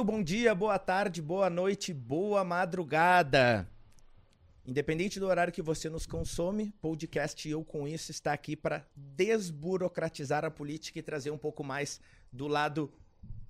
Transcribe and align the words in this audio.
Muito 0.00 0.12
bom 0.12 0.22
dia, 0.22 0.54
boa 0.54 0.78
tarde, 0.78 1.20
boa 1.20 1.50
noite, 1.50 1.92
boa 1.92 2.42
madrugada. 2.42 3.68
Independente 4.64 5.20
do 5.20 5.26
horário 5.26 5.52
que 5.52 5.60
você 5.60 5.90
nos 5.90 6.06
consome, 6.06 6.72
podcast 6.80 7.46
Eu 7.46 7.62
Com 7.62 7.86
Isso 7.86 8.10
está 8.10 8.32
aqui 8.32 8.56
para 8.56 8.88
desburocratizar 8.96 10.42
a 10.42 10.50
política 10.50 10.98
e 10.98 11.02
trazer 11.02 11.30
um 11.30 11.36
pouco 11.36 11.62
mais 11.62 12.00
do 12.32 12.48
lado 12.48 12.90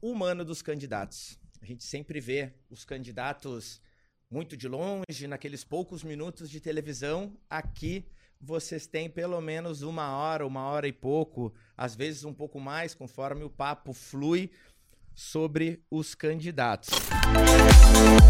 humano 0.03 0.45
dos 0.45 0.61
candidatos. 0.61 1.39
A 1.63 1.65
gente 1.65 1.85
sempre 1.85 2.19
vê 2.19 2.53
os 2.69 2.85
candidatos 2.85 3.81
muito 4.29 4.57
de 4.57 4.67
longe, 4.67 5.29
naqueles 5.29 5.63
poucos 5.63 6.03
minutos 6.03 6.51
de 6.51 6.61
televisão. 6.61 7.33
Aqui 7.49 8.05
vocês 8.41 8.87
têm 8.89 9.09
pelo 9.09 9.41
menos 9.41 9.83
uma 9.83 10.17
hora, 10.17 10.47
uma 10.47 10.65
hora 10.65 10.89
e 10.89 10.93
pouco, 10.93 11.55
às 11.77 11.95
vezes 11.95 12.25
um 12.25 12.33
pouco 12.33 12.59
mais, 12.59 12.95
conforme 12.95 13.45
o 13.45 13.51
papo 13.51 13.93
flui 13.93 14.51
sobre 15.15 15.83
os 15.91 16.15
candidatos. 16.15 16.91
Se 16.91 18.21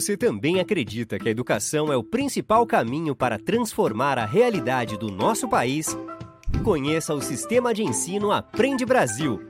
você 0.00 0.16
também 0.16 0.60
acredita 0.60 1.18
que 1.18 1.28
a 1.28 1.30
educação 1.30 1.92
é 1.92 1.96
o 1.96 2.04
principal 2.04 2.64
caminho 2.64 3.16
para 3.16 3.36
transformar 3.36 4.16
a 4.16 4.24
realidade 4.24 4.96
do 4.96 5.10
nosso 5.10 5.48
país, 5.48 5.98
conheça 6.62 7.12
o 7.12 7.20
Sistema 7.20 7.74
de 7.74 7.82
Ensino 7.82 8.30
Aprende 8.30 8.86
Brasil. 8.86 9.42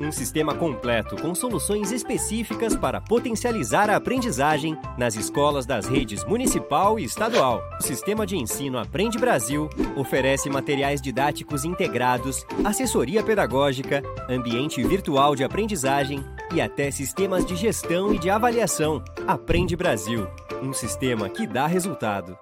Um 0.00 0.10
sistema 0.10 0.52
completo 0.52 1.14
com 1.14 1.32
soluções 1.32 1.92
específicas 1.92 2.74
para 2.74 3.00
potencializar 3.00 3.88
a 3.88 3.94
aprendizagem 3.94 4.76
nas 4.98 5.14
escolas 5.14 5.64
das 5.64 5.86
redes 5.86 6.24
municipal 6.24 6.98
e 6.98 7.04
estadual. 7.04 7.62
O 7.78 7.82
Sistema 7.82 8.26
de 8.26 8.36
Ensino 8.36 8.78
Aprende 8.78 9.16
Brasil 9.16 9.70
oferece 9.96 10.50
materiais 10.50 11.00
didáticos 11.00 11.64
integrados, 11.64 12.44
assessoria 12.64 13.22
pedagógica, 13.22 14.02
ambiente 14.28 14.82
virtual 14.82 15.36
de 15.36 15.44
aprendizagem 15.44 16.22
e 16.52 16.60
até 16.60 16.90
sistemas 16.90 17.44
de 17.44 17.56
gestão 17.56 18.14
e 18.14 18.18
de 18.18 18.30
avaliação. 18.30 19.02
Aprende 19.26 19.76
Brasil, 19.76 20.26
um 20.62 20.72
sistema 20.72 21.28
que 21.28 21.46
dá 21.46 21.66
resultado. 21.66 22.38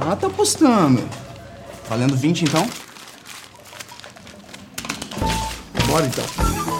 Ah, 0.00 0.16
tá 0.16 0.26
apostando. 0.26 1.02
Valendo 1.88 2.16
20 2.16 2.44
então? 2.44 2.66
Bora 5.86 6.06
então. 6.06 6.71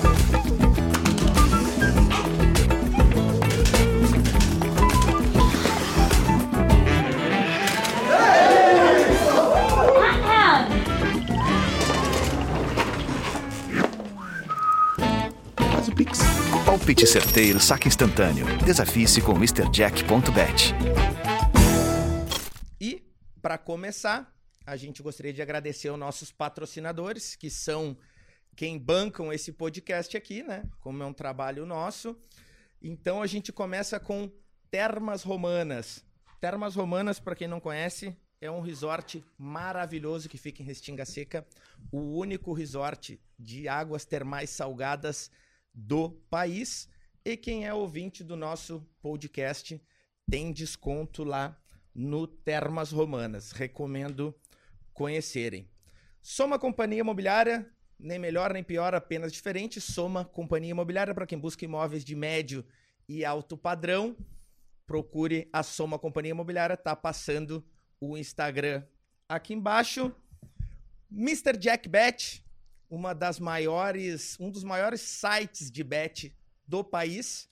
Pix. 15.94 16.20
Palpite 16.64 17.06
certeiro, 17.06 17.60
saque 17.60 17.88
instantâneo. 17.88 18.46
Desafie-se 18.64 19.20
com 19.20 19.32
MrJack.bet. 19.32 20.74
E, 22.80 23.02
para 23.40 23.58
começar, 23.58 24.32
a 24.64 24.76
gente 24.76 25.02
gostaria 25.02 25.32
de 25.32 25.42
agradecer 25.42 25.88
aos 25.88 25.98
nossos 25.98 26.32
patrocinadores, 26.32 27.36
que 27.36 27.50
são 27.50 27.96
quem 28.56 28.78
bancam 28.78 29.32
esse 29.32 29.52
podcast 29.52 30.16
aqui, 30.16 30.42
né? 30.42 30.64
Como 30.80 31.02
é 31.02 31.06
um 31.06 31.12
trabalho 31.12 31.66
nosso. 31.66 32.16
Então 32.80 33.22
a 33.22 33.26
gente 33.26 33.52
começa 33.52 33.98
com 34.00 34.30
Termas 34.70 35.22
Romanas. 35.22 36.04
Termas 36.40 36.74
Romanas, 36.74 37.20
para 37.20 37.36
quem 37.36 37.46
não 37.46 37.60
conhece, 37.60 38.16
é 38.40 38.50
um 38.50 38.60
resort 38.60 39.24
maravilhoso 39.38 40.28
que 40.28 40.36
fica 40.36 40.62
em 40.62 40.66
Restinga 40.66 41.04
Seca, 41.04 41.46
o 41.92 42.18
único 42.18 42.52
resort 42.52 43.20
de 43.38 43.68
águas 43.68 44.04
termais 44.04 44.50
salgadas 44.50 45.30
do 45.72 46.10
país. 46.30 46.88
E 47.24 47.36
quem 47.36 47.66
é 47.66 47.72
ouvinte 47.72 48.24
do 48.24 48.36
nosso 48.36 48.86
podcast 49.00 49.80
tem 50.30 50.52
desconto 50.52 51.24
lá 51.24 51.58
no 51.94 52.26
Termas 52.26 52.90
Romanas. 52.90 53.52
Recomendo 53.52 54.34
conhecerem. 54.92 55.68
Soma 56.20 56.58
Companhia 56.58 57.00
Imobiliária, 57.00 57.68
nem 57.98 58.18
melhor 58.18 58.52
nem 58.52 58.62
pior, 58.62 58.94
apenas 58.94 59.32
diferente. 59.32 59.80
Soma 59.80 60.24
Companhia 60.24 60.70
Imobiliária 60.70 61.14
para 61.14 61.26
quem 61.26 61.38
busca 61.38 61.64
imóveis 61.64 62.04
de 62.04 62.14
médio 62.14 62.64
e 63.08 63.24
alto 63.24 63.56
padrão. 63.56 64.16
Procure 64.86 65.48
a 65.52 65.62
Soma 65.62 65.98
Companhia 65.98 66.30
Imobiliária, 66.30 66.76
tá 66.76 66.94
passando 66.94 67.64
o 68.00 68.16
Instagram 68.16 68.84
aqui 69.28 69.54
embaixo. 69.54 70.14
Mr. 71.10 71.56
Jack 71.58 71.88
Bet, 71.88 72.44
uma 72.92 73.14
das 73.14 73.40
maiores, 73.40 74.38
um 74.38 74.50
dos 74.50 74.62
maiores 74.62 75.00
sites 75.00 75.70
de 75.70 75.82
bet 75.82 76.36
do 76.68 76.84
país. 76.84 77.48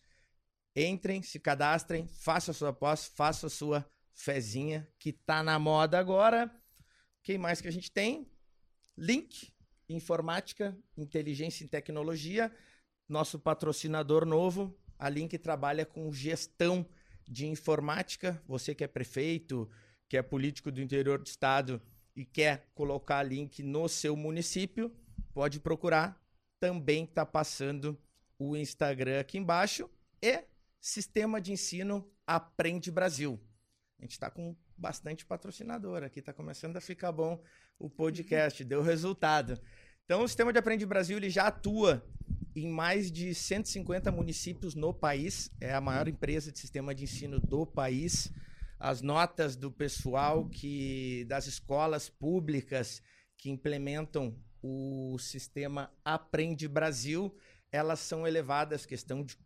Entrem, 0.77 1.23
se 1.23 1.41
cadastrem, 1.41 2.06
façam 2.06 2.53
a 2.53 2.55
sua 2.55 2.69
aposta, 2.69 3.11
façam 3.17 3.47
a 3.47 3.51
sua 3.51 3.91
fezinha, 4.12 4.87
que 4.99 5.15
tá 5.15 5.43
na 5.43 5.59
moda 5.59 5.99
agora. 5.99 6.55
Quem 7.23 7.39
mais 7.39 7.59
que 7.59 7.69
a 7.69 7.71
gente 7.71 7.91
tem? 7.91 8.31
Link, 8.99 9.51
informática, 9.89 10.77
inteligência 10.95 11.65
e 11.65 11.69
tecnologia. 11.69 12.55
Nosso 13.09 13.39
patrocinador 13.39 14.27
novo, 14.27 14.78
a 14.99 15.09
Link 15.09 15.39
trabalha 15.39 15.87
com 15.87 16.12
gestão 16.12 16.87
de 17.27 17.47
informática. 17.47 18.43
Você 18.47 18.75
que 18.75 18.84
é 18.84 18.87
prefeito, 18.87 19.71
que 20.07 20.19
é 20.19 20.22
político 20.22 20.71
do 20.71 20.83
interior 20.83 21.19
do 21.19 21.27
estado 21.27 21.81
e 22.15 22.27
quer 22.27 22.71
colocar 22.75 23.22
link 23.22 23.62
no 23.62 23.89
seu 23.89 24.15
município, 24.15 24.95
pode 25.33 25.61
procurar. 25.61 26.21
Também 26.59 27.05
está 27.05 27.25
passando 27.25 27.99
o 28.39 28.57
Instagram 28.57 29.21
aqui 29.21 29.39
embaixo. 29.39 29.89
E 30.23 30.45
Sistema 30.81 31.41
de 31.41 31.53
Ensino 31.53 32.11
Aprende 32.27 32.91
Brasil. 32.91 33.39
A 33.99 34.03
gente 34.03 34.13
está 34.13 34.31
com 34.31 34.57
bastante 34.77 35.27
patrocinador 35.27 36.03
aqui, 36.03 36.21
está 36.21 36.33
começando 36.33 36.77
a 36.77 36.81
ficar 36.81 37.13
bom 37.13 37.43
o 37.78 37.91
podcast, 37.91 38.65
deu 38.65 38.83
resultado. 38.83 39.60
Então, 40.04 40.22
o 40.22 40.28
Sistema 40.28 40.53
de 40.53 40.59
Aprende 40.59 40.87
Brasil 40.87 41.19
ele 41.19 41.28
já 41.28 41.49
atua 41.49 42.04
em 42.57 42.69
mais 42.69 43.13
de 43.13 43.34
150 43.34 44.10
municípios 44.10 44.75
no 44.75 44.93
país, 44.93 45.51
é 45.60 45.72
a 45.72 45.81
maior 45.81 46.09
empresa 46.09 46.51
de 46.51 46.59
sistema 46.59 46.95
de 46.95 47.04
ensino 47.04 47.39
do 47.39 47.66
país. 47.66 48.33
As 48.78 49.03
notas 49.03 49.57
do 49.57 49.71
pessoal 49.71 50.49
que 50.49 51.27
das 51.28 51.47
escolas 51.47 52.09
públicas 52.09 53.03
que 53.37 53.51
implementam 53.51 54.34
o 54.62 55.16
sistema 55.18 55.91
Aprende 56.04 56.68
Brasil, 56.68 57.34
elas 57.72 58.01
são 58.01 58.27
elevadas, 58.27 58.84
questão 58.84 59.22
de, 59.22 59.39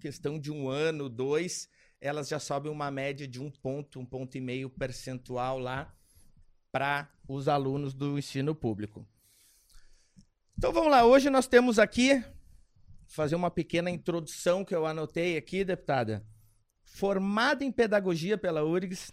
questão 0.00 0.38
de 0.38 0.50
um 0.50 0.68
ano, 0.68 1.08
dois, 1.08 1.68
elas 2.00 2.28
já 2.28 2.38
sobem 2.38 2.70
uma 2.70 2.90
média 2.90 3.26
de 3.26 3.40
um 3.40 3.50
ponto, 3.50 3.98
um 3.98 4.04
ponto 4.04 4.36
e 4.36 4.40
meio 4.40 4.70
percentual 4.70 5.58
lá 5.58 5.92
para 6.70 7.10
os 7.26 7.48
alunos 7.48 7.94
do 7.94 8.18
ensino 8.18 8.54
público. 8.54 9.06
Então 10.56 10.72
vamos 10.72 10.90
lá, 10.90 11.04
hoje 11.04 11.30
nós 11.30 11.46
temos 11.46 11.78
aqui, 11.78 12.22
fazer 13.06 13.34
uma 13.34 13.50
pequena 13.50 13.90
introdução 13.90 14.64
que 14.64 14.74
eu 14.74 14.86
anotei 14.86 15.36
aqui, 15.36 15.64
deputada. 15.64 16.24
Formada 16.84 17.64
em 17.64 17.70
pedagogia 17.70 18.36
pela 18.36 18.64
URGS, 18.64 19.12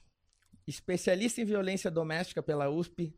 especialista 0.65 1.41
em 1.41 1.45
violência 1.45 1.91
doméstica 1.91 2.41
pela 2.41 2.69
USP, 2.69 3.15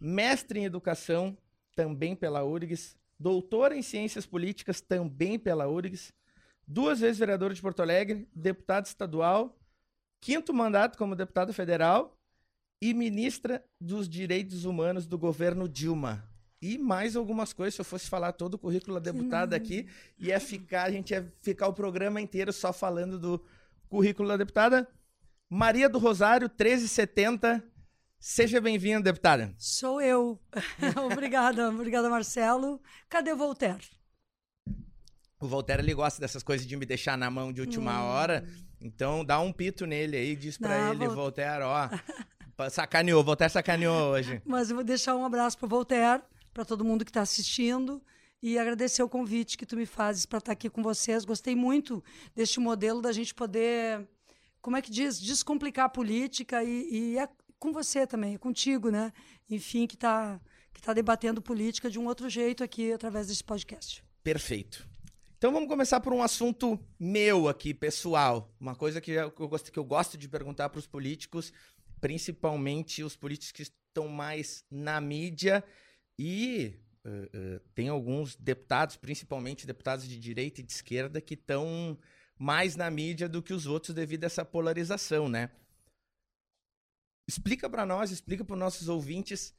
mestre 0.00 0.60
em 0.60 0.64
educação 0.64 1.36
também 1.80 2.14
pela 2.14 2.44
URGS, 2.44 2.94
doutora 3.18 3.74
em 3.74 3.80
ciências 3.80 4.26
políticas 4.26 4.82
também 4.82 5.38
pela 5.38 5.66
URGS, 5.66 6.12
duas 6.68 7.00
vezes 7.00 7.18
vereadora 7.18 7.54
de 7.54 7.62
Porto 7.62 7.80
Alegre, 7.80 8.28
deputada 8.34 8.86
estadual, 8.86 9.58
quinto 10.20 10.52
mandato 10.52 10.98
como 10.98 11.16
deputada 11.16 11.54
federal 11.54 12.18
e 12.82 12.92
ministra 12.92 13.64
dos 13.80 14.06
Direitos 14.06 14.66
Humanos 14.66 15.06
do 15.06 15.16
governo 15.16 15.66
Dilma. 15.66 16.22
E 16.60 16.76
mais 16.76 17.16
algumas 17.16 17.54
coisas, 17.54 17.76
se 17.76 17.80
eu 17.80 17.84
fosse 17.86 18.10
falar 18.10 18.32
todo 18.32 18.54
o 18.54 18.58
currículo 18.58 19.00
da 19.00 19.10
deputada 19.10 19.56
aqui, 19.56 19.88
ia 20.18 20.38
ficar, 20.38 20.82
a 20.82 20.90
gente 20.90 21.12
ia 21.12 21.32
ficar 21.40 21.66
o 21.66 21.72
programa 21.72 22.20
inteiro 22.20 22.52
só 22.52 22.74
falando 22.74 23.18
do 23.18 23.42
currículo 23.88 24.28
da 24.28 24.36
deputada. 24.36 24.86
Maria 25.48 25.88
do 25.88 25.98
Rosário, 25.98 26.46
1370. 26.46 27.64
Seja 28.22 28.60
bem-vinda, 28.60 29.00
deputada. 29.00 29.54
Sou 29.56 30.00
eu. 30.00 30.38
obrigada, 31.10 31.70
obrigada, 31.70 32.10
Marcelo. 32.10 32.78
Cadê 33.08 33.32
o 33.32 33.36
Voltaire? 33.36 33.82
O 35.40 35.48
Voltaire, 35.48 35.82
ele 35.82 35.94
gosta 35.94 36.20
dessas 36.20 36.42
coisas 36.42 36.66
de 36.66 36.76
me 36.76 36.84
deixar 36.84 37.16
na 37.16 37.30
mão 37.30 37.50
de 37.50 37.62
última 37.62 38.04
hora. 38.04 38.46
Então, 38.78 39.24
dá 39.24 39.40
um 39.40 39.50
pito 39.50 39.86
nele 39.86 40.18
aí, 40.18 40.36
diz 40.36 40.58
pra 40.58 40.68
Hum. 40.76 40.80
Não, 40.84 40.92
ele, 40.92 41.06
Vol- 41.06 41.14
Voltaire, 41.16 41.62
ó. 41.64 41.88
sacaneou, 42.68 43.24
Voltaire 43.24 43.50
sacaneou 43.50 44.10
hoje. 44.12 44.42
Mas 44.44 44.68
eu 44.68 44.76
vou 44.76 44.84
deixar 44.84 45.16
um 45.16 45.24
abraço 45.24 45.56
pro 45.56 45.66
Voltaire, 45.66 46.22
para 46.52 46.66
todo 46.66 46.84
mundo 46.84 47.06
que 47.06 47.10
está 47.10 47.22
assistindo 47.22 48.02
e 48.42 48.58
agradecer 48.58 49.02
o 49.02 49.08
convite 49.08 49.56
que 49.56 49.64
tu 49.64 49.78
me 49.78 49.86
fazes 49.86 50.26
para 50.26 50.40
estar 50.40 50.52
aqui 50.52 50.68
com 50.68 50.82
vocês. 50.82 51.24
Gostei 51.24 51.56
muito 51.56 52.04
deste 52.36 52.60
modelo 52.60 53.00
da 53.00 53.12
gente 53.12 53.34
poder, 53.34 54.06
como 54.60 54.76
é 54.76 54.82
que 54.82 54.90
diz, 54.90 55.18
descomplicar 55.18 55.86
a 55.86 55.90
política 55.90 56.62
e, 56.62 57.14
e 57.14 57.18
com 57.60 57.72
você 57.72 58.06
também, 58.06 58.36
contigo, 58.38 58.90
né? 58.90 59.12
Enfim, 59.48 59.86
que 59.86 59.94
está 59.94 60.40
que 60.72 60.80
tá 60.80 60.92
debatendo 60.92 61.42
política 61.42 61.90
de 61.90 61.98
um 61.98 62.06
outro 62.06 62.28
jeito 62.28 62.64
aqui 62.64 62.92
através 62.92 63.26
desse 63.26 63.44
podcast. 63.44 64.02
Perfeito. 64.22 64.88
Então 65.36 65.52
vamos 65.52 65.68
começar 65.68 66.00
por 66.00 66.12
um 66.12 66.22
assunto 66.22 66.78
meu 66.98 67.48
aqui, 67.48 67.74
pessoal. 67.74 68.54
Uma 68.60 68.74
coisa 68.74 69.00
que 69.00 69.10
eu, 69.10 69.30
gosto, 69.48 69.72
que 69.72 69.78
eu 69.78 69.84
gosto 69.84 70.16
de 70.16 70.28
perguntar 70.28 70.68
para 70.68 70.78
os 70.78 70.86
políticos, 70.86 71.52
principalmente 72.00 73.02
os 73.02 73.16
políticos 73.16 73.52
que 73.52 73.62
estão 73.62 74.06
mais 74.06 74.64
na 74.70 75.00
mídia 75.00 75.64
e 76.18 76.74
eh, 77.04 77.30
eh, 77.32 77.60
tem 77.74 77.88
alguns 77.88 78.36
deputados, 78.36 78.96
principalmente 78.96 79.66
deputados 79.66 80.06
de 80.06 80.18
direita 80.18 80.60
e 80.60 80.64
de 80.64 80.72
esquerda, 80.72 81.20
que 81.20 81.34
estão 81.34 81.98
mais 82.38 82.76
na 82.76 82.90
mídia 82.90 83.28
do 83.28 83.42
que 83.42 83.54
os 83.54 83.66
outros 83.66 83.94
devido 83.94 84.24
a 84.24 84.26
essa 84.26 84.44
polarização, 84.44 85.28
né? 85.28 85.50
Explica 87.30 87.70
para 87.70 87.86
nós, 87.86 88.10
explica 88.10 88.44
para 88.44 88.54
os 88.54 88.58
nossos 88.58 88.88
ouvintes 88.88 89.54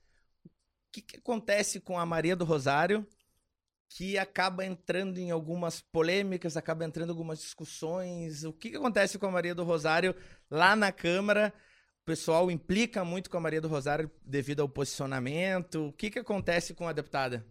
o 0.46 0.50
que, 0.92 1.02
que 1.02 1.18
acontece 1.18 1.80
com 1.80 1.98
a 1.98 2.06
Maria 2.06 2.36
do 2.36 2.44
Rosário 2.44 3.08
que 3.88 4.18
acaba 4.18 4.66
entrando 4.66 5.18
em 5.20 5.32
algumas 5.32 5.80
polêmicas, 5.80 6.58
acaba 6.58 6.84
entrando 6.84 7.08
em 7.08 7.12
algumas 7.12 7.40
discussões. 7.40 8.44
O 8.44 8.52
que, 8.52 8.72
que 8.72 8.76
acontece 8.76 9.18
com 9.18 9.26
a 9.26 9.32
Maria 9.32 9.56
do 9.56 9.64
Rosário 9.64 10.14
lá 10.50 10.76
na 10.76 10.92
Câmara? 10.92 11.54
O 12.02 12.06
pessoal 12.06 12.52
implica 12.52 13.06
muito 13.06 13.30
com 13.30 13.38
a 13.38 13.42
Maria 13.42 13.62
do 13.62 13.70
Rosário 13.70 14.12
devido 14.26 14.62
ao 14.62 14.68
posicionamento. 14.68 15.88
O 15.88 15.94
que, 15.94 16.10
que 16.10 16.20
acontece 16.20 16.74
com 16.74 16.90
a 16.90 16.94
deputada? 16.94 17.46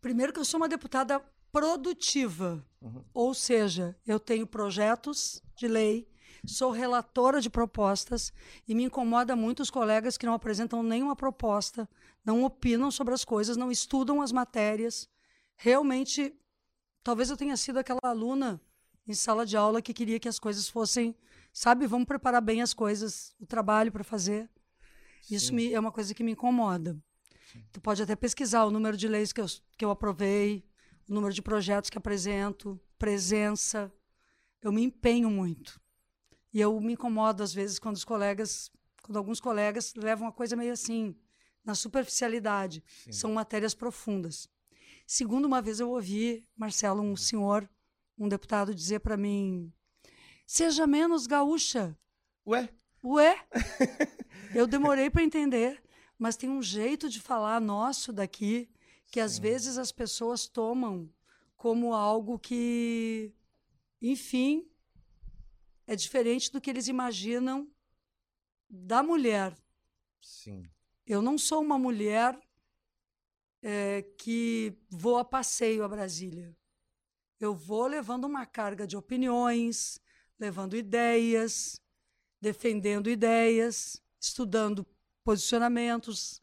Primeiro 0.00 0.32
que 0.32 0.40
eu 0.40 0.44
sou 0.44 0.58
uma 0.58 0.68
deputada 0.68 1.20
produtiva, 1.52 2.64
Uhum. 2.80 3.04
ou 3.12 3.34
seja, 3.34 3.94
eu 4.06 4.18
tenho 4.18 4.46
projetos 4.46 5.42
de 5.54 5.68
lei, 5.68 6.08
sou 6.46 6.70
relatora 6.70 7.40
de 7.40 7.50
propostas 7.50 8.32
e 8.66 8.74
me 8.74 8.84
incomoda 8.84 9.36
muito 9.36 9.60
os 9.60 9.70
colegas 9.70 10.16
que 10.16 10.26
não 10.26 10.34
apresentam 10.34 10.82
nenhuma 10.82 11.16
proposta, 11.16 11.88
não 12.24 12.44
opinam 12.44 12.90
sobre 12.90 13.14
as 13.14 13.24
coisas, 13.24 13.56
não 13.56 13.70
estudam 13.70 14.20
as 14.22 14.32
matérias. 14.32 15.08
Realmente, 15.56 16.34
talvez 17.02 17.30
eu 17.30 17.36
tenha 17.36 17.56
sido 17.56 17.78
aquela 17.78 18.00
aluna 18.02 18.60
em 19.06 19.14
sala 19.14 19.44
de 19.44 19.56
aula 19.56 19.82
que 19.82 19.92
queria 19.92 20.20
que 20.20 20.28
as 20.28 20.38
coisas 20.38 20.68
fossem, 20.68 21.16
sabe, 21.52 21.86
vamos 21.86 22.06
preparar 22.06 22.40
bem 22.40 22.62
as 22.62 22.72
coisas, 22.72 23.34
o 23.40 23.46
trabalho 23.46 23.90
para 23.90 24.04
fazer. 24.04 24.48
Isso 25.30 25.48
Sim. 25.48 25.54
me, 25.54 25.72
é 25.72 25.80
uma 25.80 25.92
coisa 25.92 26.14
que 26.14 26.22
me 26.22 26.32
incomoda. 26.32 26.96
Tu 27.72 27.80
pode 27.80 28.02
até 28.02 28.14
pesquisar 28.14 28.64
o 28.64 28.70
número 28.70 28.96
de 28.96 29.08
leis 29.08 29.32
que 29.32 29.40
eu, 29.40 29.46
que 29.76 29.84
eu 29.84 29.90
aprovei, 29.90 30.64
o 31.08 31.14
número 31.14 31.34
de 31.34 31.42
projetos 31.42 31.90
que 31.90 31.98
apresento, 31.98 32.80
presença. 32.98 33.92
Eu 34.62 34.70
me 34.72 34.82
empenho 34.82 35.30
muito. 35.30 35.79
E 36.52 36.60
eu 36.60 36.78
me 36.80 36.94
incomodo, 36.94 37.42
às 37.42 37.54
vezes, 37.54 37.78
quando 37.78 37.96
os 37.96 38.04
colegas, 38.04 38.70
quando 39.02 39.16
alguns 39.16 39.40
colegas 39.40 39.94
levam 39.94 40.28
a 40.28 40.32
coisa 40.32 40.56
meio 40.56 40.72
assim, 40.72 41.14
na 41.64 41.74
superficialidade. 41.74 42.82
Sim. 43.04 43.12
São 43.12 43.32
matérias 43.32 43.74
profundas. 43.74 44.48
Segundo, 45.06 45.44
uma 45.46 45.62
vez 45.62 45.80
eu 45.80 45.90
ouvi, 45.90 46.46
Marcelo, 46.56 47.02
um 47.02 47.16
senhor, 47.16 47.68
um 48.18 48.28
deputado, 48.28 48.74
dizer 48.74 49.00
para 49.00 49.16
mim: 49.16 49.72
seja 50.46 50.86
menos 50.86 51.26
gaúcha. 51.26 51.96
Ué? 52.46 52.68
Ué? 53.02 53.36
Eu 54.54 54.66
demorei 54.66 55.08
para 55.08 55.22
entender, 55.22 55.82
mas 56.18 56.36
tem 56.36 56.50
um 56.50 56.62
jeito 56.62 57.08
de 57.08 57.20
falar 57.20 57.60
nosso 57.60 58.12
daqui 58.12 58.68
que 59.10 59.20
às 59.20 59.38
vezes 59.38 59.78
as 59.78 59.90
pessoas 59.90 60.46
tomam 60.46 61.08
como 61.56 61.94
algo 61.94 62.38
que, 62.38 63.32
enfim, 64.00 64.69
é 65.90 65.96
diferente 65.96 66.52
do 66.52 66.60
que 66.60 66.70
eles 66.70 66.86
imaginam 66.86 67.68
da 68.68 69.02
mulher. 69.02 69.52
Sim. 70.22 70.62
Eu 71.04 71.20
não 71.20 71.36
sou 71.36 71.60
uma 71.60 71.76
mulher 71.76 72.40
eh, 73.60 74.02
que 74.16 74.78
vou 74.88 75.18
a 75.18 75.24
passeio 75.24 75.82
a 75.82 75.88
Brasília. 75.88 76.56
Eu 77.40 77.52
vou 77.56 77.88
levando 77.88 78.24
uma 78.24 78.46
carga 78.46 78.86
de 78.86 78.96
opiniões, 78.96 80.00
levando 80.38 80.76
ideias, 80.76 81.82
defendendo 82.40 83.10
ideias, 83.10 84.00
estudando 84.20 84.86
posicionamentos 85.24 86.40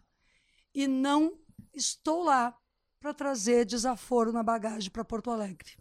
e 0.74 0.88
não 0.88 1.40
estou 1.74 2.22
lá 2.22 2.54
para 3.00 3.14
trazer 3.14 3.64
desaforo 3.64 4.34
na 4.34 4.44
bagagem 4.44 4.92
para 4.92 5.06
Porto 5.06 5.32
Alegre. 5.32 5.78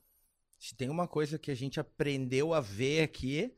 Se 0.58 0.74
tem 0.74 0.88
uma 0.88 1.06
coisa 1.06 1.38
que 1.38 1.50
a 1.50 1.54
gente 1.54 1.78
aprendeu 1.78 2.54
a 2.54 2.60
ver 2.60 3.02
aqui 3.02 3.52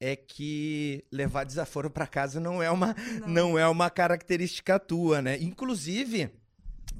é 0.00 0.14
que 0.14 1.04
levar 1.10 1.44
desaforo 1.44 1.90
para 1.90 2.06
casa 2.06 2.38
não 2.38 2.62
é 2.62 2.70
uma 2.70 2.94
não. 3.26 3.58
é 3.58 3.66
uma 3.66 3.90
característica 3.90 4.78
tua, 4.78 5.20
né? 5.20 5.36
Inclusive, 5.40 6.30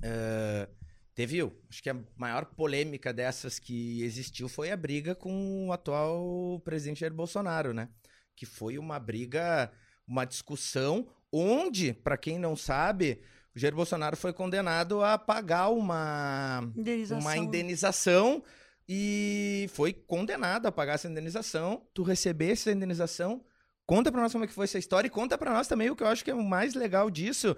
eh, 0.02 0.68
teve, 1.14 1.40
acho 1.68 1.82
que 1.82 1.90
a 1.90 1.96
maior 2.16 2.44
polêmica 2.44 3.12
dessas 3.12 3.58
que 3.58 4.02
existiu 4.02 4.48
foi 4.48 4.70
a 4.70 4.76
briga 4.76 5.14
com 5.14 5.68
o 5.68 5.72
atual 5.72 6.60
presidente 6.64 7.00
Jair 7.00 7.14
Bolsonaro, 7.14 7.72
né? 7.72 7.88
Que 8.34 8.46
foi 8.46 8.78
uma 8.78 8.98
briga, 8.98 9.70
uma 10.06 10.24
discussão 10.24 11.08
onde, 11.32 11.92
para 11.92 12.16
quem 12.16 12.38
não 12.38 12.56
sabe, 12.56 13.20
o 13.54 13.58
Jair 13.58 13.74
Bolsonaro 13.74 14.16
foi 14.16 14.32
condenado 14.32 15.02
a 15.02 15.18
pagar 15.18 15.68
uma 15.68 16.68
Indenização. 16.76 17.20
uma 17.20 17.36
indenização 17.36 18.42
e 18.88 19.66
foi 19.74 19.92
condenado 19.92 20.66
a 20.66 20.72
pagar 20.72 20.94
essa 20.94 21.08
indenização. 21.08 21.86
Tu 21.92 22.02
recebesse 22.02 22.62
essa 22.62 22.72
indenização. 22.72 23.44
Conta 23.84 24.10
pra 24.10 24.22
nós 24.22 24.32
como 24.32 24.44
é 24.44 24.46
que 24.46 24.52
foi 24.54 24.64
essa 24.64 24.78
história 24.78 25.06
e 25.06 25.10
conta 25.10 25.36
pra 25.36 25.52
nós 25.52 25.68
também 25.68 25.90
o 25.90 25.96
que 25.96 26.02
eu 26.02 26.06
acho 26.06 26.24
que 26.24 26.30
é 26.30 26.34
o 26.34 26.42
mais 26.42 26.74
legal 26.74 27.10
disso. 27.10 27.54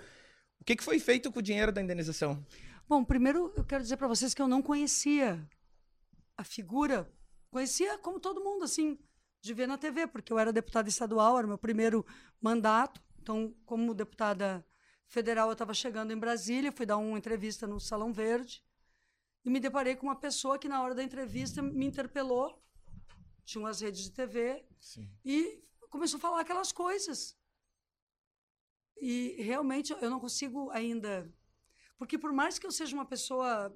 O 0.61 0.65
que, 0.65 0.75
que 0.75 0.83
foi 0.83 0.99
feito 0.99 1.31
com 1.31 1.39
o 1.39 1.43
dinheiro 1.43 1.71
da 1.71 1.81
indenização? 1.81 2.45
Bom, 2.89 3.05
primeiro 3.05 3.53
eu 3.57 3.65
quero 3.65 3.83
dizer 3.83 3.97
para 3.97 4.09
vocês 4.09 4.35
que 4.35 4.43
eu 4.43 4.49
não 4.49 4.61
conhecia 4.61 5.41
a 6.37 6.43
figura. 6.43 7.09
Conhecia 7.51 7.97
como 7.99 8.19
todo 8.19 8.43
mundo, 8.43 8.65
assim, 8.65 8.99
de 9.41 9.55
ver 9.55 9.69
na 9.69 9.79
TV, 9.79 10.07
porque 10.09 10.33
eu 10.33 10.39
era 10.39 10.53
deputada 10.53 10.89
estadual, 10.89 11.39
era 11.39 11.47
meu 11.47 11.59
primeiro 11.59 12.05
mandato. 12.41 13.01
Então, 13.21 13.55
como 13.65 13.95
deputada 13.95 14.65
federal, 15.07 15.49
eu 15.49 15.53
estava 15.53 15.75
chegando 15.75 16.13
em 16.13 16.19
Brasília, 16.19 16.73
fui 16.73 16.87
dar 16.87 16.97
uma 16.97 17.19
entrevista 17.19 17.67
no 17.67 17.79
Salão 17.79 18.13
Verde 18.13 18.63
e 19.45 19.51
me 19.51 19.61
deparei 19.61 19.97
com 19.97 20.07
uma 20.07 20.17
pessoa 20.17 20.59
que, 20.59 20.69
na 20.69 20.83
hora 20.83 20.95
da 20.95 21.03
entrevista, 21.03 21.63
me 21.63 21.87
interpelou. 21.87 22.63
Tinha 23.45 23.63
umas 23.63 23.81
redes 23.81 24.03
de 24.03 24.13
TV 24.13 24.65
Sim. 24.81 25.11
e 25.25 25.63
começou 25.89 26.19
a 26.19 26.21
falar 26.21 26.41
aquelas 26.41 26.73
coisas. 26.73 27.37
E 29.01 29.37
realmente 29.43 29.93
eu 29.93 30.11
não 30.11 30.21
consigo 30.21 30.71
ainda. 30.71 31.33
Porque 31.99 32.19
por 32.19 32.33
mais 32.33 32.59
que 32.59 32.67
eu 32.67 32.71
seja 32.71 32.95
uma 32.95 33.07
pessoa 33.07 33.75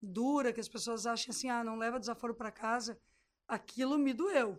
dura, 0.00 0.52
que 0.52 0.60
as 0.60 0.68
pessoas 0.68 1.06
achem 1.06 1.30
assim, 1.30 1.48
ah, 1.48 1.62
não 1.62 1.76
leva 1.76 2.00
desaforo 2.00 2.34
para 2.34 2.50
casa, 2.50 3.00
aquilo 3.46 3.96
me 3.96 4.12
doeu. 4.12 4.58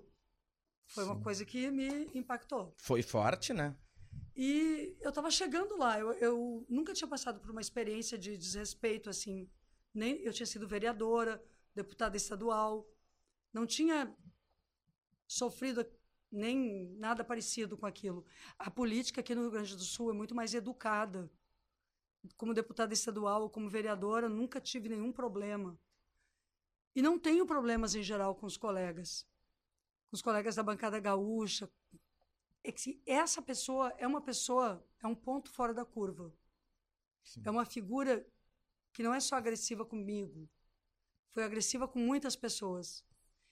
Foi 0.85 1.03
uma 1.03 1.15
Sim. 1.15 1.21
coisa 1.21 1.45
que 1.45 1.69
me 1.69 2.09
impactou. 2.13 2.73
Foi 2.77 3.01
forte, 3.01 3.53
né? 3.53 3.75
E 4.35 4.95
eu 5.01 5.09
estava 5.09 5.29
chegando 5.29 5.77
lá. 5.77 5.99
Eu, 5.99 6.13
eu 6.13 6.65
nunca 6.69 6.93
tinha 6.93 7.07
passado 7.07 7.39
por 7.39 7.51
uma 7.51 7.61
experiência 7.61 8.17
de 8.17 8.37
desrespeito 8.37 9.09
assim. 9.09 9.49
Nem 9.93 10.21
eu 10.21 10.33
tinha 10.33 10.45
sido 10.45 10.67
vereadora, 10.67 11.43
deputada 11.75 12.17
estadual, 12.17 12.89
não 13.51 13.65
tinha 13.65 14.15
sofrido 15.27 15.85
nem 16.31 16.89
nada 16.97 17.23
parecido 17.23 17.77
com 17.77 17.85
aquilo. 17.85 18.25
A 18.57 18.71
política 18.71 19.21
aqui 19.21 19.35
no 19.35 19.41
Rio 19.41 19.51
Grande 19.51 19.75
do 19.75 19.83
Sul 19.83 20.09
é 20.09 20.13
muito 20.13 20.33
mais 20.33 20.53
educada. 20.53 21.31
Como 22.37 22.53
deputada 22.53 22.93
estadual 22.93 23.43
ou 23.43 23.49
como 23.49 23.69
vereadora, 23.69 24.27
nunca 24.27 24.59
tive 24.59 24.89
nenhum 24.89 25.11
problema. 25.11 25.77
E 26.95 27.01
não 27.01 27.19
tenho 27.19 27.45
problemas 27.45 27.93
em 27.95 28.01
geral 28.01 28.33
com 28.35 28.45
os 28.45 28.57
colegas. 28.57 29.27
Com 30.09 30.15
os 30.15 30.21
colegas 30.21 30.55
da 30.55 30.63
bancada 30.63 30.99
gaúcha, 30.99 31.69
é 32.63 32.71
que 32.71 33.01
essa 33.05 33.41
pessoa 33.41 33.93
é 33.97 34.07
uma 34.07 34.21
pessoa, 34.21 34.83
é 35.01 35.07
um 35.07 35.15
ponto 35.15 35.51
fora 35.51 35.73
da 35.73 35.85
curva. 35.85 36.33
Sim. 37.23 37.41
É 37.45 37.51
uma 37.51 37.65
figura 37.65 38.25
que 38.93 39.03
não 39.03 39.13
é 39.13 39.19
só 39.19 39.35
agressiva 39.35 39.83
comigo, 39.85 40.49
foi 41.31 41.43
agressiva 41.43 41.87
com 41.87 41.99
muitas 41.99 42.35
pessoas. 42.35 43.03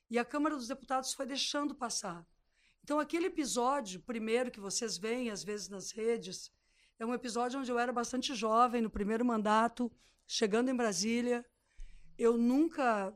E 0.09 0.19
a 0.19 0.25
Câmara 0.25 0.55
dos 0.55 0.67
Deputados 0.67 1.13
foi 1.13 1.25
deixando 1.25 1.73
passar. 1.73 2.25
Então, 2.83 2.99
aquele 2.99 3.27
episódio, 3.27 3.99
primeiro 4.01 4.51
que 4.51 4.59
vocês 4.59 4.97
veem, 4.97 5.29
às 5.29 5.43
vezes, 5.43 5.67
nas 5.67 5.91
redes, 5.91 6.51
é 6.99 7.05
um 7.05 7.13
episódio 7.13 7.59
onde 7.59 7.71
eu 7.71 7.79
era 7.79 7.91
bastante 7.91 8.35
jovem, 8.35 8.81
no 8.81 8.89
primeiro 8.89 9.25
mandato, 9.25 9.91
chegando 10.27 10.69
em 10.69 10.75
Brasília. 10.75 11.45
Eu 12.17 12.37
nunca 12.37 13.13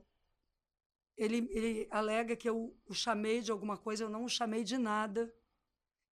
ele, 1.17 1.47
ele 1.51 1.87
alega 1.89 2.35
que 2.35 2.49
eu 2.49 2.75
o 2.85 2.93
chamei 2.93 3.41
de 3.41 3.51
alguma 3.51 3.77
coisa, 3.77 4.03
eu 4.03 4.09
não 4.09 4.25
o 4.25 4.29
chamei 4.29 4.63
de 4.63 4.77
nada. 4.77 5.33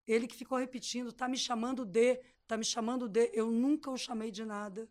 Ele 0.08 0.28
que 0.28 0.36
ficou 0.36 0.58
repetindo, 0.58 1.12
tá 1.12 1.28
me 1.28 1.38
chamando 1.38 1.86
de, 1.86 2.22
tá 2.48 2.58
me 2.58 2.64
chamando 2.64 3.08
de, 3.08 3.30
eu 3.34 3.52
nunca 3.52 3.92
o 3.92 3.98
chamei 3.98 4.32
de 4.32 4.46
nada. 4.46 4.90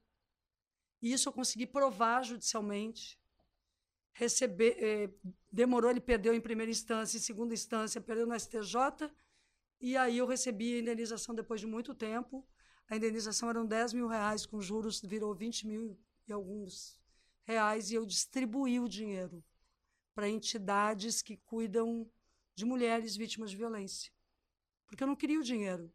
E 1.02 1.12
isso 1.12 1.28
eu 1.28 1.32
consegui 1.32 1.66
provar 1.66 2.22
judicialmente. 2.22 3.18
Receber, 4.14 4.76
eh, 4.78 5.10
demorou, 5.50 5.90
ele 5.90 6.00
perdeu 6.00 6.32
em 6.32 6.40
primeira 6.40 6.70
instância, 6.70 7.16
em 7.18 7.20
segunda 7.20 7.52
instância, 7.52 8.00
perdeu 8.00 8.26
no 8.26 8.34
STJ. 8.34 9.10
E 9.80 9.96
aí 9.96 10.18
eu 10.18 10.26
recebi 10.26 10.76
a 10.76 10.78
indenização 10.78 11.34
depois 11.34 11.60
de 11.60 11.66
muito 11.66 11.92
tempo. 11.92 12.46
A 12.88 12.96
indenização 12.96 13.50
eram 13.50 13.66
10 13.66 13.94
mil 13.94 14.06
reais, 14.06 14.46
com 14.46 14.60
juros 14.60 15.00
virou 15.00 15.34
20 15.34 15.66
mil 15.66 15.98
e 16.28 16.32
alguns 16.32 17.00
reais, 17.44 17.90
e 17.90 17.94
eu 17.94 18.06
distribuí 18.06 18.78
o 18.78 18.88
dinheiro 18.88 19.42
para 20.14 20.28
entidades 20.28 21.20
que 21.20 21.36
cuidam 21.38 22.08
de 22.54 22.64
mulheres 22.64 23.16
vítimas 23.16 23.50
de 23.50 23.56
violência. 23.56 24.12
Porque 24.86 25.02
eu 25.02 25.06
não 25.08 25.16
queria 25.16 25.40
o 25.40 25.42
dinheiro. 25.42 25.92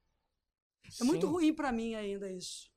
É 1.00 1.04
muito 1.04 1.28
ruim 1.28 1.54
para 1.54 1.72
mim 1.72 1.96
ainda 1.96 2.32
isso. 2.32 2.72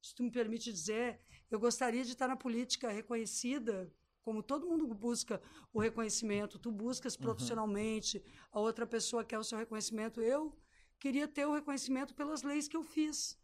Se 0.00 0.14
tu 0.14 0.22
me 0.22 0.30
permite 0.30 0.72
dizer, 0.72 1.20
eu 1.50 1.58
gostaria 1.58 2.04
de 2.04 2.12
estar 2.12 2.28
na 2.28 2.36
política 2.36 2.90
reconhecida, 2.90 3.92
como 4.22 4.42
todo 4.42 4.66
mundo 4.66 4.86
busca 4.94 5.40
o 5.72 5.80
reconhecimento. 5.80 6.58
Tu 6.58 6.70
buscas 6.70 7.16
profissionalmente, 7.16 8.22
a 8.52 8.60
outra 8.60 8.86
pessoa 8.86 9.24
quer 9.24 9.38
o 9.38 9.44
seu 9.44 9.56
reconhecimento. 9.56 10.20
Eu 10.20 10.54
queria 10.98 11.26
ter 11.26 11.46
o 11.46 11.54
reconhecimento 11.54 12.14
pelas 12.14 12.42
leis 12.42 12.68
que 12.68 12.76
eu 12.76 12.82
fiz. 12.82 13.38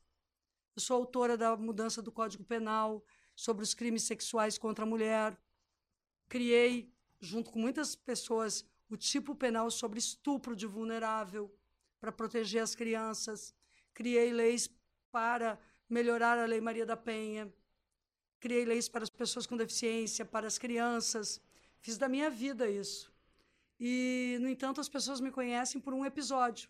Eu 0.76 0.82
sou 0.82 0.96
autora 0.96 1.36
da 1.36 1.56
mudança 1.56 2.02
do 2.02 2.12
Código 2.12 2.44
Penal 2.44 3.02
sobre 3.34 3.62
os 3.62 3.72
crimes 3.72 4.02
sexuais 4.02 4.58
contra 4.58 4.84
a 4.84 4.88
mulher. 4.88 5.40
Criei, 6.28 6.92
junto 7.20 7.50
com 7.50 7.58
muitas 7.58 7.96
pessoas, 7.96 8.64
o 8.90 8.96
tipo 8.96 9.34
penal 9.34 9.70
sobre 9.70 9.98
estupro 9.98 10.54
de 10.54 10.66
vulnerável 10.66 11.52
para 11.98 12.12
proteger 12.12 12.62
as 12.62 12.74
crianças. 12.74 13.54
Criei 13.94 14.32
leis 14.32 14.68
para 15.10 15.58
melhorar 15.88 16.38
a 16.38 16.44
Lei 16.44 16.60
Maria 16.60 16.84
da 16.84 16.96
Penha. 16.96 17.52
Criei 18.44 18.66
leis 18.66 18.90
para 18.90 19.02
as 19.02 19.08
pessoas 19.08 19.46
com 19.46 19.56
deficiência, 19.56 20.22
para 20.22 20.46
as 20.46 20.58
crianças. 20.58 21.40
Fiz 21.80 21.96
da 21.96 22.10
minha 22.10 22.28
vida 22.28 22.68
isso. 22.68 23.10
E, 23.80 24.36
no 24.38 24.46
entanto, 24.50 24.82
as 24.82 24.88
pessoas 24.96 25.18
me 25.18 25.30
conhecem 25.30 25.80
por 25.80 25.94
um 25.94 26.04
episódio, 26.04 26.68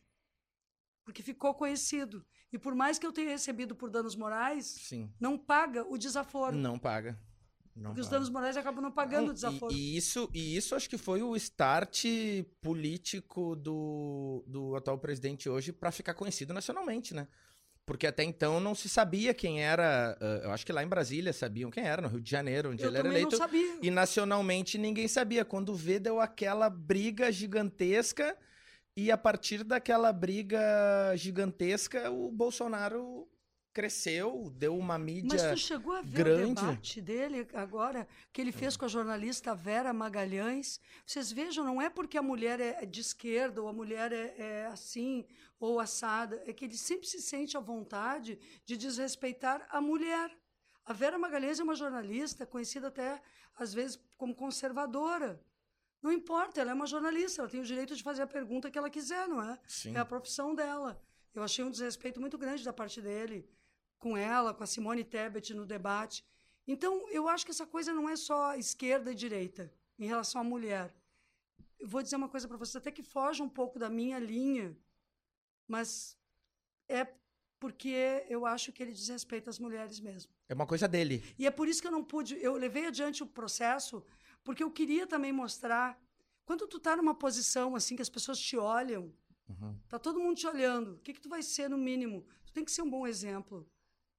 porque 1.04 1.20
ficou 1.20 1.52
conhecido. 1.52 2.24
E 2.52 2.60
por 2.60 2.76
mais 2.76 2.96
que 2.96 3.04
eu 3.04 3.10
tenha 3.10 3.30
recebido 3.30 3.74
por 3.74 3.90
danos 3.90 4.14
morais, 4.14 4.66
Sim. 4.66 5.12
não 5.18 5.36
paga 5.36 5.84
o 5.92 5.98
desaforo. 5.98 6.54
Não 6.56 6.78
paga. 6.78 7.18
Não 7.74 7.90
Porque 7.90 8.02
os 8.02 8.06
paga. 8.06 8.18
danos 8.18 8.30
morais 8.30 8.56
acabam 8.56 8.80
não 8.80 8.92
pagando 8.92 9.24
Não, 9.24 9.30
o 9.32 9.34
desaforo. 9.34 9.74
E, 9.74 9.76
e 9.76 9.96
isso, 9.96 10.30
e 10.32 10.56
isso 10.56 10.76
acho 10.76 10.88
que 10.88 10.96
foi 10.96 11.24
o 11.24 11.34
start 11.34 12.04
político 12.62 13.56
do, 13.56 14.44
do 14.46 14.76
atual 14.76 14.96
presidente 14.96 15.48
hoje 15.48 15.72
para 15.72 15.90
ficar 15.90 16.14
conhecido 16.14 16.54
nacionalmente, 16.54 17.12
né? 17.12 17.26
Porque 17.86 18.06
até 18.06 18.24
então 18.24 18.60
não 18.60 18.74
se 18.74 18.88
sabia 18.88 19.34
quem 19.34 19.62
era. 19.62 20.16
eh, 20.20 20.40
eu 20.44 20.50
acho 20.52 20.64
que 20.64 20.72
lá 20.72 20.82
em 20.82 20.88
Brasília 20.88 21.32
sabiam 21.32 21.70
quem 21.70 21.84
era, 21.84 22.00
no 22.00 22.08
Rio 22.08 22.20
de 22.20 22.30
Janeiro, 22.30 22.70
onde 22.70 22.82
eu 22.82 22.88
ele 22.88 22.98
era 22.98 23.08
eleito. 23.08 23.32
não 23.32 23.38
sabia. 23.38 23.78
E 23.82 23.90
nacionalmente 23.90 24.78
ninguém 24.78 25.06
sabia. 25.06 25.44
Quando 25.44 25.74
vê, 25.74 25.98
deu 25.98 26.18
aquela 26.20 26.70
briga 26.70 27.30
gigantesca. 27.30 28.36
E 28.96 29.10
a 29.10 29.18
partir 29.18 29.64
daquela 29.64 30.12
briga 30.12 30.58
gigantesca, 31.16 32.10
o 32.10 32.30
Bolsonaro 32.30 33.28
cresceu, 33.74 34.50
deu 34.56 34.78
uma 34.78 34.96
mídia. 34.96 35.50
Mas 35.50 35.50
tu 35.50 35.66
chegou 35.66 35.94
a 35.94 36.00
ver 36.00 36.24
grande. 36.24 36.52
o 36.52 36.54
debate 36.54 37.00
dele 37.02 37.46
agora, 37.52 38.06
que 38.32 38.40
ele 38.40 38.52
fez 38.52 38.76
com 38.76 38.84
a 38.84 38.88
jornalista 38.88 39.52
Vera 39.52 39.92
Magalhães? 39.92 40.80
Vocês 41.04 41.32
vejam, 41.32 41.64
não 41.64 41.82
é 41.82 41.90
porque 41.90 42.16
a 42.16 42.22
mulher 42.22 42.60
é 42.60 42.86
de 42.86 43.00
esquerda 43.00 43.60
ou 43.60 43.66
a 43.68 43.72
mulher 43.72 44.12
é, 44.12 44.34
é 44.38 44.66
assim 44.66 45.26
ou 45.58 45.80
assada, 45.80 46.40
é 46.46 46.52
que 46.52 46.64
ele 46.64 46.76
sempre 46.76 47.08
se 47.08 47.20
sente 47.20 47.56
à 47.56 47.60
vontade 47.60 48.38
de 48.64 48.76
desrespeitar 48.76 49.66
a 49.68 49.80
mulher. 49.80 50.30
A 50.84 50.92
Vera 50.92 51.18
Magalhães 51.18 51.58
é 51.58 51.64
uma 51.64 51.74
jornalista 51.74 52.46
conhecida 52.46 52.88
até, 52.88 53.20
às 53.56 53.74
vezes, 53.74 53.98
como 54.16 54.34
conservadora. 54.36 55.42
Não 56.00 56.12
importa, 56.12 56.60
ela 56.60 56.70
é 56.70 56.74
uma 56.74 56.86
jornalista, 56.86 57.40
ela 57.40 57.50
tem 57.50 57.60
o 57.60 57.64
direito 57.64 57.96
de 57.96 58.02
fazer 58.02 58.22
a 58.22 58.26
pergunta 58.26 58.70
que 58.70 58.78
ela 58.78 58.90
quiser, 58.90 59.26
não 59.26 59.42
é? 59.42 59.58
Sim. 59.66 59.96
É 59.96 59.98
a 59.98 60.04
profissão 60.04 60.54
dela. 60.54 61.02
Eu 61.34 61.42
achei 61.42 61.64
um 61.64 61.70
desrespeito 61.70 62.20
muito 62.20 62.38
grande 62.38 62.62
da 62.62 62.72
parte 62.72 63.00
dele 63.00 63.48
com 63.98 64.16
ela, 64.16 64.52
com 64.54 64.62
a 64.62 64.66
Simone 64.66 65.04
Tebet 65.04 65.54
no 65.54 65.66
debate. 65.66 66.24
Então, 66.66 67.08
eu 67.10 67.28
acho 67.28 67.44
que 67.44 67.50
essa 67.50 67.66
coisa 67.66 67.92
não 67.92 68.08
é 68.08 68.16
só 68.16 68.54
esquerda 68.54 69.12
e 69.12 69.14
direita 69.14 69.72
em 69.98 70.06
relação 70.06 70.40
à 70.40 70.44
mulher. 70.44 70.94
Eu 71.78 71.88
vou 71.88 72.02
dizer 72.02 72.16
uma 72.16 72.28
coisa 72.28 72.48
para 72.48 72.56
você, 72.56 72.78
até 72.78 72.90
que 72.90 73.02
foge 73.02 73.42
um 73.42 73.48
pouco 73.48 73.78
da 73.78 73.90
minha 73.90 74.18
linha, 74.18 74.76
mas 75.68 76.16
é 76.88 77.06
porque 77.60 78.24
eu 78.28 78.44
acho 78.44 78.72
que 78.72 78.82
ele 78.82 78.92
desrespeita 78.92 79.50
as 79.50 79.58
mulheres 79.58 80.00
mesmo. 80.00 80.32
É 80.48 80.54
uma 80.54 80.66
coisa 80.66 80.86
dele. 80.86 81.22
E 81.38 81.46
é 81.46 81.50
por 81.50 81.68
isso 81.68 81.80
que 81.80 81.86
eu 81.86 81.92
não 81.92 82.04
pude, 82.04 82.36
eu 82.42 82.54
levei 82.54 82.86
adiante 82.86 83.22
o 83.22 83.26
processo, 83.26 84.04
porque 84.42 84.62
eu 84.62 84.70
queria 84.70 85.06
também 85.06 85.32
mostrar 85.32 85.98
quando 86.44 86.66
tu 86.66 86.78
tá 86.78 86.94
numa 86.96 87.14
posição 87.14 87.74
assim 87.74 87.96
que 87.96 88.02
as 88.02 88.10
pessoas 88.10 88.38
te 88.38 88.56
olham, 88.56 89.14
Uhum. 89.48 89.78
Tá 89.88 89.98
todo 89.98 90.20
mundo 90.20 90.36
te 90.36 90.46
olhando. 90.46 90.94
O 90.94 90.98
que, 90.98 91.12
que 91.12 91.20
tu 91.20 91.28
vai 91.28 91.42
ser, 91.42 91.68
no 91.68 91.76
mínimo? 91.76 92.26
Tu 92.46 92.52
tem 92.52 92.64
que 92.64 92.72
ser 92.72 92.82
um 92.82 92.90
bom 92.90 93.06
exemplo. 93.06 93.68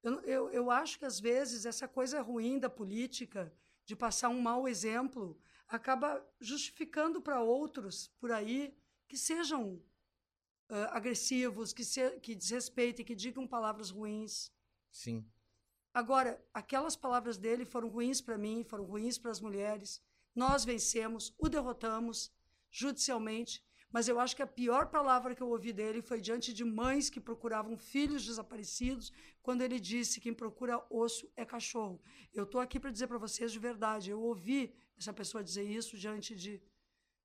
Eu, 0.02 0.20
eu, 0.20 0.50
eu 0.50 0.70
acho 0.70 0.98
que, 0.98 1.04
às 1.04 1.18
vezes, 1.18 1.66
essa 1.66 1.88
coisa 1.88 2.20
ruim 2.20 2.58
da 2.58 2.70
política, 2.70 3.52
de 3.84 3.96
passar 3.96 4.28
um 4.28 4.40
mau 4.40 4.68
exemplo, 4.68 5.38
acaba 5.68 6.24
justificando 6.40 7.20
para 7.20 7.42
outros 7.42 8.08
por 8.20 8.30
aí 8.30 8.76
que 9.08 9.16
sejam 9.16 9.82
ah, 10.68 10.96
agressivos, 10.96 11.72
que, 11.72 11.84
se, 11.84 12.10
que 12.20 12.34
desrespeitem, 12.34 13.04
que 13.04 13.14
digam 13.14 13.46
palavras 13.46 13.90
ruins. 13.90 14.52
Sim. 14.90 15.24
Agora, 15.94 16.44
aquelas 16.52 16.96
palavras 16.96 17.38
dele 17.38 17.64
foram 17.64 17.88
ruins 17.88 18.20
para 18.20 18.36
mim, 18.36 18.64
foram 18.64 18.84
ruins 18.84 19.16
para 19.16 19.30
as 19.30 19.40
mulheres. 19.40 20.02
Nós 20.34 20.64
vencemos, 20.64 21.34
o 21.38 21.48
derrotamos 21.48 22.32
judicialmente, 22.70 23.64
mas 23.96 24.08
eu 24.08 24.20
acho 24.20 24.36
que 24.36 24.42
a 24.42 24.46
pior 24.46 24.84
palavra 24.96 25.34
que 25.34 25.42
eu 25.42 25.48
ouvi 25.56 25.72
dele 25.72 26.02
foi 26.02 26.20
diante 26.20 26.52
de 26.58 26.64
mães 26.80 27.08
que 27.08 27.18
procuravam 27.28 27.74
filhos 27.78 28.22
desaparecidos, 28.30 29.10
quando 29.42 29.62
ele 29.62 29.78
disse: 29.80 30.20
quem 30.24 30.34
procura 30.34 30.74
osso 30.90 31.24
é 31.34 31.44
cachorro. 31.46 31.96
Eu 32.38 32.44
estou 32.44 32.60
aqui 32.60 32.78
para 32.78 32.90
dizer 32.90 33.06
para 33.06 33.16
vocês 33.26 33.50
de 33.50 33.58
verdade, 33.58 34.10
eu 34.10 34.20
ouvi 34.20 34.60
essa 34.98 35.14
pessoa 35.14 35.42
dizer 35.42 35.62
isso 35.78 35.96
diante 35.96 36.34
de, 36.36 36.60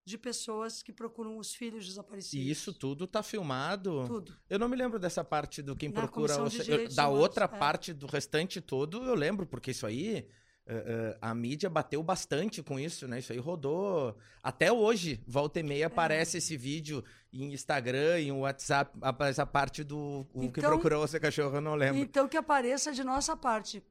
de 0.05 0.17
pessoas 0.17 0.81
que 0.81 0.93
procuram 0.93 1.37
os 1.37 1.53
filhos 1.53 1.85
desaparecidos. 1.85 2.45
E 2.47 2.49
isso 2.49 2.73
tudo 2.73 3.05
tá 3.05 3.21
filmado. 3.21 4.05
Tudo. 4.07 4.37
Eu 4.49 4.57
não 4.57 4.69
me 4.69 4.77
lembro 4.77 4.97
dessa 4.97 5.25
parte 5.25 5.61
do 5.61 5.75
quem 5.75 5.89
Na 5.89 6.01
procura. 6.01 6.37
Comissão 6.37 6.61
o- 6.61 6.63
de 6.65 6.71
eu- 6.71 6.95
da 6.95 7.09
outra 7.09 7.45
é. 7.45 7.47
parte 7.49 7.91
do 7.93 8.07
restante 8.07 8.61
todo, 8.61 9.03
eu 9.03 9.15
lembro, 9.15 9.45
porque 9.45 9.71
isso 9.71 9.85
aí. 9.85 10.25
Eh, 10.73 11.17
a 11.21 11.35
mídia 11.35 11.69
bateu 11.69 12.01
bastante 12.01 12.63
com 12.63 12.79
isso, 12.79 13.07
né? 13.07 13.19
Isso 13.19 13.31
aí 13.33 13.39
rodou. 13.39 14.17
Até 14.41 14.71
hoje, 14.71 15.21
volta 15.27 15.59
e 15.59 15.63
meia, 15.63 15.87
aparece 15.87 16.37
esse 16.37 16.55
vídeo 16.55 17.03
em 17.33 17.53
Instagram, 17.53 18.19
em 18.19 18.31
WhatsApp, 18.31 18.97
aparece 19.01 19.41
a 19.41 19.45
parte 19.45 19.83
do 19.83 20.25
o 20.33 20.39
que 20.51 20.59
Então- 20.59 20.69
procurou 20.71 21.07
ser 21.07 21.19
cachorro, 21.19 21.57
eu 21.57 21.61
não 21.61 21.75
lembro. 21.75 21.99
Então 22.01 22.27
que 22.27 22.37
apareça 22.37 22.91
de 22.91 23.03
nossa 23.03 23.35
parte. 23.35 23.83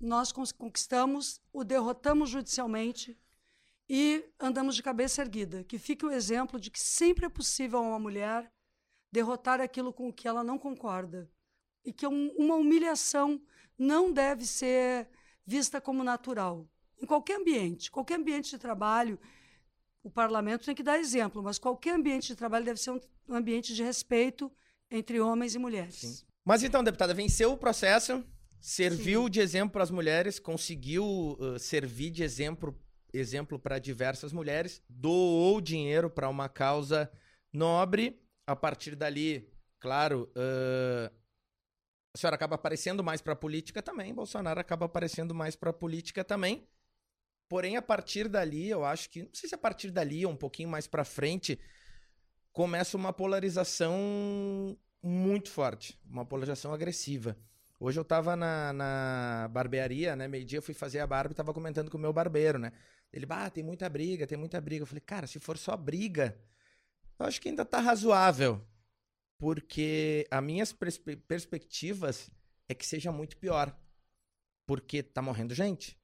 Nós 0.00 0.32
conquistamos, 0.32 1.40
o 1.52 1.62
derrotamos 1.64 2.30
judicialmente 2.30 3.16
e 3.88 4.24
andamos 4.40 4.74
de 4.76 4.82
cabeça 4.82 5.22
erguida. 5.22 5.62
Que 5.64 5.78
fique 5.78 6.04
o 6.06 6.10
exemplo 6.10 6.58
de 6.58 6.70
que 6.70 6.80
sempre 6.80 7.26
é 7.26 7.28
possível 7.28 7.78
a 7.78 7.82
uma 7.82 7.98
mulher 7.98 8.50
derrotar 9.12 9.60
aquilo 9.60 9.92
com 9.92 10.08
o 10.08 10.12
que 10.12 10.26
ela 10.26 10.42
não 10.42 10.58
concorda. 10.58 11.30
E 11.84 11.92
que 11.92 12.06
um- 12.06 12.30
uma 12.38 12.54
humilhação 12.56 13.40
não 13.78 14.12
deve 14.12 14.44
ser 14.46 15.08
vista 15.46 15.80
como 15.80 16.04
natural. 16.04 16.68
Em 17.00 17.06
qualquer 17.06 17.36
ambiente, 17.36 17.90
qualquer 17.90 18.18
ambiente 18.18 18.50
de 18.50 18.58
trabalho, 18.58 19.18
o 20.02 20.10
parlamento 20.10 20.64
tem 20.64 20.74
que 20.74 20.82
dar 20.82 20.98
exemplo, 20.98 21.42
mas 21.42 21.58
qualquer 21.58 21.94
ambiente 21.94 22.28
de 22.28 22.36
trabalho 22.36 22.64
deve 22.64 22.80
ser 22.80 22.90
um, 22.90 23.00
ambiente 23.30 23.74
de 23.74 23.82
respeito 23.82 24.50
entre 24.90 25.20
homens 25.20 25.54
e 25.54 25.58
mulheres. 25.58 26.24
Mas 26.44 26.62
então, 26.62 26.82
deputada, 26.82 27.14
venceu 27.14 27.52
o 27.52 27.56
processo, 27.56 28.24
serviu 28.60 29.28
de 29.28 29.40
exemplo 29.40 29.72
para 29.72 29.82
as 29.82 29.90
mulheres, 29.90 30.38
conseguiu 30.38 31.04
uh, 31.38 31.58
servir 31.58 32.10
de 32.10 32.22
exemplo 32.22 32.76
exemplo 33.12 33.58
para 33.58 33.78
diversas 33.78 34.32
mulheres, 34.32 34.82
doou 34.88 35.60
dinheiro 35.60 36.08
para 36.08 36.28
uma 36.28 36.48
causa 36.48 37.10
nobre. 37.52 38.18
A 38.46 38.56
partir 38.56 38.96
dali, 38.96 39.48
claro, 39.78 40.32
uh, 40.34 41.14
a 42.14 42.18
senhora 42.18 42.36
acaba 42.36 42.56
aparecendo 42.56 43.02
mais 43.02 43.20
para 43.20 43.32
a 43.32 43.36
política 43.36 43.82
também, 43.82 44.14
Bolsonaro 44.14 44.60
acaba 44.60 44.86
aparecendo 44.86 45.34
mais 45.34 45.56
para 45.56 45.70
a 45.70 45.72
política 45.72 46.22
também. 46.22 46.66
Porém, 47.48 47.76
a 47.76 47.82
partir 47.82 48.28
dali, 48.28 48.68
eu 48.68 48.84
acho 48.84 49.10
que, 49.10 49.22
não 49.22 49.34
sei 49.34 49.48
se 49.48 49.54
a 49.54 49.58
partir 49.58 49.90
dali 49.90 50.24
ou 50.24 50.32
um 50.32 50.36
pouquinho 50.36 50.68
mais 50.68 50.86
para 50.86 51.04
frente, 51.04 51.58
começa 52.52 52.96
uma 52.96 53.12
polarização 53.12 54.78
muito 55.02 55.50
forte, 55.50 55.98
uma 56.08 56.24
polarização 56.24 56.72
agressiva. 56.72 57.36
Hoje 57.80 57.98
eu 57.98 58.04
tava 58.04 58.36
na, 58.36 58.72
na 58.72 59.48
barbearia, 59.50 60.14
né? 60.14 60.28
Meio-dia 60.28 60.58
eu 60.58 60.62
fui 60.62 60.72
fazer 60.72 61.00
a 61.00 61.06
barba 61.06 61.32
e 61.32 61.34
tava 61.34 61.52
comentando 61.52 61.90
com 61.90 61.98
o 61.98 62.00
meu 62.00 62.12
barbeiro, 62.12 62.58
né? 62.58 62.72
Ele, 63.12 63.26
ah, 63.28 63.50
tem 63.50 63.64
muita 63.64 63.88
briga, 63.88 64.26
tem 64.26 64.38
muita 64.38 64.60
briga. 64.60 64.82
Eu 64.82 64.86
falei, 64.86 65.00
cara, 65.00 65.26
se 65.26 65.40
for 65.40 65.58
só 65.58 65.76
briga, 65.76 66.38
eu 67.18 67.26
acho 67.26 67.40
que 67.40 67.48
ainda 67.48 67.64
tá 67.64 67.80
razoável. 67.80 68.64
Porque 69.42 70.24
as 70.30 70.40
minhas 70.40 70.72
perspe- 70.72 71.16
perspectivas 71.16 72.30
é 72.68 72.74
que 72.76 72.86
seja 72.86 73.10
muito 73.10 73.36
pior. 73.36 73.76
Porque 74.64 75.02
tá 75.02 75.20
morrendo 75.20 75.52
gente. 75.52 75.98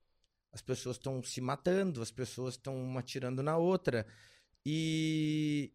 As 0.50 0.60
pessoas 0.60 0.96
estão 0.96 1.22
se 1.22 1.40
matando, 1.40 2.02
as 2.02 2.10
pessoas 2.10 2.54
estão 2.54 2.74
uma 2.74 2.98
atirando 2.98 3.40
na 3.40 3.56
outra. 3.56 4.04
E, 4.66 5.72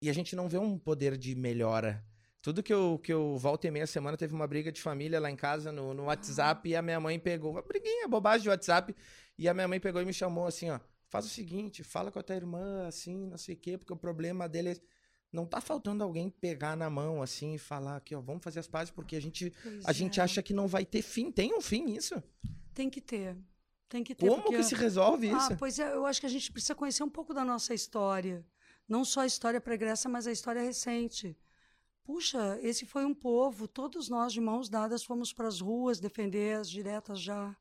e 0.00 0.08
a 0.08 0.12
gente 0.12 0.36
não 0.36 0.48
vê 0.48 0.58
um 0.58 0.78
poder 0.78 1.16
de 1.18 1.34
melhora. 1.34 2.06
Tudo 2.40 2.62
que 2.62 2.72
eu, 2.72 3.00
que 3.02 3.12
eu 3.12 3.36
volto 3.36 3.64
e 3.64 3.70
meia 3.72 3.88
semana 3.88 4.16
teve 4.16 4.32
uma 4.32 4.46
briga 4.46 4.70
de 4.70 4.80
família 4.80 5.18
lá 5.18 5.28
em 5.28 5.34
casa 5.34 5.72
no, 5.72 5.92
no 5.92 6.04
WhatsApp 6.04 6.68
e 6.68 6.76
a 6.76 6.82
minha 6.82 7.00
mãe 7.00 7.18
pegou 7.18 7.50
uma 7.50 7.62
briguinha, 7.62 8.06
bobagem 8.06 8.42
de 8.42 8.48
WhatsApp. 8.48 8.94
E 9.36 9.48
a 9.48 9.54
minha 9.54 9.66
mãe 9.66 9.80
pegou 9.80 10.00
e 10.00 10.04
me 10.04 10.14
chamou 10.14 10.46
assim, 10.46 10.70
ó. 10.70 10.78
Faz 11.08 11.26
o 11.26 11.28
seguinte, 11.28 11.82
fala 11.82 12.12
com 12.12 12.20
a 12.20 12.22
tua 12.22 12.36
irmã, 12.36 12.86
assim, 12.86 13.26
não 13.26 13.38
sei 13.38 13.56
o 13.56 13.58
quê, 13.58 13.76
porque 13.76 13.92
o 13.92 13.96
problema 13.96 14.48
dele 14.48 14.68
é. 14.70 14.95
Não 15.36 15.44
tá 15.44 15.60
faltando 15.60 16.02
alguém 16.02 16.30
pegar 16.30 16.74
na 16.76 16.88
mão, 16.88 17.20
assim, 17.22 17.54
e 17.54 17.58
falar 17.58 17.96
aqui, 17.96 18.14
ó, 18.14 18.20
vamos 18.22 18.42
fazer 18.42 18.58
as 18.60 18.66
pazes, 18.66 18.90
porque 18.90 19.14
a 19.16 19.20
gente, 19.20 19.52
Pois 19.62 19.84
a 19.86 19.92
gente 19.92 20.18
é. 20.18 20.22
acha 20.22 20.42
que 20.42 20.54
não 20.54 20.66
vai 20.66 20.86
ter 20.86 21.02
fim. 21.02 21.30
Tem 21.30 21.54
um 21.54 21.60
fim 21.60 21.90
isso? 21.94 22.22
Tem 22.72 22.88
que 22.88 23.02
ter. 23.02 23.36
Tem 23.86 24.02
que 24.02 24.14
ter. 24.14 24.26
Como 24.28 24.42
porque- 24.42 24.56
que 24.56 24.62
se 24.64 24.74
resolve 24.74 25.26
isso? 25.28 25.52
Ah, 25.52 25.56
pois 25.58 25.78
é, 25.78 25.92
eu 25.94 26.06
acho 26.06 26.20
que 26.20 26.26
a 26.26 26.30
gente 26.30 26.50
precisa 26.50 26.74
conhecer 26.74 27.02
um 27.02 27.10
pouco 27.10 27.34
da 27.34 27.44
nossa 27.44 27.74
história. 27.74 28.44
Não 28.88 29.04
só 29.04 29.20
a 29.20 29.26
história 29.26 29.60
pregressa, 29.60 30.08
mas 30.08 30.26
a 30.26 30.32
história 30.32 30.62
recente. 30.62 31.36
Puxa, 32.02 32.58
esse 32.62 32.86
foi 32.86 33.04
um 33.04 33.12
povo, 33.14 33.68
todos 33.68 34.08
nós 34.08 34.32
de 34.32 34.40
mãos 34.40 34.68
dadas 34.70 35.04
fomos 35.04 35.32
para 35.32 35.48
as 35.48 35.60
ruas 35.60 36.00
defender 36.00 36.56
as 36.56 36.70
diretas 36.70 37.20
já. 37.20 37.54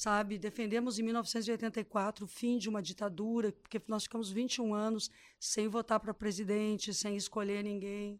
Sabe, 0.00 0.38
defendemos 0.38 0.98
em 0.98 1.02
1984 1.02 2.24
o 2.24 2.26
fim 2.26 2.56
de 2.56 2.70
uma 2.70 2.80
ditadura, 2.80 3.52
porque 3.52 3.78
nós 3.86 4.04
ficamos 4.04 4.30
21 4.30 4.72
anos 4.72 5.10
sem 5.38 5.68
votar 5.68 6.00
para 6.00 6.14
presidente, 6.14 6.94
sem 6.94 7.16
escolher 7.16 7.62
ninguém. 7.62 8.18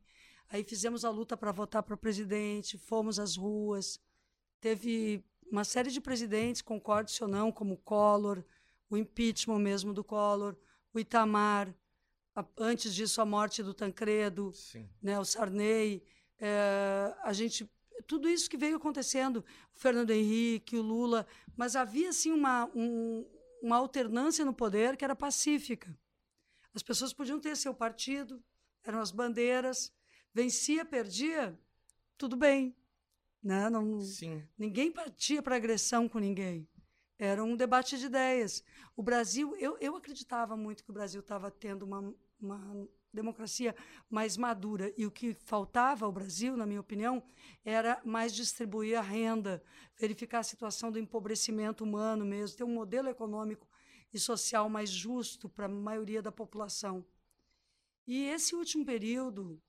Aí 0.51 0.63
fizemos 0.63 1.07
a 1.07 1.11
luta 1.11 1.39
para 1.39 1.51
votar 1.53 1.83
para 1.83 1.97
presidente, 1.97 2.77
fomos 2.77 3.19
às 3.19 3.35
ruas. 3.35 3.99
Teve 4.61 5.25
uma 5.51 5.65
série 5.65 5.91
de 5.91 6.03
presidentes, 6.03 6.61
concorde-se 6.61 7.23
ou 7.25 7.31
não, 7.31 7.51
como 7.51 7.73
o 7.73 7.79
Collor, 7.79 8.45
o 8.91 8.99
impeachment 8.99 9.61
mesmo 9.61 9.95
do 9.95 10.05
Collor, 10.05 10.55
o 10.93 11.01
Itamar, 11.01 11.75
a- 12.37 12.45
antes 12.59 12.95
disso 12.95 13.23
a 13.23 13.25
morte 13.25 13.63
do 13.63 13.73
Tancredo, 13.73 14.53
Sim. 14.53 14.87
né, 15.03 15.19
o 15.19 15.25
Sarney, 15.25 16.05
eh, 16.39 17.15
a 17.23 17.33
gente 17.33 17.67
tudo 18.03 18.29
isso 18.29 18.49
que 18.51 18.57
veio 18.57 18.77
acontecendo, 18.77 19.45
o 19.75 19.79
Fernando 19.79 20.11
Henrique, 20.11 20.77
o 20.77 20.83
Lula, 20.83 21.27
mas 21.57 21.77
havia 21.77 22.09
assim 22.11 22.31
uma 22.33 22.67
um- 22.75 23.27
uma 23.63 23.77
alternância 23.77 24.45
no 24.45 24.55
poder 24.55 24.97
que 24.97 25.05
era 25.05 25.15
pacífica. 25.15 25.95
As 26.75 26.83
pessoas 26.83 27.13
podiam 27.13 27.39
ter 27.41 27.57
seu 27.57 27.75
partido, 27.75 28.43
eram 28.85 29.01
as 29.01 29.11
bandeiras, 29.11 29.93
vencia, 30.33 30.85
perdia, 30.85 31.59
tudo 32.17 32.37
bem, 32.37 32.75
né? 33.43 33.69
Não, 33.69 34.01
Sim. 34.01 34.47
Ninguém 34.59 34.91
partia 34.91 35.43
para 35.43 35.57
agressão 35.57 36.09
com 36.09 36.19
ninguém. 36.19 36.69
Era 37.19 37.45
um 37.45 37.55
debate 37.57 37.99
de 37.99 38.07
ideias. 38.07 38.65
O 38.97 39.03
Brasil, 39.03 39.55
eu, 39.57 39.77
eu 39.81 39.95
acreditava 39.97 40.57
muito 40.57 40.83
que 40.83 40.91
o 40.91 40.95
Brasil 40.95 41.21
estava 41.21 41.51
tendo 41.51 41.83
uma, 41.85 42.15
uma 42.41 42.89
democracia 43.13 43.75
mais 44.09 44.37
madura. 44.37 44.93
E 44.97 45.07
o 45.07 45.11
que 45.11 45.35
faltava 45.35 46.07
ao 46.07 46.13
Brasil, 46.13 46.57
na 46.57 46.67
minha 46.67 46.81
opinião, 46.81 47.23
era 47.65 48.01
mais 48.05 48.35
distribuir 48.35 48.99
a 48.99 49.03
renda, 49.03 49.63
verificar 49.97 50.41
a 50.41 50.45
situação 50.45 50.91
do 50.91 50.99
empobrecimento 50.99 51.85
humano 51.85 52.25
mesmo, 52.25 52.57
ter 52.57 52.65
um 52.65 52.75
modelo 52.75 53.09
econômico 53.09 53.69
e 54.13 54.19
social 54.19 54.69
mais 54.69 54.91
justo 54.91 55.49
para 55.49 55.67
a 55.67 55.69
maioria 55.69 56.23
da 56.23 56.33
população. 56.33 57.05
E 58.07 58.25
esse 58.25 58.55
último 58.55 58.85
período, 58.85 59.61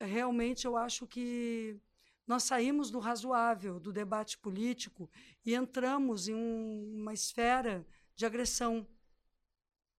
realmente, 0.00 0.64
eu 0.66 0.76
acho 0.76 1.06
que 1.06 1.80
nós 2.26 2.44
saímos 2.44 2.90
do 2.90 3.00
razoável, 3.00 3.80
do 3.80 3.92
debate 3.92 4.38
político, 4.38 5.10
e 5.44 5.54
entramos 5.54 6.28
em 6.28 6.34
um- 6.34 7.00
uma 7.00 7.12
esfera 7.12 7.84
de 8.14 8.24
agressão. 8.24 8.86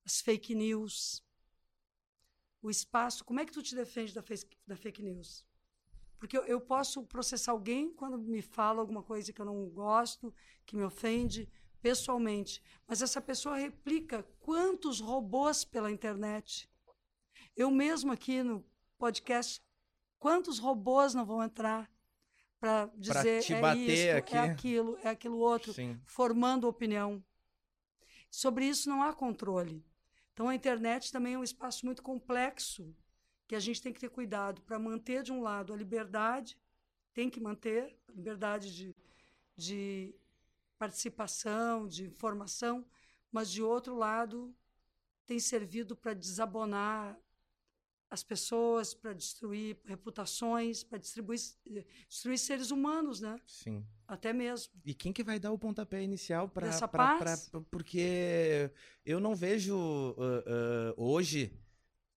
As 0.04 0.20
fake 0.20 0.54
news, 0.54 1.24
o 2.62 2.70
espaço. 2.70 3.24
Como 3.24 3.40
é 3.40 3.44
que 3.46 3.52
tu 3.52 3.62
te 3.62 3.74
defende 3.74 4.12
da, 4.14 4.22
fake- 4.22 4.56
da 4.66 4.76
fake 4.76 5.02
news? 5.02 5.44
Porque 6.18 6.36
eu, 6.36 6.44
eu 6.44 6.60
posso 6.60 7.02
processar 7.04 7.52
alguém 7.52 7.90
quando 7.94 8.18
me 8.18 8.42
fala 8.42 8.80
alguma 8.80 9.02
coisa 9.02 9.32
que 9.32 9.40
eu 9.40 9.46
não 9.46 9.68
gosto, 9.70 10.32
que 10.66 10.76
me 10.76 10.82
ofende, 10.84 11.48
pessoalmente. 11.80 12.62
Mas 12.86 13.00
essa 13.00 13.20
pessoa 13.22 13.56
replica 13.56 14.22
quantos 14.38 15.00
robôs 15.00 15.64
pela 15.64 15.90
internet. 15.90 16.68
Eu 17.56 17.70
mesmo 17.70 18.12
aqui 18.12 18.42
no 18.42 18.62
podcast, 18.98 19.62
quantos 20.18 20.58
robôs 20.58 21.14
não 21.14 21.24
vão 21.24 21.42
entrar 21.42 21.90
para 22.60 22.90
dizer 22.98 23.42
te 23.42 23.54
é 23.54 23.60
bater 23.60 23.80
isso, 24.10 24.16
aqui. 24.18 24.36
é 24.36 24.40
aquilo, 24.40 24.98
é 25.02 25.08
aquilo 25.08 25.38
outro, 25.38 25.72
Sim. 25.72 25.98
formando 26.04 26.68
opinião. 26.68 27.24
Sobre 28.30 28.66
isso 28.66 28.90
não 28.90 29.02
há 29.02 29.14
controle. 29.14 29.82
Então 30.40 30.48
a 30.48 30.54
internet 30.54 31.12
também 31.12 31.34
é 31.34 31.38
um 31.38 31.44
espaço 31.44 31.84
muito 31.84 32.02
complexo 32.02 32.96
que 33.46 33.54
a 33.54 33.60
gente 33.60 33.82
tem 33.82 33.92
que 33.92 34.00
ter 34.00 34.08
cuidado. 34.08 34.62
Para 34.62 34.78
manter 34.78 35.22
de 35.22 35.30
um 35.30 35.42
lado 35.42 35.70
a 35.70 35.76
liberdade, 35.76 36.56
tem 37.12 37.28
que 37.28 37.38
manter 37.38 37.94
a 38.08 38.12
liberdade 38.12 38.74
de, 38.74 38.96
de 39.54 40.14
participação, 40.78 41.86
de 41.86 42.06
informação, 42.06 42.86
mas 43.30 43.50
de 43.50 43.62
outro 43.62 43.94
lado 43.94 44.56
tem 45.26 45.38
servido 45.38 45.94
para 45.94 46.14
desabonar 46.14 47.20
as 48.10 48.24
pessoas, 48.24 48.92
para 48.92 49.12
destruir 49.12 49.78
reputações, 49.84 50.82
para 50.82 50.98
destruir, 50.98 51.38
destruir 52.08 52.38
seres 52.38 52.72
humanos, 52.72 53.20
né? 53.20 53.40
Sim. 53.46 53.86
Até 54.06 54.32
mesmo. 54.32 54.72
E 54.84 54.92
quem 54.92 55.12
que 55.12 55.22
vai 55.22 55.38
dar 55.38 55.52
o 55.52 55.58
pontapé 55.58 56.02
inicial 56.02 56.48
para 56.48 56.66
Dessa 56.66 56.88
paz? 56.88 57.48
porque 57.70 58.68
eu 59.06 59.20
não 59.20 59.36
vejo 59.36 60.16
ah, 60.18 60.44
ah, 60.44 60.94
hoje 60.96 61.56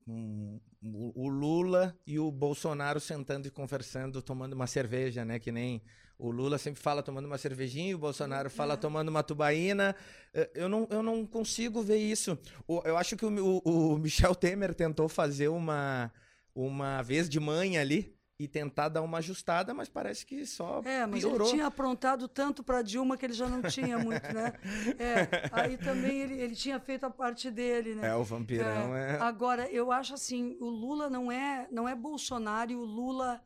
um, 0.08 0.60
o 0.82 1.30
Lula 1.30 1.96
e 2.08 2.18
o 2.18 2.32
Bolsonaro 2.32 3.00
sentando 3.00 3.48
e 3.48 3.52
conversando, 3.52 4.22
tomando 4.22 4.54
uma 4.54 4.68
cerveja, 4.68 5.24
né? 5.24 5.38
Que 5.38 5.52
nem 5.52 5.82
o 6.28 6.32
Lula 6.32 6.58
sempre 6.58 6.82
fala 6.82 7.04
tomando 7.04 7.26
uma 7.26 7.38
cervejinha, 7.38 7.92
e 7.92 7.96
o 7.96 7.98
Bolsonaro 8.00 8.50
fala 8.50 8.74
É. 8.76 8.78
tomando 8.78 9.10
uma 9.10 9.22
tubaína. 9.24 9.96
Eh, 10.34 10.50
Eu 10.56 10.70
não, 10.70 10.88
eu 10.90 11.04
não 11.04 11.26
consigo 11.26 11.82
ver 11.82 11.98
isso. 11.98 12.38
Eu 12.86 12.98
acho 12.98 13.16
que 13.18 13.26
o, 13.26 13.62
o- 13.64 13.94
o 13.94 13.98
Michel 13.98 14.34
Temer 14.36 14.74
tentou 14.74 15.10
fazer 15.10 15.50
uma, 15.50 16.12
uma 16.56 17.02
vez 17.02 17.28
de 17.28 17.40
manhã 17.40 17.82
ali 17.82 18.16
e 18.40 18.48
tentar 18.48 18.90
dar 18.90 19.02
uma 19.04 19.20
ajustada, 19.20 19.74
mas 19.74 19.88
parece 19.90 20.26
que 20.26 20.46
só 20.46 20.82
É, 20.84 21.06
mas 21.06 21.20
piorou. 21.24 21.48
ele 21.48 21.56
tinha 21.56 21.68
aprontado 21.68 22.28
tanto 22.28 22.64
para 22.64 22.82
Dilma 22.82 23.16
que 23.16 23.26
ele 23.26 23.34
já 23.34 23.48
não 23.48 23.62
tinha 23.62 23.98
muito, 24.00 24.24
né? 24.34 24.54
É, 24.98 25.50
aí 25.52 25.78
também 25.78 26.22
ele, 26.22 26.42
ele 26.42 26.56
tinha 26.56 26.80
feito 26.80 27.06
a 27.06 27.10
parte 27.12 27.52
dele, 27.52 27.94
né? 27.96 28.08
É, 28.08 28.16
o 28.16 28.24
vampirão 28.24 28.96
é. 28.96 29.18
Agora, 29.20 29.70
eu 29.70 29.92
acho 29.92 30.14
assim, 30.16 30.58
o 30.60 30.66
Lula 30.66 31.10
não 31.10 31.32
é, 31.32 31.68
não 31.72 31.88
é 31.88 31.94
Bolsonaro, 31.96 32.72
e 32.72 32.76
o 32.76 32.84
Lula 32.84 33.42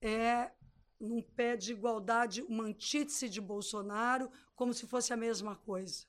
é 0.00 0.50
num 1.02 1.20
pé 1.20 1.56
de 1.56 1.72
igualdade, 1.72 2.42
uma 2.42 2.64
antítese 2.64 3.28
de 3.28 3.40
Bolsonaro, 3.40 4.30
como 4.54 4.72
se 4.72 4.86
fosse 4.86 5.12
a 5.12 5.16
mesma 5.16 5.56
coisa. 5.56 6.04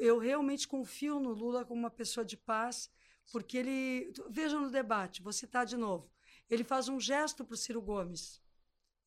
Eu 0.00 0.18
realmente 0.18 0.66
confio 0.68 1.18
no 1.20 1.32
Lula 1.32 1.64
como 1.64 1.80
uma 1.80 1.90
pessoa 1.90 2.24
de 2.24 2.36
paz, 2.36 2.90
porque 3.32 3.56
ele. 3.58 4.12
Veja 4.30 4.58
no 4.58 4.70
debate, 4.70 5.22
vou 5.22 5.32
citar 5.32 5.64
de 5.64 5.76
novo. 5.76 6.10
Ele 6.50 6.64
faz 6.64 6.88
um 6.88 6.98
gesto 7.00 7.44
para 7.44 7.54
o 7.54 7.56
Ciro 7.56 7.80
Gomes. 7.80 8.40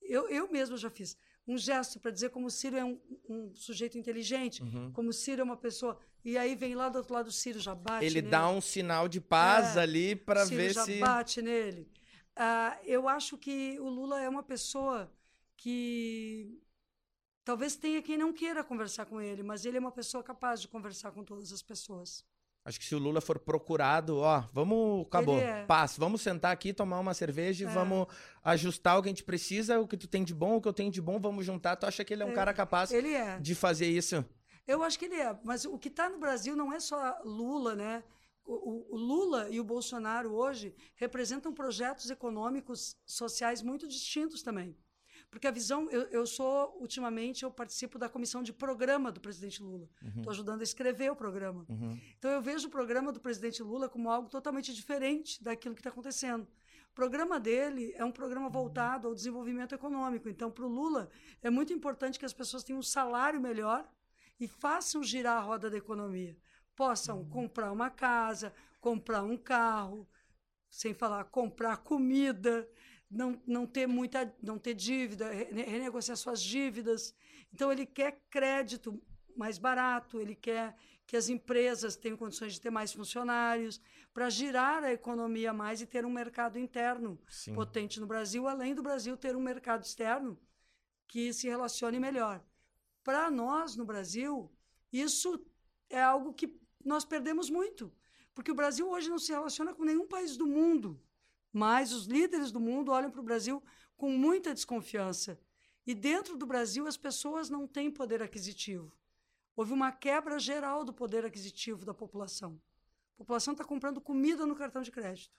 Eu, 0.02 0.28
eu 0.30 0.52
mesmo 0.52 0.78
já 0.78 0.90
fiz. 0.90 1.18
Um 1.48 1.58
gesto 1.58 2.00
para 2.00 2.12
dizer 2.12 2.30
como 2.30 2.46
o 2.48 2.52
Ciro 2.52 2.78
é 2.78 2.86
um, 2.86 3.00
um 3.28 3.54
sujeito 3.56 3.98
inteligente, 3.98 4.62
Uhum. 4.62 4.92
como 4.94 5.10
o 5.10 5.14
Ciro 5.14 5.42
é 5.42 5.44
uma 5.44 5.58
pessoa. 5.58 5.98
E 6.24 6.38
aí 6.38 6.56
vem 6.56 6.76
lá 6.76 6.88
do 6.88 7.00
outro 7.00 7.14
lado 7.14 7.28
o 7.28 7.32
Ciro 7.32 7.60
já 7.60 7.74
bate. 7.74 8.06
Ele 8.06 8.16
nele. 8.22 8.30
dá 8.30 8.48
um 8.48 8.62
sinal 8.62 9.08
de 9.08 9.20
paz 9.20 9.76
É, 9.76 9.82
ali 9.82 10.16
Ciro 10.46 10.56
ver 10.62 10.74
já 10.74 10.86
se. 10.86 11.00
bate 11.00 11.42
nele. 11.42 11.92
Ah, 12.36 12.78
eu 12.84 13.08
acho 13.10 13.38
que 13.38 13.80
o 13.80 13.90
Lula 13.90 14.22
é 14.22 14.30
uma 14.30 14.44
pessoa 14.44 15.12
que 15.58 16.60
talvez 17.44 17.76
tenha 17.76 18.02
quem 18.02 18.18
não 18.18 18.34
queira 18.34 18.64
conversar 18.64 19.06
com 19.06 19.20
ele, 19.22 19.44
mas 19.44 19.66
ele 19.66 19.78
é 19.78 19.80
uma 19.80 19.92
pessoa 19.92 20.24
capaz 20.24 20.62
de 20.62 20.68
conversar 20.68 21.12
com 21.12 21.24
todas 21.24 21.52
as 21.52 21.62
pessoas. 21.62 22.26
Acho 22.64 22.80
que 22.80 22.86
se 22.86 22.94
o 22.94 23.00
Lula 23.00 23.20
for 23.22 23.40
procurado, 23.40 24.20
ó, 24.20 24.44
vamos, 24.54 25.08
acabou, 25.08 25.38
é. 25.40 25.66
paz, 25.66 25.98
vamos 25.98 26.22
sentar 26.22 26.52
aqui, 26.52 26.72
tomar 26.72 27.00
uma 27.00 27.14
cerveja 27.14 27.66
e 27.66 27.68
É. 27.68 27.72
vamos 27.72 28.06
ajustar 28.44 29.00
o 29.00 29.02
que 29.02 29.10
a 29.10 29.12
gente 29.12 29.24
precisa, 29.24 29.80
o 29.80 29.88
que 29.88 29.98
tu 29.98 30.08
tem 30.08 30.24
de 30.24 30.34
bom, 30.34 30.58
o 30.58 30.62
que 30.62 30.68
eu 30.68 30.74
tenho 30.74 30.92
de 30.92 31.02
bom, 31.02 31.20
vamos 31.20 31.44
juntar. 31.44 31.76
Tu 31.76 31.88
acha 31.88 32.06
que 32.06 32.14
ele 32.14 32.22
é 32.22 32.26
um 32.26 32.30
É, 32.32 32.36
cara 32.36 32.54
capaz 32.54 32.92
Ele 32.92 33.14
é. 33.14 33.40
de 33.40 33.56
fazer 33.56 33.88
isso? 33.88 34.24
Eu 34.68 34.84
acho 34.84 34.98
que 35.00 35.06
ele 35.06 35.16
é, 35.16 35.36
mas 35.44 35.66
o 35.66 35.78
que 35.78 35.88
está 35.88 36.08
no 36.08 36.20
Brasil 36.20 36.56
não 36.56 36.72
é 36.72 36.80
só 36.80 37.20
Lula, 37.26 37.74
né? 37.76 38.04
O, 38.44 38.96
o- 38.96 38.98
Lula 38.98 39.50
e 39.50 39.60
o 39.60 39.64
Bolsonaro 39.64 40.34
hoje 40.34 40.76
representam 40.96 41.54
projetos 41.54 42.10
econômicos, 42.10 42.96
sociais 43.06 43.62
muito 43.62 43.88
distintos 43.88 44.42
também. 44.42 44.76
Porque 45.30 45.48
a 45.48 45.52
visão, 45.52 45.90
eu, 45.90 46.02
eu 46.10 46.28
sou, 46.28 46.76
ultimamente, 46.82 47.44
eu 47.44 47.52
participo 47.52 47.98
da 47.98 48.10
comissão 48.10 48.44
de 48.44 48.52
programa 48.52 49.12
do 49.12 49.22
presidente 49.22 49.64
Lula. 49.64 49.88
Estou 50.18 50.32
ajudando 50.32 50.60
a 50.60 50.64
escrever 50.64 51.10
o 51.12 51.16
programa. 51.16 51.66
Uhum. 51.70 51.98
Então 52.18 52.30
eu 52.32 52.42
vejo 52.42 52.68
o 52.68 52.72
programa 52.72 53.14
do 53.14 53.20
presidente 53.22 53.64
Lula 53.64 53.88
como 53.88 54.10
algo 54.10 54.28
totalmente 54.30 54.74
diferente 54.74 55.42
daquilo 55.42 55.74
que 55.74 55.80
está 55.80 55.90
acontecendo. 55.90 56.46
O 56.92 56.94
programa 56.94 57.40
dele 57.40 57.94
é 57.96 58.04
um 58.04 58.12
programa 58.12 58.50
voltado 58.50 59.08
ao 59.08 59.16
desenvolvimento 59.16 59.74
econômico. 59.74 60.28
Então, 60.28 60.52
para 60.52 60.66
o 60.66 60.68
Lula, 60.68 61.10
é 61.42 61.50
muito 61.50 61.72
importante 61.72 62.20
que 62.20 62.26
as 62.26 62.34
pessoas 62.34 62.64
tenham 62.66 62.80
um 62.80 62.84
salário 62.84 63.40
melhor 63.40 63.90
e 64.38 64.46
façam 64.48 65.02
girar 65.02 65.38
a 65.38 65.42
roda 65.42 65.70
da 65.70 65.78
economia. 65.78 66.36
Possam 66.82 67.24
comprar 67.26 67.72
uma 67.72 67.92
casa, 67.92 68.52
comprar 68.80 69.22
um 69.22 69.38
carro, 69.38 70.10
sem 70.68 70.96
falar 70.96 71.26
comprar 71.26 71.78
comida, 71.78 72.68
não, 73.08 73.40
não 73.46 73.68
ter 73.68 73.86
muita, 73.86 74.34
não 74.42 74.58
ter 74.58 74.74
dívida, 74.74 75.32
rene- 75.32 75.62
renegociar 75.62 76.18
suas 76.18 76.42
dívidas. 76.42 77.14
Então 77.54 77.72
ele 77.72 77.86
quer 77.86 78.24
crédito 78.32 79.00
mais 79.38 79.60
barato, 79.60 80.20
ele 80.20 80.34
quer 80.34 80.76
que 81.06 81.16
as 81.16 81.30
empresas 81.30 81.96
tenham 81.96 82.18
condições 82.18 82.54
de 82.54 82.62
ter 82.62 82.72
mais 82.72 82.92
funcionários 82.92 83.80
para 84.12 84.28
girar 84.32 84.84
a 84.84 84.92
economia 84.92 85.54
mais 85.54 85.82
e 85.82 85.86
ter 85.86 86.04
um 86.04 86.10
mercado 86.12 86.58
interno 86.58 87.22
Sim. 87.30 87.54
potente 87.54 88.00
no 88.00 88.08
Brasil, 88.08 88.48
além 88.48 88.74
do 88.74 88.82
Brasil 88.82 89.16
ter 89.16 89.36
um 89.36 89.42
mercado 89.42 89.84
externo 89.84 90.36
que 91.08 91.32
se 91.32 91.48
relacione 91.48 92.00
melhor. 92.00 92.44
Para 93.04 93.30
nós 93.30 93.76
no 93.76 93.86
Brasil, 93.86 94.52
isso 94.92 95.46
é 95.88 96.02
algo 96.02 96.34
que 96.34 96.61
nós 96.86 97.06
perdemos 97.06 97.50
muito, 97.50 97.92
porque 98.34 98.52
o 98.52 98.56
Brasil 98.56 98.90
hoje 98.90 99.10
não 99.10 99.20
se 99.20 99.32
relaciona 99.32 99.74
com 99.74 99.84
nenhum 99.84 100.08
país 100.08 100.38
do 100.38 100.48
mundo, 100.48 101.02
mas 101.52 101.92
os 101.92 102.06
líderes 102.06 102.52
do 102.52 102.60
mundo 102.60 102.92
olham 102.92 103.12
para 103.12 103.20
o 103.20 103.24
Brasil 103.24 103.62
com 103.98 104.10
muita 104.10 104.54
desconfiança. 104.54 105.40
E 105.86 105.94
dentro 105.94 106.38
do 106.38 106.46
Brasil 106.46 106.88
as 106.88 106.98
pessoas 106.98 107.50
não 107.50 107.68
têm 107.68 107.92
poder 107.92 108.22
aquisitivo. 108.22 108.96
Houve 109.56 109.74
uma 109.74 109.92
quebra 109.92 110.40
geral 110.40 110.84
do 110.84 110.94
poder 110.94 111.26
aquisitivo 111.26 111.86
da 111.86 111.94
população. 111.94 112.60
A 113.16 113.18
população 113.18 113.54
está 113.54 113.64
comprando 113.64 114.00
comida 114.00 114.46
no 114.46 114.56
cartão 114.56 114.82
de 114.82 114.92
crédito. 114.92 115.36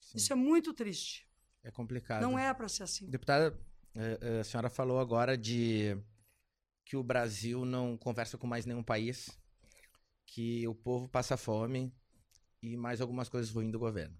Sim. 0.00 0.18
Isso 0.18 0.32
é 0.32 0.36
muito 0.36 0.74
triste. 0.74 1.26
É 1.62 1.70
complicado. 1.70 2.20
Não 2.20 2.38
é 2.38 2.52
para 2.52 2.68
ser 2.68 2.82
assim. 2.82 3.06
Deputada, 3.06 3.58
eh, 3.94 4.18
eh, 4.20 4.40
a 4.40 4.44
senhora 4.44 4.68
falou 4.68 4.98
agora 4.98 5.36
de 5.38 5.96
que 6.84 6.96
o 6.96 7.02
Brasil 7.02 7.64
não 7.64 7.96
conversa 7.96 8.36
com 8.36 8.46
mais 8.46 8.66
nenhum 8.66 8.82
país, 8.82 9.30
que 10.26 10.66
o 10.66 10.74
povo 10.74 11.08
passa 11.08 11.36
fome 11.36 11.92
e 12.62 12.76
mais 12.76 13.00
algumas 13.00 13.28
coisas 13.28 13.50
ruins 13.50 13.72
do 13.72 13.78
governo. 13.78 14.16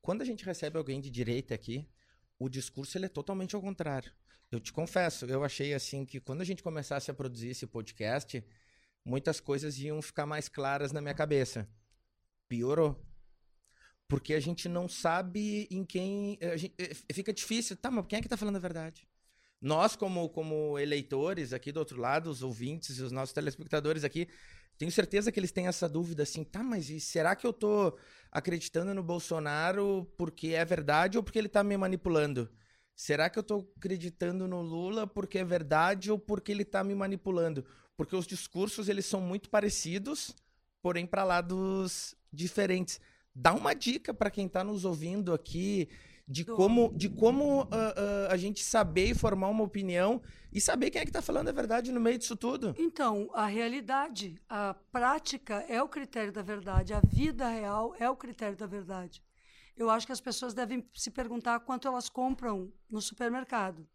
Quando 0.00 0.22
a 0.22 0.24
gente 0.24 0.44
recebe 0.44 0.76
alguém 0.76 1.00
de 1.00 1.10
direita 1.10 1.54
aqui, 1.54 1.88
o 2.38 2.48
discurso 2.48 2.98
ele 2.98 3.06
é 3.06 3.08
totalmente 3.08 3.54
ao 3.54 3.62
contrário. 3.62 4.12
Eu 4.50 4.60
te 4.60 4.72
confesso, 4.72 5.24
eu 5.26 5.42
achei 5.42 5.74
assim 5.74 6.04
que 6.04 6.20
quando 6.20 6.40
a 6.42 6.44
gente 6.44 6.62
começasse 6.62 7.10
a 7.10 7.14
produzir 7.14 7.48
esse 7.48 7.66
podcast, 7.66 8.44
muitas 9.04 9.40
coisas 9.40 9.78
iam 9.78 10.00
ficar 10.02 10.26
mais 10.26 10.48
claras 10.48 10.92
na 10.92 11.00
minha 11.00 11.14
cabeça. 11.14 11.68
Piorou. 12.48 13.02
Porque 14.06 14.34
a 14.34 14.40
gente 14.40 14.68
não 14.68 14.88
sabe 14.88 15.66
em 15.70 15.84
quem. 15.84 16.38
a 16.42 16.56
gente- 16.56 16.74
eh, 16.78 16.94
fica 17.12 17.32
difícil. 17.32 17.76
Tá, 17.76 17.90
mas 17.90 18.06
quem 18.06 18.18
é 18.18 18.22
que 18.22 18.28
tá 18.28 18.36
falando 18.36 18.56
a 18.56 18.60
verdade? 18.60 19.08
Nós, 19.60 19.96
como, 19.96 20.28
como 20.28 20.78
eleitores 20.78 21.54
aqui 21.54 21.72
do 21.72 21.78
outro 21.78 21.98
lado, 21.98 22.28
os 22.28 22.42
ouvintes 22.42 22.98
e 22.98 23.02
os 23.02 23.10
nossos 23.10 23.32
telespectadores 23.32 24.04
aqui, 24.04 24.28
tenho 24.76 24.90
certeza 24.90 25.30
que 25.30 25.38
eles 25.38 25.52
têm 25.52 25.66
essa 25.66 25.88
dúvida 25.88 26.22
assim, 26.22 26.44
tá, 26.44 26.62
mas 26.62 26.86
será 27.02 27.36
que 27.36 27.46
eu 27.46 27.52
tô 27.52 27.96
acreditando 28.30 28.92
no 28.92 29.02
Bolsonaro 29.02 30.10
porque 30.16 30.48
é 30.48 30.64
verdade 30.64 31.16
ou 31.16 31.22
porque 31.22 31.38
ele 31.38 31.48
tá 31.48 31.62
me 31.62 31.76
manipulando? 31.76 32.50
Será 32.96 33.28
que 33.28 33.38
eu 33.38 33.42
tô 33.42 33.68
acreditando 33.76 34.46
no 34.46 34.62
Lula 34.62 35.06
porque 35.06 35.38
é 35.38 35.44
verdade 35.44 36.10
ou 36.10 36.18
porque 36.18 36.52
ele 36.52 36.64
tá 36.64 36.82
me 36.84 36.94
manipulando? 36.94 37.64
Porque 37.96 38.14
os 38.14 38.26
discursos, 38.26 38.88
eles 38.88 39.06
são 39.06 39.20
muito 39.20 39.48
parecidos, 39.50 40.34
porém 40.82 41.06
para 41.06 41.24
lados 41.24 42.14
diferentes. 42.32 43.00
Dá 43.34 43.52
uma 43.52 43.74
dica 43.74 44.12
para 44.14 44.30
quem 44.30 44.48
tá 44.48 44.62
nos 44.62 44.84
ouvindo 44.84 45.32
aqui 45.32 45.88
de 46.26 46.44
como, 46.44 46.92
de 46.96 47.08
como 47.08 47.68
ah, 47.70 47.94
ah, 47.96 48.32
a 48.32 48.36
gente 48.36 48.64
saber 48.64 49.10
e 49.10 49.14
formar 49.14 49.48
uma 49.48 49.62
opinião 49.62 50.22
e 50.52 50.60
saber 50.60 50.90
quem 50.90 51.02
é 51.02 51.04
que 51.04 51.12
tá 51.12 51.20
falando 51.20 51.48
a 51.48 51.52
verdade 51.52 51.92
no 51.92 52.00
meio 52.00 52.18
disso 52.18 52.36
tudo. 52.36 52.74
Então, 52.78 53.28
a 53.34 53.46
realidade, 53.46 54.40
a 54.48 54.74
prática 54.90 55.64
é 55.68 55.82
o 55.82 55.88
critério 55.88 56.32
da 56.32 56.42
verdade, 56.42 56.94
a 56.94 57.00
vida 57.00 57.48
real 57.48 57.94
é 57.98 58.08
o 58.08 58.16
critério 58.16 58.56
da 58.56 58.66
verdade. 58.66 59.22
Eu 59.76 59.90
acho 59.90 60.06
que 60.06 60.12
as 60.12 60.20
pessoas 60.20 60.54
devem 60.54 60.88
se 60.94 61.10
perguntar 61.10 61.60
quanto 61.60 61.88
elas 61.88 62.08
compram 62.08 62.72
no 62.88 63.02
supermercado. 63.02 63.86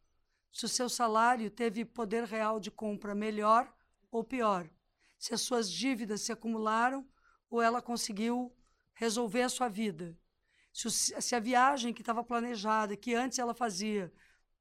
Se 0.51 0.65
o 0.65 0.69
seu 0.69 0.89
salário 0.89 1.49
teve 1.49 1.85
poder 1.85 2.25
real 2.25 2.59
de 2.59 2.69
compra 2.69 3.15
melhor 3.15 3.71
ou 4.11 4.23
pior. 4.23 4.69
Se 5.17 5.33
as 5.33 5.41
suas 5.41 5.71
dívidas 5.71 6.21
se 6.21 6.31
acumularam 6.31 7.07
ou 7.49 7.61
ela 7.61 7.81
conseguiu 7.81 8.53
resolver 8.93 9.43
a 9.43 9.49
sua 9.49 9.69
vida. 9.69 10.17
Se, 10.87 11.21
se 11.21 11.35
a 11.35 11.39
viagem 11.39 11.93
que 11.93 12.01
estava 12.01 12.23
planejada, 12.23 12.95
que 12.95 13.13
antes 13.13 13.39
ela 13.39 13.53
fazia 13.53 14.13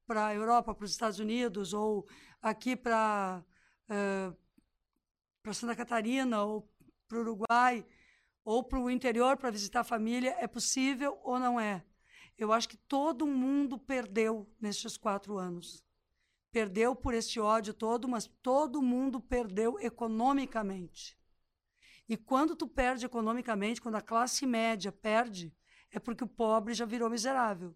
para 0.05 0.27
a 0.27 0.35
Europa, 0.35 0.73
para 0.73 0.85
os 0.85 0.91
Estados 0.91 1.19
Unidos, 1.19 1.73
ou 1.73 2.07
aqui 2.41 2.75
para 2.75 3.43
para 5.41 5.53
Santa 5.53 5.75
Catarina 5.75 6.43
ou 6.43 6.69
para 7.07 7.17
o 7.17 7.21
Uruguai 7.21 7.85
ou 8.43 8.63
para 8.63 8.79
o 8.79 8.89
interior 8.89 9.37
para 9.37 9.49
visitar 9.49 9.79
a 9.79 9.83
família 9.83 10.35
é 10.39 10.47
possível 10.47 11.19
ou 11.23 11.39
não 11.39 11.59
é? 11.59 11.83
Eu 12.37 12.53
acho 12.53 12.69
que 12.69 12.77
todo 12.77 13.25
mundo 13.25 13.77
perdeu 13.77 14.47
nestes 14.61 14.95
quatro 14.95 15.37
anos. 15.37 15.83
Perdeu 16.51 16.95
por 16.95 17.13
este 17.13 17.39
ódio 17.39 17.73
todo, 17.73 18.07
mas 18.07 18.27
todo 18.41 18.81
mundo 18.81 19.19
perdeu 19.19 19.79
economicamente. 19.79 21.17
E 22.07 22.17
quando 22.17 22.55
tu 22.55 22.67
perde 22.67 23.05
economicamente, 23.05 23.81
quando 23.81 23.95
a 23.95 24.01
classe 24.01 24.45
média 24.45 24.91
perde, 24.91 25.53
é 25.91 25.99
porque 25.99 26.23
o 26.23 26.27
pobre 26.27 26.73
já 26.73 26.85
virou 26.85 27.09
miserável. 27.09 27.75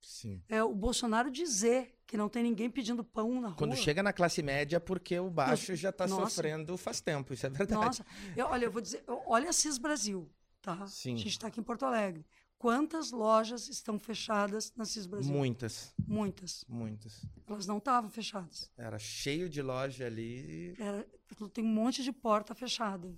Sim. 0.00 0.42
É 0.48 0.62
o 0.62 0.74
Bolsonaro 0.74 1.30
dizer 1.30 1.98
que 2.06 2.16
não 2.16 2.28
tem 2.28 2.42
ninguém 2.42 2.70
pedindo 2.70 3.02
pão 3.02 3.40
na 3.40 3.48
rua. 3.48 3.56
Quando 3.56 3.74
chega 3.76 4.02
na 4.02 4.12
classe 4.12 4.42
média, 4.42 4.78
porque 4.78 5.18
o 5.18 5.28
baixo 5.30 5.74
já 5.74 5.90
tá 5.90 6.06
Nossa. 6.06 6.30
sofrendo 6.30 6.76
faz 6.76 7.00
tempo, 7.00 7.32
isso 7.34 7.46
é 7.46 7.50
verdade. 7.50 7.84
Nossa, 7.86 8.06
eu- 8.36 8.46
olha, 8.46 8.66
eu 8.66 8.70
vou 8.70 8.80
dizer, 8.80 9.02
eu- 9.06 9.22
olha 9.26 9.50
a 9.50 9.52
CIS 9.52 9.78
Brasil, 9.78 10.30
tá? 10.62 10.86
Sim. 10.86 11.14
A 11.14 11.16
gente 11.16 11.28
está 11.30 11.48
aqui 11.48 11.58
em 11.58 11.62
Porto 11.64 11.84
Alegre. 11.84 12.24
Quantas 12.58 13.10
lojas 13.10 13.68
estão 13.68 13.98
fechadas 13.98 14.72
na 14.76 14.84
CIS 14.84 15.06
Brasil? 15.06 15.32
Muitas, 15.32 15.92
Muitas. 16.06 16.64
muitas. 16.68 17.26
Elas 17.46 17.66
não 17.66 17.78
estavam 17.78 18.08
fechadas. 18.08 18.70
Era 18.76 18.98
cheio 18.98 19.48
de 19.48 19.60
loja 19.60 20.06
ali. 20.06 20.74
Era- 20.78 21.06
tem 21.52 21.64
um 21.64 21.68
monte 21.68 22.02
de 22.04 22.12
porta 22.12 22.54
fechada. 22.54 23.12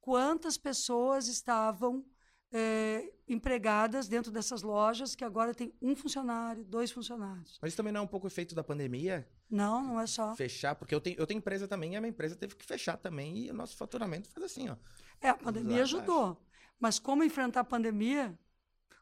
Quantas 0.00 0.56
pessoas 0.56 1.26
estavam 1.28 2.04
eh, 2.52 3.12
empregadas 3.28 4.08
dentro 4.08 4.30
dessas 4.32 4.62
lojas 4.62 5.14
que 5.14 5.24
agora 5.24 5.54
tem 5.54 5.72
um 5.80 5.94
funcionário, 5.94 6.64
dois 6.64 6.90
funcionários? 6.90 7.58
Mas 7.60 7.70
isso 7.70 7.76
também 7.76 7.92
não 7.92 8.00
é 8.00 8.04
um 8.04 8.08
pouco 8.08 8.26
efeito 8.26 8.54
da 8.54 8.64
pandemia? 8.64 9.28
Não, 9.48 9.82
não 9.82 10.00
é 10.00 10.06
só. 10.06 10.34
Fechar, 10.34 10.74
porque 10.74 10.94
eu 10.94 11.00
tenho, 11.00 11.18
eu 11.18 11.26
tenho 11.26 11.38
empresa 11.38 11.68
também 11.68 11.94
e 11.94 11.96
a 11.96 12.00
minha 12.00 12.10
empresa 12.10 12.36
teve 12.36 12.54
que 12.56 12.64
fechar 12.64 12.96
também 12.96 13.46
e 13.46 13.50
o 13.50 13.54
nosso 13.54 13.76
faturamento 13.76 14.28
faz 14.28 14.44
assim, 14.46 14.68
ó. 14.68 14.76
É, 15.20 15.28
a 15.28 15.36
pandemia 15.36 15.82
ajudou. 15.82 16.40
Mas 16.78 16.98
como 16.98 17.22
enfrentar 17.22 17.60
a 17.60 17.64
pandemia? 17.64 18.38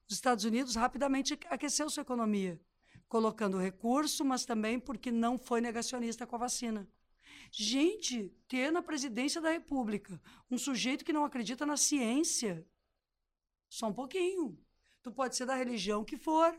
Os 0.09 0.15
Estados 0.15 0.45
Unidos 0.45 0.75
rapidamente 0.75 1.39
aqueceu 1.51 1.89
sua 1.91 2.01
economia, 2.01 2.59
colocando 3.09 3.59
recurso, 3.59 4.25
mas 4.25 4.47
também 4.47 4.81
porque 4.81 5.13
não 5.13 5.39
foi 5.39 5.61
negacionista 5.61 6.27
com 6.27 6.37
a 6.37 6.41
vacina. 6.41 6.89
Gente, 7.53 8.35
ter 8.49 8.71
na 8.71 8.83
presidência 8.83 9.41
da 9.41 9.51
República 9.51 10.21
um 10.51 10.59
sujeito 10.59 11.05
que 11.05 11.13
não 11.13 11.25
acredita 11.25 11.65
na 11.65 11.77
ciência, 11.77 12.67
só 13.69 13.89
um 13.89 13.93
pouquinho. 13.93 14.59
Tu 15.03 15.11
pode 15.13 15.37
ser 15.37 15.47
da 15.47 15.55
religião 15.55 16.05
que 16.05 16.17
for. 16.17 16.57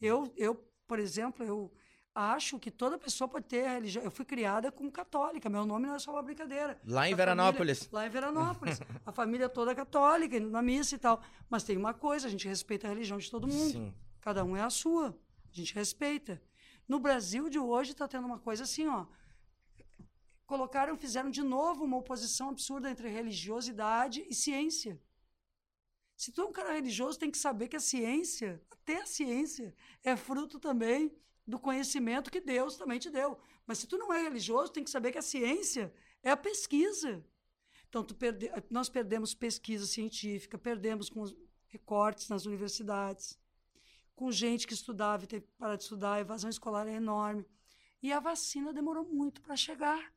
Eu, 0.00 0.32
eu, 0.36 0.54
por 0.86 0.98
exemplo, 0.98 1.44
eu 1.44 1.72
acho 2.14 2.58
que 2.58 2.70
toda 2.70 2.96
pessoa 2.96 3.28
pode 3.28 3.46
ter 3.46 3.66
a 3.66 3.72
religião. 3.74 4.02
Eu 4.04 4.10
fui 4.10 4.24
criada 4.24 4.70
como 4.72 4.90
católica, 4.90 5.48
meu 5.50 5.66
nome 5.66 5.86
não 5.86 5.94
é 5.94 5.98
só 5.98 6.12
uma 6.12 6.22
brincadeira. 6.22 6.80
Lá 6.84 7.08
em 7.08 7.12
A 7.12 7.16
Veranópolis. 7.16 7.78
família- 7.84 7.98
lá 7.98 8.06
em 8.06 8.10
Veranópolis. 8.10 8.80
a 9.04 9.12
família 9.12 9.48
toda 9.48 9.74
católica, 9.74 10.36
indo 10.36 10.50
na 10.50 10.62
missa 10.62 10.94
e 10.94 10.98
tal. 10.98 11.22
Mas 11.50 11.64
tem 11.64 11.76
uma 11.76 11.92
coisa, 11.92 12.26
a 12.26 12.30
gente 12.30 12.46
respeita 12.48 12.86
a 12.86 12.90
religião 12.90 13.18
de 13.18 13.30
todo 13.30 13.46
mundo. 13.46 13.72
Sim. 13.72 13.94
Cada 14.20 14.44
um 14.44 14.56
é 14.56 14.62
a 14.62 14.70
sua. 14.70 15.08
A 15.52 15.54
gente 15.54 15.74
respeita. 15.74 16.40
No 16.88 16.98
Brasil 16.98 17.48
de 17.48 17.58
hoje 17.58 17.92
está 17.92 18.06
tendo 18.08 18.26
uma 18.26 18.38
coisa 18.38 18.62
assim, 18.64 18.86
ó. 18.88 19.06
Colocaram, 20.46 20.96
fizeram 20.96 21.30
de 21.30 21.42
novo 21.42 21.84
uma 21.84 21.96
oposição 21.96 22.50
absurda 22.50 22.90
entre 22.90 23.08
religiosidade 23.08 24.24
e 24.28 24.34
ciência. 24.34 25.00
Se 26.16 26.32
tu 26.32 26.42
é 26.42 26.44
um 26.44 26.52
cara 26.52 26.72
religioso, 26.72 27.18
tem 27.18 27.30
que 27.30 27.38
saber 27.38 27.68
que 27.68 27.76
a 27.76 27.80
ciência, 27.80 28.62
até 28.70 29.02
a 29.02 29.06
ciência, 29.06 29.74
é 30.02 30.16
fruto 30.16 30.58
também 30.58 31.12
do 31.46 31.58
conhecimento 31.58 32.30
que 32.30 32.40
Deus 32.40 32.76
também 32.76 32.98
te 32.98 33.10
deu. 33.10 33.38
Mas 33.66 33.78
se 33.78 33.86
tu 33.86 33.98
não 33.98 34.12
é 34.12 34.22
religioso, 34.22 34.72
tem 34.72 34.84
que 34.84 34.90
saber 34.90 35.12
que 35.12 35.18
a 35.18 35.22
ciência 35.22 35.92
é 36.22 36.30
a 36.30 36.36
pesquisa. 36.36 37.24
Então, 37.88 38.04
perde... 38.04 38.50
nós 38.70 38.88
perdemos 38.88 39.34
pesquisa 39.34 39.86
científica, 39.86 40.56
perdemos 40.56 41.10
com 41.10 41.24
recortes 41.68 42.28
nas 42.28 42.46
universidades. 42.46 43.38
com 44.14 44.30
gente 44.30 44.66
que 44.66 44.74
estudava 44.74 45.24
e 45.24 45.26
teve 45.26 45.46
que 45.46 45.52
parar 45.58 45.76
de 45.76 45.82
estudar, 45.82 46.14
a 46.14 46.20
evasão 46.20 46.48
escolar 46.48 46.86
é 46.86 46.94
enorme. 46.94 47.44
E 48.00 48.12
a 48.12 48.20
vacina 48.20 48.72
demorou 48.72 49.04
muito 49.04 49.42
para 49.42 49.56
chegar. 49.56 50.13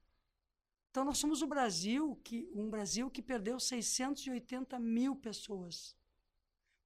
Então, 0.97 1.05
nós 1.05 1.19
somos 1.19 1.43
o 1.43 1.47
Brasil, 1.47 2.19
que, 2.23 2.49
um 2.55 2.71
Brasil 2.71 3.07
que 3.07 3.21
perdeu 3.21 3.59
680 3.59 4.79
mil 4.79 5.15
pessoas. 5.15 5.95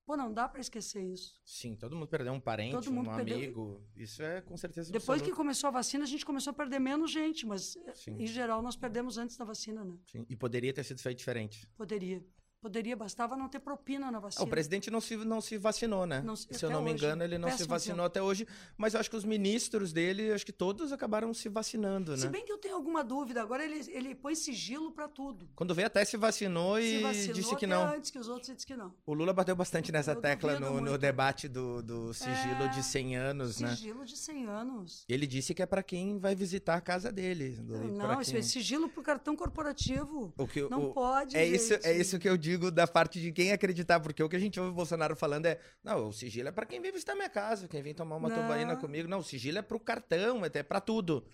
Pô, 0.05 0.17
não 0.17 0.33
dá 0.33 0.49
para 0.49 0.59
esquecer 0.59 1.01
isso. 1.01 1.39
Sim, 1.45 1.77
todo 1.77 1.95
mundo 1.95 2.09
perdeu 2.09 2.33
um 2.33 2.39
parente, 2.41 2.73
Todo 2.73 2.91
um 2.91 3.05
perdeu. 3.05 3.37
amigo. 3.37 3.81
Isso 3.95 4.21
é 4.21 4.41
com 4.41 4.57
certeza 4.57 4.91
Depois 4.91 5.21
que 5.21 5.31
começou 5.31 5.69
a 5.69 5.71
vacina, 5.71 6.03
a 6.03 6.07
gente 6.07 6.25
começou 6.25 6.51
a 6.51 6.53
perder 6.53 6.79
menos 6.79 7.09
gente, 7.09 7.45
mas, 7.45 7.77
Sim. 7.95 8.17
em 8.19 8.27
geral, 8.27 8.61
nós 8.61 8.75
perdemos 8.75 9.17
antes 9.17 9.37
da 9.37 9.45
vacina, 9.45 9.85
né? 9.85 9.97
Sim, 10.07 10.25
E 10.27 10.35
poderia 10.35 10.73
ter 10.73 10.83
sido 10.83 10.99
feito 10.99 11.19
diferente. 11.19 11.65
Poderia. 11.77 12.21
Poderia, 12.61 12.95
bastava 12.95 13.35
não 13.35 13.49
ter 13.49 13.59
propina 13.59 14.11
na 14.11 14.19
vacina. 14.19 14.43
o 14.45 14.47
presidente 14.47 14.91
não 14.91 15.01
se, 15.01 15.17
não 15.17 15.41
se 15.41 15.57
vacinou, 15.57 16.05
né? 16.05 16.21
Não 16.23 16.35
se- 16.35 16.47
se 16.51 16.63
eu 16.63 16.69
não 16.69 16.79
me 16.83 16.91
hoje. 16.93 17.03
engano, 17.03 17.23
ele 17.23 17.39
não 17.39 17.49
se 17.49 17.63
vacinou 17.63 18.05
até 18.05 18.21
hoje. 18.21 18.47
Mas 18.77 18.93
eu 18.93 18.99
acho 18.99 19.09
que 19.09 19.15
os 19.15 19.25
ministros 19.25 19.91
dele, 19.91 20.31
acho 20.31 20.45
que 20.45 20.51
todos 20.51 20.91
acabaram 20.91 21.33
se 21.33 21.49
vacinando, 21.49 22.15
Se 22.15 22.25
né? 22.25 22.31
bem 22.31 22.45
que 22.45 22.51
eu 22.51 22.59
tenho 22.59 22.75
alguma 22.75 23.03
dúvida, 23.03 23.41
agora 23.41 23.65
ele, 23.65 23.83
ele 23.91 24.13
põe 24.13 24.35
sigilo 24.35 24.91
para 24.91 25.07
tudo. 25.07 25.49
Quando 25.55 25.73
veio 25.73 25.87
até 25.87 26.05
se 26.05 26.15
vacinou 26.17 26.77
Se 26.77 26.83
e 26.83 26.99
vacinou 27.01 27.33
disse 27.33 27.55
que 27.55 27.65
não. 27.65 27.83
antes 27.87 28.11
que 28.11 28.19
os 28.19 28.27
outros 28.27 28.53
disse 28.53 28.67
que 28.67 28.75
não. 28.75 28.93
O 29.07 29.13
Lula 29.15 29.33
bateu 29.33 29.55
bastante 29.55 29.91
nessa 29.91 30.11
Eu 30.11 30.21
tecla 30.21 30.59
no, 30.59 30.79
no 30.79 30.97
debate 30.99 31.47
do, 31.47 31.81
do 31.81 32.13
sigilo 32.13 32.65
É, 32.65 32.67
de 32.67 32.83
100 32.83 33.15
anos, 33.17 33.59
né? 33.59 33.69
Sigilo 33.75 34.05
de 34.05 34.15
100 34.15 34.45
anos. 34.45 35.03
Ele 35.09 35.25
disse 35.25 35.55
que 35.55 35.63
é 35.63 35.65
pra 35.65 35.81
quem 35.81 36.19
vai 36.19 36.35
visitar 36.35 36.75
a 36.75 36.81
casa 36.81 37.11
dele. 37.11 37.57
Não, 37.59 38.21
isso 38.21 38.29
quem- 38.31 38.39
é 38.39 38.43
sigilo 38.43 38.87
pro 38.87 39.01
cartão 39.01 39.35
corporativo. 39.35 40.31
O 40.37 40.47
que, 40.47 40.61
Não 40.69 40.89
o- 40.89 40.93
pode, 40.93 41.35
É 41.35 41.43
isso, 41.43 41.73
é 41.73 41.81
gente. 41.81 42.01
isso 42.01 42.19
que 42.19 42.29
eu 42.29 42.37
digo 42.51 42.71
da 42.71 42.85
parte 42.87 43.19
de 43.21 43.31
quem 43.31 43.51
acreditar, 43.51 43.99
porque 43.99 44.21
o 44.23 44.29
que 44.29 44.35
a 44.35 44.39
gente 44.39 44.59
ouve 44.59 44.71
o 44.71 44.75
Bolsonaro 44.75 45.15
falando 45.15 45.45
é: 45.45 45.59
não, 45.83 46.07
o 46.09 46.13
sigilo 46.13 46.49
é 46.49 46.51
pra 46.51 46.65
quem 46.65 46.81
vem 46.81 46.91
visitar 46.91 47.15
minha 47.15 47.29
casa, 47.29 47.67
quem 47.67 47.81
vem 47.81 47.93
tomar 47.93 48.17
uma 48.17 48.29
Não. 48.29 48.35
tubaína 48.41 48.75
comigo. 48.77 49.07
Não, 49.07 49.19
o 49.19 49.23
sigilo 49.23 49.57
é 49.57 49.61
pro 49.61 49.79
cartão, 49.79 50.41
é 50.45 50.63
pra 50.63 50.79
tudo. 50.81 51.25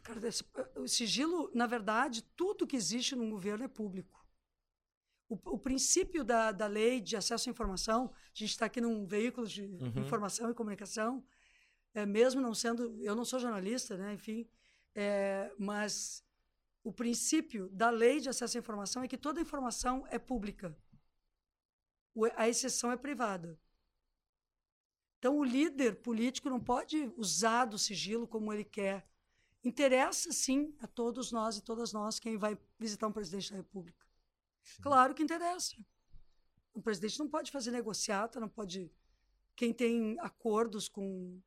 O 0.75 0.87
sigilo, 0.87 1.51
na 1.53 1.65
verdade, 1.65 2.21
tudo 2.35 2.67
que 2.67 2.75
existe 2.75 3.15
num 3.15 3.29
governo 3.29 3.65
é 3.65 3.67
público. 3.67 4.25
O, 5.29 5.35
o 5.55 5.57
princípio 5.59 6.23
da, 6.23 6.51
da 6.51 6.67
lei 6.67 7.01
de 7.01 7.17
acesso 7.17 7.49
à 7.49 7.51
informação, 7.51 8.11
a 8.13 8.29
gente 8.33 8.51
está 8.51 8.65
aqui 8.65 8.79
num 8.79 9.05
veículo 9.05 9.45
de 9.45 9.63
Uhum. 9.63 9.93
informação 9.97 10.49
e 10.49 10.53
comunicação, 10.53 11.23
é, 11.93 12.05
mesmo 12.05 12.39
não 12.39 12.53
sendo. 12.53 12.95
Eu 13.03 13.15
não 13.15 13.25
sou 13.25 13.39
jornalista, 13.39 13.97
né, 13.97 14.13
enfim, 14.13 14.47
é, 14.95 15.51
mas 15.57 16.23
o 16.83 16.93
princípio 16.93 17.67
da 17.69 17.89
lei 17.89 18.21
de 18.21 18.29
acesso 18.29 18.57
à 18.57 18.59
informação 18.59 19.03
é 19.03 19.07
que 19.07 19.17
toda 19.17 19.41
informação 19.41 20.05
é 20.09 20.17
pública. 20.17 20.73
A 22.35 22.47
exceção 22.47 22.91
é 22.91 22.97
privada. 22.97 23.59
Então, 25.17 25.37
o 25.37 25.43
líder 25.43 26.01
político 26.01 26.49
não 26.49 26.59
pode 26.59 27.11
usar 27.17 27.65
do 27.65 27.77
sigilo 27.77 28.27
como 28.27 28.53
ele 28.53 28.63
quer. 28.63 29.07
Interessa, 29.63 30.31
sim, 30.31 30.75
a 30.79 30.87
todos 30.87 31.31
nós 31.31 31.57
e 31.57 31.63
todas 31.63 31.91
nós 31.91 32.19
quem 32.19 32.37
vai 32.37 32.57
visitar 32.79 33.07
um 33.07 33.11
presidente 33.11 33.51
da 33.51 33.57
República. 33.57 34.05
Claro 34.81 35.13
que 35.13 35.23
interessa. 35.23 35.75
O 36.73 36.81
presidente 36.81 37.19
não 37.19 37.27
pode 37.27 37.51
fazer 37.51 37.71
negociata, 37.71 38.39
não 38.39 38.49
pode. 38.49 38.91
Quem 39.55 39.73
tem 39.73 40.17
acordos 40.19 40.87
com, 40.87 41.41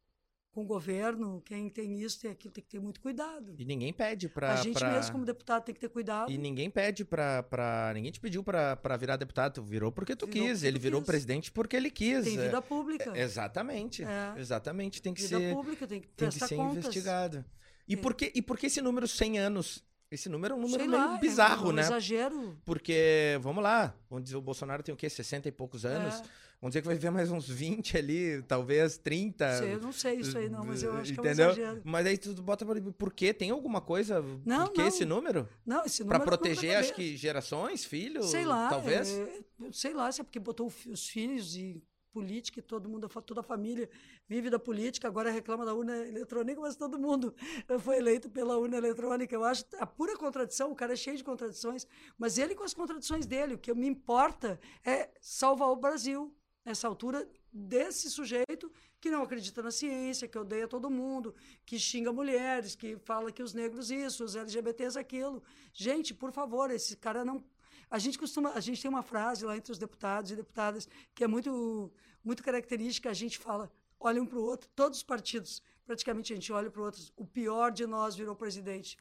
com 0.53 0.63
o 0.63 0.67
governo, 0.67 1.41
quem 1.45 1.69
tem 1.69 2.01
isso, 2.01 2.21
tem 2.21 2.31
aquilo, 2.31 2.53
tem 2.53 2.63
que 2.65 2.71
ter 2.71 2.81
muito 2.81 3.01
cuidado. 3.01 3.55
E 3.59 3.65
ninguém 3.65 3.93
pede 3.93 4.29
pra. 4.29 4.55
a 4.55 4.57
gente 4.57 4.79
pra- 4.79 4.91
mesmo, 4.93 5.13
como 5.13 5.25
deputado, 5.25 5.65
tem 5.65 5.75
que 5.75 5.81
ter 5.81 5.89
cuidado. 5.89 6.31
E 6.31 6.37
ninguém 6.37 6.69
pede 6.69 7.05
pra, 7.05 7.43
pra. 7.43 7.93
Ninguém 7.95 8.11
te 8.11 8.19
pediu 8.21 8.43
pra, 8.43 8.75
pra 8.77 8.97
virar 8.97 9.17
deputado. 9.17 9.55
Tu 9.55 9.63
virou 9.63 9.93
porque 9.93 10.17
tu 10.17 10.27
Virou 10.27 10.43
quis. 10.49 10.53
porque 10.59 10.67
Ele 10.67 10.79
tu 10.79 10.83
virou 10.83 11.01
quis. 11.01 11.07
presidente 11.07 11.53
porque 11.53 11.77
ele 11.77 11.91
quis. 11.91 12.25
Tem 12.25 12.37
É- 12.39 12.43
vida 12.47 12.61
pública. 12.63 13.13
é- 13.17 13.23
exatamente. 13.23 14.03
É. 14.05 14.35
Exatamente. 14.37 15.01
Tem 15.01 15.15
que 15.15 15.23
vida 15.23 15.39
ser. 15.39 15.55
pública, 15.55 15.87
tem 15.87 16.01
que 16.01 16.09
Tem 16.09 16.29
que 16.29 16.35
ser 16.41 16.57
contas. 16.57 16.79
investigado. 16.79 17.45
E, 17.87 17.95
É. 17.95 17.97
por 17.97 18.15
que, 18.15 18.33
e 18.35 18.43
por 18.43 18.59
que 18.59 18.67
esse 18.67 18.81
número 18.81 19.07
100 19.07 19.39
anos? 19.39 19.85
Esse 20.11 20.29
número 20.29 20.55
é 20.55 20.57
um 20.57 20.61
número 20.61 20.81
Sei 20.81 20.89
meio 20.89 21.01
lá, 21.07 21.15
é 21.17 21.21
bizarro, 21.21 21.69
um 21.69 21.73
né? 21.73 21.83
exagero. 21.83 22.59
Porque, 22.65 23.39
vamos 23.41 23.63
lá, 23.63 23.95
vamos 24.09 24.25
dizer, 24.25 24.37
o 24.37 24.41
Bolsonaro 24.41 24.83
tem 24.83 24.93
o 24.93 24.97
quê? 24.97 25.09
60 25.09 25.47
e 25.49 25.53
poucos 25.53 25.85
anos? 25.85 26.17
É. 26.21 26.23
Vamos 26.61 26.73
dizer 26.73 26.83
que 26.83 26.89
vai 26.89 26.95
viver 26.95 27.11
mais 27.11 27.31
uns 27.31 27.49
20 27.49 27.97
ali, 27.97 28.43
talvez 28.43 28.99
30. 28.99 29.59
Sei, 29.59 29.75
eu 29.75 29.81
não 29.81 29.93
sei 29.93 30.17
isso 30.17 30.37
aí, 30.37 30.51
não, 30.51 30.63
mas 30.63 30.83
eu 30.83 30.93
acho 30.93 31.15
que 31.15 31.19
é 31.19 31.23
um 31.23 31.27
exagero. 31.27 31.81
Mas 31.83 32.07
aí 32.07 32.19
tu 32.19 32.35
bota 32.43 32.67
por, 32.67 32.93
por 32.93 33.13
quê? 33.15 33.33
Tem 33.33 33.51
alguma 33.51 33.81
coisa? 33.81 34.23
Não, 34.45 34.67
por 34.67 34.75
que 34.75 34.81
não. 34.83 34.89
esse 34.89 35.07
número? 35.07 35.49
Não, 35.65 35.85
esse 35.87 36.05
número 36.05 36.23
é 36.23 36.25
proteger, 36.27 36.77
acho 36.77 36.93
que, 36.93 37.17
gerações, 37.17 37.87
filhos? 37.87 38.31
Sei 38.31 38.45
lá. 38.45 38.69
Talvez? 38.69 39.09
é, 39.09 39.43
sei 39.73 39.95
lá, 39.95 40.13
se 40.13 40.21
é 40.21 40.25
porque 40.25 40.39
botou 40.39 40.71
os 40.87 41.09
filhos 41.09 41.57
e 41.57 41.83
política 42.13 42.59
e 42.59 42.63
todo 42.63 42.89
mundo, 42.91 43.09
toda 43.09 43.41
a 43.41 43.45
família 43.45 43.89
vive 44.29 44.51
da 44.51 44.59
política, 44.59 45.09
agora 45.09 45.31
reclama 45.31 45.65
da 45.65 45.73
urna 45.73 45.97
eletrônica, 45.97 46.61
mas 46.61 46.77
todo 46.77 46.99
mundo 46.99 47.35
foi 47.81 47.97
eleito 47.97 48.29
pela 48.29 48.59
urna 48.59 48.77
eletrônica. 48.77 49.35
Eu 49.35 49.45
acho 49.45 49.65
a 49.79 49.87
pura 49.87 50.15
contradição, 50.17 50.71
o 50.71 50.77
cara 50.77 50.93
é 50.93 50.97
cheio 50.97 51.17
de 51.17 51.25
contradições, 51.25 51.87
mas 52.19 52.37
ele 52.37 52.55
com 52.55 52.65
as 52.65 52.75
contradições 52.75 53.25
dele, 53.25 53.55
o 53.55 53.59
que 53.59 53.73
me 53.73 53.87
importa 53.87 54.61
é 54.85 55.09
salvar 55.21 55.69
o 55.69 55.77
Brasil 55.77 56.35
nessa 56.65 56.87
altura 56.89 57.29
desse 57.53 58.11
sujeito 58.11 58.71
que 59.01 59.11
não 59.11 59.23
acredita 59.23 59.63
na 59.63 59.71
ciência, 59.71 60.29
que 60.29 60.39
odeia 60.39 60.69
todo 60.69 60.91
mundo, 60.91 61.35
que 61.65 61.79
xinga 61.79 62.13
mulheres, 62.13 62.75
que 62.75 62.97
fala 62.99 63.33
que 63.33 63.43
os 63.43 63.55
negros 63.55 63.91
isso, 63.91 64.25
os 64.25 64.37
LGBTs 64.37 64.99
aquilo. 64.99 65.43
Gente, 65.73 66.13
por 66.13 66.33
favor, 66.33 66.71
esse 66.71 66.97
cara 66.97 67.25
não 67.25 67.43
a 67.91 67.99
gente 67.99 68.17
costuma, 68.17 68.53
a 68.53 68.61
gente 68.61 68.81
tem 68.81 68.89
uma 68.89 69.03
frase 69.03 69.45
lá 69.45 69.57
entre 69.57 69.73
os 69.73 69.79
deputados 69.79 70.31
e 70.31 70.37
deputadas 70.37 70.89
que 71.13 71.25
é 71.25 71.27
muito, 71.27 71.93
muito 72.23 72.43
característica. 72.43 73.11
A 73.11 73.15
gente 73.15 73.37
fala, 73.37 73.71
olha 73.99 74.23
um 74.23 74.27
para 74.27 74.39
o 74.39 74.43
outro, 74.43 74.71
todos 74.77 74.99
os 74.99 75.03
partidos, 75.03 75.61
praticamente 75.85 76.33
a 76.33 76.37
gente 76.37 76.53
olha 76.53 76.71
para 76.71 76.81
o 76.81 76.85
outro. 76.85 77.03
O 77.17 77.27
pior 77.27 77.73
de 77.73 77.87
nós 77.87 78.15
virou 78.15 78.37
presidente. 78.37 78.97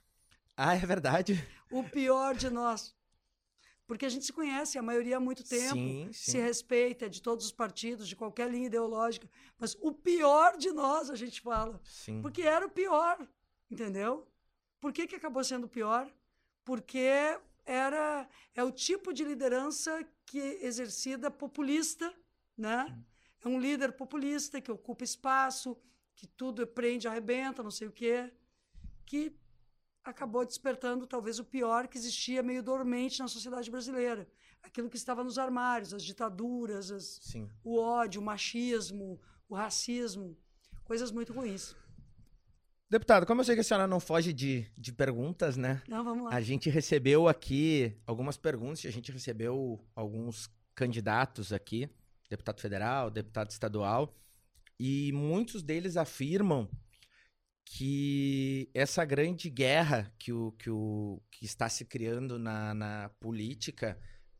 Ah, 0.57 0.75
é 0.75 0.79
verdade. 0.79 1.47
O 1.69 1.83
pior 1.83 2.35
de 2.35 2.49
nós. 2.49 2.95
Porque 3.89 4.05
a 4.05 4.09
gente 4.09 4.23
se 4.23 4.31
conhece, 4.31 4.77
a 4.77 4.83
maioria 4.83 5.17
há 5.17 5.19
muito 5.19 5.43
tempo, 5.43 5.73
Sim, 5.73 6.09
sim. 6.13 6.31
se 6.31 6.37
respeita 6.37 7.07
é 7.07 7.09
de 7.09 7.23
todos 7.23 7.47
os 7.47 7.51
partidos, 7.51 8.07
de 8.07 8.15
qualquer 8.15 8.47
linha 8.47 8.67
ideológica. 8.67 9.27
Mas 9.57 9.75
o 9.81 9.91
pior 9.91 10.57
de 10.57 10.71
nós, 10.71 11.09
a 11.09 11.15
gente 11.15 11.41
fala. 11.41 11.81
Sim. 11.83 12.21
Porque 12.21 12.43
era 12.43 12.67
o 12.67 12.69
pior, 12.69 13.27
entendeu? 13.67 14.27
Por 14.79 14.93
que, 14.93 15.07
que 15.07 15.15
acabou 15.15 15.43
sendo 15.43 15.63
o 15.63 15.67
pior? 15.67 16.07
Porque 16.63 17.39
era 17.65 18.29
é 18.53 18.63
o 18.63 18.71
tipo 18.71 19.11
de 19.11 19.23
liderança 19.23 20.07
que 20.23 20.39
é 20.39 20.65
exercida 20.67 21.31
populista, 21.31 22.13
né? 22.55 22.95
É 23.43 23.47
um 23.47 23.59
líder 23.59 23.93
populista 23.93 24.61
que 24.61 24.71
ocupa 24.71 25.03
espaço, 25.03 25.75
que 26.13 26.27
tudo 26.27 26.67
prende, 26.67 27.07
arrebenta, 27.07 27.63
não 27.63 27.71
sei 27.71 27.87
o 27.87 27.91
quê, 27.91 28.31
que 29.03 29.35
acabou 30.03 30.45
despertando 30.45 31.05
talvez 31.05 31.39
o 31.39 31.45
pior 31.45 31.87
que 31.87 31.97
existia 31.97 32.41
meio 32.41 32.63
dormente 32.63 33.19
na 33.19 33.27
sociedade 33.27 33.69
brasileira. 33.69 34.27
Aquilo 34.61 34.89
que 34.89 34.97
estava 34.97 35.23
nos 35.23 35.37
armários, 35.37 35.93
as 35.93 36.03
ditaduras, 36.03 36.91
as, 36.91 37.21
o 37.63 37.79
ódio, 37.79 38.21
o 38.21 38.23
machismo, 38.23 39.19
o 39.47 39.55
racismo, 39.55 40.37
coisas 40.83 41.11
muito 41.11 41.33
ruins. 41.33 41.75
Deputado, 42.89 43.25
como 43.25 43.41
eu 43.41 43.45
sei 43.45 43.53
que 43.53 43.61
a 43.61 43.63
senhora 43.63 43.85
não 43.85 43.99
foge 43.99 44.33
de, 44.33 44.65
de 44.75 44.91
perguntas, 44.91 45.55
né? 45.55 45.81
Não, 45.87 46.03
vamos 46.03 46.25
lá. 46.25 46.33
A 46.33 46.41
gente 46.41 46.71
recebeu 46.71 47.27
aqui 47.27 47.95
algumas 48.05 48.35
perguntas, 48.35 48.83
a 48.85 48.89
gente 48.89 49.11
recebeu 49.11 49.79
alguns 49.95 50.49
candidatos 50.73 51.53
aqui, 51.53 51.87
deputado 52.27 52.59
federal, 52.59 53.11
deputado 53.11 53.51
estadual, 53.51 54.15
e 54.79 55.11
muitos 55.13 55.61
deles 55.61 55.97
afirmam 55.97 56.67
que 57.71 58.67
essa 58.73 59.05
grande 59.05 59.47
guerra 59.47 60.11
que, 60.17 60.33
o, 60.33 60.51
que, 60.53 60.71
o, 60.71 61.21
que 61.29 61.45
está 61.45 61.69
se 61.69 61.85
criando 61.85 62.39
na, 62.39 62.73
na 62.73 63.09
política, 63.19 63.95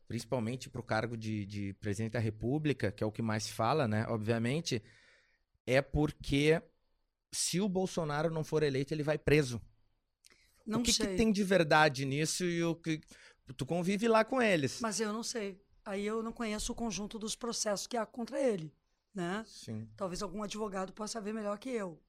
principalmente 0.08 0.68
para 0.68 0.80
o 0.80 0.84
cargo 0.84 1.16
de, 1.16 1.46
de 1.46 1.72
presidente 1.74 2.12
da 2.12 2.18
República, 2.18 2.90
que 2.90 3.04
é 3.04 3.06
o 3.06 3.12
que 3.12 3.22
mais 3.22 3.44
se 3.44 3.52
fala, 3.52 3.86
né? 3.86 4.04
Obviamente, 4.08 4.82
é 5.64 5.80
porque 5.80 6.60
se 7.30 7.60
o 7.60 7.68
Bolsonaro 7.68 8.30
não 8.30 8.42
for 8.42 8.64
eleito, 8.64 8.92
ele 8.92 9.04
vai 9.04 9.16
preso. 9.16 9.62
Não 10.66 10.80
o 10.80 10.82
que, 10.82 10.92
sei. 10.92 11.06
que 11.06 11.16
tem 11.16 11.30
de 11.30 11.44
verdade 11.44 12.04
nisso 12.04 12.44
e 12.44 12.64
o 12.64 12.74
que. 12.74 13.00
Tu 13.56 13.64
convive 13.64 14.08
lá 14.08 14.24
com 14.24 14.42
eles. 14.42 14.80
Mas 14.80 14.98
eu 14.98 15.12
não 15.12 15.22
sei. 15.22 15.62
Aí 15.84 16.04
eu 16.04 16.20
não 16.20 16.32
conheço 16.32 16.72
o 16.72 16.74
conjunto 16.74 17.16
dos 17.16 17.36
processos 17.36 17.86
que 17.86 17.96
há 17.96 18.04
contra 18.04 18.40
ele, 18.40 18.74
né? 19.14 19.44
Sim. 19.46 19.88
Talvez 19.96 20.20
algum 20.20 20.42
advogado 20.42 20.92
possa 20.92 21.20
ver 21.20 21.32
melhor 21.32 21.58
que 21.58 21.70
eu. 21.70 22.00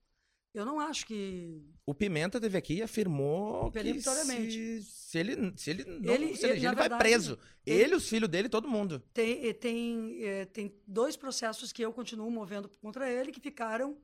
Eu 0.53 0.65
não 0.65 0.79
acho 0.81 1.05
que 1.05 1.63
O 1.85 1.93
Pimenta 1.95 2.39
teve 2.39 2.57
aqui 2.57 2.75
e 2.75 2.81
afirmou 2.83 3.71
que 3.71 4.01
se, 4.01 4.83
se 4.83 5.17
ele, 5.17 5.53
se 5.57 5.69
ele 5.69 5.85
não 5.85 6.13
Ele- 6.13 6.35
se 6.35 6.45
eleger, 6.45 6.49
ele, 6.49 6.57
ele 6.57 6.65
vai 6.67 6.75
verdade, 6.75 6.99
preso. 7.03 7.39
ele- 7.65 7.81
Ele, 7.83 7.95
os 7.95 8.09
filhos 8.09 8.29
dele, 8.29 8.49
todo 8.49 8.67
mundo. 8.67 8.99
tem, 9.13 9.53
tem, 9.53 10.19
tem 10.51 10.75
dois 10.85 11.15
processos 11.15 11.71
que 11.71 11.81
eu 11.81 11.93
continuo 11.93 12.29
movendo 12.29 12.67
contra 12.81 13.09
ele 13.09 13.31
que 13.31 13.39
ficaram 13.39 13.97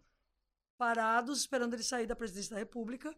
parados 0.78 1.40
esperando 1.40 1.74
ele 1.74 1.84
sair 1.84 2.08
da 2.08 2.16
presidência 2.16 2.52
da 2.54 2.60
República, 2.60 3.14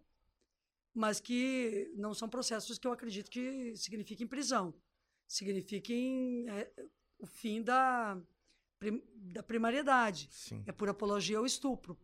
mas 0.93 1.19
que 1.19 1.91
não 1.95 2.13
são 2.15 2.27
processos 2.27 2.79
que 2.79 2.87
eu 2.87 2.91
acredito 2.91 3.29
que 3.29 3.75
signifiquem 3.75 4.25
prisão, 4.25 4.73
signifiquem 5.27 6.45
eh, 6.49 6.71
o 7.19 7.27
fim 7.27 7.61
da, 7.61 8.19
prim- 8.79 9.03
da 9.33 9.43
primariedade. 9.43 10.27
Sim. 10.31 10.63
É 10.65 10.71
por 10.71 10.89
apologia 10.89 11.37
ao 11.37 11.45
estupro. 11.45 11.95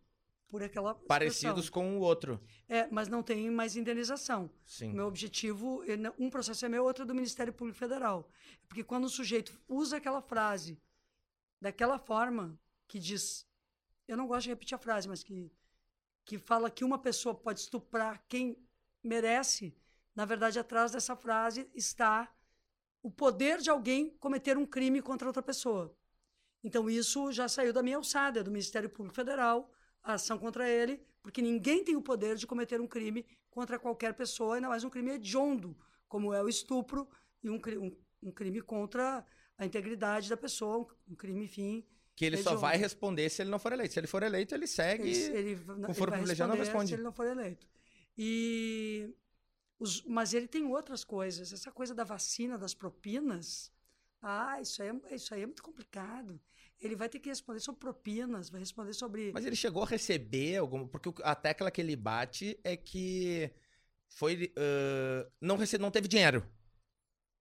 Por 0.48 0.62
aquela 0.62 0.94
Parecidos 0.94 1.64
expressão. 1.64 1.90
com 1.90 1.98
o 1.98 2.00
outro. 2.00 2.40
É, 2.68 2.88
mas 2.90 3.08
não 3.08 3.22
tem 3.22 3.50
mais 3.50 3.74
indenização. 3.74 4.50
Sim. 4.64 4.92
Meu 4.92 5.06
objetivo, 5.06 5.82
é 5.84 5.96
um 6.18 6.30
processo 6.30 6.64
é 6.64 6.68
meu, 6.68 6.84
outro 6.84 7.02
é 7.02 7.06
do 7.06 7.14
Ministério 7.14 7.52
Público 7.52 7.78
Federal. 7.78 8.28
Porque 8.68 8.84
quando 8.84 9.04
o 9.04 9.10
sujeito 9.10 9.60
usa 9.68 9.96
aquela 9.96 10.22
frase 10.22 10.80
daquela 11.60 11.98
forma 11.98 12.58
que 12.86 12.98
diz, 12.98 13.46
eu 14.06 14.16
não 14.16 14.26
gosto 14.26 14.44
de 14.44 14.50
repetir 14.50 14.76
a 14.76 14.78
frase, 14.78 15.08
mas 15.08 15.22
que 15.22 15.50
que 16.26 16.36
fala 16.38 16.68
que 16.68 16.84
uma 16.84 16.98
pessoa 16.98 17.34
pode 17.34 17.60
estuprar 17.60 18.22
quem 18.28 18.58
merece, 19.02 19.72
na 20.14 20.24
verdade 20.24 20.58
atrás 20.58 20.90
dessa 20.90 21.14
frase 21.14 21.70
está 21.72 22.28
o 23.00 23.10
poder 23.10 23.60
de 23.60 23.70
alguém 23.70 24.10
cometer 24.18 24.58
um 24.58 24.66
crime 24.66 25.00
contra 25.00 25.28
outra 25.28 25.40
pessoa. 25.40 25.96
Então 26.64 26.90
isso 26.90 27.30
já 27.30 27.48
saiu 27.48 27.72
da 27.72 27.80
minha 27.80 27.96
alçada, 27.96 28.42
do 28.42 28.50
Ministério 28.50 28.90
Público 28.90 29.14
Federal, 29.14 29.70
a 30.06 30.14
ação 30.14 30.38
contra 30.38 30.68
ele, 30.68 30.94
porque 31.22 31.42
ninguém 31.42 31.82
tem 31.84 31.96
o 31.96 32.02
poder 32.02 32.36
de 32.36 32.46
cometer 32.46 32.80
um 32.80 32.86
crime 32.86 33.26
contra 33.50 33.78
qualquer 33.78 34.14
pessoa, 34.14 34.54
ainda 34.54 34.68
mais 34.68 34.84
um 34.84 34.90
crime 34.90 35.10
hediondo, 35.12 35.76
como 36.08 36.32
é 36.32 36.40
o 36.42 36.48
estupro 36.48 37.08
e 37.42 37.50
um, 37.50 37.60
um- 37.84 37.96
um 38.22 38.30
crime 38.30 38.60
contra 38.62 39.26
a 39.58 39.66
integridade 39.66 40.28
da 40.28 40.36
pessoa, 40.36 40.86
um, 41.10 41.14
crime, 41.14 41.44
enfim. 41.44 41.84
Que 42.14 42.24
ele 42.24 42.36
só 42.36 42.50
hediondo. 42.50 42.60
vai 42.60 42.76
responder 42.76 43.28
se 43.28 43.42
ele 43.42 43.50
não 43.50 43.58
for 43.58 43.72
eleito. 43.72 43.92
Se 43.94 44.00
ele 44.00 44.06
for 44.06 44.22
eleito, 44.22 44.54
ele 44.54 44.66
segue. 44.66 45.10
Ele, 45.10 45.38
ele, 45.38 45.56
com 45.56 45.92
foro 45.94 46.10
vai 46.10 46.18
privilegiado, 46.20 46.52
não 46.52 46.58
responde. 46.58 46.88
Se 46.88 46.94
ele 46.94 47.02
não 47.02 47.12
for 47.12 47.26
eleito. 47.26 47.66
E 48.16 49.12
os- 49.78 50.02
mas 50.04 50.32
ele 50.34 50.46
tem 50.48 50.64
outras 50.66 51.02
coisas. 51.04 51.52
Essa 51.52 51.70
coisa 51.72 51.94
da 51.94 52.04
vacina, 52.04 52.56
das 52.56 52.74
propinas. 52.74 53.70
Ah, 54.22 54.60
isso 54.60 54.82
aí, 54.82 54.88
é, 55.10 55.14
isso 55.14 55.34
aí 55.34 55.42
é 55.42 55.46
muito 55.46 55.62
complicado. 55.62 56.40
Ele 56.80 56.94
vai 56.94 57.08
ter 57.08 57.18
que 57.18 57.28
responder 57.28 57.60
sobre 57.60 57.80
propinas, 57.80 58.50
vai 58.50 58.60
responder 58.60 58.92
sobre. 58.92 59.32
Mas 59.32 59.46
ele 59.46 59.56
chegou 59.56 59.82
a 59.82 59.86
receber 59.86 60.56
alguma. 60.58 60.86
Porque 60.86 61.10
a 61.22 61.34
tecla 61.34 61.70
que 61.70 61.80
ele 61.80 61.96
bate 61.96 62.58
é 62.62 62.76
que 62.76 63.50
foi. 64.08 64.52
ãh, 64.56 65.26
não, 65.40 65.56
rece... 65.56 65.78
não 65.78 65.90
teve 65.90 66.06
dinheiro. 66.08 66.46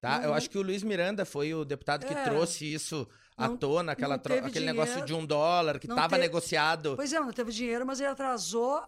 Tá? 0.01 0.23
Eu 0.23 0.31
Uhum. 0.31 0.35
acho 0.37 0.51
que 0.51 0.59
o 0.59 0.63
Luiz 0.63 0.83
Miranda 0.83 1.25
foi 1.25 1.55
o 1.55 1.65
deputado 1.65 2.07
que 2.07 2.13
É. 2.13 2.25
trouxe 2.25 2.73
isso 2.73 3.09
à 3.37 3.49
Não- 3.49 3.57
tona, 3.57 3.93
aquela 3.93 4.19
tro- 4.19 4.35
aquele 4.35 4.67
negócio 4.67 4.93
dinheiro, 4.93 5.07
de 5.07 5.15
um 5.15 5.25
dólar 5.27 5.79
que 5.81 5.87
estava 5.87 6.11
teve- 6.11 6.21
negociado. 6.23 6.95
Pois 6.95 7.13
é, 7.13 7.19
não 7.19 7.33
teve 7.33 7.51
dinheiro, 7.51 7.87
mas 7.87 8.01
ele 8.01 8.11
atrasou. 8.11 8.87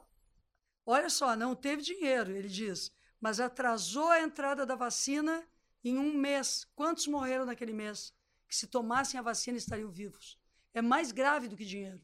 Olha 0.85 1.09
só, 1.11 1.35
não 1.35 1.57
teve 1.57 1.83
dinheiro, 1.83 2.31
ele 2.31 2.49
diz, 2.49 2.93
mas 3.21 3.41
atrasou 3.41 4.09
a 4.11 4.21
entrada 4.21 4.65
da 4.67 4.77
vacina 4.77 5.43
em 5.83 5.97
um 5.99 6.13
mês. 6.13 6.65
Quantos 6.77 7.07
morreram 7.09 7.45
naquele 7.47 7.73
mês? 7.73 8.15
Que 8.49 8.57
se 8.57 8.67
tomassem 8.67 9.19
a 9.19 9.23
vacina 9.23 9.59
estariam 9.59 9.91
vivos. 9.91 10.39
É 10.73 10.83
mais 10.83 11.13
grave 11.13 11.49
do 11.49 11.57
que 11.57 11.65
dinheiro. 11.65 12.01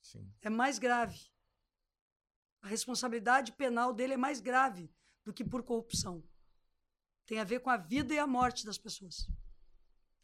Sim. 0.00 0.32
É 0.40 0.48
mais 0.48 0.78
grave. 0.78 1.20
A 2.62 2.68
responsabilidade 2.68 3.52
penal 3.52 3.92
dele 3.92 4.14
é 4.14 4.16
mais 4.16 4.40
grave 4.40 4.90
do 5.24 5.32
que 5.32 5.44
por 5.44 5.62
corrupção. 5.62 6.22
Tem 7.26 7.40
a 7.40 7.44
ver 7.44 7.60
com 7.60 7.70
a 7.70 7.76
vida 7.76 8.14
e 8.14 8.18
a 8.18 8.26
morte 8.26 8.64
das 8.64 8.78
pessoas. 8.78 9.28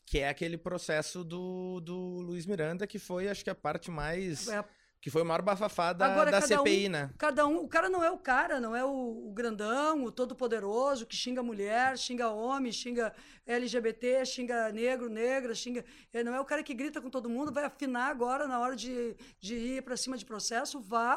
Que 0.04 0.20
é 0.20 0.28
aquele 0.28 0.56
processo 0.56 1.24
do, 1.24 1.80
do 1.80 1.96
Luiz 2.20 2.46
Miranda, 2.46 2.86
que 2.86 2.98
foi, 2.98 3.28
acho 3.28 3.42
que 3.42 3.50
a 3.50 3.54
parte 3.54 3.90
mais. 3.90 4.46
É 4.48 4.58
a 4.58 4.62
Que 5.02 5.10
foi 5.10 5.22
o 5.22 5.24
maior 5.26 5.42
bafafá 5.42 5.92
da, 5.92 6.06
Agora, 6.06 6.30
da 6.30 6.40
CPI, 6.40 6.86
um- 6.86 6.90
né? 6.92 7.10
Cada 7.18 7.44
um, 7.44 7.56
o 7.64 7.68
cara 7.68 7.88
não 7.90 8.04
é 8.04 8.10
o 8.12 8.16
cara, 8.16 8.60
não 8.60 8.74
é 8.74 8.84
o, 8.84 9.26
o 9.28 9.32
grandão, 9.32 10.04
o 10.04 10.12
todo-poderoso 10.12 11.04
que 11.04 11.16
xinga 11.16 11.42
mulher, 11.42 11.98
xinga 11.98 12.28
homem, 12.30 12.70
xinga 12.70 13.12
LGBT, 13.44 14.24
xinga 14.24 14.70
negro, 14.70 15.08
negra, 15.08 15.56
xinga. 15.56 15.84
Ele 16.14 16.22
não 16.22 16.34
é 16.36 16.40
o 16.40 16.44
cara 16.44 16.62
que 16.62 16.72
grita 16.72 17.00
com 17.00 17.10
todo 17.10 17.28
mundo, 17.28 17.52
vai 17.52 17.64
afinar 17.64 18.06
agora 18.12 18.46
na 18.46 18.60
hora 18.60 18.76
de, 18.76 19.16
de 19.40 19.56
ir 19.56 19.82
para 19.82 19.96
cima 19.96 20.16
de 20.16 20.24
processo, 20.24 20.80
vá 20.80 21.16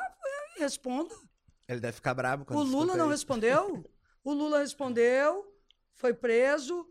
e 0.58 0.62
responda. 0.62 1.14
Ele 1.68 1.80
deve 1.80 1.94
ficar 1.94 2.16
brabo 2.16 2.44
quando 2.44 2.58
O 2.60 2.64
Lula 2.64 2.96
não 2.98 3.06
isso. 3.06 3.12
respondeu. 3.12 3.86
O 4.24 4.34
Lula 4.34 4.60
respondeu, 4.62 5.46
foi 5.94 6.12
preso, 6.12 6.88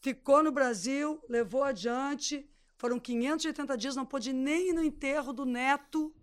ficou 0.00 0.40
no 0.44 0.52
Brasil, 0.52 1.20
levou 1.28 1.64
adiante. 1.64 2.48
Foram 2.76 3.00
580 3.00 3.76
dias, 3.76 3.96
não 3.96 4.06
pôde 4.06 4.32
nem 4.32 4.70
ir 4.70 4.72
no 4.72 4.84
enterro 4.84 5.32
do 5.32 5.44
neto. 5.44 6.14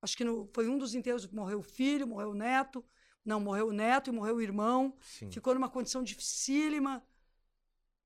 Acho 0.00 0.16
que 0.16 0.24
no- 0.24 0.48
foi 0.54 0.68
um 0.68 0.78
dos 0.78 0.94
enterros 0.94 1.26
que 1.26 1.34
morreu 1.34 1.58
o 1.60 1.62
filho, 1.62 2.06
morreu 2.06 2.30
o 2.30 2.34
neto. 2.34 2.84
Não, 3.24 3.40
morreu 3.40 3.68
o 3.68 3.72
neto 3.72 4.10
e 4.10 4.12
morreu 4.12 4.36
o 4.36 4.42
irmão. 4.42 4.96
Sim. 5.00 5.30
Ficou 5.30 5.54
numa 5.54 5.68
condição 5.68 6.02
dificílima. 6.02 7.04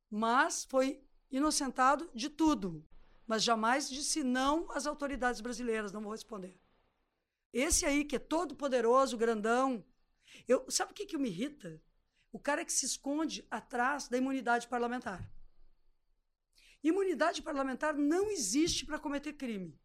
Mas 0.09 0.65
foi 0.65 1.03
inocentado 1.31 2.11
de 2.15 2.29
tudo. 2.29 2.87
Mas 3.27 3.43
jamais 3.43 3.89
disse 3.89 4.25
não 4.25 4.71
às 4.73 4.87
autoridades 4.87 5.41
brasileiras, 5.41 5.93
não 5.93 6.01
vou 6.01 6.13
responder. 6.13 6.59
Esse 7.53 7.85
aí 7.85 8.05
que 8.05 8.17
é 8.17 8.19
todo 8.19 8.55
poderoso, 8.57 9.17
grandão. 9.17 9.85
Eu, 10.47 10.65
sabe 10.71 10.93
o 10.93 10.95
que, 10.95 11.07
que 11.07 11.19
me 11.19 11.29
irrita? 11.29 11.81
O 12.33 12.39
cara 12.39 12.65
que 12.65 12.73
se 12.73 12.87
esconde 12.87 13.47
atrás 13.51 14.09
da 14.09 14.17
imunidade 14.17 14.69
parlamentar. 14.69 15.29
Imunidade 16.83 17.43
parlamentar 17.43 17.95
não 17.95 18.31
existe 18.31 18.87
para 18.87 18.99
cometer 18.99 19.33
crime. 19.35 19.79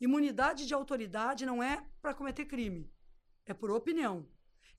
Imunidade 0.00 0.66
de 0.66 0.74
autoridade 0.74 1.46
não 1.46 1.62
é 1.62 1.84
para 2.02 2.14
cometer 2.14 2.44
crime. 2.44 2.90
É 3.46 3.54
por 3.54 3.70
opinião. 3.70 4.28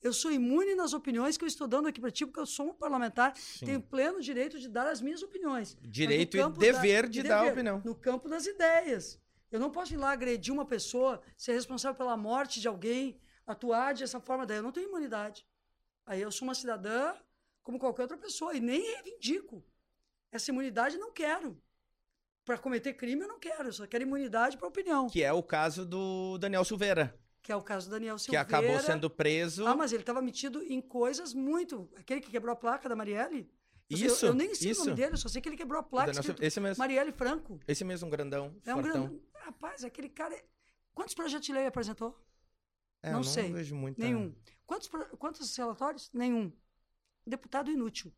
Eu 0.01 0.13
sou 0.13 0.31
imune 0.31 0.75
nas 0.75 0.93
opiniões 0.93 1.37
que 1.37 1.43
eu 1.43 1.47
estou 1.47 1.67
dando 1.67 1.87
aqui 1.87 1.99
para 1.99 2.11
ti, 2.11 2.23
porque 2.25 2.39
eu 2.39 2.45
sou 2.45 2.67
um 2.69 2.73
parlamentar, 2.73 3.33
tenho 3.65 3.81
pleno 3.81 4.21
direito 4.21 4.59
de 4.59 4.69
dar 4.69 4.87
as 4.87 5.01
minhas 5.01 5.23
opiniões. 5.23 5.75
Direito 5.81 6.37
e 6.37 6.39
campo 6.39 6.59
da- 6.59 6.65
dever 6.71 7.09
de 7.09 7.23
dar 7.23 7.37
a 7.37 7.39
dever, 7.39 7.53
opinião. 7.53 7.81
No 7.83 7.95
campo 7.95 8.29
das 8.29 8.45
ideias. 8.45 9.19
Eu 9.51 9.59
não 9.59 9.71
posso 9.71 9.93
ir 9.93 9.97
lá 9.97 10.11
agredir 10.11 10.53
uma 10.53 10.65
pessoa, 10.65 11.19
ser 11.35 11.53
responsável 11.53 11.97
pela 11.97 12.15
morte 12.15 12.59
de 12.61 12.67
alguém, 12.67 13.19
atuar 13.47 13.95
dessa 13.95 14.19
forma. 14.19 14.45
Daí 14.45 14.57
eu 14.57 14.63
não 14.63 14.71
tenho 14.71 14.87
imunidade. 14.87 15.47
Aí 16.05 16.21
eu 16.21 16.31
sou 16.31 16.47
uma 16.47 16.53
cidadã 16.53 17.15
como 17.63 17.79
qualquer 17.79 18.03
outra 18.03 18.17
pessoa 18.17 18.53
e 18.53 18.59
nem 18.59 18.79
reivindico. 18.81 19.65
Essa 20.31 20.51
imunidade 20.51 20.97
não 20.97 21.11
quero. 21.11 21.59
Para 22.47 22.57
cometer 22.57 22.93
crime 22.93 23.23
eu 23.23 23.27
não 23.27 23.37
quero, 23.39 23.67
eu 23.67 23.73
só 23.73 23.85
quero 23.85 24.03
imunidade 24.05 24.55
para 24.57 24.69
opinião. 24.69 25.07
Que 25.09 25.21
é 25.21 25.33
o 25.33 25.43
caso 25.43 25.85
do 25.85 26.37
Daniel 26.37 26.63
Silveira, 26.63 27.13
Que 27.43 27.51
é 27.51 27.55
o 27.57 27.61
caso 27.61 27.87
do 27.89 27.91
Daniel 27.91 28.15
que 28.15 28.21
Silveira. 28.21 28.41
acabou 28.47 28.79
sendo 28.79 29.09
preso. 29.09 29.67
Ah, 29.67 29.75
mas 29.75 29.91
ele 29.91 30.01
estava 30.01 30.21
metido 30.21 30.63
em 30.63 30.79
coisas 30.81 31.33
muito. 31.33 31.89
Aquele 31.97 32.21
que 32.21 32.31
quebrou 32.31 32.53
a 32.53 32.55
placa 32.55 32.87
da 32.87 32.95
Marielle. 32.95 33.51
Eu 33.89 33.97
sei- 33.97 34.07
Isso, 34.07 34.25
Eu, 34.27 34.33
nem 34.33 34.55
sei 34.55 34.71
isso. 34.71 34.81
o 34.83 34.85
nome 34.85 34.95
dele, 34.97 35.13
eu 35.13 35.17
só 35.17 35.27
sei 35.27 35.41
que 35.41 35.49
ele 35.49 35.57
quebrou 35.57 35.79
a 35.79 35.83
placa. 35.83 36.07
Daniel 36.07 36.21
escrito 36.21 36.41
esse 36.41 36.59
mesmo. 36.61 36.79
Marielle 36.81 37.11
Franco. 37.11 37.59
Esse 37.67 37.83
mesmo 37.83 38.09
grandão, 38.09 38.55
É 38.65 38.73
um 38.73 38.81
fortão. 38.81 39.07
grande. 39.07 39.21
Rapaz, 39.35 39.83
aquele 39.83 40.07
cara. 40.09 40.33
é- 40.33 40.45
Quantos 40.93 41.13
projetos 41.13 41.45
de 41.45 41.51
lei 41.53 41.67
apresentou? 41.67 42.17
É, 43.03 43.11
não 43.11 43.19
eu 43.19 43.23
sei. 43.25 43.51
vejo 43.51 43.75
muito. 43.75 43.99
Nenhum. 43.99 44.33
Quantos, 44.65 44.89
quantos 45.19 45.55
relatórios? 45.55 46.09
Nenhum. 46.13 46.51
Deputado 47.25 47.69
inútil. 47.69 48.11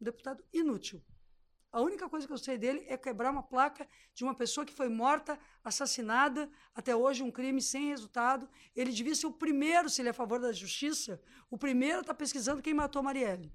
Deputado 0.00 0.44
inútil. 0.52 1.00
A 1.72 1.80
única 1.80 2.08
coisa 2.08 2.26
que 2.26 2.32
eu 2.32 2.38
sei 2.38 2.58
dele 2.58 2.84
é 2.88 2.96
quebrar 2.96 3.30
uma 3.30 3.44
placa 3.44 3.86
de 4.12 4.24
uma 4.24 4.34
pessoa 4.34 4.66
que 4.66 4.72
foi 4.72 4.88
morta, 4.88 5.38
assassinada, 5.62 6.50
até 6.74 6.96
hoje 6.96 7.22
um 7.22 7.30
crime 7.30 7.62
sem 7.62 7.88
resultado. 7.88 8.48
Ele 8.74 8.90
devia 8.90 9.14
ser 9.14 9.26
o 9.26 9.32
primeiro, 9.32 9.88
se 9.88 10.02
ele 10.02 10.08
é 10.08 10.10
a 10.10 10.14
favor 10.14 10.40
da 10.40 10.52
justiça, 10.52 11.22
o 11.48 11.56
primeiro 11.56 11.98
a 11.98 12.00
estar 12.00 12.14
pesquisando 12.14 12.60
quem 12.60 12.74
matou 12.74 13.02
Marielle. 13.02 13.52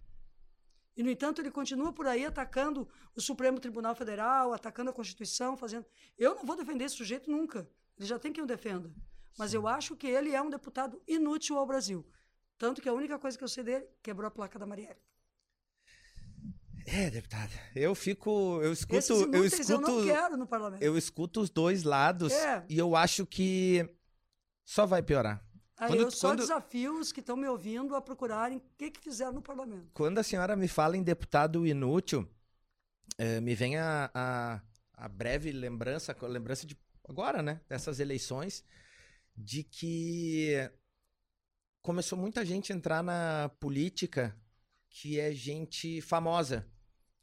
E, 0.95 1.03
no 1.03 1.09
entanto, 1.09 1.41
ele 1.41 1.51
continua 1.51 1.91
por 1.91 2.07
aí 2.07 2.25
atacando 2.25 2.87
o 3.13 3.19
Supremo 3.19 3.59
Tribunal 3.59 3.93
Federal, 3.93 4.53
atacando 4.53 4.91
a 4.91 4.93
Constituição, 4.93 5.57
fazendo. 5.57 5.85
Eu 6.17 6.35
não 6.35 6.45
vou 6.45 6.55
defender 6.55 6.85
esse 6.85 6.95
sujeito 6.95 7.29
nunca. 7.29 7.69
Ele 7.97 8.07
já 8.07 8.17
tem 8.17 8.31
quem 8.31 8.43
o 8.43 8.47
defenda. 8.47 8.93
Mas 9.37 9.53
eu 9.53 9.67
acho 9.67 9.97
que 9.97 10.07
ele 10.07 10.33
é 10.33 10.41
um 10.41 10.49
deputado 10.49 11.01
inútil 11.05 11.57
ao 11.57 11.65
Brasil. 11.65 12.07
Tanto 12.57 12.81
que 12.81 12.87
a 12.87 12.93
única 12.93 13.19
coisa 13.19 13.37
que 13.37 13.43
eu 13.43 13.49
sei 13.49 13.65
dele 13.65 13.85
quebrou 14.01 14.25
a 14.25 14.31
placa 14.31 14.57
da 14.57 14.65
Marielle. 14.65 15.01
É, 16.85 17.09
deputada. 17.09 17.51
Eu 17.75 17.95
fico. 17.95 18.61
Eu 18.61 18.71
escuto. 18.71 18.95
Esses 18.97 19.09
Eu 19.09 19.23
inúteis 19.23 19.69
eu, 19.69 19.81
não 19.81 19.89
escuto. 19.89 20.05
quero 20.05 20.37
no 20.37 20.45
parlamento. 20.47 20.81
Eu 20.83 20.97
escuto 20.97 21.41
os 21.41 21.49
dois 21.49 21.83
lados 21.83 22.31
É. 22.31 22.63
e 22.69 22.77
eu 22.77 22.95
acho 22.95 23.25
que 23.25 23.89
só 24.63 24.85
vai 24.85 25.01
piorar. 25.01 25.43
Aí 25.77 25.89
quando- 25.89 26.01
eu 26.01 26.11
só 26.11 26.29
quando- 26.29 26.39
desafio 26.39 26.99
os 26.99 27.11
que 27.11 27.19
estão 27.19 27.35
me 27.35 27.47
ouvindo 27.47 27.95
a 27.95 28.01
procurarem 28.01 28.57
o 28.59 28.61
que, 28.77 28.91
que 28.91 29.01
fizeram 29.01 29.33
no 29.33 29.41
parlamento. 29.41 29.89
Quando 29.93 30.19
a 30.19 30.23
senhora 30.23 30.55
me 30.55 30.67
fala 30.67 30.95
em 30.95 31.03
deputado 31.03 31.65
inútil, 31.67 32.29
eh, 33.17 33.41
me 33.41 33.55
vem 33.55 33.77
a, 33.77 34.09
a, 34.13 34.61
a 34.93 35.09
breve 35.09 35.51
lembrança, 35.51 36.15
a 36.17 36.25
lembrança 36.27 36.65
de 36.65 36.77
agora, 37.09 37.41
né? 37.41 37.59
Dessas 37.67 37.99
eleições, 37.99 38.63
de 39.35 39.63
que 39.63 40.53
começou 41.81 42.17
muita 42.17 42.45
gente 42.45 42.71
a 42.71 42.75
entrar 42.75 43.03
na 43.03 43.49
política 43.59 44.35
que 44.89 45.19
é 45.19 45.31
gente 45.33 45.99
famosa. 45.99 46.65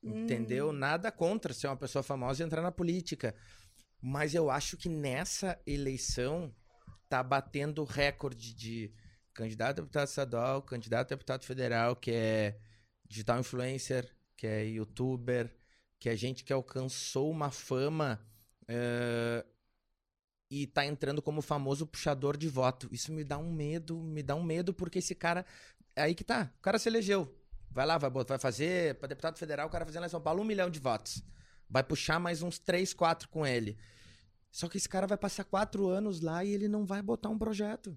Entendeu? 0.02 0.70
Hum. 0.70 0.72
Nada 0.72 1.12
contra 1.12 1.54
ser 1.54 1.68
uma 1.68 1.76
pessoa 1.76 2.02
famosa 2.02 2.42
e 2.42 2.46
entrar 2.46 2.62
na 2.62 2.72
política. 2.72 3.34
Mas 4.00 4.34
eu 4.34 4.50
acho 4.50 4.76
que 4.76 4.88
nessa 4.88 5.60
eleição 5.66 6.52
tá 7.08 7.22
batendo 7.22 7.84
recorde 7.84 8.52
de 8.54 8.92
candidato 9.32 9.78
a 9.78 9.82
deputado 9.82 10.08
estadual, 10.08 10.62
candidato 10.62 11.12
a 11.12 11.14
deputado 11.14 11.44
federal, 11.44 11.94
que 11.94 12.10
é 12.10 12.58
digital 13.06 13.38
influencer, 13.38 14.10
que 14.36 14.46
é 14.46 14.64
youtuber, 14.64 15.54
que 16.00 16.08
é 16.08 16.16
gente 16.16 16.42
que 16.42 16.52
alcançou 16.52 17.30
uma 17.30 17.50
fama 17.50 18.20
eh, 18.66 19.44
e 20.50 20.66
tá 20.66 20.84
entrando 20.84 21.22
como 21.22 21.40
famoso 21.40 21.86
puxador 21.86 22.36
de 22.36 22.48
voto. 22.48 22.88
Isso 22.90 23.12
me 23.12 23.24
dá 23.24 23.38
um 23.38 23.52
medo, 23.52 24.02
me 24.02 24.22
dá 24.22 24.34
um 24.34 24.42
medo, 24.42 24.74
porque 24.74 24.98
esse 24.98 25.14
cara. 25.14 25.46
é 25.94 26.02
Aí 26.02 26.14
que 26.14 26.24
tá. 26.24 26.52
O 26.58 26.62
cara 26.62 26.78
se 26.78 26.88
elegeu. 26.88 27.32
Vai 27.72 27.86
lá, 27.86 27.98
vai, 27.98 28.10
vai 28.10 28.38
fazer. 28.38 28.94
Pra 28.96 29.08
deputado 29.08 29.38
federal, 29.38 29.66
o 29.66 29.70
cara 29.70 29.84
fazer 29.84 30.00
lá 30.00 30.06
em 30.06 30.10
São 30.10 30.20
Paulo 30.20 30.42
um 30.42 30.44
milhão 30.44 30.70
de 30.70 30.78
votos. 30.78 31.22
Vai 31.68 31.82
puxar 31.82 32.20
mais 32.20 32.42
uns 32.42 32.58
três, 32.58 32.92
quatro 32.92 33.28
com 33.28 33.46
ele. 33.46 33.78
Só 34.50 34.68
que 34.68 34.76
esse 34.76 34.88
cara 34.88 35.06
vai 35.06 35.16
passar 35.16 35.44
quatro 35.44 35.88
anos 35.88 36.20
lá 36.20 36.44
e 36.44 36.50
ele 36.50 36.68
não 36.68 36.84
vai 36.84 37.00
botar 37.00 37.30
um 37.30 37.38
projeto. 37.38 37.96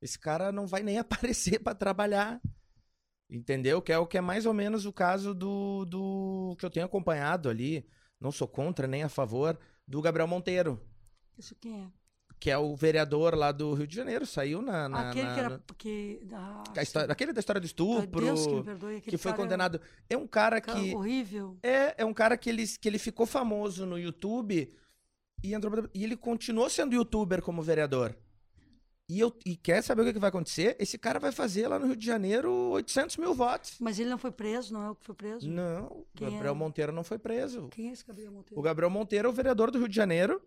Esse 0.00 0.18
cara 0.18 0.50
não 0.50 0.66
vai 0.66 0.82
nem 0.82 0.98
aparecer 0.98 1.60
pra 1.62 1.74
trabalhar. 1.74 2.40
Entendeu? 3.28 3.82
Que 3.82 3.92
é 3.92 3.98
o 3.98 4.06
que 4.06 4.16
é 4.16 4.20
mais 4.22 4.46
ou 4.46 4.54
menos 4.54 4.86
o 4.86 4.92
caso 4.92 5.34
do, 5.34 5.84
do 5.84 6.56
que 6.58 6.64
eu 6.64 6.70
tenho 6.70 6.86
acompanhado 6.86 7.50
ali. 7.50 7.86
Não 8.18 8.32
sou 8.32 8.48
contra 8.48 8.86
nem 8.86 9.02
a 9.02 9.08
favor 9.08 9.58
do 9.86 10.00
Gabriel 10.00 10.26
Monteiro, 10.26 10.80
Isso 11.36 11.54
quem 11.56 11.82
é? 11.82 11.97
Que 12.40 12.50
é 12.50 12.56
o 12.58 12.76
vereador 12.76 13.34
lá 13.34 13.50
do 13.50 13.74
Rio 13.74 13.86
de 13.86 13.96
Janeiro. 13.96 14.24
Saiu 14.26 14.62
na. 14.62 14.88
na- 14.88 15.10
Aquele 15.10 15.26
na- 15.26 15.34
que 15.34 15.40
era. 15.40 15.62
Que, 15.76 16.20
ah, 16.32 16.62
a 16.76 16.82
história- 16.82 17.12
aquele 17.12 17.32
da 17.32 17.40
história 17.40 17.60
do 17.60 17.66
estupro, 17.66 18.20
Deus 18.24 18.46
que 18.46 18.54
me 18.54 18.62
perdoe, 18.62 19.00
que 19.00 19.16
foi 19.18 19.32
é 19.32 19.34
condenado. 19.34 19.80
É 20.08 20.16
um 20.16 20.26
cara 20.26 20.60
que. 20.60 20.94
horrível. 20.94 21.56
É, 21.62 21.94
é 22.02 22.04
um 22.04 22.14
cara 22.14 22.36
que 22.36 22.48
ele, 22.48 22.66
que 22.66 22.88
ele 22.88 22.98
ficou 22.98 23.26
famoso 23.26 23.84
no 23.84 23.98
YouTube 23.98 24.72
e, 25.42 25.54
entrou 25.54 25.88
e 25.94 26.04
ele 26.04 26.16
continuou 26.16 26.68
sendo 26.70 26.94
youtuber 26.94 27.42
como 27.42 27.62
vereador. 27.62 28.14
E, 29.10 29.20
eu, 29.20 29.34
e 29.46 29.56
quer 29.56 29.82
saber 29.82 30.02
o 30.02 30.04
que, 30.04 30.12
que 30.12 30.18
vai 30.18 30.28
acontecer? 30.28 30.76
Esse 30.78 30.98
cara 30.98 31.18
vai 31.18 31.32
fazer 31.32 31.66
lá 31.66 31.78
no 31.78 31.86
Rio 31.86 31.96
de 31.96 32.04
Janeiro 32.04 32.52
800 32.72 33.16
mil 33.16 33.32
votos. 33.34 33.76
Mas 33.80 33.98
ele 33.98 34.10
não 34.10 34.18
foi 34.18 34.30
preso, 34.30 34.74
não 34.74 34.82
é 34.82 34.90
o 34.90 34.94
que 34.94 35.02
foi 35.06 35.14
preso? 35.14 35.48
Não, 35.48 35.86
o 35.86 36.06
Quem 36.14 36.30
Gabriel 36.30 36.52
é? 36.52 36.56
Monteiro 36.56 36.92
não 36.92 37.02
foi 37.02 37.18
preso. 37.18 37.68
Quem 37.70 37.88
é 37.88 37.92
esse 37.92 38.06
Gabriel 38.06 38.30
Monteiro? 38.30 38.60
O 38.60 38.62
Gabriel 38.62 38.90
Monteiro 38.90 39.26
é 39.26 39.30
o 39.30 39.32
vereador 39.32 39.70
do 39.70 39.78
Rio 39.78 39.88
de 39.88 39.96
Janeiro, 39.96 40.42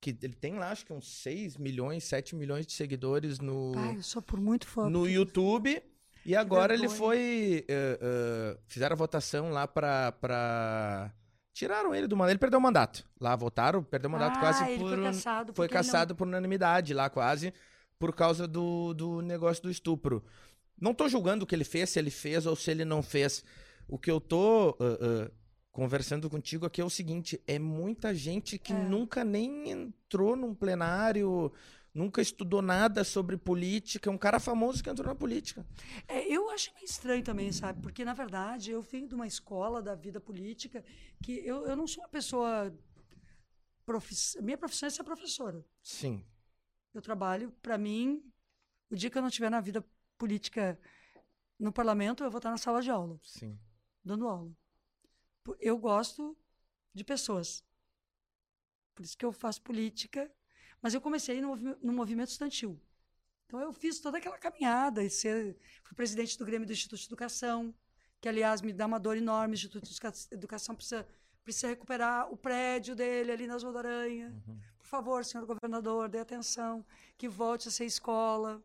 que 0.00 0.16
ele 0.22 0.34
tem 0.34 0.54
lá, 0.54 0.70
acho 0.70 0.86
que 0.86 0.92
uns 0.92 1.06
6 1.22 1.56
milhões, 1.58 2.04
7 2.04 2.34
milhões 2.34 2.66
de 2.66 2.72
seguidores 2.72 3.38
no, 3.38 3.72
Pai, 3.74 3.96
eu 3.96 4.02
sou 4.02 4.22
por 4.22 4.40
muito 4.40 4.66
fã. 4.66 4.88
no 4.88 5.08
YouTube. 5.08 5.82
E 6.24 6.34
agora 6.36 6.74
ele 6.74 6.88
foi. 6.88 7.64
eh, 7.68 7.98
eh, 8.00 8.58
fizeram 8.66 8.94
a 8.94 8.96
votação 8.96 9.50
lá 9.50 9.66
pra, 9.66 10.12
pra. 10.12 11.12
Tiraram 11.52 11.94
ele 11.94 12.06
do 12.06 12.16
mandato. 12.16 12.32
Ele 12.32 12.38
perdeu 12.38 12.58
o 12.58 12.62
mandato. 12.62 13.04
Lá 13.20 13.34
votaram, 13.36 13.82
perdeu 13.82 14.08
o 14.08 14.12
mandato 14.12 14.36
ah, 14.36 14.40
quase 14.40 14.64
ele 14.64 14.78
por. 14.78 14.90
foi 14.90 15.02
caçado. 15.02 15.54
foi 15.54 15.66
ele 15.66 15.74
não- 15.74 15.78
caçado 15.82 16.14
por 16.14 16.26
unanimidade 16.26 16.94
lá, 16.94 17.08
quase, 17.10 17.52
por 17.98 18.14
causa 18.14 18.46
do, 18.46 18.92
do 18.94 19.20
negócio 19.22 19.62
do 19.62 19.70
estupro. 19.70 20.22
Não 20.80 20.94
tô 20.94 21.08
julgando 21.08 21.44
o 21.44 21.46
que 21.46 21.54
ele 21.54 21.64
fez, 21.64 21.90
se 21.90 21.98
ele 21.98 22.10
fez 22.10 22.46
ou 22.46 22.54
se 22.56 22.70
ele 22.70 22.84
não 22.84 23.02
fez. 23.02 23.44
O 23.88 23.98
que 23.98 24.10
eu 24.10 24.20
tô 24.20 24.76
ah, 24.78 25.30
conversando 25.72 26.28
contigo 26.28 26.66
aqui 26.66 26.80
é 26.80 26.84
o 26.84 26.90
seguinte: 26.90 27.40
é 27.46 27.58
muita 27.58 28.14
gente 28.14 28.58
que 28.58 28.72
É. 28.72 28.88
nunca 28.88 29.24
nem 29.24 29.70
entrou 29.70 30.36
num 30.36 30.54
plenário, 30.54 31.52
nunca 31.94 32.20
estudou 32.20 32.62
nada 32.62 33.02
sobre 33.04 33.36
política. 33.36 34.08
É 34.08 34.12
um 34.12 34.18
cara 34.18 34.38
famoso 34.40 34.82
que 34.82 34.90
entrou 34.90 35.06
na 35.08 35.14
política. 35.14 35.66
É, 36.06 36.26
eu 36.28 36.50
acho 36.50 36.72
meio 36.74 36.84
estranho 36.84 37.22
também, 37.22 37.50
sabe? 37.52 37.80
Porque, 37.82 38.04
na 38.04 38.14
verdade, 38.14 38.70
eu 38.70 38.82
venho 38.82 39.08
de 39.08 39.14
uma 39.14 39.26
escola 39.26 39.82
da 39.82 39.94
vida 39.94 40.20
política 40.20 40.84
que 41.22 41.32
eu, 41.46 41.66
eu 41.66 41.76
não 41.76 41.86
sou 41.86 42.02
uma 42.02 42.08
pessoa. 42.08 42.72
Minha 44.40 44.56
profissão 44.56 44.86
é 44.86 44.90
ser 44.90 45.02
professora. 45.02 45.64
Sim. 45.82 46.24
Eu 46.94 47.02
trabalho, 47.02 47.50
para 47.60 47.76
mim, 47.76 48.22
o 48.88 48.94
dia 48.94 49.10
que 49.10 49.18
eu 49.18 49.22
não 49.22 49.28
estiver 49.28 49.50
na 49.50 49.60
vida 49.60 49.84
política 50.16 50.78
no 51.58 51.72
parlamento, 51.72 52.22
eu 52.22 52.30
vou 52.30 52.38
estar 52.38 52.50
na 52.50 52.56
sala 52.56 52.80
de 52.80 52.90
aula, 52.90 53.18
Sim. 53.22 53.58
dando 54.04 54.28
aula. 54.28 54.52
Eu 55.58 55.78
gosto 55.78 56.36
de 56.94 57.04
pessoas. 57.04 57.64
Por 58.94 59.04
isso 59.04 59.16
que 59.16 59.24
eu 59.24 59.32
faço 59.32 59.62
política. 59.62 60.30
Mas 60.82 60.94
eu 60.94 61.00
comecei 61.00 61.40
no, 61.40 61.56
no 61.56 61.92
movimento 61.92 62.28
estudantil. 62.28 62.80
Então 63.46 63.60
eu 63.60 63.72
fiz 63.72 64.00
toda 64.00 64.18
aquela 64.18 64.38
caminhada 64.38 65.02
e 65.02 65.10
ser, 65.10 65.56
fui 65.82 65.94
presidente 65.94 66.38
do 66.38 66.44
Grêmio 66.44 66.66
do 66.66 66.72
Instituto 66.72 67.00
de 67.00 67.06
Educação, 67.06 67.74
que 68.20 68.28
aliás 68.28 68.62
me 68.62 68.72
dá 68.72 68.86
uma 68.86 68.98
dor 68.98 69.16
enorme. 69.16 69.54
O 69.54 69.56
Instituto 69.56 69.84
de 69.84 69.92
Educa- 69.92 70.12
Educação 70.30 70.74
precisa, 70.74 71.06
precisa 71.42 71.68
recuperar 71.68 72.32
o 72.32 72.36
prédio 72.36 72.94
dele 72.94 73.32
ali 73.32 73.46
nas 73.46 73.62
Rodoranha. 73.62 74.32
Por 74.78 74.86
favor, 74.86 75.24
senhor 75.24 75.46
governador, 75.46 76.08
dê 76.08 76.18
atenção, 76.18 76.84
que 77.18 77.28
volte 77.28 77.68
a 77.68 77.70
ser 77.70 77.84
escola, 77.84 78.62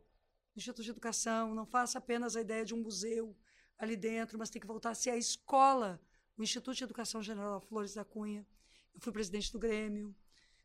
Instituto 0.56 0.84
de 0.84 0.92
Educação, 0.92 1.54
não 1.54 1.66
faça 1.66 1.98
apenas 1.98 2.36
a 2.36 2.42
ideia 2.42 2.64
de 2.64 2.74
um 2.74 2.82
museu 2.82 3.36
ali 3.78 3.98
dentro, 3.98 4.38
mas 4.40 4.50
tem 4.50 4.62
que 4.62 4.68
voltar 4.68 4.92
a 4.92 4.96
ser 4.96 5.10
a 5.10 5.18
escola, 5.18 6.00
o 6.38 6.44
Instituto 6.44 6.76
de 6.76 6.84
Educação 6.84 7.22
General 7.22 7.60
Flores 7.62 7.94
da 7.94 8.04
Cunha. 8.04 8.46
Eu 8.94 9.00
fui 9.00 9.12
presidente 9.12 9.52
do 9.52 9.60
Grêmio, 9.60 10.16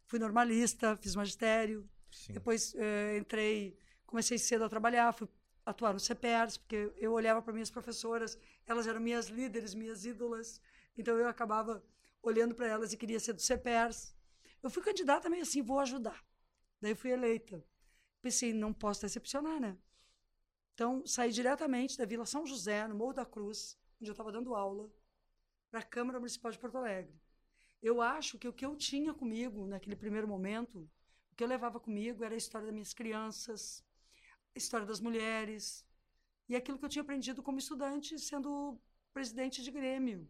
fui 0.07 0.19
normalista, 0.19 0.97
fiz 0.97 1.15
magistério, 1.15 1.89
Sim. 2.11 2.33
depois 2.33 2.75
eh, 2.75 3.19
entrei, 3.19 3.77
comecei 4.07 4.39
cedo 4.39 4.65
a 4.65 4.69
trabalhar, 4.69 5.13
fui 5.13 5.29
atuar 5.65 5.93
no 5.93 6.01
CPERS, 6.01 6.59
porque 6.59 6.93
eu 6.97 7.13
olhava 7.13 7.41
para 7.43 7.53
minhas 7.53 7.71
professoras, 7.71 8.39
elas 8.67 8.87
eram 8.87 9.01
minhas 9.01 9.29
líderes, 9.29 9.75
minhas 9.75 10.05
ídolas, 10.05 10.61
então 10.97 11.17
eu 11.17 11.29
acabava 11.29 11.83
olhando 12.23 12.55
para 12.55 12.67
elas 12.67 12.93
e 12.93 12.97
queria 12.97 13.21
ser 13.21 13.33
do 13.33 13.41
CPERS. 13.41 14.15
Eu 14.63 14.71
fui 14.71 14.83
candidata 14.83 15.31
meio 15.31 15.43
assim, 15.43 15.63
vou 15.63 15.79
ajudar. 15.81 16.25
Daí 16.81 16.95
fui 16.95 17.11
eleita. 17.11 17.65
Pensei, 18.21 18.53
não 18.53 18.73
posso 18.73 19.03
decepcionar, 19.03 19.61
né? 19.61 19.79
Então, 20.75 21.07
saí 21.07 21.31
diretamente 21.31 21.97
da 21.97 22.05
Vila 22.05 22.27
São 22.27 22.47
José, 22.47 22.87
no 22.87 22.95
Morro 22.95 23.15
da 23.15 23.25
Cruz, 23.25 23.79
onde 24.01 24.11
eu 24.11 24.13
estava 24.13 24.33
dando 24.33 24.55
aula, 24.55 24.91
para 25.71 25.81
a 25.81 25.85
Câmara 25.85 26.19
Municipal 26.19 26.51
de 26.51 26.59
Porto 26.59 26.79
Alegre. 26.79 27.15
Eu 27.83 28.01
acho 28.03 28.39
que 28.39 28.49
o 28.49 28.53
que 28.53 28.67
eu 28.67 28.77
tinha 28.77 29.15
comigo 29.15 29.67
naquele 29.67 29.97
primeiro 29.97 30.29
momento, 30.29 30.91
o 31.33 31.35
que 31.35 31.43
eu 31.43 31.49
levava 31.49 31.81
comigo 31.81 32.25
era 32.25 32.35
a 32.35 32.39
história 32.39 32.67
das 32.67 32.75
minhas 32.75 32.93
crianças, 32.93 33.85
a 34.55 34.59
história 34.59 34.87
das 34.87 35.01
mulheres, 35.01 35.87
e 36.49 36.57
aquilo 36.57 36.79
que 36.79 36.85
eu 36.85 36.89
tinha 36.89 37.03
aprendido 37.03 37.43
como 37.43 37.59
estudante, 37.59 38.19
sendo 38.19 38.79
presidente 39.13 39.63
de 39.63 39.71
Grêmio. 39.71 40.29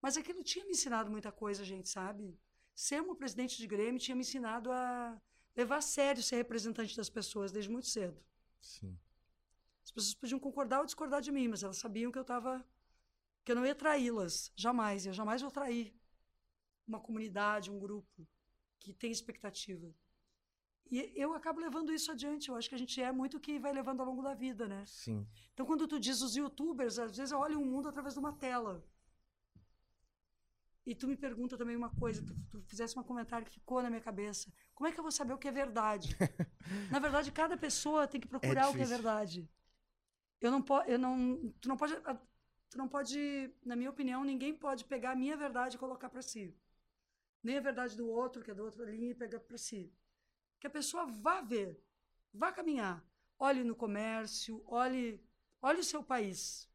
Mas 0.00 0.16
aquilo 0.16 0.42
tinha 0.42 0.64
me 0.64 0.72
ensinado 0.72 1.10
muita 1.10 1.32
coisa, 1.32 1.64
gente, 1.64 1.88
sabe? 1.88 2.38
Ser 2.74 3.00
uma 3.00 3.16
presidente 3.16 3.56
de 3.56 3.66
Grêmio 3.66 4.00
tinha 4.00 4.14
me 4.14 4.20
ensinado 4.20 4.70
a 4.70 5.20
levar 5.56 5.76
a 5.78 5.80
sério 5.80 6.22
ser 6.22 6.36
representante 6.36 6.96
das 6.96 7.08
pessoas 7.08 7.52
desde 7.52 7.70
muito 7.70 7.86
cedo. 7.86 8.22
Sim. 8.60 8.98
As 9.84 9.90
pessoas 9.90 10.14
podiam 10.14 10.38
concordar 10.38 10.80
ou 10.80 10.86
discordar 10.86 11.20
de 11.20 11.30
mim, 11.30 11.48
mas 11.48 11.62
elas 11.62 11.76
sabiam 11.76 12.10
que 12.10 12.18
eu 12.18 12.22
estava. 12.22 12.64
Que 13.44 13.52
eu 13.52 13.56
não 13.56 13.66
ia 13.66 13.74
traí-las. 13.74 14.52
Jamais. 14.56 15.06
Eu 15.06 15.12
jamais 15.12 15.42
vou 15.42 15.50
trair 15.50 15.94
uma 16.86 17.00
comunidade, 17.00 17.70
um 17.70 17.78
grupo 17.78 18.26
que 18.80 18.92
tem 18.92 19.10
expectativa. 19.10 19.94
E 20.90 21.12
eu 21.16 21.32
acabo 21.34 21.60
levando 21.60 21.92
isso 21.92 22.10
adiante. 22.12 22.48
Eu 22.48 22.56
acho 22.56 22.68
que 22.68 22.74
a 22.74 22.78
gente 22.78 23.00
é 23.00 23.10
muito 23.10 23.40
que 23.40 23.58
vai 23.58 23.72
levando 23.72 24.00
ao 24.00 24.06
longo 24.06 24.22
da 24.22 24.34
vida, 24.34 24.66
né? 24.68 24.84
Sim. 24.86 25.26
Então, 25.52 25.64
quando 25.66 25.88
tu 25.88 25.98
diz 25.98 26.20
os 26.20 26.36
youtubers, 26.36 26.98
às 26.98 27.16
vezes 27.16 27.32
eu 27.32 27.38
olho 27.38 27.60
o 27.60 27.64
mundo 27.64 27.88
através 27.88 28.14
de 28.14 28.20
uma 28.20 28.32
tela. 28.32 28.84
E 30.86 30.94
tu 30.94 31.08
me 31.08 31.16
pergunta 31.16 31.56
também 31.56 31.74
uma 31.74 31.88
coisa, 31.88 32.22
tu, 32.22 32.34
tu 32.50 32.62
fizesse 32.66 32.98
um 32.98 33.02
comentário 33.02 33.46
que 33.46 33.52
ficou 33.52 33.82
na 33.82 33.88
minha 33.88 34.02
cabeça. 34.02 34.52
Como 34.74 34.86
é 34.86 34.92
que 34.92 35.00
eu 35.00 35.02
vou 35.02 35.10
saber 35.10 35.32
o 35.32 35.38
que 35.38 35.48
é 35.48 35.52
verdade? 35.52 36.14
na 36.92 36.98
verdade, 36.98 37.32
cada 37.32 37.56
pessoa 37.56 38.06
tem 38.06 38.20
que 38.20 38.28
procurar 38.28 38.68
o 38.68 38.74
que 38.74 38.82
é 38.82 38.86
verdade. 38.86 39.48
Eu 40.42 40.50
não 40.50 40.60
posso, 40.60 40.86
eu 40.90 40.98
não, 40.98 41.50
tu 41.58 41.68
não 41.70 41.76
pode, 41.76 41.94
tu 42.70 42.78
não 42.78 42.88
pode, 42.88 43.50
na 43.64 43.76
minha 43.76 43.90
opinião, 43.90 44.24
ninguém 44.24 44.54
pode 44.54 44.84
pegar 44.84 45.12
a 45.12 45.16
minha 45.16 45.36
verdade 45.36 45.76
e 45.76 45.78
colocar 45.78 46.08
para 46.08 46.22
si. 46.22 46.56
Nem 47.42 47.58
a 47.58 47.60
verdade 47.60 47.96
do 47.96 48.08
outro, 48.08 48.42
que 48.42 48.50
é 48.50 48.54
da 48.54 48.62
outra 48.62 48.84
linha, 48.84 49.10
e 49.10 49.14
pegar 49.14 49.40
para 49.40 49.58
si. 49.58 49.92
Que 50.58 50.66
a 50.66 50.70
pessoa 50.70 51.06
vá 51.06 51.40
ver, 51.40 51.80
vá 52.32 52.50
caminhar, 52.50 53.04
olhe 53.38 53.62
no 53.62 53.74
comércio, 53.74 54.62
olhe, 54.66 55.22
olhe 55.60 55.80
o 55.80 55.84
seu 55.84 56.02
país. 56.02 56.68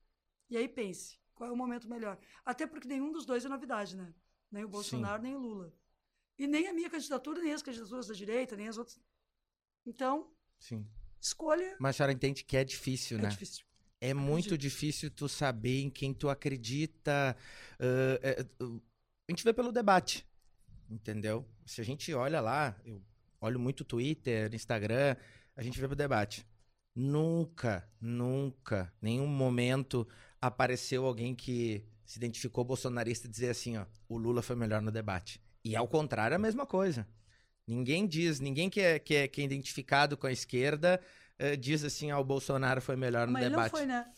E 0.50 0.58
aí 0.58 0.68
pense, 0.68 1.20
qual 1.34 1.50
é 1.50 1.54
o 1.54 1.56
momento 1.56 1.90
melhor? 1.90 2.20
Até 2.46 2.68
porque 2.68 2.88
nenhum 2.88 3.12
dos 3.12 3.26
dois 3.26 3.46
é 3.46 3.50
novidade, 3.50 3.96
né? 3.96 4.14
Nem 4.52 4.64
o 4.64 4.70
Bolsonaro, 4.70 5.22
nem 5.22 5.36
o 5.36 5.40
Lula. 5.40 5.74
E 6.38 6.48
nem 6.48 6.68
a 6.68 6.74
minha 6.74 6.90
candidatura, 6.90 7.42
nem 7.42 7.54
as 7.54 7.62
candidaturas 7.62 8.08
da 8.08 8.14
direita, 8.14 8.56
nem 8.56 8.68
as 8.68 8.78
outras. 8.78 9.00
Então, 9.86 10.32
Sim. 10.58 10.88
escolha 11.20 11.76
Mas 11.80 11.96
a 11.96 11.98
senhora 11.98 12.14
entende 12.14 12.44
que 12.44 12.56
é 12.56 12.64
difícil, 12.64 13.18
é 13.18 13.24
né? 13.24 13.30
difícil. 13.30 13.66
É 14.02 14.14
muito 14.14 14.58
difícil 14.58 15.12
tu 15.12 15.28
saber 15.28 15.82
em 15.82 15.90
quem 15.90 16.14
tu 16.14 16.30
acredita. 16.30 17.36
ah, 17.80 18.20
é, 18.22 18.46
uh, 18.64 18.82
a 19.28 19.32
gente 19.32 19.44
vê 19.44 19.54
pelo 19.54 19.72
debate, 19.72 20.26
entendeu? 20.90 21.46
Se 21.66 21.82
a 21.82 21.84
gente 21.84 22.14
olha 22.14 22.40
lá, 22.40 22.76
eu 22.86 23.02
olho 23.42 23.60
muito 23.60 23.84
Twitter, 23.84 24.54
Instagram, 24.54 25.16
a 25.56 25.62
gente 25.62 25.80
vê 25.80 25.88
pelo 25.88 25.96
debate. 25.96 26.46
Nunca, 26.96 27.88
nunca, 28.02 28.92
nenhum 29.02 29.28
momento 29.28 30.08
apareceu 30.42 31.06
alguém 31.06 31.36
que 31.36 31.86
se 32.06 32.18
identificou 32.18 32.64
bolsonarista 32.64 33.28
e 33.28 33.30
dizer 33.30 33.50
assim, 33.50 33.78
ó, 33.78 33.86
o 34.08 34.18
Lula 34.18 34.42
foi 34.42 34.56
melhor 34.56 34.82
no 34.82 34.92
debate. 34.92 35.40
E 35.64 35.76
ao 35.76 35.88
contrário, 35.88 36.34
é 36.34 36.38
a 36.38 36.40
mesma 36.40 36.66
coisa. 36.66 37.08
Ninguém 37.68 38.08
diz, 38.08 38.40
ninguém 38.40 38.70
que 38.70 38.82
é, 38.82 38.98
que 38.98 39.14
é, 39.14 39.28
que 39.28 39.42
é 39.42 39.44
identificado 39.44 40.18
com 40.18 40.26
a 40.26 40.32
esquerda 40.32 41.00
eh, 41.40 41.56
diz 41.56 41.84
assim, 41.84 42.12
ah, 42.12 42.20
o 42.20 42.24
Bolsonaro 42.24 42.82
foi 42.82 42.96
melhor 42.96 43.26
no 43.28 43.34
Mas 43.34 43.42
ele 43.44 43.50
não 43.52 43.58
debate. 43.58 43.72
foi, 43.72 43.86
né? 43.86 44.12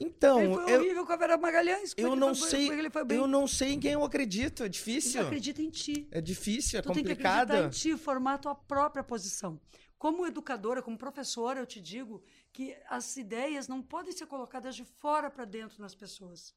Então, 0.00 0.40
ele 0.42 0.54
foi 0.54 0.72
eu, 0.72 0.80
horrível 0.80 1.06
com 1.06 1.12
a 1.12 1.16
Vera 1.16 1.36
Magalhães. 1.36 1.94
eu 1.96 2.16
não 2.16 2.34
foi- 2.34 2.48
sei, 2.50 2.68
eu 3.10 3.26
não 3.28 3.46
sei 3.46 3.72
em 3.74 3.80
quem 3.80 3.92
eu 3.92 4.04
acredito, 4.04 4.64
é 4.64 4.68
difícil. 4.68 5.20
acredita 5.22 5.62
em 5.62 5.70
ti. 5.70 6.08
É 6.10 6.20
difícil, 6.20 6.78
é 6.78 6.82
tu 6.82 6.86
tem 6.92 7.02
que 7.04 7.10
complicado. 7.10 7.50
acreditar 7.52 7.66
em 7.66 7.70
ti, 7.70 7.96
formar 7.96 8.34
a 8.34 8.38
tua 8.38 8.54
própria 8.54 9.04
posição. 9.04 9.60
Como 9.96 10.26
educadora, 10.26 10.82
como 10.82 10.98
professora, 10.98 11.60
eu 11.60 11.66
te 11.66 11.80
digo 11.80 12.22
que 12.52 12.76
as 12.88 13.16
ideias 13.16 13.68
não 13.68 13.80
podem 13.80 14.12
ser 14.12 14.26
colocadas 14.26 14.74
de 14.74 14.84
fora 14.84 15.30
para 15.30 15.44
dentro 15.44 15.80
nas 15.80 15.94
pessoas. 15.94 16.54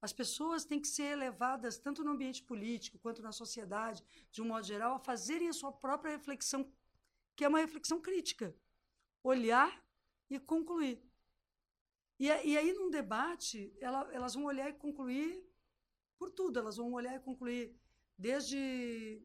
As 0.00 0.12
pessoas 0.12 0.64
têm 0.64 0.80
que 0.80 0.88
ser 0.88 1.04
elevadas, 1.12 1.78
tanto 1.78 2.02
no 2.02 2.12
ambiente 2.12 2.42
político 2.42 2.98
quanto 2.98 3.22
na 3.22 3.30
sociedade, 3.32 4.02
de 4.32 4.42
um 4.42 4.46
modo 4.46 4.66
geral, 4.66 4.94
a 4.96 4.98
fazerem 4.98 5.48
a 5.48 5.52
sua 5.52 5.70
própria 5.72 6.12
reflexão, 6.12 6.66
que 7.36 7.44
é 7.44 7.48
uma 7.48 7.58
reflexão 7.60 8.00
crítica. 8.00 8.54
Olhar 9.24 9.82
e 10.30 10.38
concluir. 10.38 11.02
E, 12.20 12.26
e 12.26 12.56
aí, 12.56 12.72
num 12.74 12.90
debate, 12.90 13.74
ela- 13.80 14.08
elas 14.12 14.34
vão 14.34 14.44
olhar 14.44 14.68
e 14.68 14.72
concluir 14.74 15.42
por 16.18 16.30
tudo. 16.30 16.58
Elas 16.60 16.76
vão 16.76 16.92
olhar 16.92 17.16
e 17.16 17.20
concluir 17.20 17.74
desde 18.16 19.20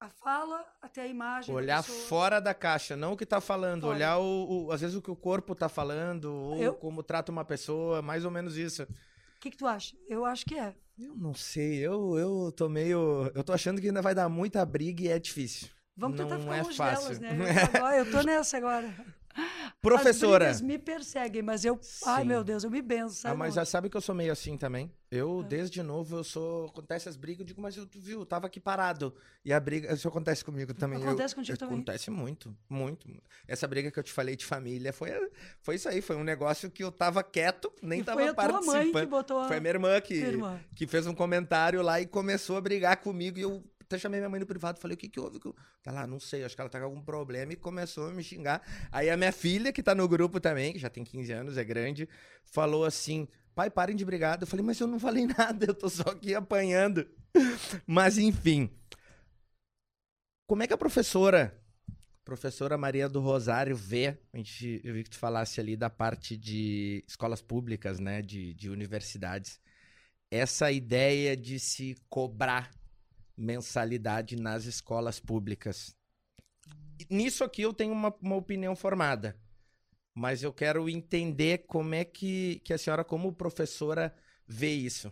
a 0.00 0.08
fala 0.08 0.64
até 0.80 1.02
a 1.02 1.06
imagem. 1.06 1.52
da 1.54 1.60
Olhar 1.60 1.82
pessoa. 1.84 2.06
fora 2.06 2.40
da 2.40 2.54
caixa, 2.54 2.96
não 2.96 3.12
o 3.12 3.16
que 3.16 3.26
tá 3.26 3.40
falando, 3.40 3.82
Fora. 3.82 3.94
olhar 3.94 4.18
o, 4.18 4.66
o- 4.66 4.72
às 4.72 4.80
vezes 4.80 4.96
o 4.96 5.02
que 5.02 5.10
o 5.10 5.16
corpo 5.16 5.54
tá 5.54 5.68
falando, 5.68 6.24
ou 6.32 6.56
Eu- 6.62 6.74
como 6.74 7.02
trata 7.02 7.30
uma 7.30 7.44
pessoa, 7.44 8.00
mais 8.02 8.24
ou 8.24 8.30
menos 8.30 8.56
isso. 8.56 8.82
O 8.84 9.40
que, 9.40 9.50
que 9.50 9.56
tu 9.56 9.66
acha? 9.66 9.96
Eu 10.08 10.24
acho 10.24 10.44
que 10.44 10.56
é. 10.58 10.74
Eu 10.98 11.14
não 11.16 11.34
sei, 11.34 11.78
eu, 11.86 12.16
eu 12.18 12.52
tô 12.52 12.68
meio. 12.68 13.30
Eu 13.34 13.42
tô 13.44 13.52
achando 13.52 13.80
que 13.80 13.88
ainda 13.88 14.02
vai 14.02 14.14
dar 14.14 14.28
muita 14.28 14.64
briga 14.64 15.02
e 15.02 15.08
é 15.08 15.18
difícil. 15.18 15.68
Vamos 15.96 16.16
tentar 16.16 16.34
Não 16.36 16.40
ficar 16.42 16.56
é 16.56 16.62
longe 16.62 16.76
fácil. 16.76 17.18
delas, 17.18 17.18
né? 17.20 17.30
Eu, 17.72 17.76
agora, 17.76 17.96
eu 17.98 18.10
tô 18.10 18.22
nessa 18.22 18.56
agora. 18.56 18.94
Professora. 19.80 20.50
As 20.50 20.60
me 20.60 20.78
perseguem, 20.78 21.42
mas 21.42 21.64
eu. 21.64 21.80
Ai, 22.06 22.22
Sim. 22.22 22.28
meu 22.28 22.44
Deus, 22.44 22.64
eu 22.64 22.70
me 22.70 22.82
benzo. 22.82 23.26
Ah, 23.26 23.34
mas 23.34 23.54
já 23.54 23.64
sabe 23.64 23.88
que 23.88 23.96
eu 23.96 24.00
sou 24.00 24.14
meio 24.14 24.30
assim 24.32 24.56
também. 24.58 24.92
Eu, 25.10 25.42
É. 25.44 25.48
desde 25.48 25.82
novo, 25.82 26.16
eu 26.16 26.24
sou. 26.24 26.66
Acontece 26.66 27.08
as 27.08 27.16
brigas, 27.16 27.40
eu 27.40 27.46
digo, 27.46 27.60
mas 27.60 27.76
eu, 27.76 27.86
tu 27.86 27.98
viu, 27.98 28.20
eu 28.20 28.26
tava 28.26 28.46
aqui 28.46 28.60
parado. 28.60 29.14
E 29.44 29.52
a 29.52 29.58
briga. 29.58 29.92
Isso 29.92 30.06
acontece 30.06 30.44
comigo 30.44 30.72
também. 30.74 30.98
eu- 31.00 31.06
Acontece 31.08 31.34
contigo 31.34 31.58
também. 31.58 31.74
Acontece 31.76 32.10
muito, 32.10 32.54
muito, 32.68 33.08
muito. 33.08 33.22
Essa 33.48 33.66
briga 33.66 33.90
que 33.90 33.98
eu 33.98 34.02
te 34.02 34.12
falei 34.12 34.36
de 34.36 34.44
família 34.44 34.92
foi, 34.92 35.10
foi 35.60 35.74
isso 35.76 35.88
aí. 35.88 36.00
Foi 36.00 36.16
um 36.16 36.24
negócio 36.24 36.70
que 36.70 36.84
eu 36.84 36.92
tava 36.92 37.22
quieto, 37.22 37.72
nem 37.82 38.00
E 38.00 38.04
tava 38.04 38.20
foi 38.20 38.28
a 38.28 38.34
tua 38.34 38.60
mãe 38.62 38.92
que 38.92 39.06
botou 39.06 39.40
a. 39.40 39.48
Foi 39.48 39.56
a 39.56 39.60
minha 39.60 39.72
irmã 39.72 40.00
que, 40.00 40.18
Tua 40.20 40.28
irmã. 40.28 40.60
que 40.76 40.86
fez 40.86 41.06
um 41.06 41.14
comentário 41.14 41.82
lá 41.82 42.00
e 42.00 42.06
começou 42.06 42.56
a 42.56 42.60
brigar 42.60 42.98
comigo. 42.98 43.38
E 43.38 43.42
eu 43.42 43.62
até 43.92 43.98
chamei 43.98 44.20
minha 44.20 44.30
mãe 44.30 44.40
no 44.40 44.46
privado. 44.46 44.80
Falei, 44.80 44.94
o 44.94 44.98
que 44.98 45.08
que 45.08 45.20
houve? 45.20 45.38
que 45.38 45.46
eu-" 45.46 45.56
Tá 45.82 45.92
lá, 45.92 46.06
não 46.06 46.18
sei, 46.18 46.44
acho 46.44 46.54
que 46.54 46.60
ela 46.60 46.70
tá 46.70 46.78
com 46.78 46.86
algum 46.86 47.02
problema. 47.02 47.52
E 47.52 47.56
começou 47.56 48.08
a 48.08 48.12
me 48.12 48.22
xingar. 48.22 48.62
Aí 48.90 49.10
a 49.10 49.16
minha 49.16 49.32
filha, 49.32 49.72
que 49.72 49.82
tá 49.82 49.94
no 49.94 50.08
grupo 50.08 50.40
também, 50.40 50.72
que 50.72 50.78
já 50.78 50.88
tem 50.88 51.04
15 51.04 51.32
anos, 51.32 51.56
é 51.58 51.64
grande, 51.64 52.08
falou 52.44 52.84
assim... 52.84 53.28
Pai, 53.54 53.68
parem 53.68 53.94
de 53.94 54.02
brigar. 54.02 54.40
Eu 54.40 54.46
falei, 54.46 54.64
mas 54.64 54.80
eu 54.80 54.86
não 54.86 54.98
falei 54.98 55.26
nada, 55.38 55.66
eu 55.66 55.74
tô 55.74 55.86
só 55.88 56.04
aqui 56.04 56.34
apanhando. 56.34 57.06
Mas 57.86 58.16
enfim. 58.16 58.70
Como 60.46 60.62
é 60.62 60.66
que 60.66 60.72
a 60.72 60.78
professora, 60.78 61.54
professora 62.24 62.78
Maria 62.78 63.10
do 63.10 63.20
Rosário, 63.20 63.76
vê? 63.76 64.18
A 64.32 64.38
gente, 64.38 64.80
eu 64.82 64.94
vi 64.94 65.04
que 65.04 65.10
tu 65.10 65.18
falasse 65.18 65.60
ali 65.60 65.76
da 65.76 65.90
parte 65.90 66.34
de 66.34 67.04
escolas 67.06 67.42
públicas, 67.42 68.00
né? 68.00 68.22
De, 68.22 68.54
de 68.54 68.70
universidades. 68.70 69.60
Essa 70.30 70.72
ideia 70.72 71.36
de 71.36 71.58
se 71.58 71.94
cobrar 72.08 72.70
mensalidade 73.36 74.36
nas 74.36 74.64
escolas 74.64 75.18
públicas. 75.18 75.96
Nisso 77.10 77.44
aqui 77.44 77.62
eu 77.62 77.72
tenho 77.72 77.92
uma, 77.92 78.14
uma 78.20 78.36
opinião 78.36 78.76
formada. 78.76 79.36
Mas 80.14 80.42
eu 80.42 80.52
quero 80.52 80.88
entender 80.88 81.64
como 81.66 81.94
é 81.94 82.04
que, 82.04 82.60
que 82.64 82.72
a 82.72 82.78
senhora, 82.78 83.02
como 83.02 83.32
professora, 83.32 84.14
vê 84.46 84.70
isso. 84.70 85.10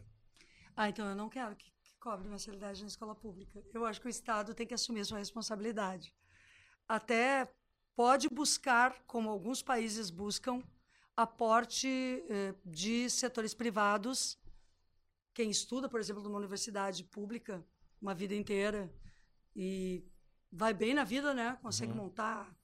Ah, 0.77 0.89
então 0.89 1.09
eu 1.09 1.15
não 1.15 1.29
quero 1.29 1.57
que, 1.57 1.73
que 1.83 1.95
cobre 1.99 2.29
mensalidade 2.29 2.83
na 2.83 2.89
escola 2.89 3.15
pública. 3.15 3.63
Eu 3.73 3.87
acho 3.87 4.01
que 4.01 4.07
o 4.07 4.11
Estado 4.11 4.55
tem 4.55 4.67
que 4.67 4.75
assumir 4.75 5.01
a 5.01 5.05
sua 5.05 5.19
responsabilidade. 5.19 6.15
Até 6.87 7.51
pode 7.97 8.29
buscar, 8.29 9.03
como 9.07 9.31
alguns 9.31 9.63
países 9.63 10.11
buscam, 10.11 10.63
aporte 11.17 11.89
eh, 12.29 12.55
de 12.65 13.09
setores 13.09 13.55
privados. 13.55 14.39
Quem 15.35 15.51
estuda, 15.51 15.89
por 15.89 16.01
exemplo, 16.01 16.23
numa 16.23 16.39
universidade 16.39 17.05
pública, 17.05 17.65
uma 18.01 18.15
vida 18.15 18.35
inteira, 18.35 18.93
e 19.55 20.05
vai 20.51 20.73
bem 20.73 20.95
na 20.95 21.05
vida, 21.05 21.35
né? 21.35 21.59
Consegue 21.63 21.93
montar 21.93 22.55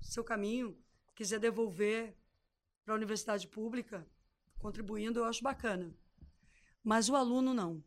seu 0.00 0.22
caminho, 0.22 0.76
quiser 1.14 1.38
devolver 1.38 2.16
para 2.84 2.94
a 2.94 2.96
universidade 2.96 3.48
pública, 3.48 4.06
contribuindo, 4.58 5.20
eu 5.20 5.24
acho 5.24 5.42
bacana. 5.42 5.94
Mas 6.82 7.08
o 7.08 7.16
aluno 7.16 7.52
não. 7.54 7.82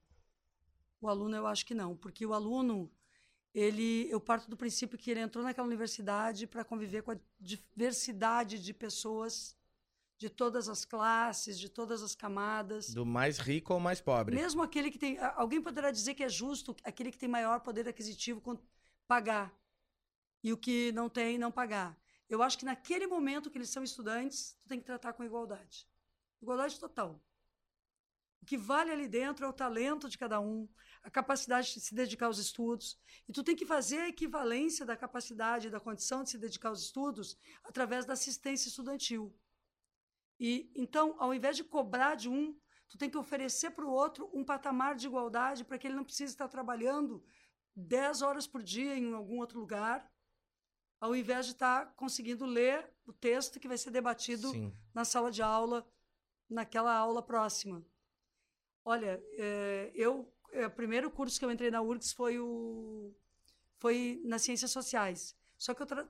O 0.99 1.07
aluno 1.07 1.35
eu 1.35 1.45
acho 1.45 1.65
que 1.65 1.75
não, 1.75 1.95
porque 1.95 2.25
o 2.25 2.33
aluno 2.33 2.91
ele 3.53 4.07
eu 4.11 4.19
parto 4.19 4.49
do 4.49 4.57
princípio 4.57 4.97
que 4.97 5.09
ele 5.09 5.19
entrou 5.19 5.43
naquela 5.43 5.65
universidade 5.65 6.45
para 6.45 6.63
conviver 6.63 7.01
com 7.01 7.11
a 7.11 7.19
diversidade 7.39 8.59
de 8.59 8.73
pessoas 8.73 9.56
de 10.17 10.29
todas 10.29 10.67
as 10.67 10.83
classes, 10.83 11.59
de 11.59 11.69
todas 11.69 12.01
as 12.01 12.15
camadas. 12.15 12.93
Do 12.93 13.05
mais 13.05 13.37
rico 13.37 13.71
ao 13.71 13.79
mais 13.79 14.01
pobre. 14.01 14.35
Mesmo 14.35 14.63
aquele 14.63 14.89
que 14.89 14.97
tem. 14.97 15.17
Alguém 15.35 15.61
poderá 15.61 15.91
dizer 15.91 16.15
que 16.15 16.23
é 16.23 16.29
justo 16.29 16.75
aquele 16.83 17.11
que 17.11 17.17
tem 17.17 17.29
maior 17.29 17.59
poder 17.59 17.87
aquisitivo 17.87 18.41
pagar. 19.07 19.55
E 20.43 20.51
o 20.51 20.57
que 20.57 20.91
não 20.91 21.07
tem, 21.07 21.37
não 21.37 21.51
pagar. 21.51 21.97
Eu 22.29 22.41
acho 22.41 22.57
que 22.57 22.65
naquele 22.65 23.07
momento 23.07 23.49
que 23.49 23.57
eles 23.57 23.69
são 23.69 23.83
estudantes, 23.83 24.57
tu 24.61 24.67
tem 24.67 24.79
que 24.79 24.85
tratar 24.85 25.13
com 25.13 25.23
igualdade. 25.23 25.87
Igualdade 26.41 26.79
total. 26.79 27.21
O 28.41 28.45
que 28.45 28.57
vale 28.57 28.91
ali 28.91 29.07
dentro 29.07 29.45
é 29.45 29.49
o 29.49 29.53
talento 29.53 30.09
de 30.09 30.17
cada 30.17 30.39
um, 30.39 30.67
a 31.03 31.09
capacidade 31.09 31.73
de 31.73 31.79
se 31.79 31.93
dedicar 31.93 32.27
aos 32.27 32.37
estudos. 32.37 32.97
E 33.27 33.33
tu 33.33 33.43
tem 33.43 33.55
que 33.55 33.65
fazer 33.65 33.99
a 33.99 34.09
equivalência 34.09 34.85
da 34.85 34.95
capacidade 34.95 35.67
e 35.67 35.71
da 35.71 35.79
condição 35.79 36.23
de 36.23 36.29
se 36.29 36.37
dedicar 36.37 36.69
aos 36.69 36.81
estudos 36.81 37.37
através 37.63 38.05
da 38.05 38.13
assistência 38.13 38.67
estudantil. 38.67 39.33
E 40.39 40.71
então, 40.75 41.15
ao 41.17 41.33
invés 41.33 41.55
de 41.55 41.63
cobrar 41.63 42.15
de 42.15 42.29
um, 42.29 42.57
tu 42.87 42.97
tem 42.97 43.09
que 43.09 43.17
oferecer 43.17 43.71
para 43.71 43.85
o 43.85 43.91
outro 43.91 44.29
um 44.33 44.43
patamar 44.43 44.95
de 44.95 45.07
igualdade 45.07 45.63
para 45.65 45.77
que 45.77 45.87
ele 45.87 45.95
não 45.95 46.03
precise 46.03 46.33
estar 46.33 46.47
trabalhando 46.47 47.23
10 47.75 48.21
horas 48.21 48.47
por 48.47 48.61
dia 48.63 48.95
em 48.95 49.13
algum 49.13 49.39
outro 49.39 49.59
lugar, 49.59 50.11
ao 50.99 51.15
invés 51.15 51.45
de 51.45 51.51
estar 51.53 51.93
conseguindo 51.95 52.45
ler 52.45 52.91
o 53.05 53.13
texto 53.13 53.59
que 53.59 53.67
vai 53.67 53.77
ser 53.77 53.91
debatido 53.91 54.49
Sim. 54.49 54.73
na 54.93 55.05
sala 55.05 55.29
de 55.29 55.41
aula, 55.41 55.87
naquela 56.49 56.93
aula 56.95 57.21
próxima. 57.21 57.85
Olha, 58.83 59.21
eh, 59.33 59.91
eu 59.93 60.33
eh, 60.53 60.65
o 60.65 60.71
primeiro 60.71 61.11
curso 61.11 61.37
que 61.37 61.45
eu 61.45 61.51
entrei 61.51 61.69
na 61.69 61.81
URGS 61.81 62.13
foi 62.13 62.39
o 62.39 63.13
foi 63.77 64.21
nas 64.25 64.41
ciências 64.41 64.71
sociais. 64.71 65.35
Só 65.57 65.73
que 65.73 65.81
eu 65.81 65.85
tra- 65.85 66.09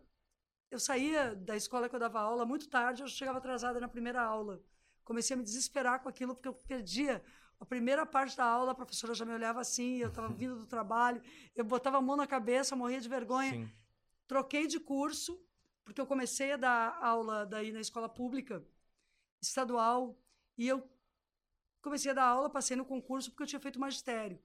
eu 0.69 0.79
saía 0.79 1.35
da 1.35 1.55
escola 1.55 1.87
que 1.87 1.95
eu 1.95 1.99
dava 1.99 2.19
aula 2.19 2.45
muito 2.45 2.69
tarde, 2.69 3.01
eu 3.01 3.07
chegava 3.07 3.37
atrasada 3.37 3.79
na 3.79 3.87
primeira 3.87 4.21
aula. 4.21 4.61
Comecei 5.03 5.33
a 5.33 5.37
me 5.37 5.43
desesperar 5.43 6.01
com 6.01 6.09
aquilo 6.09 6.35
porque 6.35 6.47
eu 6.47 6.53
perdia 6.53 7.23
a 7.59 7.65
primeira 7.65 8.05
parte 8.05 8.37
da 8.37 8.45
aula, 8.45 8.71
a 8.71 8.75
professora 8.75 9.13
já 9.13 9.25
me 9.25 9.33
olhava 9.33 9.61
assim, 9.61 9.97
eu 9.97 10.09
estava 10.09 10.29
vindo 10.33 10.57
do 10.57 10.67
trabalho, 10.67 11.21
eu 11.55 11.63
botava 11.63 11.97
a 11.97 12.01
mão 12.01 12.15
na 12.15 12.27
cabeça, 12.27 12.75
morria 12.75 13.01
de 13.01 13.09
vergonha 13.09 13.53
Sim. 13.53 13.71
troquei 14.27 14.67
de 14.67 14.79
curso, 14.79 15.41
porque 15.83 16.01
eu 16.01 16.05
comecei 16.05 16.51
a 16.51 16.57
dar 16.57 16.97
aula 17.01 17.45
daí 17.45 17.71
na 17.71 17.79
escola 17.79 18.09
pública, 18.09 18.63
estadual, 19.41 20.21
e 20.57 20.67
eu 20.67 20.87
comecei 21.81 22.11
a 22.11 22.13
dar 22.13 22.25
aula, 22.25 22.49
passei 22.49 22.75
no 22.75 22.85
concurso 22.85 23.31
porque 23.31 23.43
eu 23.43 23.47
tinha 23.47 23.59
feito 23.59 23.79
magistério. 23.79 24.39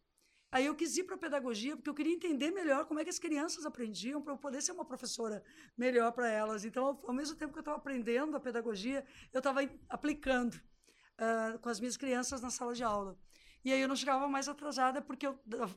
Aí 0.53 0.67
eu 0.67 0.75
quis 0.75 0.99
ir 0.99 1.05
para 1.05 1.15
a 1.15 1.19
pedagogia 1.19 1.75
porque 1.75 1.89
eu 1.89 1.95
queria 1.95 2.13
entender 2.13 2.51
melhor 2.51 2.85
como 2.85 3.01
é 3.01 3.05
que 3.05 3.09
as 3.09 3.19
crianças 3.19 3.65
aprendiam 3.65 4.21
para 4.21 4.35
eu 4.35 4.37
poder 4.37 4.61
ser 4.61 4.73
uma 4.73 4.85
professora 4.85 5.43
melhor 5.79 6.13
para 6.13 6.29
elas. 6.29 6.63
Então, 6.67 7.01
ao- 7.07 7.15
mesmo 7.15 7.35
tempo 7.37 7.55
que 7.55 7.59
eu 7.59 7.63
estava 7.63 7.79
aprendendo 7.79 8.37
a 8.37 8.41
pedagogia, 8.41 9.03
eu 9.33 9.39
estava 9.39 9.61
aplicando 9.89 10.61
ah, 11.17 11.59
com 11.63 11.71
as 11.71 11.81
minhas 11.81 11.97
crianças 11.97 12.43
na 12.43 12.51
sala 12.51 12.75
de 12.75 12.83
aula. 12.83 13.19
E 13.65 13.73
aí 13.73 13.81
eu 13.81 13.89
não 13.89 13.97
chegava 13.97 14.29
mais 14.29 14.47
atrasada 14.47 15.01
porque 15.01 15.27
eu 15.27 15.39
da- 15.47 15.71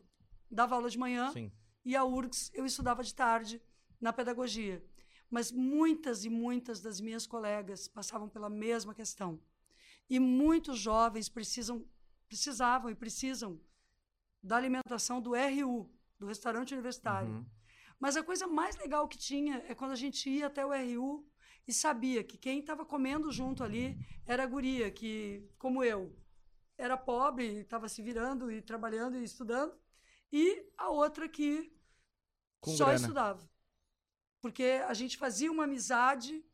dava 0.51 0.75
aula 0.75 0.89
de 0.89 0.97
manhã 0.97 1.31
Sim. 1.31 1.49
e 1.85 1.95
a 1.95 2.03
URGS 2.03 2.51
eu 2.53 2.65
estudava 2.65 3.01
de 3.01 3.15
tarde 3.15 3.61
na 4.01 4.11
pedagogia. 4.11 4.83
Mas 5.29 5.53
muitas 5.53 6.25
e 6.25 6.29
muitas 6.29 6.81
das 6.81 6.99
minhas 6.99 7.25
colegas 7.25 7.87
passavam 7.87 8.27
pela 8.27 8.49
mesma 8.49 8.93
questão. 8.93 9.39
E 10.09 10.19
muitos 10.19 10.77
jovens 10.79 11.29
precisam, 11.29 11.87
precisavam 12.27 12.89
e 12.91 12.95
precisam 12.95 13.59
da 14.45 14.57
alimentação 14.57 15.19
do 15.19 15.31
RU, 15.33 15.89
do 16.19 16.27
restaurante 16.27 16.73
universitário. 16.73 17.29
Uhum. 17.29 17.45
Mas 17.99 18.15
a 18.15 18.23
coisa 18.23 18.45
mais 18.45 18.77
legal 18.77 19.07
que 19.07 19.17
tinha 19.17 19.63
é 19.67 19.73
quando 19.73 19.91
a 19.91 19.95
gente 19.95 20.29
ia 20.29 20.45
até 20.47 20.63
o 20.63 20.71
RU 20.71 21.27
e 21.67 21.73
sabia 21.73 22.23
que 22.23 22.37
quem 22.37 22.59
estava 22.59 22.85
comendo 22.85 23.31
junto 23.31 23.63
ali 23.63 23.97
era 24.25 24.43
a 24.43 24.45
guria, 24.45 24.91
que, 24.91 25.49
como 25.57 25.83
eu, 25.83 26.15
era 26.77 26.95
pobre, 26.95 27.61
estava 27.61 27.89
se 27.89 28.03
virando 28.03 28.51
e 28.51 28.61
trabalhando 28.61 29.17
e 29.17 29.23
estudando, 29.23 29.73
e 30.31 30.63
a 30.77 30.89
outra 30.89 31.27
que 31.27 31.73
Com 32.59 32.71
só 32.71 32.85
grana. 32.85 32.99
estudava. 32.99 33.49
Porque 34.41 34.83
a 34.87 34.93
gente 34.93 35.17
fazia 35.17 35.51
uma 35.51 35.63
amizade 35.63 36.45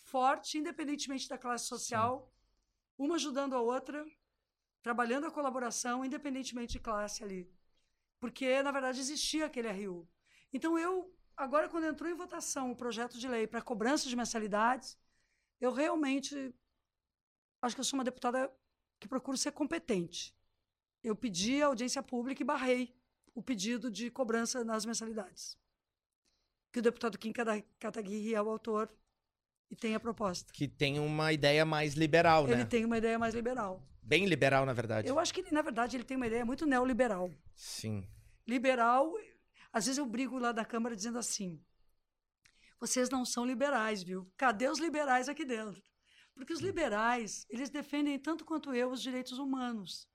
forte, 0.00 0.58
independentemente 0.58 1.28
da 1.28 1.38
classe 1.38 1.66
social, 1.66 2.32
uma 2.98 3.14
ajudando 3.14 3.54
a 3.54 3.60
outra, 3.60 4.04
trabalhando 4.86 5.26
a 5.26 5.32
colaboração, 5.32 6.04
independentemente 6.04 6.74
de 6.74 6.78
classe 6.78 7.24
ali. 7.24 7.52
Porque, 8.20 8.62
na 8.62 8.70
verdade, 8.70 9.00
existia 9.00 9.46
aquele 9.46 9.68
RU. 9.68 10.08
Então, 10.52 10.78
eu, 10.78 11.12
agora, 11.36 11.68
quando 11.68 11.88
entrou 11.88 12.08
em 12.08 12.14
votação 12.14 12.70
o 12.70 12.76
projeto 12.76 13.18
de 13.18 13.26
lei 13.26 13.48
para 13.48 13.60
cobrança 13.60 14.08
de 14.08 14.14
mensalidades, 14.14 14.96
eu 15.60 15.72
realmente 15.72 16.54
acho 17.60 17.74
que 17.74 17.80
eu 17.80 17.84
sou 17.84 17.98
uma 17.98 18.04
deputada 18.04 18.48
que 19.00 19.08
procuro 19.08 19.36
ser 19.36 19.50
competente. 19.50 20.32
Eu 21.02 21.16
pedi 21.16 21.60
a 21.60 21.66
audiência 21.66 22.00
pública 22.00 22.40
e 22.40 22.46
barrei 22.46 22.96
o 23.34 23.42
pedido 23.42 23.90
de 23.90 24.08
cobrança 24.08 24.62
nas 24.62 24.86
mensalidades. 24.86 25.58
Que 26.70 26.78
o 26.78 26.82
deputado 26.82 27.18
Kim 27.18 27.32
Kataguiri 27.32 28.36
é 28.36 28.40
o 28.40 28.48
autor 28.48 28.88
e 29.70 29.76
tem 29.76 29.94
a 29.94 30.00
proposta. 30.00 30.52
Que 30.52 30.68
tem 30.68 30.98
uma 30.98 31.32
ideia 31.32 31.64
mais 31.64 31.94
liberal, 31.94 32.46
né? 32.46 32.52
Ele 32.52 32.64
tem 32.64 32.84
uma 32.84 32.98
ideia 32.98 33.18
mais 33.18 33.34
liberal. 33.34 33.82
Bem 34.02 34.26
liberal, 34.26 34.64
na 34.64 34.72
verdade. 34.72 35.08
Eu 35.08 35.18
acho 35.18 35.34
que, 35.34 35.52
na 35.52 35.62
verdade, 35.62 35.96
ele 35.96 36.04
tem 36.04 36.16
uma 36.16 36.26
ideia 36.26 36.44
muito 36.44 36.64
neoliberal. 36.64 37.30
Sim. 37.54 38.08
Liberal, 38.46 39.12
às 39.72 39.86
vezes 39.86 39.98
eu 39.98 40.06
brigo 40.06 40.38
lá 40.38 40.52
da 40.52 40.64
Câmara 40.64 40.94
dizendo 40.94 41.18
assim: 41.18 41.60
vocês 42.78 43.10
não 43.10 43.24
são 43.24 43.44
liberais, 43.44 44.02
viu? 44.02 44.30
Cadê 44.36 44.68
os 44.68 44.78
liberais 44.78 45.28
aqui 45.28 45.44
dentro? 45.44 45.82
Porque 46.34 46.52
os 46.52 46.60
liberais, 46.60 47.46
eles 47.48 47.70
defendem 47.70 48.18
tanto 48.18 48.44
quanto 48.44 48.74
eu 48.74 48.90
os 48.90 49.02
direitos 49.02 49.38
humanos. 49.38 50.06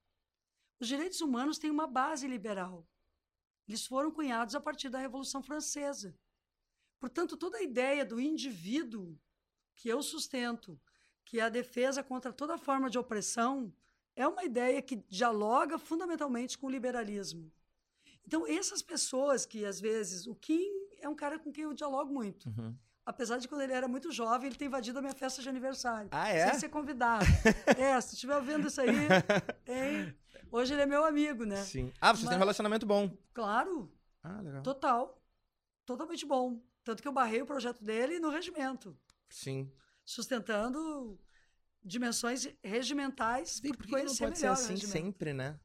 Os 0.79 0.87
direitos 0.87 1.19
humanos 1.19 1.57
têm 1.57 1.71
uma 1.71 1.87
base 1.87 2.27
liberal. 2.27 2.87
Eles 3.67 3.85
foram 3.85 4.11
cunhados 4.11 4.55
a 4.55 4.61
partir 4.61 4.89
da 4.89 4.99
Revolução 4.99 5.41
Francesa. 5.41 6.17
Portanto, 6.99 7.35
toda 7.35 7.57
a 7.57 7.63
ideia 7.63 8.05
do 8.05 8.19
indivíduo 8.19 9.19
que 9.82 9.89
eu 9.89 10.03
sustento, 10.03 10.79
que 11.25 11.41
a 11.41 11.49
defesa 11.49 12.03
contra 12.03 12.32
toda 12.32 12.55
forma 12.55 12.88
de 12.88 12.99
opressão, 12.99 13.73
é 14.15 14.27
uma 14.27 14.43
ideia 14.43 14.79
que 14.79 14.97
dialoga 15.09 15.79
fundamentalmente 15.79 16.55
com 16.55 16.67
o 16.67 16.69
liberalismo. 16.69 17.51
Então, 18.23 18.45
essas 18.45 18.84
pessoas 18.84 19.43
que, 19.43 19.65
às 19.65 19.82
vezes, 19.82 20.27
o 20.27 20.36
Kim 20.36 20.69
é 20.99 21.09
um 21.09 21.15
cara 21.15 21.39
com 21.39 21.51
quem 21.51 21.63
eu 21.63 21.73
dialogo 21.73 22.13
muito. 22.13 22.47
Uhum. 22.49 22.75
Apesar 23.03 23.39
de 23.39 23.47
quando 23.47 23.61
ele 23.61 23.73
era 23.73 23.88
muito 23.88 24.11
jovem, 24.11 24.49
ele 24.49 24.55
ter 24.55 24.65
invadido 24.65 24.99
a 24.99 25.01
minha 25.01 25.15
festa 25.15 25.41
de 25.41 25.49
aniversário. 25.49 26.09
Ah, 26.11 26.29
é? 26.29 26.51
Sem 26.51 26.59
ser 26.59 26.69
convidado. 26.69 27.25
é, 27.75 27.99
se 28.01 28.13
estiver 28.13 28.39
vendo 28.43 28.67
isso 28.67 28.79
aí, 28.79 28.89
hein? 29.67 30.15
hoje 30.51 30.73
ele 30.73 30.84
é 30.84 30.86
meu 30.86 31.03
amigo, 31.03 31.43
né? 31.43 31.55
Sim. 31.63 31.91
Ah, 31.99 32.11
vocês 32.11 32.25
Mas- 32.25 32.29
têm 32.29 32.38
um 32.38 32.39
relacionamento 32.39 32.86
bom. 32.86 33.09
Claro, 33.34 33.91
Ah, 34.21 34.39
legal. 34.41 34.61
total. 34.61 35.19
Totalmente 35.88 36.23
bom. 36.23 36.61
Tanto 36.84 37.01
que 37.01 37.07
eu 37.07 37.11
barrei 37.11 37.41
o 37.41 37.45
projeto 37.47 37.84
dele 37.84 38.19
no 38.19 38.29
regimento, 38.29 38.95
Sim. 39.32 39.71
sustentando 40.05 41.19
dimensões 41.84 42.47
regimentais 42.63 43.59
E 43.63 43.69
por 43.69 43.77
por 43.77 43.88
que 43.88 43.95
que 43.95 44.03
não 44.03 44.15
pode 44.15 44.38
ser 44.38 44.47
assim 44.47 44.77
sempre, 44.77 45.34
né? 45.34 45.59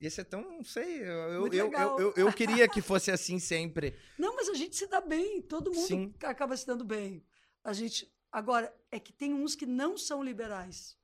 Esse 0.00 0.20
é 0.20 0.24
tão, 0.24 0.42
não 0.42 0.64
sei, 0.64 1.00
eu, 1.00 1.46
eu, 1.46 1.72
eu, 1.72 2.14
eu, 2.14 2.32
queria 2.32 2.68
que 2.68 2.82
fosse 2.82 3.10
assim 3.10 3.38
sempre. 3.38 3.96
Não, 4.18 4.36
mas 4.36 4.50
a 4.50 4.54
gente 4.54 4.76
se 4.76 4.86
dá 4.86 5.00
bem, 5.00 5.40
todo 5.40 5.72
mundo 5.72 5.86
Sim. 5.86 6.14
acaba 6.24 6.54
se 6.56 6.66
dando 6.66 6.84
bem. 6.84 7.24
A 7.62 7.72
gente 7.72 8.12
agora 8.30 8.74
é 8.90 9.00
que 9.00 9.12
tem 9.12 9.32
uns 9.32 9.54
que 9.54 9.64
não 9.64 9.96
são 9.96 10.22
liberais. 10.22 10.98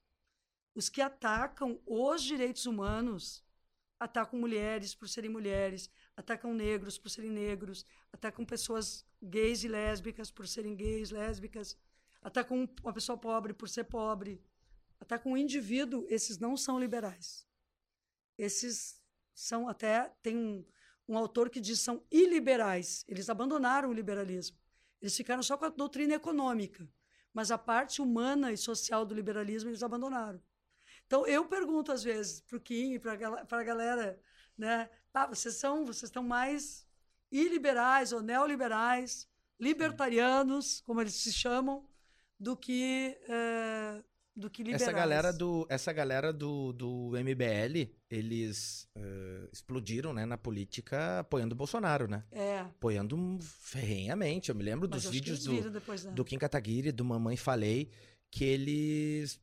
Os 0.74 0.90
que 0.90 1.00
atacam 1.00 1.80
os 1.86 2.22
direitos 2.22 2.66
humanos, 2.66 3.42
atacam 3.98 4.38
mulheres 4.38 4.94
por 4.94 5.08
serem 5.08 5.30
mulheres, 5.30 5.88
atacam 6.16 6.52
negros 6.52 6.98
por 6.98 7.08
serem 7.08 7.30
negros, 7.30 7.86
atacam 8.12 8.44
pessoas 8.44 9.06
gays 9.22 9.64
e 9.64 9.68
lésbicas 9.68 10.30
por 10.30 10.46
serem 10.46 10.76
gays, 10.76 11.11
lésbicas, 11.11 11.76
atacam 12.22 12.68
uma 12.82 12.92
pessoa 12.92 13.16
pobre 13.16 13.52
por 13.52 13.68
ser 13.68 13.84
pobre, 13.84 14.42
atacam 15.00 15.32
um 15.32 15.36
indivíduo, 15.36 16.06
esses 16.08 16.38
não 16.38 16.56
são 16.56 16.78
liberais. 16.78 17.46
Esses 18.36 19.00
são 19.34 19.68
até 19.68 20.12
tem 20.22 20.36
um, 20.36 20.66
um 21.08 21.16
autor 21.16 21.50
que 21.50 21.60
diz 21.60 21.80
são 21.80 22.04
iliberais. 22.10 23.04
Eles 23.08 23.28
abandonaram 23.28 23.90
o 23.90 23.92
liberalismo. 23.92 24.58
Eles 25.00 25.16
ficaram 25.16 25.42
só 25.42 25.56
com 25.56 25.64
a 25.64 25.70
doutrina 25.70 26.14
econômica, 26.14 26.86
mas 27.32 27.50
a 27.50 27.58
parte 27.58 28.02
humana 28.02 28.52
e 28.52 28.56
social 28.56 29.06
do 29.06 29.14
liberalismo 29.14 29.70
eles 29.70 29.82
abandonaram. 29.82 30.42
Então 31.06 31.26
eu 31.26 31.46
pergunto 31.46 31.90
às 31.90 32.02
vezes 32.02 32.40
para 32.42 32.56
o 32.56 32.60
Kim, 32.60 32.98
para 32.98 33.14
a 33.50 33.64
galera, 33.64 34.20
né? 34.56 34.90
Tá, 35.12 35.26
vocês 35.26 35.56
são, 35.56 35.84
vocês 35.84 36.04
estão 36.04 36.22
mais 36.22 36.86
iliberais 37.32 38.12
ou 38.12 38.22
neoliberais, 38.22 39.28
libertarianos, 39.58 40.80
como 40.82 41.00
eles 41.00 41.14
se 41.14 41.32
chamam, 41.32 41.88
do 42.41 42.57
que 42.57 43.16
eh, 43.28 44.03
do 44.34 44.49
que 44.49 44.62
liberais. 44.62 44.82
Essa 44.82 44.93
galera 44.93 45.32
do, 45.32 45.66
essa 45.68 45.93
galera 45.93 46.32
do, 46.32 46.72
do 46.72 47.11
MBL, 47.14 47.93
eles 48.09 48.88
eh, 48.97 49.49
explodiram, 49.53 50.14
né, 50.14 50.24
na 50.24 50.38
política 50.38 51.18
apoiando 51.20 51.55
o 51.55 51.59
Bolsonaro, 51.59 52.09
né? 52.09 52.24
É, 52.32 52.61
Apoiando 52.61 53.38
ferrenhamente. 53.43 54.49
Eu 54.49 54.55
me 54.55 54.62
lembro 54.62 54.88
mas 54.91 55.03
dos 55.03 55.11
vídeos 55.12 55.45
do, 55.45 55.70
depois, 55.70 56.05
né? 56.05 56.12
do 56.12 56.24
Kim 56.24 56.38
Kataguiri, 56.38 56.91
do 56.93 57.05
Mamãe 57.05 57.36
Falei, 57.36 57.91
que 58.30 58.45
eles. 58.45 59.38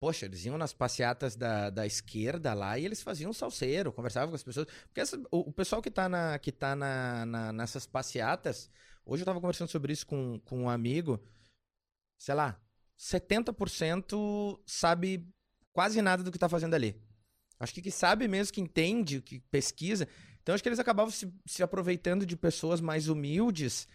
Poxa, 0.00 0.26
eles 0.26 0.44
iam 0.44 0.56
nas 0.56 0.72
passeatas 0.72 1.34
da, 1.34 1.70
da 1.70 1.84
esquerda 1.84 2.54
lá 2.54 2.78
e 2.78 2.84
eles 2.84 3.02
faziam 3.02 3.32
salseiro, 3.32 3.92
conversavam 3.92 4.28
com 4.30 4.36
as 4.36 4.44
pessoas. 4.44 4.68
Porque 4.86 5.00
essa- 5.00 5.20
o, 5.30 5.50
o 5.50 5.52
pessoal 5.52 5.82
que 5.82 5.90
tá, 5.90 6.08
na, 6.08 6.38
que 6.38 6.52
tá 6.52 6.76
na, 6.76 7.26
na- 7.26 7.52
nessas 7.52 7.84
passeatas, 7.84 8.70
hoje 9.04 9.22
eu 9.22 9.26
tava 9.26 9.40
conversando 9.40 9.68
sobre 9.68 9.92
isso 9.92 10.06
com, 10.06 10.38
com 10.44 10.62
um 10.62 10.70
amigo, 10.70 11.20
sei 12.18 12.34
lá, 12.34 12.60
70% 12.98 14.60
sabe 14.66 15.26
quase 15.72 16.02
nada 16.02 16.22
do 16.22 16.32
que 16.32 16.38
tá 16.38 16.48
fazendo 16.48 16.74
ali. 16.74 17.00
Acho 17.60 17.72
que 17.72 17.82
que 17.82 17.90
sabe 17.90 18.28
mesmo, 18.28 18.52
que 18.52 18.60
entende, 18.60 19.20
que 19.20 19.40
pesquisa. 19.50 20.08
Então 20.42 20.54
acho 20.54 20.62
que 20.62 20.68
eles 20.68 20.78
acabavam 20.78 21.10
se, 21.10 21.32
se 21.46 21.62
aproveitando 21.62 22.26
de 22.26 22.36
pessoas 22.36 22.80
mais 22.80 23.08
humildes 23.08 23.86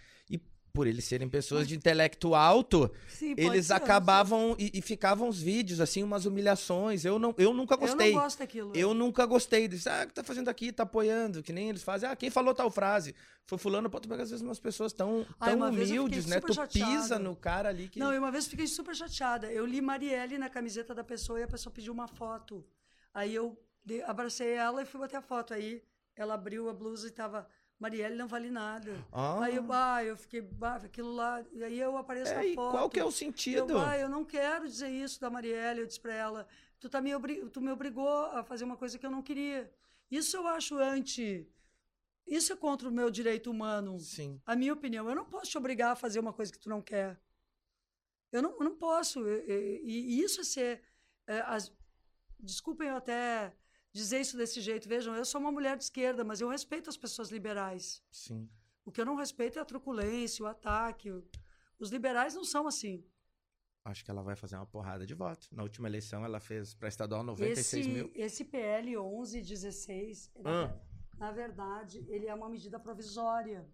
por 0.73 0.87
eles 0.87 1.05
serem 1.05 1.29
pessoas 1.29 1.67
de 1.67 1.75
intelecto 1.75 2.33
alto, 2.33 2.91
Sim, 3.07 3.35
eles 3.37 3.67
ser, 3.67 3.73
acabavam 3.73 4.55
e, 4.57 4.71
e 4.73 4.81
ficavam 4.81 5.29
os 5.29 5.39
vídeos 5.39 5.79
assim, 5.79 6.01
umas 6.01 6.25
humilhações. 6.25 7.05
Eu 7.05 7.19
não, 7.19 7.33
eu 7.37 7.53
nunca 7.53 7.75
Eu 7.75 7.79
gostei. 7.79 8.11
não 8.11 8.21
gosto 8.21 8.39
daquilo. 8.39 8.71
Eu 8.75 8.91
nunca 8.95 9.23
gostei 9.27 9.67
disso. 9.67 9.87
Ah, 9.87 10.01
o 10.03 10.07
que 10.07 10.13
tá 10.15 10.23
fazendo 10.23 10.49
aqui? 10.49 10.71
Tá 10.71 10.81
apoiando. 10.81 11.43
Que 11.43 11.53
nem 11.53 11.69
eles 11.69 11.83
fazem. 11.83 12.09
Ah, 12.09 12.15
quem 12.15 12.31
falou 12.31 12.55
tal 12.55 12.71
frase? 12.71 13.13
Foi 13.45 13.59
fulano. 13.59 13.87
Pô, 13.87 13.99
tu 13.99 14.09
pega 14.09 14.23
às 14.23 14.31
vezes 14.31 14.43
umas 14.43 14.59
pessoas 14.59 14.91
tão, 14.91 15.27
Ai, 15.39 15.51
tão 15.55 15.67
eu 15.67 15.71
humildes, 15.71 16.25
né? 16.25 16.41
Tu 16.41 16.47
pisa 16.47 16.55
chateada. 16.55 17.19
no 17.19 17.35
cara 17.35 17.69
ali 17.69 17.87
que... 17.87 17.99
Não, 17.99 18.11
eu 18.11 18.19
uma 18.19 18.31
vez 18.31 18.47
fiquei 18.47 18.65
super 18.65 18.95
chateada. 18.95 19.51
Eu 19.51 19.67
li 19.67 19.79
Marielle 19.79 20.39
na 20.39 20.49
camiseta 20.49 20.95
da 20.95 21.03
pessoa 21.03 21.39
e 21.39 21.43
a 21.43 21.47
pessoa 21.47 21.71
pediu 21.71 21.93
uma 21.93 22.07
foto. 22.07 22.65
Aí 23.13 23.35
eu 23.35 23.55
abracei 24.07 24.53
ela 24.53 24.81
e 24.81 24.85
fui 24.85 24.99
bater 24.99 25.17
a 25.17 25.21
foto. 25.21 25.53
Aí 25.53 25.83
ela 26.15 26.33
abriu 26.33 26.67
a 26.67 26.73
blusa 26.73 27.07
e 27.07 27.11
tava 27.11 27.47
Marielle 27.83 28.15
não 28.15 28.27
vale 28.29 28.49
nada. 28.49 28.91
Ah, 29.11 29.43
Aí 29.43 29.55
eu, 29.57 29.63
bah, 29.63 30.03
eu 30.05 30.15
fiquei, 30.15 30.39
bah, 30.41 30.75
aquilo 30.77 31.11
lá. 31.13 31.43
E 31.51 31.63
aí 31.63 31.77
eu 31.79 31.97
apareço 31.97 32.31
é, 32.31 32.35
na 32.49 32.55
foto. 32.55 32.71
qual 32.71 32.89
que 32.89 32.99
é 32.99 33.03
o 33.03 33.07
Eu, 33.07 33.11
sentido? 33.11 33.73
bah, 33.73 33.97
eu 33.97 34.07
não 34.07 34.23
quero 34.23 34.65
dizer 34.67 34.89
isso 34.89 35.19
da 35.19 35.29
Marielle. 35.29 35.81
Eu 35.81 35.85
disse 35.87 35.99
pra 35.99 36.13
ela, 36.13 36.47
tu, 36.79 36.89
tá 36.89 37.01
me 37.01 37.13
obri- 37.13 37.45
tu 37.49 37.59
me 37.59 37.71
obrigou 37.71 38.07
a 38.27 38.41
fazer 38.43 38.63
uma 38.63 38.77
coisa 38.77 38.97
que 38.97 39.05
eu 39.05 39.11
não 39.11 39.21
queria. 39.21 39.69
Isso 40.09 40.37
eu 40.37 40.47
acho 40.47 40.77
anti. 40.77 41.45
Isso 42.25 42.53
é 42.53 42.55
contra 42.55 42.87
o 42.87 42.91
meu 42.91 43.11
direito 43.11 43.51
humano. 43.51 43.99
Sim. 43.99 44.39
A 44.45 44.55
minha 44.55 44.71
opinião. 44.73 45.09
Eu 45.09 45.15
não 45.15 45.25
posso 45.25 45.51
te 45.51 45.57
obrigar 45.57 45.91
a 45.91 45.95
fazer 45.95 46.19
uma 46.19 46.31
coisa 46.31 46.51
que 46.53 46.59
tu 46.59 46.69
não 46.69 46.81
quer. 46.81 47.19
Eu 48.31 48.41
não, 48.41 48.51
eu 48.51 48.63
não 48.63 48.75
posso. 48.77 49.19
E 49.27 50.21
isso 50.23 50.39
é 50.39 50.43
ser. 50.45 50.81
é, 51.27 51.41
as- 51.41 51.71
desculpem 52.39 52.87
eu 52.87 52.95
até 52.95 53.53
dizer 53.93 54.19
isso 54.19 54.35
desse 54.35 54.59
jeito. 54.59 54.89
Vejam, 54.89 55.15
eu 55.15 55.23
sou 55.23 55.39
uma 55.39 55.51
mulher 55.51 55.77
de 55.77 55.83
esquerda, 55.83 56.23
mas 56.23 56.41
eu 56.41 56.49
respeito 56.49 56.89
as 56.89 56.97
pessoas 56.97 57.29
liberais. 57.29 58.03
Sim. 58.11 58.49
O 58.83 58.91
que 58.91 58.99
eu 58.99 59.05
não 59.05 59.15
respeito 59.15 59.57
é 59.59 59.61
a 59.61 59.65
truculência, 59.65 60.43
o 60.43 60.47
ataque. 60.47 61.09
Os 61.79 61.89
liberais 61.91 62.33
não 62.35 62.43
são 62.43 62.67
assim. 62.67 63.05
Acho 63.85 64.03
que 64.03 64.09
ela 64.11 64.23
vai 64.23 64.35
fazer 64.35 64.55
uma 64.55 64.65
porrada 64.65 65.05
de 65.05 65.13
voto. 65.13 65.47
Na 65.51 65.63
última 65.63 65.87
eleição 65.87 66.23
ela 66.25 66.39
fez 66.39 66.73
pra 66.73 66.87
estadual 66.87 67.21
96 67.23 67.85
esse, 67.85 67.93
mil. 67.93 68.11
esse 68.15 68.45
PL 68.45 68.95
1116, 68.95 70.31
Ah. 70.43 70.73
na 71.17 71.31
verdade, 71.31 72.05
ele 72.09 72.27
é 72.27 72.33
uma 72.33 72.49
medida 72.49 72.79
provisória. 72.79 73.69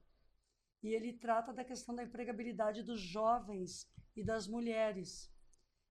E 0.82 0.88
ele 0.90 1.14
trata 1.14 1.54
da 1.54 1.64
questão 1.64 1.94
da 1.94 2.04
empregabilidade 2.04 2.84
dos 2.84 3.00
jovens 3.00 3.88
e 4.16 4.24
das 4.24 4.48
mulheres. 4.48 5.32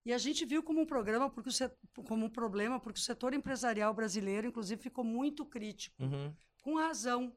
E 0.08 0.12
a 0.14 0.16
gente 0.16 0.46
viu 0.46 0.62
como 0.62 0.80
um 0.80 0.86
programa, 0.86 1.28
porque 1.28 1.50
o 1.50 2.02
como 2.02 2.24
um 2.24 2.30
problema, 2.30 2.80
porque 2.80 2.98
o 2.98 3.02
setor 3.02 3.34
empresarial 3.34 3.92
brasileiro, 3.92 4.46
inclusive, 4.46 4.80
ficou 4.80 5.04
muito 5.04 5.44
crítico, 5.44 6.02
Uhum. 6.02 6.34
com 6.62 6.76
razão, 6.76 7.30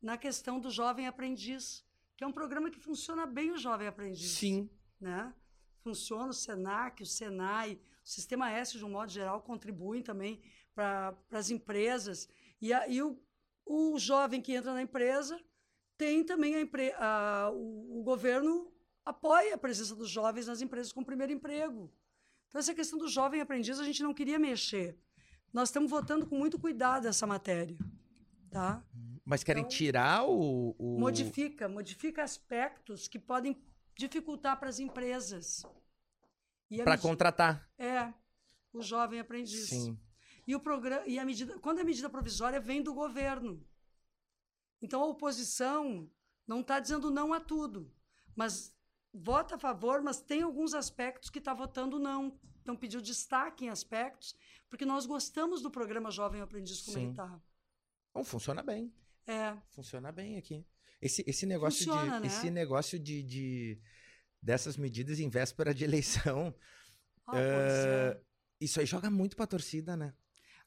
na 0.00 0.16
questão 0.16 0.60
do 0.60 0.70
jovem 0.70 1.08
aprendiz, 1.08 1.84
que 2.16 2.22
é 2.22 2.26
um 2.26 2.30
programa 2.32 2.70
que 2.70 2.78
funciona 2.78 3.26
bem 3.26 3.50
o 3.50 3.58
jovem 3.58 3.88
aprendiz 3.88 4.30
Sim. 4.30 4.70
né? 5.00 5.34
Funciona 5.82 6.28
o 6.28 6.32
Senac, 6.32 7.02
o 7.02 7.06
Senai, 7.06 7.80
o 8.04 8.08
Sistema 8.08 8.48
S, 8.48 8.78
de 8.78 8.84
um 8.84 8.90
modo 8.90 9.10
geral, 9.10 9.42
contribuem 9.42 10.00
também 10.00 10.40
para 10.72 11.18
as 11.32 11.50
empresas. 11.50 12.28
E, 12.60 12.72
a- 12.72 12.86
e 12.86 13.02
o, 13.02 13.18
o 13.66 13.98
jovem 13.98 14.40
que 14.40 14.52
entra 14.54 14.72
na 14.72 14.82
empresa 14.82 15.36
tem 15.98 16.22
também 16.22 16.54
a, 16.54 16.60
empre, 16.60 16.92
a 16.92 17.50
o, 17.52 17.98
o 18.00 18.02
governo 18.04 18.72
apoia 19.04 19.56
a 19.56 19.58
presença 19.58 19.96
dos 19.96 20.08
jovens 20.08 20.46
nas 20.46 20.60
empresas 20.62 20.92
com 20.92 21.02
primeiro 21.02 21.32
emprego. 21.32 21.90
Então, 22.54 22.60
essa 22.60 22.72
questão 22.72 22.96
do 23.00 23.08
jovem 23.08 23.40
aprendiz, 23.40 23.80
a 23.80 23.84
gente 23.84 24.00
não 24.00 24.14
queria 24.14 24.38
mexer. 24.38 24.96
Nós 25.52 25.70
estamos 25.70 25.90
votando 25.90 26.24
com 26.24 26.38
muito 26.38 26.56
cuidado 26.56 27.08
essa 27.08 27.26
matéria. 27.26 27.76
Tá? 28.48 28.80
Mas 29.24 29.42
querem 29.42 29.62
Então, 29.62 29.76
tirar 29.76 30.24
o. 30.24 30.72
o... 30.78 31.00
Modifica, 31.00 31.68
modifica 31.68 32.22
aspectos 32.22 33.08
que 33.08 33.18
podem 33.18 33.60
dificultar 33.98 34.56
para 34.60 34.68
as 34.68 34.78
empresas. 34.78 35.64
A 35.64 36.82
Pra 36.84 36.92
medi- 36.92 37.02
contratar. 37.02 37.68
É, 37.76 38.14
o 38.72 38.80
jovem 38.80 39.18
aprendiz. 39.18 39.70
Sim. 39.70 39.98
E, 40.46 40.54
o 40.54 40.60
programa, 40.60 41.04
e 41.08 41.18
a 41.18 41.24
medida, 41.24 41.58
quando 41.58 41.80
a 41.80 41.84
medida 41.84 42.08
provisória 42.08 42.60
vem 42.60 42.80
do 42.84 42.94
governo. 42.94 43.66
Então 44.80 45.02
a 45.02 45.06
oposição 45.06 46.08
não 46.46 46.60
está 46.60 46.78
dizendo 46.78 47.10
não 47.10 47.32
a 47.32 47.40
tudo, 47.40 47.92
mas 48.36 48.73
vota 49.14 49.54
a 49.54 49.58
favor, 49.58 50.02
mas 50.02 50.20
tem 50.20 50.42
alguns 50.42 50.74
aspectos 50.74 51.30
que 51.30 51.38
está 51.38 51.54
votando 51.54 51.98
não. 51.98 52.38
Então 52.62 52.76
pediu 52.76 53.00
destaque 53.00 53.64
em 53.66 53.68
aspectos, 53.68 54.34
porque 54.68 54.84
nós 54.84 55.06
gostamos 55.06 55.62
do 55.62 55.70
programa 55.70 56.10
Jovem 56.10 56.40
Aprendiz 56.40 56.78
Sim. 56.80 57.02
ele 57.02 57.10
está. 57.10 57.40
Bom, 58.12 58.24
funciona 58.24 58.62
bem. 58.62 58.92
É, 59.26 59.56
Funciona 59.70 60.10
bem 60.12 60.36
aqui. 60.36 60.66
Esse, 61.00 61.22
esse 61.26 61.46
negócio 61.46 61.84
Funciona, 61.84 62.16
de. 62.16 62.20
né? 62.20 62.26
Esse 62.26 62.50
negócio 62.50 62.98
de, 62.98 63.22
de- 63.22 63.80
dessas 64.40 64.76
medidas 64.76 65.18
em 65.20 65.28
véspera 65.28 65.72
de 65.74 65.84
eleição. 65.84 66.54
ah, 67.26 67.38
é. 67.38 68.20
Isso 68.60 68.80
aí 68.80 68.86
joga 68.86 69.10
muito 69.10 69.36
pra 69.36 69.46
torcida, 69.46 69.96
né? 69.96 70.14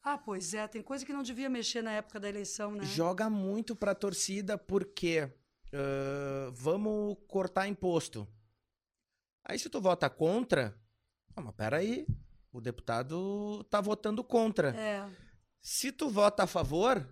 Ah, 0.04 0.18
pois 0.18 0.54
é, 0.54 0.68
tem 0.68 0.82
coisa 0.82 1.06
que 1.06 1.12
não 1.14 1.24
devia 1.24 1.50
mexer 1.50 1.82
na 1.82 1.92
época 1.92 2.20
da 2.20 2.30
eleição, 2.30 2.72
né? 2.72 2.84
Joga 2.86 3.30
muito 3.30 3.76
pra 3.76 3.94
torcida 3.96 4.58
porque 4.58 5.32
ah, 5.74 6.52
vamos 6.54 7.18
cortar 7.28 7.68
imposto. 7.68 8.28
Aí 9.50 9.58
se 9.58 9.70
tu 9.70 9.80
vota 9.80 10.10
contra, 10.10 10.78
ah, 11.34 11.42
mas 11.42 11.56
peraí, 11.56 12.06
o 12.52 12.60
deputado 12.60 13.64
tá 13.70 13.80
votando 13.80 14.22
contra. 14.22 14.76
É. 14.76 15.10
Se 15.62 15.90
tu 15.90 16.10
vota 16.10 16.44
a 16.44 16.48
favor, 16.48 17.08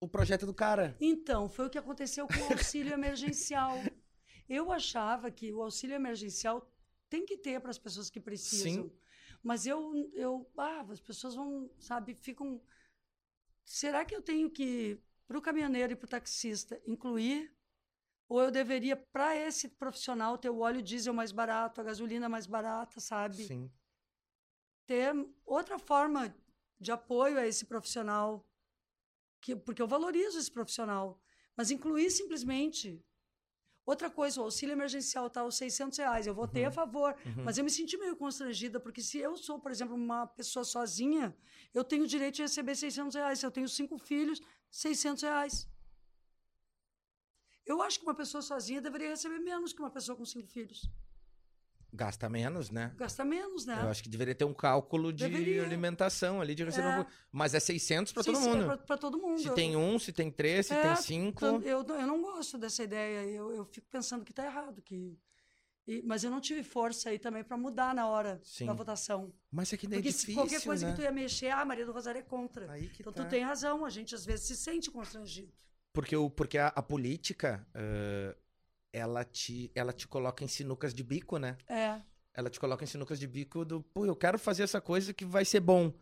o 0.00 0.08
projeto 0.08 0.44
é 0.44 0.46
do 0.46 0.54
cara. 0.54 0.96
Então, 0.98 1.50
foi 1.50 1.66
o 1.66 1.70
que 1.70 1.76
aconteceu 1.76 2.26
com 2.26 2.34
o 2.34 2.52
auxílio 2.56 2.94
emergencial. 2.94 3.76
Eu 4.48 4.72
achava 4.72 5.30
que 5.30 5.52
o 5.52 5.62
auxílio 5.62 5.94
emergencial 5.94 6.66
tem 7.10 7.26
que 7.26 7.36
ter 7.36 7.60
para 7.60 7.70
as 7.70 7.78
pessoas 7.78 8.08
que 8.08 8.20
precisam. 8.20 8.84
Sim. 8.84 8.92
Mas 9.42 9.66
eu, 9.66 10.10
eu, 10.14 10.50
ah, 10.56 10.86
as 10.88 11.00
pessoas 11.00 11.34
vão, 11.34 11.70
sabe, 11.78 12.14
ficam. 12.14 12.58
Será 13.66 14.02
que 14.04 14.16
eu 14.16 14.22
tenho 14.22 14.50
que, 14.50 14.98
para 15.26 15.36
o 15.36 15.42
caminhoneiro 15.42 15.92
e 15.92 15.96
para 15.96 16.06
o 16.06 16.08
taxista, 16.08 16.80
incluir? 16.86 17.54
Ou 18.30 18.40
eu 18.40 18.50
deveria, 18.52 18.96
para 18.96 19.34
esse 19.34 19.68
profissional, 19.68 20.38
ter 20.38 20.50
o 20.50 20.60
óleo 20.60 20.80
diesel 20.80 21.12
mais 21.12 21.32
barato, 21.32 21.80
a 21.80 21.84
gasolina 21.84 22.28
mais 22.28 22.46
barata, 22.46 23.00
sabe? 23.00 23.42
Sim. 23.44 23.68
ter 24.86 25.12
outra 25.44 25.78
forma 25.80 26.32
de 26.78 26.92
apoio 26.92 27.36
a 27.40 27.46
esse 27.46 27.64
profissional, 27.66 28.48
que, 29.40 29.56
porque 29.56 29.82
eu 29.82 29.88
valorizo 29.88 30.38
esse 30.38 30.50
profissional, 30.50 31.20
mas 31.56 31.72
incluir 31.72 32.08
simplesmente. 32.10 33.04
Outra 33.84 34.08
coisa, 34.08 34.40
o 34.40 34.44
auxílio 34.44 34.74
emergencial 34.74 35.26
está 35.26 35.40
aos 35.40 35.56
600 35.56 35.98
reais, 35.98 36.26
eu 36.26 36.34
votei 36.34 36.64
a 36.64 36.70
favor, 36.70 37.16
mas 37.44 37.58
eu 37.58 37.64
me 37.64 37.70
senti 37.70 37.96
meio 37.98 38.14
constrangida, 38.14 38.78
porque 38.78 39.02
se 39.02 39.18
eu 39.18 39.36
sou, 39.36 39.58
por 39.58 39.72
exemplo, 39.72 39.96
uma 39.96 40.24
pessoa 40.28 40.64
sozinha, 40.64 41.36
eu 41.74 41.82
tenho 41.82 42.04
o 42.04 42.06
direito 42.06 42.36
de 42.36 42.42
receber 42.42 42.76
600 42.76 43.16
reais. 43.16 43.40
Se 43.40 43.46
eu 43.46 43.50
tenho 43.50 43.68
cinco 43.68 43.98
filhos, 43.98 44.40
600 44.70 45.22
reais. 45.24 45.68
Eu 47.70 47.80
acho 47.82 47.98
que 48.00 48.04
uma 48.04 48.14
pessoa 48.14 48.42
sozinha 48.42 48.80
deveria 48.80 49.10
receber 49.10 49.38
menos 49.38 49.72
que 49.72 49.80
uma 49.80 49.90
pessoa 49.90 50.16
com 50.16 50.24
cinco 50.24 50.48
filhos. 50.48 50.90
Gasta 51.92 52.28
menos, 52.28 52.70
né? 52.70 52.92
Gasta 52.96 53.24
menos, 53.24 53.66
né? 53.66 53.80
Eu 53.82 53.88
acho 53.88 54.02
que 54.02 54.08
deveria 54.08 54.34
ter 54.34 54.44
um 54.44 54.54
cálculo 54.54 55.12
de 55.12 55.28
Deveria. 55.28 55.64
alimentação 55.64 56.40
ali, 56.40 56.54
de 56.54 56.64
receber. 56.64 57.00
É. 57.00 57.06
Mas 57.32 57.52
é 57.52 57.58
600 57.60 58.12
pra 58.12 58.22
Sim, 58.22 58.32
todo 58.32 58.44
é 58.46 58.48
mundo. 58.48 58.78
pra 58.86 58.96
todo 58.96 59.18
mundo. 59.18 59.40
Se 59.40 59.48
Eu- 59.48 59.54
tem 59.54 59.76
um, 59.76 59.98
se 59.98 60.12
tem 60.12 60.30
três, 60.30 60.66
se 60.66 60.74
É, 60.74 60.82
tem 60.82 60.96
cinco. 60.96 61.44
Eu, 61.44 61.82
não- 61.84 62.00
eu 62.00 62.06
não 62.06 62.22
gosto 62.22 62.56
dessa 62.58 62.82
ideia. 62.84 63.24
Eu, 63.24 63.52
eu 63.52 63.64
fico 63.64 63.88
pensando 63.90 64.24
que 64.24 64.30
está 64.32 64.44
errado. 64.46 64.80
Que... 64.82 65.18
e- 65.86 66.02
mas 66.02 66.22
eu 66.22 66.30
não 66.30 66.40
tive 66.40 66.62
força 66.62 67.10
aí 67.10 67.18
também 67.18 67.42
para 67.42 67.56
mudar 67.56 67.92
na 67.92 68.06
hora 68.08 68.40
Sim. 68.44 68.66
da 68.66 68.72
votação. 68.72 69.32
Mas 69.50 69.72
é 69.72 69.76
que 69.76 69.88
daí 69.88 69.98
é 69.98 70.02
Porque 70.02 70.12
se 70.12 70.18
difícil, 70.20 70.40
qualquer 70.42 70.62
coisa 70.62 70.86
né? 70.86 70.92
que 70.92 70.98
tu 71.00 71.02
ia 71.02 71.10
mexer, 71.10 71.50
ah, 71.50 71.64
Maria 71.64 71.84
do 71.86 71.92
Rosário 71.92 72.20
é 72.20 72.22
contra. 72.22 72.70
Aí 72.70 72.88
que 72.88 73.02
então 73.02 73.12
tá. 73.12 73.24
tu 73.24 73.28
tem 73.30 73.42
razão, 73.42 73.84
a 73.84 73.90
gente 73.90 74.14
às 74.14 74.24
vezes 74.24 74.46
se 74.46 74.56
sente 74.56 74.90
constrangido. 74.92 75.52
Porque, 75.92 76.16
o, 76.16 76.30
porque 76.30 76.58
a, 76.58 76.68
a 76.68 76.82
política, 76.82 77.66
ãh, 77.74 78.34
ela, 78.92 79.24
te, 79.24 79.70
ela 79.74 79.92
te 79.92 80.06
coloca 80.08 80.44
em 80.44 80.48
sinucas 80.48 80.94
de 80.94 81.02
bico, 81.02 81.38
né? 81.38 81.56
É, 81.68 82.00
Ela 82.34 82.48
te 82.48 82.60
coloca 82.60 82.84
em 82.84 82.86
sinucas 82.86 83.18
de 83.18 83.26
bico 83.26 83.64
do, 83.64 83.82
pô, 83.82 84.06
eu 84.06 84.16
quero 84.16 84.38
fazer 84.38 84.62
essa 84.62 84.80
coisa 84.80 85.12
que 85.12 85.24
vai 85.24 85.44
ser 85.44 85.60
bom. 85.60 85.92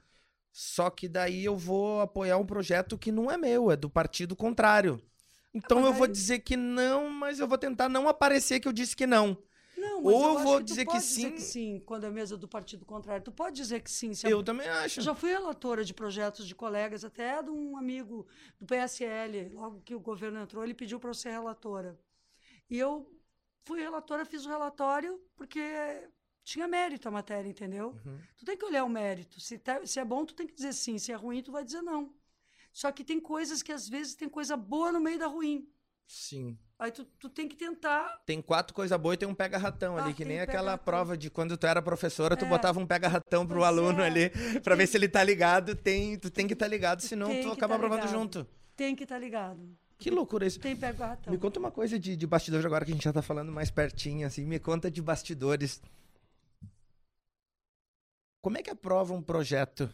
Só 0.52 0.90
que 0.90 1.08
daí 1.08 1.44
eu 1.44 1.56
vou 1.56 2.00
apoiar 2.00 2.36
um 2.38 2.46
projeto 2.46 2.98
que 2.98 3.12
não 3.12 3.30
é 3.30 3.36
meu, 3.36 3.70
é 3.70 3.76
do 3.76 3.88
partido 3.90 4.36
contrário. 4.36 5.00
Então 5.54 5.78
mas 5.78 5.86
eu 5.86 5.92
vou 5.94 6.06
dizer 6.06 6.40
que 6.40 6.56
não, 6.56 7.10
mas 7.10 7.40
eu 7.40 7.48
vou 7.48 7.58
tentar 7.58 7.88
não 7.88 8.08
aparecer 8.08 8.60
que 8.60 8.68
eu 8.68 8.72
disse 8.72 8.96
que 8.96 9.06
não. 9.06 9.38
Não, 9.88 10.02
mas 10.02 10.14
Ou 10.14 10.22
eu 10.24 10.32
acho 10.36 10.42
vou 10.44 10.60
dizer 10.62 10.84
que 10.84 10.92
pode 10.92 11.04
dizer 11.04 11.20
sim. 11.22 11.32
que 11.32 11.40
sim, 11.40 11.82
quando 11.86 12.04
é 12.04 12.10
mesa 12.10 12.36
do 12.36 12.46
partido 12.48 12.84
contrário. 12.84 13.24
Tu 13.24 13.32
pode 13.32 13.56
dizer 13.56 13.80
que 13.80 13.90
sim. 13.90 14.14
Se 14.14 14.26
a- 14.26 14.30
Eu 14.30 14.42
também 14.42 14.68
acho. 14.68 15.00
Eu 15.00 15.04
já 15.04 15.14
fui 15.14 15.30
relatora 15.30 15.84
de 15.84 15.92
projetos 15.94 16.46
de 16.46 16.54
colegas, 16.54 17.04
até 17.04 17.42
de 17.42 17.50
um 17.50 17.76
amigo 17.76 18.26
do 18.58 18.66
PSL. 18.66 19.48
Logo 19.50 19.80
que 19.82 19.94
o 19.94 20.00
governo 20.00 20.40
entrou, 20.40 20.62
ele 20.64 20.74
pediu 20.74 20.98
para 21.00 21.10
eu 21.10 21.14
ser 21.14 21.30
relatora. 21.30 21.98
E 22.70 22.78
eu 22.78 23.10
fui 23.64 23.80
relatora, 23.80 24.24
fiz 24.24 24.44
o 24.46 24.48
relatório, 24.48 25.20
porque 25.36 25.60
tinha 26.44 26.66
mérito 26.68 27.06
a 27.08 27.10
matéria, 27.10 27.48
entendeu? 27.48 27.90
Uhum. 28.06 28.18
Tu 28.36 28.44
tem 28.44 28.56
que 28.56 28.64
olhar 28.64 28.84
o 28.84 28.88
mérito. 28.88 29.40
Se, 29.40 29.58
tá- 29.58 29.84
se 29.86 29.98
é 30.00 30.04
bom, 30.04 30.24
tu 30.24 30.34
tem 30.34 30.46
que 30.46 30.54
dizer 30.54 30.72
sim. 30.72 30.98
Se 30.98 31.12
é 31.12 31.14
ruim, 31.14 31.42
tu 31.42 31.52
vai 31.52 31.64
dizer 31.64 31.82
não. 31.82 32.14
Só 32.72 32.90
que 32.92 33.02
tem 33.04 33.18
coisas 33.20 33.62
que 33.62 33.72
às 33.72 33.88
vezes 33.88 34.14
tem 34.14 34.28
coisa 34.28 34.56
boa 34.56 34.92
no 34.92 35.00
meio 35.00 35.18
da 35.18 35.26
ruim. 35.26 35.68
Sim. 36.06 36.58
Aí 36.80 36.92
tu, 36.92 37.04
tu 37.18 37.28
tem 37.28 37.48
que 37.48 37.56
tentar. 37.56 38.22
Tem 38.24 38.40
quatro 38.40 38.72
coisas 38.72 38.96
boas 39.00 39.14
e 39.14 39.18
tem 39.18 39.28
um 39.28 39.34
pega-ratão 39.34 39.96
Ah, 39.98 40.04
ali, 40.04 40.12
que 40.14 40.18
tem 40.18 40.28
nem 40.34 40.40
aquela 40.40 40.62
pega-ratão. 40.78 40.84
prova 40.84 41.16
de 41.18 41.28
quando 41.28 41.56
tu 41.56 41.66
era 41.66 41.82
professora, 41.82 42.36
tu 42.36 42.44
É. 42.44 42.48
botava 42.48 42.78
um 42.78 42.86
pega-ratão 42.86 43.44
pro 43.44 43.56
Pois 43.56 43.66
aluno 43.66 44.00
é. 44.00 44.06
ali, 44.06 44.30
pra 44.62 44.76
ver 44.76 44.86
se 44.86 44.96
ele 44.96 45.08
tá 45.08 45.24
ligado. 45.24 45.74
Tem, 45.74 46.16
tu 46.16 46.30
tem 46.30 46.46
que 46.46 46.52
estar 46.52 46.66
tá 46.66 46.70
ligado, 46.70 47.00
senão 47.00 47.26
tem 47.28 47.42
tu 47.42 47.50
acaba 47.50 47.70
tá 47.74 47.76
aprovando 47.76 48.02
ligado. 48.02 48.12
junto. 48.16 48.46
Tem 48.76 48.94
que 48.94 49.02
estar 49.02 49.18
ligado. 49.18 49.76
Que 49.98 50.08
loucura 50.08 50.46
isso. 50.46 50.60
Tem 50.60 50.76
pega 50.76 51.04
o 51.04 51.08
ratão. 51.08 51.32
Me 51.32 51.38
conta 51.38 51.58
uma 51.58 51.72
coisa 51.72 51.98
de, 51.98 52.16
de 52.16 52.26
bastidores 52.28 52.64
agora 52.64 52.84
que 52.84 52.92
a 52.92 52.94
gente 52.94 53.02
já 53.02 53.12
tá 53.12 53.22
falando 53.22 53.50
mais 53.50 53.72
pertinho, 53.72 54.24
assim. 54.24 54.44
Me 54.46 54.60
conta 54.60 54.88
de 54.88 55.02
bastidores. 55.02 55.82
Como 58.40 58.56
é 58.56 58.62
que 58.62 58.70
aprova 58.70 59.12
um 59.12 59.20
projeto 59.20 59.92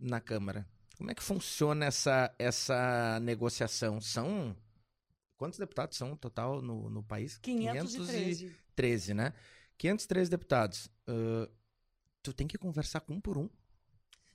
na 0.00 0.20
Câmara? 0.20 0.66
Como 0.96 1.12
é 1.12 1.14
que 1.14 1.22
funciona 1.22 1.86
essa, 1.86 2.34
essa 2.36 3.20
negociação? 3.22 4.00
São. 4.00 4.56
Quantos 5.38 5.58
deputados 5.58 5.96
são 5.96 6.14
total 6.16 6.60
no, 6.60 6.90
no 6.90 7.02
país? 7.02 7.38
513. 7.38 8.46
513, 8.74 9.14
né? 9.14 9.32
513 9.78 10.30
deputados. 10.30 10.90
Ahn, 11.06 11.46
tu 12.22 12.32
tem 12.32 12.46
que 12.46 12.58
conversar 12.58 13.00
com 13.00 13.14
um 13.14 13.20
por 13.20 13.38
um. 13.38 13.48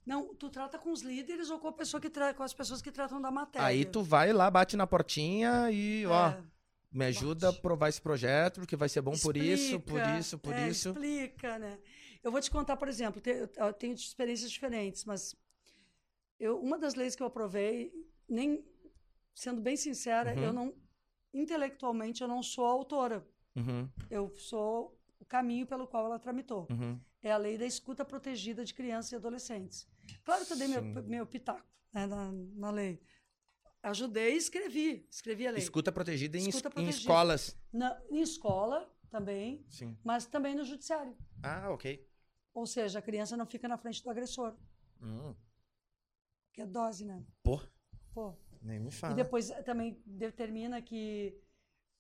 Não, 0.06 0.34
tu 0.34 0.50
trata 0.50 0.80
com 0.80 0.92
os 0.92 1.02
líderes 1.02 1.50
ou 1.50 1.60
com, 1.60 1.68
a 1.68 1.74
pessoa 1.74 2.00
que 2.02 2.10
tra... 2.10 2.34
com 2.34 2.44
as 2.44 2.54
pessoas 2.54 2.82
que 2.82 2.92
tratam 2.92 3.22
da 3.22 3.30
matéria. 3.30 3.68
Aí 3.68 3.86
tu 3.86 4.02
vai 4.02 4.34
lá, 4.34 4.50
bate 4.50 4.76
na 4.76 4.88
portinha 4.88 5.70
e, 5.72 6.06
ó, 6.06 6.30
É, 6.30 6.44
me 6.92 7.06
ajuda 7.06 7.48
a 7.48 7.52
bate. 7.52 7.60
aprovar 7.60 7.90
esse 7.90 8.02
projeto, 8.02 8.60
porque 8.62 8.76
vai 8.76 8.90
ser 8.90 9.02
bom 9.02 9.12
por 9.18 9.36
isso, 9.38 9.80
por 9.82 9.98
explica, 10.00 10.20
isso, 10.20 10.38
por 10.40 10.54
é, 10.54 10.70
isso. 10.70 10.90
Explica, 10.90 11.60
né? 11.60 11.80
Eu 12.22 12.32
vou 12.32 12.40
te 12.42 12.50
contar, 12.52 12.76
por 12.78 12.88
exemplo, 12.88 13.22
eu 13.58 13.74
tenho 13.74 13.94
experiências 13.94 14.50
diferentes, 14.52 15.04
mas 15.06 15.36
eu, 16.40 16.60
uma 16.60 16.78
das 16.78 16.96
leis 16.96 17.16
que 17.16 17.24
eu 17.24 17.28
aprovei, 17.28 17.92
nem 18.28 18.66
sendo 19.36 19.62
bem 19.62 19.76
sincera, 19.78 20.34
Uhum. 20.36 20.44
eu 20.44 20.54
não 20.54 20.74
intelectualmente 21.34 22.22
eu 22.22 22.28
não 22.28 22.42
sou 22.44 22.66
a 22.66 22.70
autora. 22.72 23.26
Uhum, 23.56 23.90
Eu 24.10 24.34
sou 24.36 25.00
o 25.20 25.26
caminho 25.26 25.66
pelo 25.66 25.88
qual 25.88 26.06
ela 26.06 26.20
tramitou. 26.20 26.68
uhum. 26.70 27.00
É 27.22 27.32
a 27.32 27.38
lei 27.38 27.58
da 27.58 27.66
escuta 27.66 28.04
protegida 28.04 28.66
de 28.66 28.74
crianças 28.74 29.12
e 29.14 29.16
adolescentes. 29.16 29.88
Claro 30.26 30.46
que 30.46 30.52
eu 30.54 30.58
dei 30.58 30.68
meu, 30.68 30.82
Sim. 30.82 31.02
meu 31.08 31.26
pitaco 31.26 31.66
né, 31.94 32.06
na, 32.06 32.32
na 32.32 32.70
lei. 32.72 33.02
Ajudei 33.82 34.34
e 34.34 34.38
escrevi. 34.38 35.08
Escrevi 35.10 35.48
a 35.48 35.52
lei. 35.52 35.62
Escuta 35.62 35.92
protegida 35.92 36.38
em, 36.38 36.42
Escuta 36.50 36.58
es- 36.58 36.66
em 36.66 36.70
protegida. 36.72 37.00
escolas. 37.00 37.58
Na, 37.72 38.02
em 38.10 38.22
escola 38.22 38.94
também, 39.10 39.66
Sim. 39.70 39.98
mas 40.04 40.26
também 40.26 40.54
no 40.56 40.64
judiciário. 40.66 41.16
Ah, 41.42 41.70
ok. 41.70 42.06
Ou 42.54 42.66
seja, 42.66 43.00
a 43.00 43.02
criança 43.02 43.38
não 43.38 43.46
fica 43.46 43.68
na 43.68 43.78
frente 43.78 44.04
do 44.04 44.10
agressor, 44.10 44.56
Hum, 45.02 45.34
que 46.54 46.62
é 46.62 46.66
dose, 46.66 47.04
né? 47.06 47.24
pô, 47.42 47.60
Pô. 48.14 48.36
Nem 48.64 48.80
me 48.80 48.88
E 48.88 48.92
fala. 48.92 49.14
depois 49.16 49.50
eh, 49.50 49.62
também 49.64 50.02
determina 50.06 50.82
que 50.82 51.38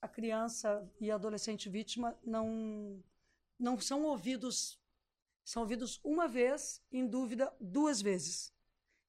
a 0.01 0.07
criança 0.07 0.89
e 0.99 1.11
adolescente 1.11 1.69
vítima 1.69 2.17
não, 2.23 3.03
não 3.59 3.79
são 3.79 4.03
ouvidos, 4.03 4.79
são 5.43 5.61
ouvidos 5.63 5.99
uma 6.03 6.27
vez, 6.27 6.81
em 6.91 7.05
dúvida 7.07 7.53
duas 7.59 8.01
vezes. 8.01 8.53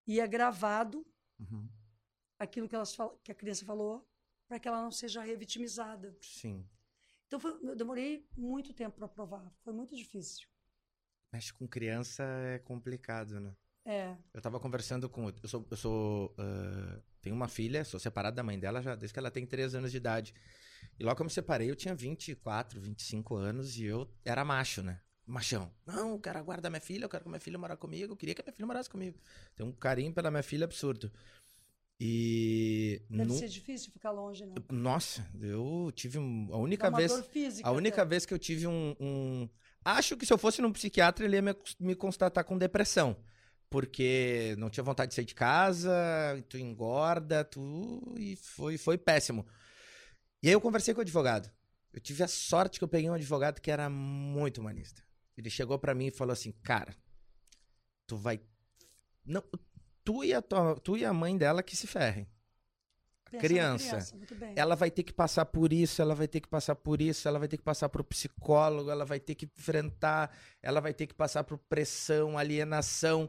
E 0.07 0.21
é 0.21 0.27
gravado 0.27 1.07
Uhum, 1.39 1.69
aquilo 2.39 2.69
que, 2.69 2.75
elas 2.77 2.95
fal- 2.95 3.19
que 3.25 3.33
a 3.33 3.35
criança 3.35 3.65
falou 3.65 4.07
para 4.47 4.59
que 4.61 4.69
ela 4.69 4.83
não 4.83 4.91
seja 4.91 5.23
revitimizada. 5.23 6.17
Sim. 6.21 6.65
Então 7.27 7.41
foi- 7.41 7.59
eu 7.63 7.75
demorei 7.75 8.29
muito 8.37 8.73
tempo 8.73 8.97
para 8.97 9.07
aprovar, 9.07 9.51
foi 9.63 9.73
muito 9.73 9.97
difícil. 9.97 10.47
Mexe 11.33 11.53
com 11.53 11.67
criança 11.67 12.23
é 12.23 12.59
complicado, 12.61 13.41
né? 13.41 13.57
É. 13.85 14.17
Eu 14.33 14.41
tava 14.41 14.61
conversando 14.61 15.09
com. 15.11 15.29
Eu 15.29 15.49
sou. 15.49 15.67
Eu 15.71 15.77
sou 15.77 16.35
ah, 16.39 17.03
tenho 17.25 17.35
uma 17.35 17.49
filha, 17.49 17.85
sou 17.85 17.99
separado 17.99 18.37
da 18.37 18.43
mãe 18.43 18.59
dela 18.59 18.81
já 18.83 18.95
desde 18.95 19.13
que 19.15 19.19
ela 19.19 19.31
tem 19.31 19.45
3 19.47 19.75
anos 19.75 19.91
de 19.91 19.97
idade. 19.97 20.33
E 21.01 21.03
logo 21.03 21.17
que 21.17 21.23
eu 21.23 21.27
me 21.27 21.31
separei, 21.33 21.71
eu 21.71 21.75
tinha 21.75 21.95
24, 21.95 22.79
25 22.81 23.35
anos 23.35 23.77
e 23.79 23.85
eu 23.87 24.07
era 24.25 24.45
macho, 24.45 24.83
né? 24.83 25.01
Machão. 25.27 25.73
Não, 25.87 26.11
eu 26.11 26.19
quero 26.21 26.45
guardar 26.45 26.71
minha 26.71 26.81
filha, 26.83 27.07
eu 27.07 27.09
quero 27.09 27.25
que 27.25 27.31
minha 27.31 27.41
filha 27.41 27.59
morar 27.59 27.77
comigo, 27.79 28.13
eu 28.13 28.17
queria 28.17 28.35
que 28.35 28.43
minha 28.43 28.53
filha 28.53 28.67
morasse 28.67 28.91
comigo. 28.91 29.19
Tenho 29.57 29.71
um 29.71 29.73
carinho 29.73 30.13
pela 30.13 30.31
minha 30.31 30.43
filha 30.43 30.65
absurdo. 30.65 31.11
E. 31.99 33.01
Deve 33.09 33.25
nu- 33.25 33.35
ser 33.39 33.49
difícil 33.49 33.91
ficar 33.93 34.11
longe, 34.11 34.45
né? 34.45 34.55
Nossa, 34.71 35.27
eu 35.41 35.91
tive 35.95 36.19
um- 36.19 36.49
a 36.53 36.59
única 36.59 36.91
Dá 36.91 36.97
vez. 36.99 37.27
física 37.27 37.67
A 37.69 37.73
única 37.73 38.03
até. 38.03 38.09
vez 38.11 38.27
que 38.27 38.35
eu 38.35 38.39
tive 38.39 38.67
um, 38.67 38.95
um- 39.01 39.49
Acho 39.85 40.17
que 40.17 40.25
se 40.27 40.33
eu 40.33 40.39
fosse 40.39 40.61
num 40.63 40.73
psiquiatra, 40.73 41.25
ele 41.25 41.37
ia 41.37 41.43
me, 41.43 41.55
me 41.79 41.95
constatar 41.95 42.43
com 42.45 42.57
depressão. 42.59 43.17
Porque 43.71 44.55
não 44.59 44.71
tinha 44.71 44.85
vontade 44.85 45.11
de 45.11 45.15
sair 45.15 45.25
de 45.25 45.35
casa, 45.35 45.93
tu 46.49 46.57
engorda, 46.57 47.45
tu. 47.45 48.15
E 48.17 48.37
foi, 48.37 48.79
foi 48.79 48.97
péssimo. 48.97 49.47
E 50.43 50.49
aí 50.49 50.53
eu 50.53 50.61
conversei 50.61 50.95
com 50.95 51.01
o 51.01 51.03
advogado. 51.03 51.51
Eu 51.93 52.01
tive 52.01 52.23
a 52.23 52.29
sorte 52.29 52.79
que 52.79 52.85
eu 52.85 52.89
peguei 52.89 53.09
um 53.09 53.15
advogado 53.15 53.61
que 53.61 53.71
era 53.71 53.89
muito 53.89 54.61
humanista. 54.61 55.03
Ele 55.37 55.51
chegou 55.51 55.79
pra 55.79 55.95
mim 55.95 56.07
e 56.07 56.11
falou 56.11 56.33
assim: 56.33 56.53
Cara, 56.63 56.95
tu 58.07 58.17
vai. 58.17 58.41
Não, 59.25 59.43
tu, 60.05 60.23
e 60.23 60.33
a 60.33 60.43
tua, 60.43 60.77
tu 60.77 60.97
e 60.97 61.05
a 61.05 61.13
mãe 61.13 61.37
dela 61.37 61.63
que 61.63 61.77
se 61.77 61.87
ferrem. 61.87 62.29
Na 63.33 63.41
criança. 63.41 63.99
bem. 64.37 64.53
Ela 64.57 64.77
vai 64.77 64.91
ter 64.91 65.03
que 65.03 65.13
passar 65.13 65.45
por 65.47 65.73
isso, 65.73 66.01
ela 66.01 66.15
vai 66.15 66.29
ter 66.29 66.41
que 66.41 66.49
passar 66.49 66.75
por 66.75 67.01
isso, 67.01 67.27
ela 67.27 67.39
vai 67.39 67.49
ter 67.49 67.57
que 67.57 67.63
passar 67.63 67.89
pro 67.89 68.05
psicólogo, 68.05 68.91
ela 68.91 69.05
vai 69.05 69.19
ter 69.19 69.35
que 69.35 69.47
enfrentar, 69.47 70.37
ela 70.63 70.81
vai 70.81 70.95
ter 70.95 71.07
que 71.07 71.15
passar 71.15 71.43
por 71.43 71.59
pressão, 71.59 72.39
alienação. 72.39 73.29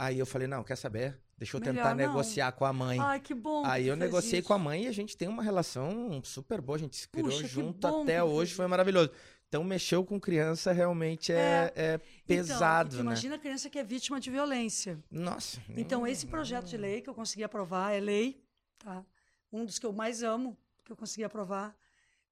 Aí 0.00 0.18
eu 0.18 0.24
falei, 0.24 0.48
não, 0.48 0.64
quer 0.64 0.76
saber? 0.76 1.20
Deixa 1.36 1.58
eu 1.58 1.60
Melhor 1.60 1.74
tentar 1.74 1.90
não. 1.90 1.96
negociar 1.96 2.52
com 2.52 2.64
a 2.64 2.72
mãe. 2.72 2.98
Ai, 2.98 3.20
que 3.20 3.34
bom. 3.34 3.66
Aí 3.66 3.84
que 3.84 3.90
eu 3.90 3.96
negociei 3.96 4.38
isso. 4.38 4.48
com 4.48 4.54
a 4.54 4.58
mãe 4.58 4.84
e 4.84 4.88
a 4.88 4.92
gente 4.92 5.14
tem 5.14 5.28
uma 5.28 5.42
relação 5.42 6.22
super 6.24 6.58
boa, 6.62 6.76
a 6.76 6.80
gente 6.80 6.96
se 6.96 7.06
criou 7.06 7.28
Puxa, 7.28 7.46
junto 7.46 7.86
até 7.86 8.24
hoje, 8.24 8.54
foi 8.54 8.66
maravilhoso. 8.66 9.10
Então 9.46 9.62
mexeu 9.62 10.02
com 10.02 10.18
criança 10.18 10.72
realmente 10.72 11.32
é, 11.32 11.70
é 11.76 12.00
pesado, 12.26 12.94
então, 12.94 13.00
e 13.00 13.02
tu 13.02 13.04
né? 13.04 13.10
Imagina 13.10 13.34
a 13.34 13.38
criança 13.38 13.68
que 13.68 13.78
é 13.78 13.84
vítima 13.84 14.18
de 14.18 14.30
violência. 14.30 14.98
Nossa. 15.10 15.60
Então, 15.76 16.06
esse 16.06 16.26
projeto 16.26 16.66
de 16.66 16.78
lei 16.78 17.02
que 17.02 17.10
eu 17.10 17.14
consegui 17.14 17.44
aprovar 17.44 17.92
é 17.92 18.00
lei, 18.00 18.42
tá? 18.78 19.04
Um 19.52 19.66
dos 19.66 19.78
que 19.78 19.84
eu 19.84 19.92
mais 19.92 20.22
amo, 20.22 20.56
que 20.82 20.92
eu 20.92 20.96
consegui 20.96 21.24
aprovar. 21.24 21.76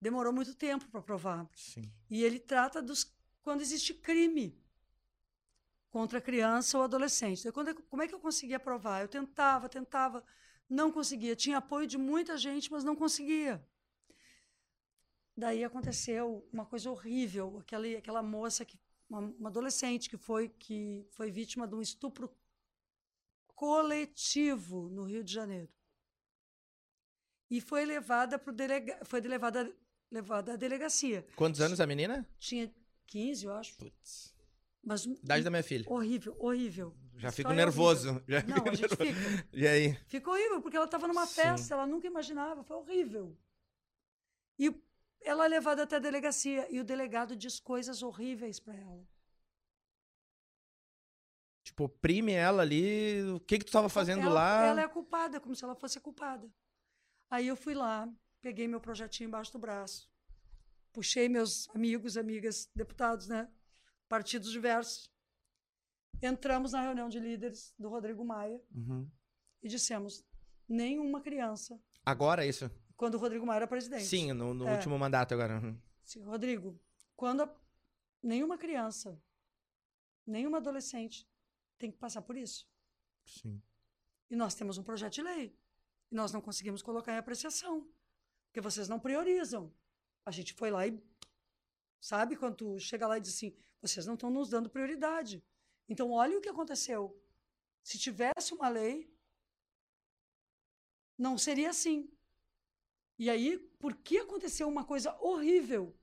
Demorou 0.00 0.32
muito 0.32 0.54
tempo 0.54 0.86
para 0.88 1.00
aprovar. 1.00 1.46
Sim. 1.54 1.82
E 2.08 2.24
ele 2.24 2.38
trata 2.38 2.80
dos 2.80 3.12
quando 3.42 3.60
existe 3.60 3.92
crime 3.92 4.56
contra 5.98 6.18
a 6.18 6.22
criança 6.22 6.78
ou 6.78 6.84
adolescente. 6.84 7.40
Então, 7.40 7.50
quando 7.50 7.68
eu- 7.68 7.82
como 7.90 8.02
é 8.02 8.06
que 8.06 8.14
eu 8.14 8.20
consegui 8.20 8.54
aprovar? 8.54 9.02
Eu 9.02 9.08
tentava, 9.08 9.68
tentava, 9.68 10.22
não 10.70 10.92
conseguia. 10.92 11.34
Tinha 11.34 11.58
apoio 11.58 11.88
de 11.88 11.98
muita 11.98 12.38
gente, 12.38 12.70
mas 12.70 12.84
não 12.84 12.94
conseguia. 12.94 13.54
Daí 15.36 15.64
aconteceu 15.64 16.48
uma 16.52 16.64
coisa 16.64 16.88
horrível. 16.88 17.58
Aquela, 17.58 17.86
aquela 18.02 18.22
moça, 18.22 18.64
que, 18.64 18.78
uma, 19.10 19.18
uma 19.40 19.48
adolescente 19.48 20.08
que 20.08 20.16
foi, 20.16 20.48
que 20.50 21.04
foi 21.10 21.32
vítima 21.32 21.66
de 21.66 21.74
um 21.74 21.82
estupro 21.82 22.30
coletivo 23.56 24.88
no 24.90 25.02
Rio 25.02 25.24
de 25.24 25.32
Janeiro. 25.32 25.68
E 27.50 27.60
foi 27.60 27.84
levada 27.84 28.38
para 28.38 28.52
delega, 28.52 29.04
foi 29.04 29.20
levada, 29.20 29.74
levada 30.12 30.52
à 30.52 30.56
delegacia. 30.56 31.26
Quantos 31.34 31.60
anos 31.60 31.80
a 31.80 31.86
menina? 31.88 32.24
Tinha 32.38 32.72
15, 33.08 33.46
eu 33.46 33.52
acho. 33.52 33.74
Putz. 33.76 34.37
Mas 34.82 35.04
Idade 35.04 35.44
da 35.44 35.50
minha 35.50 35.62
filha. 35.62 35.84
horrível, 35.88 36.36
horrível. 36.38 36.94
Já 37.16 37.32
fico 37.32 37.50
é 37.52 37.54
nervoso. 37.54 38.08
horrível. 38.10 38.24
Já 38.28 38.42
Não, 38.42 38.54
fico 38.56 38.68
a 38.68 38.74
gente 38.74 38.98
nervoso. 38.98 39.12
fica. 39.14 39.48
E 39.52 39.66
aí? 39.66 39.94
Ficou 40.06 40.34
horrível, 40.34 40.62
porque 40.62 40.76
ela 40.76 40.86
estava 40.86 41.08
numa 41.08 41.26
Sim. 41.26 41.34
festa, 41.42 41.74
ela 41.74 41.86
nunca 41.86 42.06
imaginava, 42.06 42.62
foi 42.62 42.76
horrível. 42.76 43.36
E 44.58 44.72
ela 45.20 45.44
é 45.44 45.48
levada 45.48 45.82
até 45.82 45.96
a 45.96 46.00
delegacia 46.00 46.66
e 46.70 46.78
o 46.80 46.84
delegado 46.84 47.34
diz 47.36 47.58
coisas 47.60 48.02
horríveis 48.02 48.60
para 48.60 48.74
ela. 48.74 49.06
Tipo, 51.64 51.84
oprime 51.84 52.32
ela 52.32 52.62
ali. 52.62 53.22
O 53.32 53.40
que 53.40 53.58
que 53.58 53.64
tu 53.64 53.72
tava 53.72 53.88
fazendo 53.88 54.22
ela, 54.22 54.32
lá? 54.34 54.64
Ela 54.66 54.80
é 54.80 54.84
a 54.84 54.88
culpada, 54.88 55.40
como 55.40 55.54
se 55.54 55.64
ela 55.64 55.74
fosse 55.74 55.98
a 55.98 56.00
culpada. 56.00 56.50
Aí 57.30 57.46
eu 57.46 57.56
fui 57.56 57.74
lá, 57.74 58.08
peguei 58.40 58.66
meu 58.66 58.80
projetinho 58.80 59.28
embaixo 59.28 59.52
do 59.52 59.58
braço, 59.58 60.10
puxei 60.92 61.28
meus 61.28 61.68
amigos, 61.74 62.16
amigas, 62.16 62.70
deputados, 62.74 63.28
né? 63.28 63.50
Partidos 64.08 64.50
diversos. 64.50 65.10
Entramos 66.22 66.72
na 66.72 66.82
reunião 66.82 67.08
de 67.08 67.20
líderes 67.20 67.72
do 67.78 67.88
Rodrigo 67.88 68.24
Maia 68.24 68.60
Uhum. 68.74 69.08
e 69.62 69.68
dissemos: 69.68 70.24
nenhuma 70.68 71.20
criança. 71.20 71.80
Agora 72.04 72.44
é 72.44 72.48
isso? 72.48 72.70
Quando 72.96 73.14
o 73.14 73.18
Rodrigo 73.18 73.46
Maia 73.46 73.58
era 73.58 73.66
presidente. 73.68 74.04
Sim, 74.04 74.32
no, 74.32 74.52
no 74.54 74.66
É. 74.66 74.74
último 74.74 74.98
mandato 74.98 75.32
agora. 75.34 75.60
Uhum. 75.60 75.80
Sim, 76.02 76.22
Rodrigo, 76.24 76.80
quando 77.14 77.42
a- 77.42 77.56
nenhuma 78.22 78.58
criança, 78.58 79.20
nenhuma 80.26 80.58
adolescente 80.58 81.28
tem 81.78 81.90
que 81.92 81.98
passar 81.98 82.22
por 82.22 82.36
isso. 82.36 82.66
Sim. 83.24 83.62
E 84.30 84.34
nós 84.34 84.54
temos 84.54 84.78
um 84.78 84.82
projeto 84.82 85.14
de 85.14 85.22
lei. 85.22 85.56
E 86.10 86.14
nós 86.14 86.32
não 86.32 86.40
conseguimos 86.40 86.82
colocar 86.82 87.12
em 87.12 87.18
apreciação. 87.18 87.86
Porque 88.46 88.60
vocês 88.60 88.88
não 88.88 88.98
priorizam. 88.98 89.72
A 90.24 90.30
gente 90.30 90.54
foi 90.54 90.70
lá 90.70 90.86
e. 90.86 90.98
Sabe 92.00 92.34
quando 92.36 92.78
chega 92.80 93.06
lá 93.06 93.18
e 93.18 93.20
diz 93.20 93.34
assim: 93.34 93.54
vocês 93.80 94.06
não 94.06 94.14
estão 94.14 94.30
nos 94.30 94.48
dando 94.50 94.68
prioridade. 94.70 95.42
Então, 95.88 96.10
olha 96.10 96.36
o 96.36 96.40
que 96.40 96.48
aconteceu. 96.48 97.18
Se 97.82 97.98
tivesse 97.98 98.52
uma 98.52 98.68
lei, 98.68 99.10
não 101.16 101.36
seria 101.38 101.70
assim. 101.70 102.08
E 103.18 103.28
aí, 103.28 103.58
por 103.78 103.94
que 103.96 104.18
aconteceu 104.18 104.68
uma 104.68 104.84
coisa 104.84 105.16
horrível? 105.20 105.94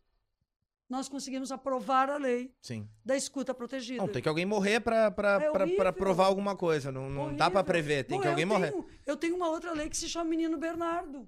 Nós 0.87 1.09
conseguimos 1.09 1.51
aprovar 1.51 2.09
a 2.09 2.17
lei 2.17 2.53
Sim. 2.61 2.87
da 3.03 3.15
escuta 3.17 3.53
protegida. 3.55 4.01
Não, 4.01 4.11
tem 4.11 4.21
que 4.21 4.29
alguém 4.29 4.45
morrer 4.45 4.79
pra, 4.81 5.11
É 5.41 5.91
provar 5.91 6.25
alguma 6.27 6.55
coisa. 6.55 6.91
Não, 6.91 7.09
não 7.09 7.35
dá 7.35 7.45
Horrível. 7.45 7.63
prever, 7.63 8.03
tem 8.03 8.17
Bom, 8.17 8.21
que 8.21 8.27
eu 8.27 8.31
alguém 8.31 8.45
morrer. 8.45 8.71
tenho- 8.71 8.87
eu 9.05 9.17
tenho 9.17 9.35
uma 9.35 9.49
outra 9.49 9.71
lei 9.73 9.89
que 9.89 9.97
se 9.97 10.07
chama 10.07 10.29
Menino 10.29 10.57
Bernardo. 10.57 11.27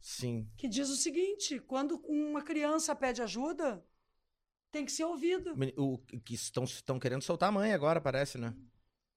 Sim. 0.00 0.48
que 0.56 0.68
diz 0.68 0.88
o 0.88 0.96
seguinte: 0.96 1.58
quando 1.58 1.96
uma 2.06 2.40
criança 2.40 2.94
pede 2.94 3.20
ajuda, 3.20 3.84
tem 4.70 4.84
que 4.84 4.92
ser 4.92 5.04
ouvido. 5.04 5.54
O, 5.76 5.98
que 5.98 6.34
estão, 6.34 6.64
estão 6.64 6.98
querendo 6.98 7.22
soltar 7.22 7.48
a 7.48 7.52
mãe 7.52 7.72
agora, 7.72 8.00
parece, 8.00 8.38
né? 8.38 8.54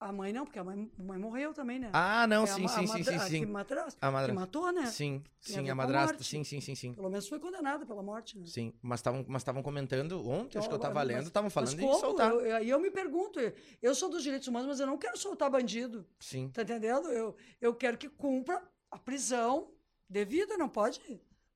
A 0.00 0.12
mãe 0.12 0.32
não, 0.32 0.44
porque 0.44 0.58
a 0.58 0.64
mãe, 0.64 0.90
a 0.98 1.02
mãe 1.02 1.16
morreu 1.16 1.54
também, 1.54 1.78
né? 1.78 1.88
Ah, 1.92 2.26
não, 2.26 2.44
É 2.44 2.50
a 2.50 2.54
sim, 2.56 2.62
ma- 2.62 2.68
sim, 2.68 2.74
a 2.84 2.86
sim, 2.88 3.04
sim, 3.04 3.14
a 3.14 3.20
sim. 3.20 3.38
Que, 3.38 3.46
madrasta, 3.46 3.98
A 4.04 4.08
que 4.08 4.12
madrasta. 4.12 4.34
matou, 4.34 4.72
né? 4.72 4.86
Sim, 4.86 5.22
Tem 5.46 5.58
a 5.58 5.62
sim, 5.62 5.68
a 5.68 5.72
a 5.72 5.74
madrasta. 5.76 6.24
Sim, 6.24 6.42
sim, 6.42 6.60
sim, 6.60 6.74
sim. 6.74 6.92
Pelo 6.94 7.08
menos 7.08 7.28
foi 7.28 7.38
condenada 7.38 7.86
pela 7.86 8.02
morte, 8.02 8.36
né? 8.36 8.44
Sim, 8.46 8.72
mas 8.82 8.98
estavam 8.98 9.24
mas 9.28 9.42
estavam 9.42 9.62
comentando 9.62 10.28
ontem, 10.28 10.58
acho 10.58 10.68
que 10.68 10.74
eu 10.74 10.78
tava 10.80 10.94
mas- 10.94 11.06
lendo, 11.06 11.26
estavam 11.28 11.48
falando 11.50 11.76
mas 11.76 11.80
como? 11.80 12.00
soltar. 12.00 12.32
Eu- 12.32 12.40
eu- 12.40 12.56
Aí 12.56 12.68
eu, 12.68 12.80
me 12.80 12.90
pergunto, 12.90 13.38
eu- 13.38 13.54
eu 13.80 13.94
sou 13.94 14.10
dos 14.10 14.24
direitos 14.24 14.48
humanos, 14.48 14.66
mas 14.66 14.80
eu 14.80 14.88
não 14.88 14.98
quero 14.98 15.16
soltar 15.16 15.48
bandido. 15.48 16.04
Sim, 16.18 16.48
Tá 16.50 16.62
entendendo? 16.62 17.08
Eu, 17.08 17.36
eu 17.60 17.72
quero 17.72 17.96
que 17.96 18.08
cumpra 18.08 18.60
a 18.90 18.98
prisão 18.98 19.70
devida, 20.08 20.56
não 20.56 20.68
pode. 20.68 21.00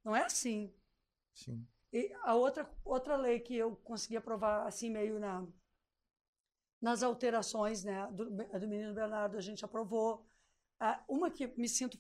Não 0.05 0.15
é 0.15 0.23
assim. 0.23 0.73
sim. 1.35 1.67
E 1.97 2.15
a 2.25 2.35
outra, 2.35 2.71
outra 2.85 3.17
lei 3.17 3.41
que 3.41 3.57
eu 3.57 3.75
consegui 3.77 4.19
aprovar, 4.19 4.67
assim, 4.67 4.91
meio 4.91 5.19
na, 5.19 5.47
nas 6.79 7.03
alterações 7.03 7.85
né, 7.85 8.07
do, 8.13 8.27
do 8.27 8.69
menino 8.69 8.93
Bernardo, 8.93 9.39
a 9.39 9.41
gente 9.41 9.65
aprovou. 9.65 10.29
Ah, 10.79 11.03
uma 11.09 11.31
que 11.31 11.47
me 11.59 11.67
sinto 11.67 11.99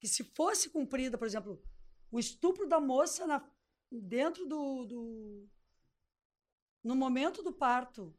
que, 0.00 0.08
se 0.08 0.24
fosse 0.24 0.68
cumprida, 0.70 1.16
por 1.16 1.28
exemplo, 1.28 1.62
o 2.10 2.18
estupro 2.18 2.66
da 2.66 2.80
moça 2.80 3.24
na, 3.24 3.48
dentro 3.88 4.46
do, 4.46 4.84
do. 4.84 5.48
no 6.82 6.96
momento 6.96 7.40
do 7.40 7.52
parto. 7.52 8.12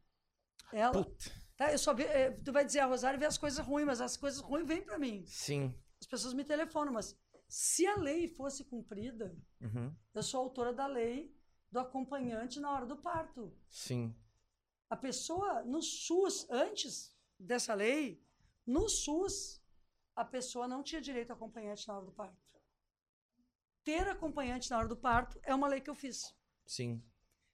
Ela. 0.72 1.04
Puta. 1.04 1.30
Tá, 1.58 1.70
eu 1.70 1.78
só 1.78 1.92
vi, 1.92 2.04
eh, 2.04 2.30
tu 2.42 2.50
vai 2.52 2.64
dizer, 2.64 2.80
a 2.80 2.86
Rosário 2.86 3.20
vê 3.20 3.26
as 3.26 3.36
coisas 3.36 3.62
ruins, 3.62 3.84
mas 3.84 4.00
as 4.00 4.16
coisas 4.16 4.40
ruins 4.40 4.66
vêm 4.66 4.80
para 4.80 4.98
mim. 4.98 5.26
Sim. 5.26 5.78
As 6.00 6.06
pessoas 6.06 6.32
me 6.32 6.42
telefonam, 6.42 6.90
mas 6.90 7.14
se 7.54 7.86
a 7.86 7.96
lei 7.96 8.26
fosse 8.28 8.64
cumprida, 8.64 9.36
Uhum. 9.60 9.94
eu 10.14 10.22
sou 10.22 10.40
autora 10.40 10.72
da 10.72 10.86
lei 10.86 11.36
do 11.70 11.78
acompanhante 11.78 12.58
na 12.58 12.72
hora 12.72 12.86
do 12.86 12.96
parto. 12.96 13.54
Sim. 13.68 14.16
A 14.88 14.96
pessoa 14.96 15.62
no 15.62 15.82
SUS, 15.82 16.48
antes 16.50 17.14
dessa 17.38 17.74
lei, 17.74 18.24
no 18.66 18.88
SUS, 18.88 19.62
a 20.16 20.24
pessoa 20.24 20.66
não 20.66 20.82
tinha 20.82 21.00
direito 21.00 21.30
a 21.30 21.34
acompanhante 21.34 21.86
na 21.86 21.96
hora 21.96 22.06
do 22.06 22.12
parto. 22.12 22.40
Ter 23.84 24.08
acompanhante 24.08 24.70
na 24.70 24.78
hora 24.78 24.88
do 24.88 24.96
parto 24.96 25.38
é 25.42 25.54
uma 25.54 25.68
lei 25.68 25.80
que 25.80 25.90
eu 25.90 25.94
fiz. 25.94 26.34
Sim. 26.64 27.02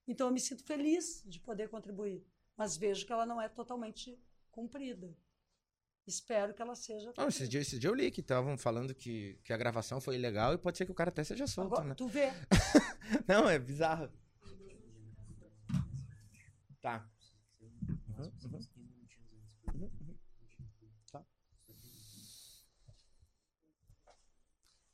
Então 0.06 0.28
eu 0.28 0.32
me 0.32 0.40
sinto 0.40 0.62
feliz 0.64 1.24
de 1.26 1.40
poder 1.40 1.68
contribuir, 1.70 2.24
mas 2.56 2.76
vejo 2.76 3.04
que 3.04 3.12
ela 3.12 3.26
não 3.26 3.40
é 3.40 3.48
totalmente 3.48 4.16
cumprida. 4.50 5.12
Espero 6.08 6.54
que 6.54 6.62
ela 6.62 6.74
seja. 6.74 7.12
Não, 7.18 7.28
esse, 7.28 7.46
dia, 7.46 7.60
esse 7.60 7.78
dia 7.78 7.90
eu 7.90 7.94
li 7.94 8.10
que 8.10 8.22
estavam 8.22 8.56
falando 8.56 8.94
que, 8.94 9.38
que 9.44 9.52
a 9.52 9.56
gravação 9.58 10.00
foi 10.00 10.14
ilegal 10.14 10.54
e 10.54 10.58
pode 10.58 10.78
ser 10.78 10.86
que 10.86 10.90
o 10.90 10.94
cara 10.94 11.10
até 11.10 11.22
seja 11.22 11.46
solto, 11.46 11.74
Agora, 11.74 11.88
né? 11.90 11.94
tu 11.94 12.08
vê, 12.08 12.32
Não, 13.28 13.46
é 13.46 13.58
bizarro. 13.58 14.10
Tá. 16.80 17.06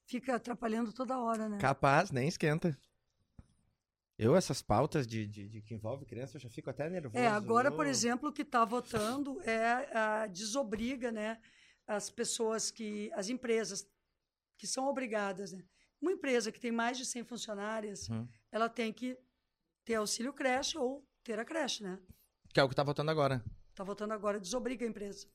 Fica 0.07 0.35
atrapalhando 0.35 0.93
toda 0.93 1.17
hora, 1.17 1.49
né? 1.49 1.59
Capaz, 1.59 2.11
nem 2.11 2.27
esquenta. 2.27 2.77
Eu, 4.17 4.37
essas 4.37 4.63
pautas 4.63 5.07
de, 5.07 5.27
de, 5.27 5.49
de 5.49 5.61
que 5.63 5.75
envolve 5.75 6.05
criança, 6.07 6.37
eu 6.37 6.41
já 6.41 6.49
fico 6.49 6.71
até 6.71 6.89
nervoso. 6.89 7.17
É, 7.23 7.27
agora, 7.27 7.71
por 7.73 7.85
Eu- 7.87 7.91
exemplo, 7.91 8.29
o 8.29 8.33
que 8.33 8.43
está 8.43 8.65
votando 8.65 9.41
é 9.43 9.97
a 9.97 10.27
desobriga, 10.29 11.11
né, 11.11 11.41
as 11.87 12.11
pessoas 12.11 12.71
que, 12.71 13.11
as 13.15 13.29
empresas 13.29 13.85
que 14.57 14.67
são 14.67 14.87
obrigadas, 14.87 15.53
né? 15.53 15.65
Uma 16.01 16.13
empresa 16.13 16.53
que 16.53 16.61
tem 16.61 16.71
mais 16.71 16.97
de 16.97 17.05
100 17.05 17.25
funcionárias, 17.25 18.09
Uhum. 18.09 18.29
ela 18.53 18.69
tem 18.69 18.93
que 18.93 19.19
ter 19.85 19.95
auxílio 19.97 20.33
creche 20.33 20.79
ou 20.79 21.05
ter 21.25 21.39
a 21.41 21.45
creche, 21.45 21.83
né? 21.83 21.99
Que 22.53 22.61
é 22.61 22.63
o 22.63 22.69
que 22.69 22.75
tá 22.75 22.85
votando 22.85 23.11
agora. 23.11 23.45
Tá 23.75 23.83
votando 23.83 24.15
agora, 24.15 24.39
desobriga 24.39 24.85
a 24.85 24.89
empresa. 24.89 25.27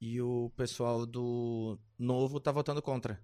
E 0.00 0.20
o 0.20 0.50
pessoal 0.56 1.06
do 1.06 1.78
novo 1.98 2.40
tá 2.40 2.50
votando 2.50 2.82
contra. 2.82 3.22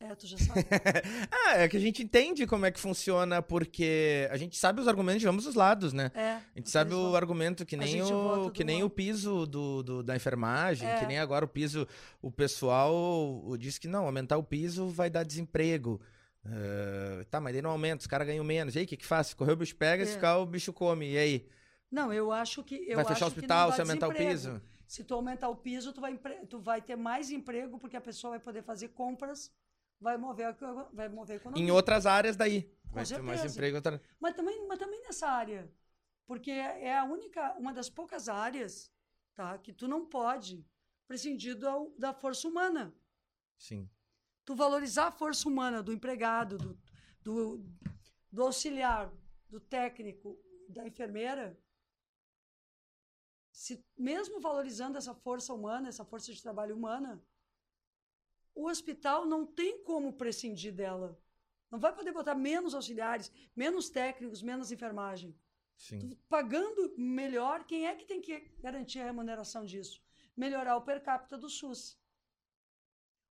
É, 0.00 0.14
tu 0.14 0.26
já 0.26 0.36
sabe. 0.36 0.60
ah, 1.30 1.58
é 1.62 1.68
que 1.68 1.76
a 1.76 1.80
gente 1.80 2.02
entende 2.02 2.46
como 2.46 2.66
é 2.66 2.70
que 2.70 2.78
funciona, 2.80 3.40
porque 3.40 4.28
a 4.30 4.36
gente 4.36 4.56
sabe 4.56 4.80
os 4.80 4.88
argumentos 4.88 5.20
de 5.20 5.28
ambos 5.28 5.46
os 5.46 5.54
lados, 5.54 5.92
né? 5.92 6.10
É. 6.14 6.32
A 6.32 6.42
gente 6.56 6.68
sabe 6.70 6.92
o 6.92 6.96
votam. 7.04 7.16
argumento 7.16 7.64
que 7.64 7.76
nem, 7.76 8.02
o, 8.02 8.50
que 8.50 8.64
nem 8.64 8.82
o 8.82 8.90
piso 8.90 9.46
do, 9.46 9.82
do- 9.82 10.02
da 10.02 10.14
enfermagem, 10.14 10.86
É. 10.88 10.98
que 10.98 11.06
nem 11.06 11.18
agora 11.18 11.44
o 11.44 11.48
piso. 11.48 11.86
O 12.20 12.30
pessoal 12.30 13.42
diz 13.58 13.78
que 13.78 13.88
não, 13.88 14.04
aumentar 14.04 14.36
o 14.36 14.42
piso 14.44 14.88
vai 14.88 15.08
dar 15.08 15.22
desemprego. 15.24 16.00
Eh, 16.46 17.24
tá, 17.30 17.40
mas 17.40 17.54
daí 17.54 17.62
não 17.62 17.70
aumenta, 17.70 18.02
os 18.02 18.06
caras 18.06 18.26
ganham 18.26 18.44
menos. 18.44 18.74
E 18.74 18.80
aí, 18.80 18.84
o 18.84 18.88
que, 18.88 18.96
que 18.98 19.06
faz? 19.06 19.28
Se 19.28 19.36
correr 19.36 19.52
o 19.52 19.56
bicho 19.56 19.74
pega, 19.76 20.04
se 20.04 20.12
É. 20.12 20.14
ficar 20.14 20.36
o 20.38 20.44
bicho 20.46 20.72
come. 20.72 21.12
E 21.12 21.16
aí? 21.18 21.48
Não, 21.90 22.12
eu 22.12 22.30
acho 22.32 22.62
que. 22.62 22.74
Eu 22.86 22.96
vai 22.96 23.04
fechar 23.04 23.24
o 23.24 23.28
hospital 23.28 23.72
se 23.72 23.80
aumentar 23.80 24.08
o 24.08 24.12
piso? 24.14 24.60
Se 24.86 25.02
tu 25.02 25.14
aumentar 25.14 25.48
o 25.48 25.56
piso, 25.56 25.92
tu 25.92 26.00
vai, 26.02 26.18
tu 26.48 26.58
vai 26.60 26.82
ter 26.82 26.96
mais 26.96 27.30
emprego, 27.30 27.78
porque 27.78 27.96
a 27.96 28.00
pessoa 28.00 28.32
vai 28.32 28.40
poder 28.40 28.62
fazer 28.62 28.88
compras, 28.88 29.50
vai 30.00 30.16
mover, 30.16 30.56
vai 30.92 31.08
mover 31.08 31.34
a 31.34 31.36
economia. 31.36 31.64
Em 31.64 31.70
outras 31.70 32.06
áreas 32.06 32.36
daí. 32.36 32.62
Com 32.88 32.94
Vai 32.94 33.06
ter 33.06 33.22
mais 33.22 33.40
certeza. 33.40 33.54
emprego. 33.54 33.74
em 33.74 33.78
Outra... 33.78 34.02
Mas 34.20 34.34
também, 34.34 34.66
mas 34.66 34.78
também 34.78 35.02
nessa 35.02 35.28
área. 35.28 35.70
Porque 36.26 36.50
é 36.50 36.96
a 36.96 37.04
única, 37.04 37.54
uma 37.58 37.72
das 37.72 37.90
poucas 37.90 38.28
áreas 38.28 38.92
tá, 39.34 39.58
que 39.58 39.72
tu 39.72 39.88
não 39.88 40.06
pode 40.06 40.64
prescindir 41.06 41.56
do, 41.56 41.94
da 41.98 42.12
força 42.12 42.48
humana. 42.48 42.94
Sim. 43.58 43.90
Tu 44.44 44.54
valorizar 44.54 45.08
a 45.08 45.12
força 45.12 45.48
humana 45.48 45.82
do 45.82 45.92
empregado, 45.92 46.56
do, 46.58 46.78
do, 47.22 47.64
do 48.30 48.42
auxiliar, 48.42 49.12
do 49.48 49.60
técnico, 49.60 50.38
da 50.68 50.86
enfermeira, 50.86 51.58
se 53.54 53.84
mesmo 53.96 54.40
valorizando 54.40 54.98
essa 54.98 55.14
força 55.14 55.54
humana, 55.54 55.88
essa 55.88 56.04
força 56.04 56.32
de 56.32 56.42
trabalho 56.42 56.76
humana, 56.76 57.22
o 58.54 58.68
hospital 58.68 59.26
não 59.26 59.44
tem 59.44 59.82
como 59.82 60.12
prescindir 60.12 60.72
dela. 60.72 61.20
Não 61.70 61.78
vai 61.78 61.94
poder 61.94 62.12
botar 62.12 62.34
menos 62.34 62.74
auxiliares, 62.74 63.32
menos 63.54 63.90
técnicos, 63.90 64.42
menos 64.42 64.70
enfermagem. 64.70 65.36
Sim. 65.76 66.16
Pagando 66.28 66.94
melhor, 66.96 67.64
quem 67.64 67.86
é 67.86 67.94
que 67.94 68.06
tem 68.06 68.20
que 68.20 68.38
garantir 68.60 69.00
a 69.00 69.06
remuneração 69.06 69.64
disso? 69.64 70.00
Melhorar 70.36 70.76
o 70.76 70.82
per 70.82 71.02
capita 71.02 71.36
do 71.36 71.50
SUS. 71.50 71.98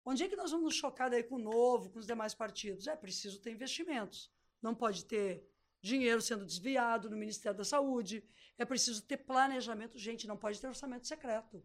Onde 0.04 0.24
é 0.24 0.28
que 0.28 0.34
nós 0.34 0.50
vamos 0.50 0.64
nos 0.64 0.74
chocar 0.74 1.08
daí 1.08 1.22
com 1.22 1.36
o 1.36 1.38
novo, 1.38 1.90
com 1.90 2.00
os 2.00 2.06
demais 2.06 2.34
partidos? 2.34 2.88
É 2.88 2.96
preciso 2.96 3.40
ter 3.40 3.52
investimentos. 3.52 4.32
Não 4.60 4.74
pode 4.74 5.04
ter 5.04 5.48
dinheiro 5.80 6.20
sendo 6.20 6.44
desviado 6.44 7.08
no 7.08 7.16
Ministério 7.16 7.58
da 7.58 7.64
Saúde. 7.64 8.24
É 8.58 8.64
preciso 8.64 9.02
ter 9.02 9.18
planejamento. 9.18 9.98
Gente, 9.98 10.26
não 10.26 10.36
pode 10.36 10.60
ter 10.60 10.66
orçamento 10.66 11.06
secreto. 11.06 11.64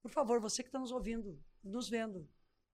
Por 0.00 0.10
favor, 0.10 0.40
você 0.40 0.62
que 0.62 0.68
está 0.68 0.78
nos 0.78 0.92
ouvindo, 0.92 1.38
nos 1.62 1.88
vendo, 1.88 2.26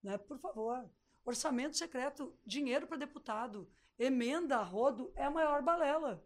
né? 0.05 0.19
por 0.19 0.39
favor. 0.39 0.89
Orçamento 1.25 1.77
secreto, 1.77 2.37
dinheiro 2.45 2.87
para 2.87 2.99
deputado, 2.99 3.69
emenda 3.99 4.59
a 4.59 4.63
rodo 4.63 5.11
é 5.17 5.25
a 5.25 5.31
maior 5.31 5.63
balela. 5.63 6.23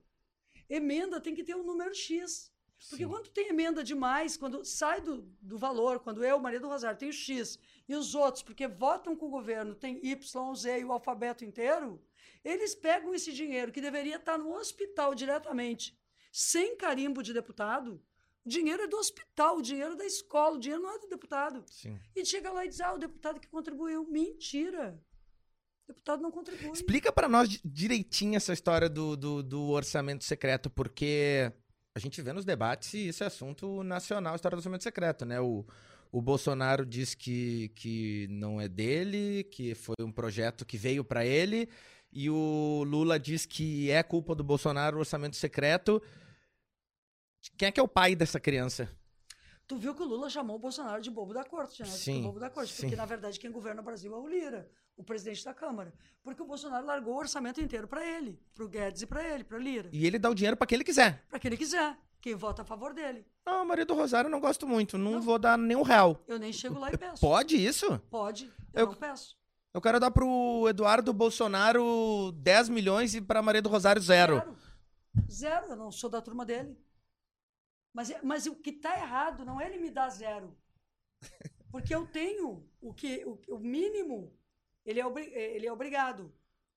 Emenda 0.69 1.21
tem 1.21 1.35
que 1.35 1.45
ter 1.45 1.55
um 1.55 1.63
número 1.63 1.95
X. 1.95 2.53
Porque 2.91 3.05
Sim. 3.05 3.11
quando 3.11 3.31
tem 3.31 3.49
emenda 3.49 3.83
demais, 3.83 4.37
quando 4.37 4.65
sai 4.65 5.01
do, 5.01 5.23
do 5.41 5.59
valor, 5.59 5.99
quando 6.01 6.25
eu, 6.25 6.39
Maria 6.39 6.61
do 6.61 6.69
Rosário, 6.69 6.99
tenho 6.99 7.13
X, 7.13 7.59
e 7.89 7.95
os 7.95 8.15
outros, 8.15 8.43
porque 8.43 8.69
votam 8.69 9.17
com 9.17 9.27
o 9.27 9.31
governo, 9.31 9.75
tem 9.75 9.99
Y, 10.05 10.55
Z 10.55 10.81
e 10.81 10.85
o 10.85 10.93
alfabeto 10.93 11.45
inteiro, 11.45 12.01
eles 12.45 12.75
pegam 12.75 13.15
esse 13.15 13.33
dinheiro 13.33 13.73
que 13.73 13.81
deveria 13.81 14.17
estar 14.17 14.39
no 14.39 14.53
hospital 14.53 15.13
diretamente, 15.15 15.99
sem 16.31 16.77
carimbo 16.77 17.23
de 17.23 17.33
deputado. 17.33 18.01
O 18.49 18.51
dinheiro 18.51 18.83
é 18.83 18.87
do 18.87 18.97
hospital, 18.97 19.59
o 19.59 19.63
dinheiro 19.63 19.93
é 19.93 19.97
da 19.97 20.07
escola, 20.07 20.57
o 20.57 20.59
dinheiro 20.59 20.83
não 20.83 20.95
é 20.95 20.99
do 20.99 21.07
deputado. 21.07 21.63
Sim. 21.67 21.99
E 22.17 22.25
chega 22.25 22.51
lá 22.51 22.65
e 22.65 22.69
diz: 22.69 22.81
ah, 22.81 22.95
o 22.95 22.99
deputado 22.99 23.39
que 23.39 23.47
contribuiu. 23.47 24.07
Mentira. 24.11 24.99
O 25.85 25.89
deputado 25.93 26.23
não 26.23 26.31
contribui. 26.31 26.71
Explica 26.73 27.13
pra 27.13 27.29
nós 27.29 27.47
di- 27.51 27.61
direitinho 27.63 28.37
essa 28.37 28.55
história 28.55 28.89
do, 28.89 29.15
do, 29.19 29.43
do 29.43 29.69
orçamento 29.69 30.25
secreto, 30.25 30.71
porque 30.71 31.53
a 31.95 31.99
gente 31.99 32.23
vê 32.23 32.33
nos 32.33 32.47
debates 32.47 32.95
e 32.95 33.09
isso 33.09 33.23
é 33.23 33.27
assunto 33.27 33.83
nacional, 33.83 34.33
a 34.33 34.37
história 34.37 34.57
do 34.57 34.61
orçamento 34.61 34.83
secreto, 34.83 35.27
né? 35.27 35.39
O, 35.43 35.67
o 36.11 36.23
Bolsonaro 36.23 36.87
diz 36.87 37.15
que, 37.15 37.69
que 37.75 38.27
não 38.31 38.59
é 38.59 38.67
dele, 38.67 39.45
que 39.45 39.75
foi 39.75 39.95
um 40.01 40.11
projeto 40.13 40.65
que 40.65 40.79
veio 40.79 41.05
pra 41.05 41.23
ele, 41.27 41.69
e 42.11 42.31
o 42.31 42.83
Lula 42.87 43.19
diz 43.21 43.45
que 43.45 43.91
é 43.91 44.03
culpa 44.03 44.35
do 44.35 44.43
Bolsonaro 44.43 44.97
o 44.97 45.01
orçamento 45.01 45.37
secreto. 45.37 46.03
Quem 47.57 47.69
é 47.69 47.73
que 47.73 47.81
é 47.81 47.83
o 47.83 47.89
pai 47.89 48.15
dessa 48.15 48.39
criança? 48.41 48.89
Tu 49.67 49.77
viu 49.77 49.95
que 49.95 50.03
o 50.03 50.07
Lula 50.07 50.31
chamou 50.31 50.57
o 50.57 50.59
Bolsonaro 50.59 51.03
de 51.03 51.11
bobo 51.11 51.35
da 51.35 51.45
corte, 51.45 51.83
né? 51.83 51.89
Sim, 51.89 52.23
bobo 52.23 52.41
da 52.41 52.49
corte. 52.49 52.73
sim. 52.73 52.83
Porque, 52.83 52.97
na 52.97 53.05
verdade, 53.05 53.39
quem 53.39 53.51
governa 53.51 53.83
o 53.83 53.85
Brasil 53.85 54.15
é 54.15 54.19
o 54.19 54.27
Lira, 54.27 54.71
o 54.97 55.05
presidente 55.05 55.45
da 55.45 55.53
Câmara. 55.53 55.93
Porque 56.23 56.43
o 56.43 56.47
Bolsonaro 56.47 56.87
largou 56.87 57.15
o 57.15 57.19
orçamento 57.19 57.61
inteiro 57.61 57.87
para 57.87 58.05
ele, 58.07 58.41
para 58.55 58.65
o 58.65 58.69
Guedes 58.69 59.03
e 59.03 59.07
para 59.07 59.23
ele, 59.23 59.45
para 59.45 59.59
Lira. 59.59 59.91
E 59.93 60.07
ele 60.07 60.19
dá 60.19 60.31
o 60.31 60.35
dinheiro 60.35 60.57
pra 60.57 60.67
quem 60.67 60.77
ele 60.77 60.85
quiser. 60.85 61.23
Para 61.29 61.39
quem 61.39 61.51
ele 61.51 61.57
quiser. 61.59 61.97
Quem 62.21 62.35
vota 62.35 62.63
a 62.63 62.65
favor 62.65 62.93
dele. 62.95 63.25
Não, 63.47 63.65
Maria 63.65 63.85
do 63.87 63.95
Rosário 63.95 64.27
eu 64.29 64.33
não 64.33 64.41
gosto 64.41 64.67
muito, 64.67 64.97
não, 64.99 65.13
Não. 65.13 65.21
vou 65.23 65.39
dar 65.39 65.57
nenhum 65.59 65.83
real. 65.83 66.21
Eu 66.27 66.39
nem 66.39 66.53
chego 66.53 66.79
lá 66.79 66.91
e 66.91 66.97
peço. 66.99 67.21
Pode 67.21 67.57
isso? 67.57 67.99
Pode. 68.11 68.47
Eu, 68.73 68.81
Eu- 68.81 68.87
não 68.87 68.95
peço. 68.95 69.37
Eu 69.75 69.81
quero 69.83 70.01
dar 70.01 70.11
pro 70.11 70.67
Eduardo 70.69 71.13
Bolsonaro 71.13 72.33
10 72.33 72.69
milhões 72.71 73.15
e 73.15 73.21
pra 73.21 73.43
Maria 73.43 73.61
do 73.63 73.69
Rosário 73.69 74.01
zero. 74.01 74.35
Zero. 74.37 74.57
Zero. 75.31 75.67
Eu 75.69 75.77
não 75.77 75.93
sou 75.93 76.09
da 76.09 76.21
turma 76.23 76.45
dele. 76.45 76.77
Mas, 77.99 78.11
é- 78.11 78.21
mas 78.23 78.47
o 78.47 78.55
que 78.55 78.71
está 78.71 78.97
errado 78.97 79.45
não 79.45 79.61
é 79.61 79.67
ele 79.67 79.79
me 79.79 79.91
dar 79.91 80.09
zero. 80.09 80.57
Porque 81.73 81.93
eu 81.93 82.07
tenho 82.07 82.65
o 82.81 82.95
que 82.95 83.25
o, 83.25 83.33
o 83.57 83.59
mínimo, 83.59 84.39
ele 84.85 85.01
é, 85.01 85.05
é- 85.05 85.57
ele 85.57 85.67
é 85.67 85.73
obrigado. 85.73 86.33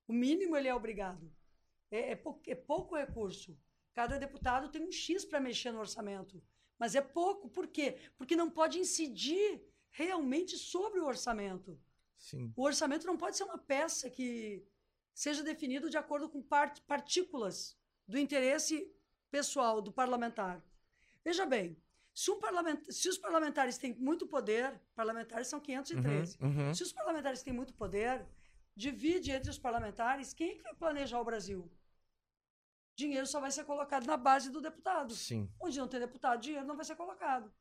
O 0.07 0.13
mínimo 0.13 0.57
ele 0.57 0.67
é 0.67 0.73
obrigado. 0.73 1.31
É, 1.91 2.11
é, 2.13 2.15
pou- 2.15 2.41
é 2.47 2.55
pouco 2.55 2.95
recurso. 2.95 3.55
Cada 3.93 4.17
deputado 4.17 4.69
tem 4.71 4.81
um 4.81 4.91
X 4.91 5.23
para 5.23 5.39
mexer 5.39 5.71
no 5.71 5.77
orçamento. 5.79 6.41
Mas 6.79 6.95
é 6.95 7.01
pouco. 7.01 7.47
Por 7.49 7.67
quê? 7.67 7.97
Porque 8.17 8.35
não 8.35 8.49
pode 8.49 8.79
incidir 8.79 9.61
realmente 9.91 10.57
sobre 10.57 10.99
o 10.99 11.05
orçamento. 11.05 11.79
Sim. 12.17 12.51
O 12.55 12.63
orçamento 12.63 13.05
não 13.05 13.15
pode 13.15 13.37
ser 13.37 13.43
uma 13.43 13.59
peça 13.59 14.09
que 14.09 14.65
seja 15.13 15.43
definido 15.43 15.87
de 15.87 15.97
acordo 15.97 16.27
com 16.27 16.41
par- 16.41 16.73
partículas 16.87 17.77
do 18.07 18.17
interesse 18.17 18.91
pessoal 19.29 19.83
do 19.83 19.91
parlamentar. 19.91 20.65
Veja 21.23 21.45
bem, 21.45 21.77
se, 22.13 22.31
um 22.31 22.39
parlament- 22.39 22.85
se 22.91 23.07
os 23.09 23.17
parlamentares 23.17 23.77
têm 23.77 23.93
muito 23.95 24.27
poder, 24.27 24.79
parlamentares 24.95 25.47
são 25.47 25.59
513. 25.59 26.37
uhum. 26.41 26.73
Se 26.73 26.83
os 26.83 26.91
parlamentares 26.91 27.41
têm 27.43 27.53
muito 27.53 27.73
poder, 27.73 28.27
divide 28.75 29.31
entre 29.31 29.49
os 29.49 29.59
parlamentares 29.59 30.33
quem 30.33 30.51
é 30.51 30.55
que 30.55 30.63
vai 30.63 30.73
planejar 30.75 31.19
o 31.19 31.25
Brasil. 31.25 31.71
Dinheiro 32.97 33.25
só 33.25 33.39
vai 33.39 33.51
ser 33.51 33.63
colocado 33.65 34.05
na 34.05 34.17
base 34.17 34.49
do 34.51 34.61
deputado. 34.61 35.15
Sim. 35.15 35.49
Onde 35.59 35.79
não 35.79 35.87
tem 35.87 35.99
deputado, 35.99 36.41
dinheiro 36.41 36.65
não 36.67 36.75
vai 36.75 36.85
ser 36.85 36.95
colocado. 36.95 37.51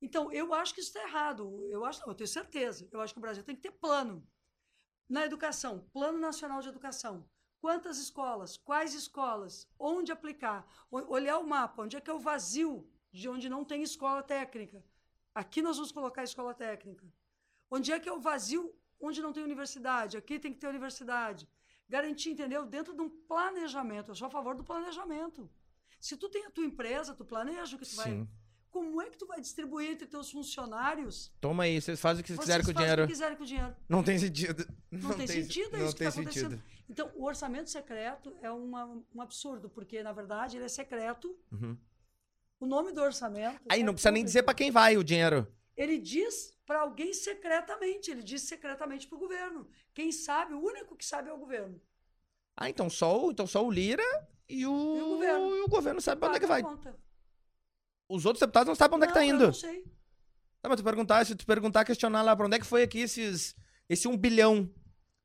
Então, 0.00 0.30
eu 0.32 0.52
acho 0.52 0.74
que 0.74 0.80
isso 0.80 0.90
está 0.90 1.02
errado. 1.08 1.66
Eu 1.70 1.84
acho, 1.84 2.00
não, 2.00 2.08
eu 2.08 2.14
tenho 2.14 2.28
certeza. 2.28 2.88
Eu 2.90 3.00
acho 3.00 3.12
que 3.14 3.18
o 3.18 3.22
Brasil 3.22 3.42
tem 3.44 3.54
que 3.54 3.62
ter 3.62 3.70
plano. 3.72 4.26
Na 5.08 5.24
educação, 5.24 5.88
Plano 5.92 6.18
Nacional 6.18 6.60
de 6.60 6.68
Educação. 6.68 7.28
Quantas 7.64 7.96
escolas? 7.96 8.58
Quais 8.58 8.92
escolas? 8.92 9.66
Onde 9.78 10.12
aplicar? 10.12 10.66
Olhar 10.90 11.38
o 11.38 11.46
mapa, 11.46 11.84
onde 11.84 11.96
é 11.96 12.00
que 12.02 12.10
é 12.10 12.12
o 12.12 12.18
vazio 12.18 12.86
de 13.10 13.26
onde 13.26 13.48
não 13.48 13.64
tem 13.64 13.82
escola 13.82 14.22
técnica. 14.22 14.84
Aqui 15.34 15.62
nós 15.62 15.78
vamos 15.78 15.90
colocar 15.90 16.20
a 16.20 16.24
escola 16.24 16.52
técnica. 16.52 17.06
Onde 17.70 17.90
é 17.90 17.98
que 17.98 18.06
é 18.06 18.12
o 18.12 18.20
vazio 18.20 18.70
onde 19.00 19.22
não 19.22 19.32
tem 19.32 19.42
universidade? 19.42 20.14
Aqui 20.14 20.38
tem 20.38 20.52
que 20.52 20.58
ter 20.58 20.66
universidade. 20.66 21.48
Garantir, 21.88 22.32
entendeu? 22.32 22.66
Dentro 22.66 22.92
de 22.92 23.00
um 23.00 23.08
planejamento. 23.08 24.10
Eu 24.10 24.14
sou 24.14 24.26
a 24.26 24.30
favor 24.30 24.54
do 24.54 24.62
planejamento. 24.62 25.50
Se 25.98 26.18
tu 26.18 26.28
tem 26.28 26.44
a 26.44 26.50
tua 26.50 26.66
empresa, 26.66 27.14
tu 27.14 27.24
planeja 27.24 27.76
o 27.76 27.78
que 27.78 27.88
tu 27.88 27.96
vai. 27.96 28.10
Sim. 28.10 28.28
Como 28.70 29.00
é 29.00 29.08
que 29.08 29.16
tu 29.16 29.26
vai 29.26 29.40
distribuir 29.40 29.92
entre 29.92 30.06
teus 30.06 30.30
funcionários? 30.30 31.32
Toma 31.40 31.62
aí, 31.62 31.80
vocês 31.80 31.98
fazem 31.98 32.20
o 32.20 32.24
que 32.24 32.34
vocês 32.34 32.44
Vocês 32.44 32.58
quiserem 32.58 32.66
com 32.66 32.72
o 32.72 32.74
fazem 32.74 32.84
dinheiro. 32.84 33.04
O 33.04 33.06
que 33.06 33.12
quiserem 33.14 33.36
com 33.38 33.42
o 33.42 33.46
dinheiro. 33.46 33.76
Não 33.88 34.02
tem 34.02 34.18
sentido. 34.18 34.66
Não, 34.90 35.16
tem, 35.16 35.26
sentido, 35.26 35.76
é 35.76 35.78
não 35.78 35.86
isso 35.86 35.94
que 35.94 35.98
tem 36.00 36.08
está 36.08 36.20
acontecendo. 36.20 36.62
Então, 36.88 37.10
o 37.14 37.24
orçamento 37.24 37.70
secreto 37.70 38.36
é 38.42 38.50
uma, 38.50 38.84
um 39.14 39.20
absurdo, 39.22 39.68
porque, 39.70 40.02
na 40.02 40.12
verdade, 40.12 40.56
ele 40.56 40.66
é 40.66 40.68
secreto 40.68 41.36
Uhum. 41.50 41.76
O 42.60 42.66
nome 42.66 42.92
do 42.92 43.02
orçamento. 43.02 43.60
Aí 43.68 43.80
é 43.80 43.84
não 43.84 43.92
precisa 43.92 44.10
nem 44.10 44.24
dizer 44.24 44.42
pra 44.42 44.54
quem 44.54 44.70
vai 44.70 44.96
o 44.96 45.04
dinheiro. 45.04 45.46
Ele 45.76 45.98
diz 45.98 46.56
para 46.64 46.80
alguém 46.80 47.12
secretamente, 47.12 48.10
ele 48.10 48.22
diz 48.22 48.42
secretamente 48.42 49.06
para 49.06 49.16
o 49.16 49.18
governo. 49.18 49.68
Quem 49.92 50.10
sabe, 50.12 50.54
o 50.54 50.60
único 50.60 50.96
que 50.96 51.04
sabe 51.04 51.28
é 51.28 51.32
o 51.32 51.36
governo. 51.36 51.80
Ah, 52.56 52.70
então 52.70 52.88
só 52.88 53.26
o, 53.26 53.30
então 53.32 53.46
só 53.46 53.62
o 53.62 53.70
Lira 53.70 54.02
e 54.48 54.64
o, 54.66 54.96
E 54.96 55.02
o 55.02 55.08
governo. 55.08 55.56
e 55.56 55.60
o 55.62 55.68
governo 55.68 56.00
sabe 56.00 56.20
pra 56.20 56.28
onde 56.28 56.38
é 56.38 56.40
que 56.40 56.46
vai. 56.46 56.62
Conta. 56.62 56.96
Os 58.08 58.24
outros 58.24 58.40
deputados 58.40 58.68
não 58.68 58.74
sabem 58.74 58.96
onde 58.96 59.04
é 59.04 59.08
que 59.08 59.14
tá 59.14 59.20
Não, 59.20 59.26
eu 59.28 59.34
indo. 59.34 59.46
Não 59.46 59.52
sei. 59.52 59.82
Tá, 60.62 60.68
mas 60.68 60.80
tu 60.80 60.84
perguntar, 60.84 61.26
se 61.26 61.34
tu 61.34 61.44
perguntar, 61.44 61.84
questionar 61.84 62.22
lá 62.22 62.34
pra 62.34 62.46
onde 62.46 62.56
é 62.56 62.58
que 62.60 62.64
foi 62.66 62.82
aqui 62.82 63.00
esses, 63.00 63.54
esse 63.88 64.06
um 64.08 64.16
bilhão. 64.16 64.72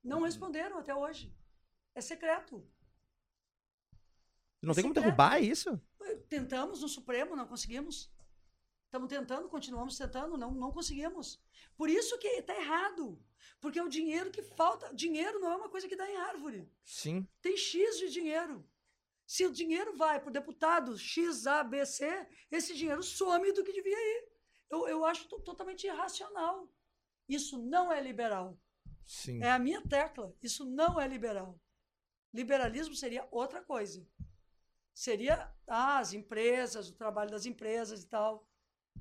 Não 0.04 0.24
responderam 0.24 0.80
até 0.80 0.94
hoje. 0.94 1.32
É 1.96 2.02
secreto. 2.02 2.66
Não 4.62 4.74
tem 4.74 4.84
como 4.84 4.94
Secreto. 4.94 5.04
derrubar 5.06 5.42
isso? 5.42 5.82
Tentamos 6.28 6.82
no 6.82 6.88
Supremo, 6.90 7.36
não 7.36 7.48
conseguimos. 7.48 8.12
Estamos 8.86 9.08
tentando, 9.10 9.48
continuamos 9.48 9.98
tentando, 9.98 10.38
não, 10.38 10.52
não 10.52 10.72
conseguimos. 10.72 11.40
Por 11.78 11.90
isso 11.90 12.18
que 12.18 12.28
está 12.28 12.56
errado. 12.56 13.24
Porque 13.62 13.80
é 13.80 13.84
o 13.84 13.90
dinheiro 13.90 14.32
que 14.32 14.42
falta. 14.42 14.94
Dinheiro 14.94 15.40
não 15.40 15.52
é 15.52 15.56
uma 15.56 15.70
coisa 15.70 15.88
que 15.88 15.96
dá 15.96 16.10
em 16.10 16.18
árvore. 16.18 16.70
Sim. 16.84 17.28
Tem 17.42 17.56
X 17.56 17.98
de 18.00 18.10
dinheiro. 18.10 18.68
Se 19.26 19.46
o 19.46 19.52
dinheiro 19.52 19.96
vai 19.96 20.20
para 20.20 20.30
o 20.30 20.34
deputado 20.34 20.98
X, 20.98 21.46
A, 21.46 21.64
B, 21.64 21.86
C, 21.86 22.28
esse 22.50 22.74
dinheiro 22.76 23.04
some 23.04 23.52
do 23.54 23.64
que 23.64 23.72
devia 23.72 23.96
ir. 23.98 24.30
Eu, 24.70 24.88
eu 24.88 25.06
acho 25.06 25.28
to- 25.28 25.40
totalmente 25.42 25.86
irracional. 25.86 26.68
Isso 27.28 27.60
não 27.64 27.92
é 27.94 28.02
liberal. 28.02 28.60
Sim. 29.06 29.42
É 29.44 29.52
a 29.52 29.60
minha 29.60 29.82
tecla. 29.88 30.36
Isso 30.42 30.66
não 30.66 31.00
é 31.00 31.08
liberal. 31.08 31.60
Liberalismo 32.34 32.96
seria 32.96 33.28
outra 33.32 33.62
coisa. 33.62 34.06
Seria 34.94 35.52
ah, 35.68 36.00
as 36.00 36.14
empresas, 36.14 36.90
o 36.90 36.94
trabalho 36.94 37.32
das 37.32 37.46
empresas 37.46 38.04
e 38.04 38.08
tal. 38.08 38.48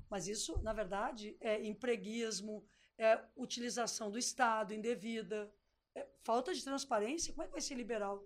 Mas 0.09 0.27
isso, 0.27 0.61
na 0.61 0.73
verdade, 0.73 1.37
é 1.39 1.63
empreguismo, 1.65 2.67
é 2.97 3.23
utilização 3.35 4.09
do 4.09 4.17
Estado 4.17 4.73
indevida, 4.73 5.53
é 5.95 6.07
falta 6.23 6.53
de 6.53 6.63
transparência. 6.63 7.33
Como 7.33 7.43
é 7.43 7.47
que 7.47 7.51
vai 7.51 7.61
ser 7.61 7.75
liberal? 7.75 8.25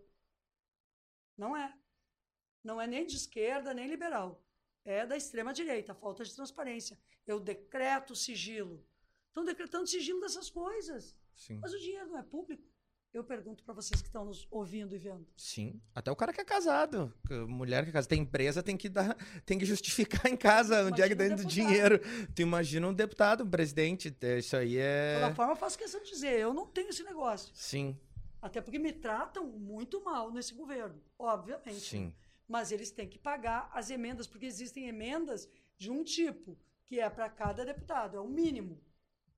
Não 1.37 1.55
é. 1.55 1.75
Não 2.63 2.79
é 2.79 2.87
nem 2.87 3.05
de 3.05 3.15
esquerda, 3.15 3.73
nem 3.73 3.87
liberal. 3.87 4.41
É 4.85 5.05
da 5.05 5.17
extrema-direita, 5.17 5.93
falta 5.93 6.23
de 6.23 6.33
transparência. 6.33 6.97
Eu 7.25 7.39
decreto 7.39 8.15
sigilo. 8.15 8.85
Estão 9.27 9.43
decretando 9.43 9.87
sigilo 9.87 10.21
dessas 10.21 10.49
coisas. 10.49 11.15
Sim. 11.35 11.59
Mas 11.59 11.73
o 11.73 11.79
dinheiro 11.79 12.07
não 12.07 12.19
é 12.19 12.23
público? 12.23 12.72
Eu 13.13 13.23
pergunto 13.23 13.63
para 13.63 13.75
vocês 13.75 14.01
que 14.01 14.07
estão 14.07 14.25
nos 14.25 14.47
ouvindo 14.49 14.95
e 14.95 14.97
vendo. 14.97 15.27
Sim. 15.37 15.79
Até 15.93 16.11
o 16.11 16.15
cara 16.15 16.33
que 16.33 16.41
é 16.41 16.43
casado. 16.45 17.13
Mulher 17.47 17.83
que 17.83 17.89
é 17.91 17.93
casada. 17.93 18.09
Tem 18.09 18.21
empresa, 18.21 18.63
tem 18.63 18.75
que 18.75 18.89
dar. 18.89 19.15
Tem 19.45 19.59
que 19.59 19.65
justificar 19.65 20.25
em 20.31 20.35
casa 20.35 20.85
onde 20.85 20.99
é 21.01 21.07
que 21.07 21.13
Imagina 21.13 21.17
tem 21.17 21.29
um 21.29 21.33
o 21.33 21.37
deputado. 21.37 21.53
dinheiro. 21.53 21.99
Tu 22.33 22.41
imagina 22.41 22.87
um 22.87 22.93
deputado, 22.93 23.43
um 23.43 23.49
presidente. 23.49 24.15
Isso 24.39 24.57
aí 24.57 24.69
De 24.71 24.77
é. 24.79 25.19
toda 25.21 25.35
forma, 25.35 25.51
eu 25.53 25.57
faço 25.57 25.77
questão 25.77 26.01
de 26.01 26.09
dizer, 26.09 26.39
eu 26.39 26.53
não 26.55 26.65
tenho 26.65 26.89
esse 26.89 27.03
negócio. 27.03 27.51
Sim, 27.53 27.95
Até 28.41 28.59
porque 28.61 28.79
me 28.79 28.91
tratam 28.91 29.45
muito 29.45 30.03
mal 30.03 30.31
nesse 30.31 30.53
governo, 30.55 30.99
obviamente. 31.19 31.79
sim. 31.81 32.13
Mas 32.47 32.71
eles 32.71 32.89
têm 32.91 33.07
que 33.07 33.17
pagar 33.19 33.69
as 33.73 33.89
emendas, 33.89 34.27
porque 34.27 34.45
existem 34.45 34.87
emendas 34.87 35.47
de 35.77 35.89
um 35.91 36.03
tipo, 36.03 36.57
que 36.85 36.99
é 36.99 37.09
para 37.09 37.29
cada 37.29 37.63
deputado, 37.63 38.17
é 38.17 38.19
o 38.19 38.27
mínimo. 38.27 38.81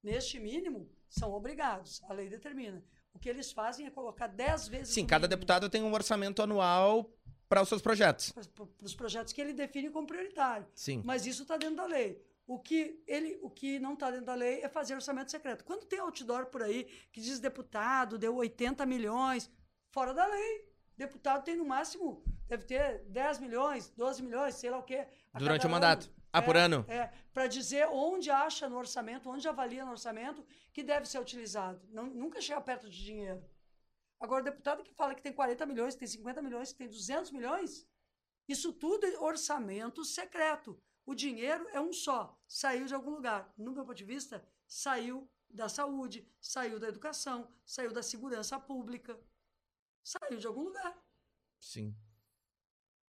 Neste 0.01 0.39
mínimo, 0.39 0.89
são 1.07 1.33
obrigados, 1.33 2.01
a 2.09 2.13
lei 2.13 2.29
determina. 2.29 2.83
O 3.15 3.19
que 3.19 3.29
eles 3.29 3.51
fazem 3.51 3.87
é 3.87 3.89
colocar 3.89 4.27
10 4.27 4.67
vezes 4.67 4.93
Sim, 4.93 5.05
cada 5.05 5.21
mínimo 5.21 5.37
deputado 5.39 5.69
tem 5.69 5.81
um 5.81 5.93
orçamento 5.93 6.41
anual 6.41 7.09
para 7.47 7.61
os 7.61 7.69
seus 7.69 7.81
projetos. 7.81 8.31
para 8.31 8.65
os 8.81 8.93
projetos 8.93 9.31
que 9.31 9.39
ele 9.39 9.53
define 9.53 9.89
como 9.89 10.05
prioritário. 10.05 10.67
Sim. 10.75 11.01
Mas 11.05 11.25
isso 11.25 11.43
está 11.43 11.55
dentro 11.55 11.77
da 11.77 11.85
lei. 11.85 12.21
O 12.45 12.59
que, 12.59 13.01
ele, 13.07 13.39
o 13.41 13.49
que 13.49 13.79
não 13.79 13.93
está 13.93 14.11
dentro 14.11 14.25
da 14.25 14.35
lei 14.35 14.61
é 14.61 14.69
fazer 14.69 14.93
orçamento 14.93 15.31
secreto. 15.31 15.63
Quando 15.63 15.85
tem 15.85 15.99
outdoor 15.99 16.47
por 16.47 16.61
aí 16.61 16.83
que 17.11 17.21
diz 17.21 17.39
deputado 17.39 18.17
deu 18.17 18.35
80 18.35 18.85
milhões, 18.85 19.49
fora 19.89 20.13
da 20.13 20.27
lei. 20.27 20.69
Deputado 20.97 21.43
tem 21.43 21.55
no 21.55 21.65
máximo, 21.65 22.23
deve 22.47 22.63
ter 22.65 23.03
10 23.07 23.39
milhões, 23.39 23.89
12 23.97 24.23
milhões, 24.23 24.55
sei 24.55 24.69
lá 24.69 24.77
o 24.77 24.83
quê. 24.83 25.07
Durante 25.33 25.65
o 25.65 25.69
mandato. 25.69 26.09
Ah, 26.37 26.41
por 26.41 26.55
É, 26.55 26.59
ano? 26.59 26.85
É, 26.87 27.07
para 27.33 27.47
dizer 27.47 27.87
onde 27.89 28.29
acha 28.29 28.67
no 28.67 28.77
orçamento, 28.77 29.29
onde 29.29 29.47
avalia 29.47 29.85
no 29.85 29.91
orçamento 29.91 30.45
que 30.73 30.83
deve 30.83 31.05
ser 31.05 31.19
utilizado. 31.19 31.81
Não, 31.89 32.05
nunca 32.07 32.41
chega 32.41 32.59
perto 32.61 32.89
de 32.89 33.03
dinheiro. 33.03 33.43
Agora, 34.19 34.41
o 34.41 34.45
deputado 34.45 34.83
que 34.83 34.93
fala 34.93 35.15
que 35.15 35.21
tem 35.21 35.33
40 35.33 35.65
milhões, 35.65 35.93
que 35.93 35.99
tem 35.99 36.07
50 36.07 36.41
milhões, 36.41 36.71
que 36.71 36.77
tem 36.77 36.89
200 36.89 37.31
milhões, 37.31 37.87
isso 38.47 38.73
tudo 38.73 39.05
é 39.05 39.19
orçamento 39.19 40.03
secreto. 40.03 40.81
O 41.05 41.13
dinheiro 41.13 41.67
é 41.71 41.79
um 41.79 41.93
só, 41.93 42.37
saiu 42.47 42.85
de 42.85 42.93
algum 42.95 43.11
lugar. 43.11 43.53
No 43.57 43.71
meu 43.71 43.85
ponto 43.85 43.95
de 43.95 44.03
vista, 44.03 44.43
saiu 44.67 45.29
da 45.49 45.69
saúde, 45.69 46.27
saiu 46.39 46.79
da 46.79 46.87
educação, 46.87 47.49
saiu 47.65 47.91
da 47.93 48.03
segurança 48.03 48.59
pública, 48.59 49.17
saiu 50.03 50.37
de 50.37 50.47
algum 50.47 50.63
lugar. 50.63 50.97
Sim. 51.59 51.95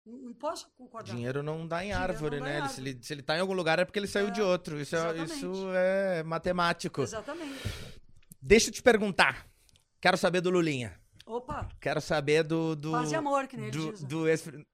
Não 0.10 0.34
posso 0.34 0.70
concordar. 0.78 1.14
Dinheiro 1.14 1.44
não 1.44 1.68
dá 1.68 1.78
em 1.84 1.90
Dinheiro 1.90 2.04
árvore, 2.04 2.40
dá 2.40 2.46
em 2.46 2.50
né? 2.50 2.56
Se, 2.56 2.62
árvore. 2.64 2.90
ele, 2.90 3.00
se 3.04 3.14
ele 3.14 3.22
tá 3.22 3.38
em 3.38 3.40
algum 3.42 3.54
lugar 3.54 3.80
é 3.80 3.86
porque 3.86 4.00
ele 4.00 4.08
saiu 4.08 4.28
É, 4.28 4.32
de 4.32 4.42
outro. 4.42 4.80
Isso 4.80 4.96
é, 4.96 5.18
isso 5.24 5.70
é 5.74 6.24
matemático. 6.24 7.02
Exatamente. 7.02 7.60
Deixa 8.42 8.70
eu 8.70 8.74
te 8.74 8.82
perguntar. 8.82 9.46
Quero 10.02 10.18
saber 10.18 10.42
do 10.42 10.50
Lulinha. 10.50 10.98
Opa, 11.32 11.68
Quero 11.80 12.02
saber 12.02 12.44
do. 12.44 12.76
do 12.76 12.92
paz 12.92 13.12
e 13.12 13.16
amor, 13.16 13.46
que 13.48 13.56
nem 13.56 13.68
ele 13.68 13.78
do, 13.78 13.92
diz. 13.92 14.04
do. 14.04 14.26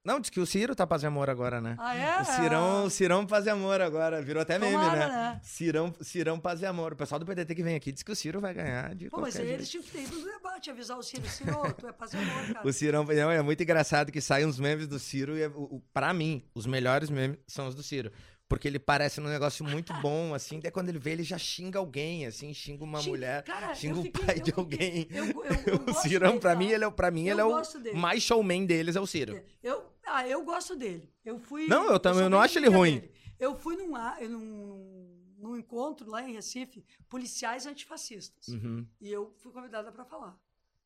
Não, 0.02 0.18
diz 0.18 0.30
que 0.30 0.40
o 0.40 0.46
Ciro 0.46 0.74
tá 0.74 0.86
paz 0.86 1.02
e 1.02 1.06
amor 1.06 1.28
agora, 1.28 1.60
né? 1.60 1.76
Ah, 1.78 1.94
é? 1.94 2.22
O 2.22 2.24
Cirão, 2.24 2.84
o 2.84 2.90
Cirão 2.90 3.26
paz 3.26 3.44
e 3.44 3.50
amor 3.50 3.82
agora. 3.82 4.22
Virou 4.22 4.40
até 4.42 4.58
meme, 4.58 4.72
Tomara, 4.72 4.96
né? 5.00 5.08
né? 5.34 5.40
Cirão, 5.42 5.92
Cirão 6.00 6.40
paz 6.40 6.62
e 6.62 6.66
amor. 6.66 6.94
O 6.94 6.96
pessoal 6.96 7.18
do 7.18 7.26
PDT 7.26 7.54
que 7.54 7.62
vem 7.62 7.76
aqui 7.76 7.92
diz 7.92 8.02
que 8.02 8.10
o 8.10 8.16
Ciro 8.16 8.40
vai 8.40 8.54
ganhar 8.54 8.94
de 8.94 9.10
Pô, 9.10 9.20
mas 9.20 9.36
aí 9.36 9.46
eles 9.50 9.68
tinham 9.68 9.84
que 9.84 9.90
ter 9.90 10.04
ido 10.04 10.18
no 10.18 10.24
debate, 10.24 10.70
avisar 10.70 10.96
o 10.96 11.02
Ciro. 11.02 11.28
Ciro, 11.28 11.52
tu 11.78 11.86
é 11.88 11.92
paz 11.92 12.14
e 12.14 12.16
amor, 12.16 12.54
cara. 12.54 12.66
O 12.66 12.72
Cirão, 12.72 13.04
não, 13.04 13.30
é 13.30 13.42
muito 13.42 13.62
engraçado 13.62 14.10
que 14.10 14.22
saem 14.22 14.46
uns 14.46 14.58
memes 14.58 14.86
do 14.88 14.98
Ciro 14.98 15.36
e, 15.36 15.42
é- 15.42 15.48
o, 15.48 15.62
o- 15.76 15.82
pra 15.92 16.14
mim, 16.14 16.42
os 16.54 16.64
melhores 16.66 17.10
memes 17.10 17.38
são 17.46 17.68
os 17.68 17.74
do 17.74 17.82
Ciro. 17.82 18.10
Porque 18.48 18.68
ele 18.68 18.78
parece 18.78 19.20
um 19.20 19.24
negócio 19.24 19.64
muito 19.64 19.92
bom, 20.00 20.32
assim, 20.32 20.58
até 20.58 20.70
quando 20.70 20.88
ele 20.88 20.98
vê, 21.00 21.10
ele 21.12 21.24
já 21.24 21.36
xinga 21.36 21.78
alguém, 21.80 22.26
assim, 22.26 22.54
xinga 22.54 22.84
uma 22.84 23.00
Xing- 23.00 23.10
mulher, 23.10 23.42
cara, 23.42 23.74
xinga 23.74 23.94
eu 23.96 24.00
o 24.00 24.02
fiquei- 24.04 24.24
pai 24.24 24.34
eu 24.36 24.42
de 24.42 24.44
fiquei- 24.52 24.62
alguém. 24.62 25.08
eu- 25.10 25.24
eu- 25.24 25.34
eu 25.66 25.76
o 26.06 26.08
dele, 26.08 26.40
pra 26.40 26.54
mim, 26.54 26.68
ele 26.68 26.84
é, 26.84 26.86
o- 26.86 26.92
pra 26.92 27.10
mim, 27.10 27.26
Eu 27.26 27.32
ele 27.34 27.40
é 27.40 27.44
o 27.44 27.62
dele. 27.80 27.98
mais 27.98 28.22
showman 28.22 28.64
deles, 28.64 28.94
é 28.94 29.00
o 29.00 29.06
Ciro. 29.06 29.42
Eu, 29.62 29.84
ah, 30.06 30.26
eu 30.28 30.44
gosto 30.44 30.76
dele. 30.76 31.12
Eu 31.24 31.38
fui. 31.40 31.66
Não, 31.66 31.90
eu 31.90 31.98
também 31.98 32.20
sou 32.20 32.30
não 32.30 32.40
acho 32.40 32.56
ele 32.58 32.68
ruim. 32.68 33.00
dele. 33.00 33.12
Eu 33.38 33.56
fui 33.56 33.76
num, 33.76 33.92
num, 34.28 35.34
num 35.38 35.56
encontro 35.56 36.08
lá 36.08 36.22
em 36.22 36.32
Recife, 36.32 36.84
policiais 37.08 37.66
antifascistas. 37.66 38.46
Uhum. 38.48 38.86
E 39.00 39.10
eu 39.10 39.34
fui 39.38 39.52
convidada 39.52 39.90
para 39.90 40.04
falar. 40.04 40.38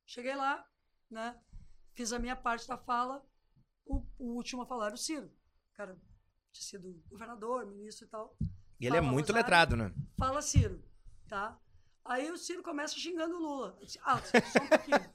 Cheguei 0.07 0.35
lá, 0.35 0.66
né? 1.11 1.37
Fiz 1.93 2.12
a 2.12 2.19
minha 2.19 2.35
parte 2.35 2.66
da 2.66 2.78
fala. 2.78 3.23
O, 3.85 4.03
o 4.19 4.32
último 4.35 4.62
a 4.62 4.66
falar 4.66 4.87
era 4.87 4.95
o 4.95 4.99
Ciro. 4.99 5.31
Cara, 5.74 5.97
tinha 6.52 6.64
sido 6.64 7.02
governador, 7.09 7.66
ministro 7.66 8.06
e 8.06 8.09
tal. 8.09 8.36
E 8.81 8.86
ele 8.86 8.97
é 8.97 9.01
muito 9.01 9.28
Rosário. 9.28 9.35
letrado, 9.35 9.77
né? 9.77 9.93
Fala, 10.16 10.40
Ciro, 10.40 10.82
tá? 11.28 11.59
Aí 12.05 12.31
o 12.31 12.39
Ciro 12.39 12.62
começa 12.62 12.98
xingando 12.98 13.36
o 13.36 13.39
Lula. 13.39 13.78
Disse, 13.82 14.01
ah, 14.02 14.18
só 14.22 14.62
um 14.62 14.68
pouquinho. 14.68 15.10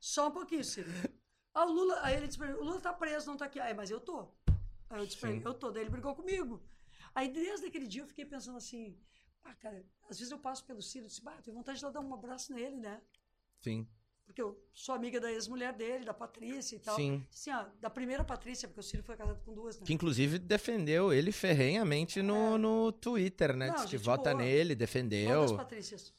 só 0.00 0.28
um 0.28 0.32
pouquinho, 0.32 0.64
Ciro. 0.64 0.90
Ah, 1.54 1.64
o 1.64 1.72
Lula, 1.72 2.00
aí 2.02 2.16
ele 2.16 2.26
disse 2.26 2.42
o 2.42 2.64
Lula 2.64 2.80
tá 2.80 2.92
preso, 2.92 3.26
não 3.28 3.36
tá 3.36 3.44
aqui. 3.44 3.60
Aí, 3.60 3.72
mas 3.72 3.90
eu 3.90 4.00
tô. 4.00 4.28
Aí 4.90 5.00
eu 5.00 5.06
disse 5.06 5.20
Sim. 5.20 5.40
eu 5.44 5.54
tô. 5.54 5.70
Daí 5.70 5.82
ele 5.84 5.90
brigou 5.90 6.14
comigo. 6.14 6.62
Aí 7.14 7.32
desde 7.32 7.66
aquele 7.66 7.86
dia 7.86 8.02
eu 8.02 8.08
fiquei 8.08 8.26
pensando 8.26 8.56
assim, 8.56 8.98
ah, 9.44 9.54
cara, 9.54 9.86
às 10.10 10.18
vezes 10.18 10.32
eu 10.32 10.38
passo 10.38 10.64
pelo 10.64 10.82
Ciro 10.82 11.04
e 11.04 11.08
disse, 11.08 11.22
bah, 11.22 11.36
eu 11.36 11.42
tenho 11.42 11.56
vontade 11.56 11.78
de 11.78 11.92
dar 11.92 12.00
um 12.00 12.12
abraço 12.12 12.52
nele, 12.52 12.76
né? 12.76 13.00
Sim. 13.62 13.88
Porque 14.26 14.40
eu 14.42 14.58
sou 14.72 14.94
amiga 14.94 15.20
da 15.20 15.30
ex-mulher 15.30 15.72
dele, 15.74 16.04
da 16.04 16.14
Patrícia 16.14 16.76
e 16.76 16.78
tal. 16.78 16.96
Sim. 16.96 17.24
Assim, 17.32 17.50
ó, 17.52 17.66
da 17.80 17.88
primeira 17.90 18.24
Patrícia, 18.24 18.66
porque 18.66 18.80
o 18.80 18.82
Ciro 18.82 19.02
foi 19.02 19.16
casado 19.16 19.40
com 19.44 19.54
duas, 19.54 19.78
né? 19.78 19.86
Que 19.86 19.92
inclusive 19.92 20.38
defendeu 20.38 21.12
ele 21.12 21.30
ferrenhamente 21.30 22.22
no, 22.22 22.58
no 22.58 22.90
Twitter, 22.90 23.54
né? 23.56 23.66
É. 23.66 23.68
Não, 23.68 23.76
Diz 23.76 23.84
que 23.84 23.96
vota 23.96 24.30
boa. 24.32 24.42
nele, 24.42 24.74
defendeu. 24.74 25.42
das 25.42 25.52
Patrícias? 25.52 26.12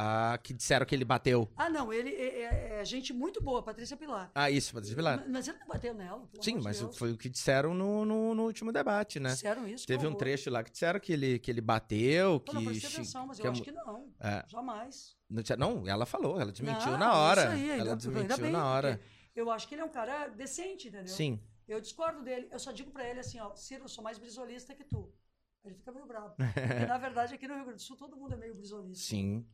Ah, 0.00 0.38
que 0.40 0.54
disseram 0.54 0.86
que 0.86 0.94
ele 0.94 1.04
bateu. 1.04 1.50
Ah, 1.56 1.68
não, 1.68 1.92
ele 1.92 2.10
é, 2.10 2.42
é- 2.42 2.80
é 2.80 2.84
gente 2.84 3.12
muito 3.12 3.42
boa, 3.42 3.60
Patrícia 3.62 3.96
Pilar. 3.96 4.30
Ah, 4.32 4.48
isso, 4.48 4.72
Patrícia 4.72 4.94
Pilar. 4.94 5.18
Mas- 5.18 5.28
Mas 5.28 5.48
ele 5.48 5.58
não 5.58 5.66
bateu 5.66 5.92
nela. 5.92 6.28
Sim, 6.40 6.58
mas 6.62 6.78
Deus. 6.78 6.96
foi 6.96 7.10
o 7.12 7.18
que 7.18 7.28
disseram 7.28 7.74
no, 7.74 8.04
no, 8.04 8.32
no 8.34 8.44
último 8.44 8.70
debate, 8.72 9.18
né? 9.18 9.30
Disseram 9.30 9.66
isso. 9.66 9.84
Teve 9.86 10.06
um 10.06 10.14
trecho 10.14 10.50
lá 10.50 10.62
que 10.62 10.70
disseram 10.70 11.00
que 11.00 11.12
ele, 11.12 11.38
que 11.40 11.50
ele 11.50 11.60
bateu, 11.60 12.38
Pô, 12.38 12.52
que. 12.52 12.54
não 12.54 12.64
prestei 12.66 12.90
atenção, 12.90 13.26
mas 13.26 13.40
que 13.40 13.46
eu 13.46 13.50
acho 13.50 13.62
que 13.62 13.72
não. 13.72 14.08
É. 14.20 14.44
Jamais. 14.46 15.16
Não, 15.28 15.42
não, 15.58 15.88
ela 15.88 16.06
falou, 16.06 16.40
ela 16.40 16.52
desmentiu 16.52 16.92
Não, 16.92 16.98
na 16.98 17.14
hora. 17.14 17.40
isso 17.42 17.50
aí, 17.50 17.60
ainda- 17.62 17.74
ela 17.74 17.82
ainda 17.82 17.96
desmentiu 17.96 18.38
bem, 18.38 18.52
na 18.52 18.64
hora. 18.70 19.00
Eu 19.34 19.50
acho 19.50 19.66
que 19.66 19.74
ele 19.74 19.82
é 19.82 19.84
um 19.84 19.88
cara 19.90 20.28
decente, 20.28 20.88
entendeu? 20.88 21.08
Sim. 21.08 21.40
Eu 21.66 21.80
discordo 21.80 22.22
dele. 22.22 22.48
Eu 22.52 22.58
só 22.58 22.70
digo 22.72 22.90
pra 22.90 23.04
ele 23.08 23.20
assim, 23.20 23.38
ó, 23.40 23.54
Ciro, 23.54 23.84
eu 23.84 23.88
sou 23.88 24.02
mais 24.02 24.16
brisolista 24.16 24.74
que 24.74 24.84
tu. 24.84 25.12
Ele 25.64 25.74
fica 25.74 25.92
meio 25.92 26.06
bravo. 26.06 26.34
Porque, 26.38 26.86
na 26.86 26.98
verdade, 26.98 27.34
aqui 27.34 27.46
no 27.48 27.54
Rio 27.54 27.64
Grande 27.64 27.78
do 27.78 27.82
Sul, 27.82 27.96
todo 27.96 28.16
mundo 28.16 28.32
é 28.34 28.36
meio 28.36 28.54
brisolista. 28.54 29.04
Sim. 29.04 29.44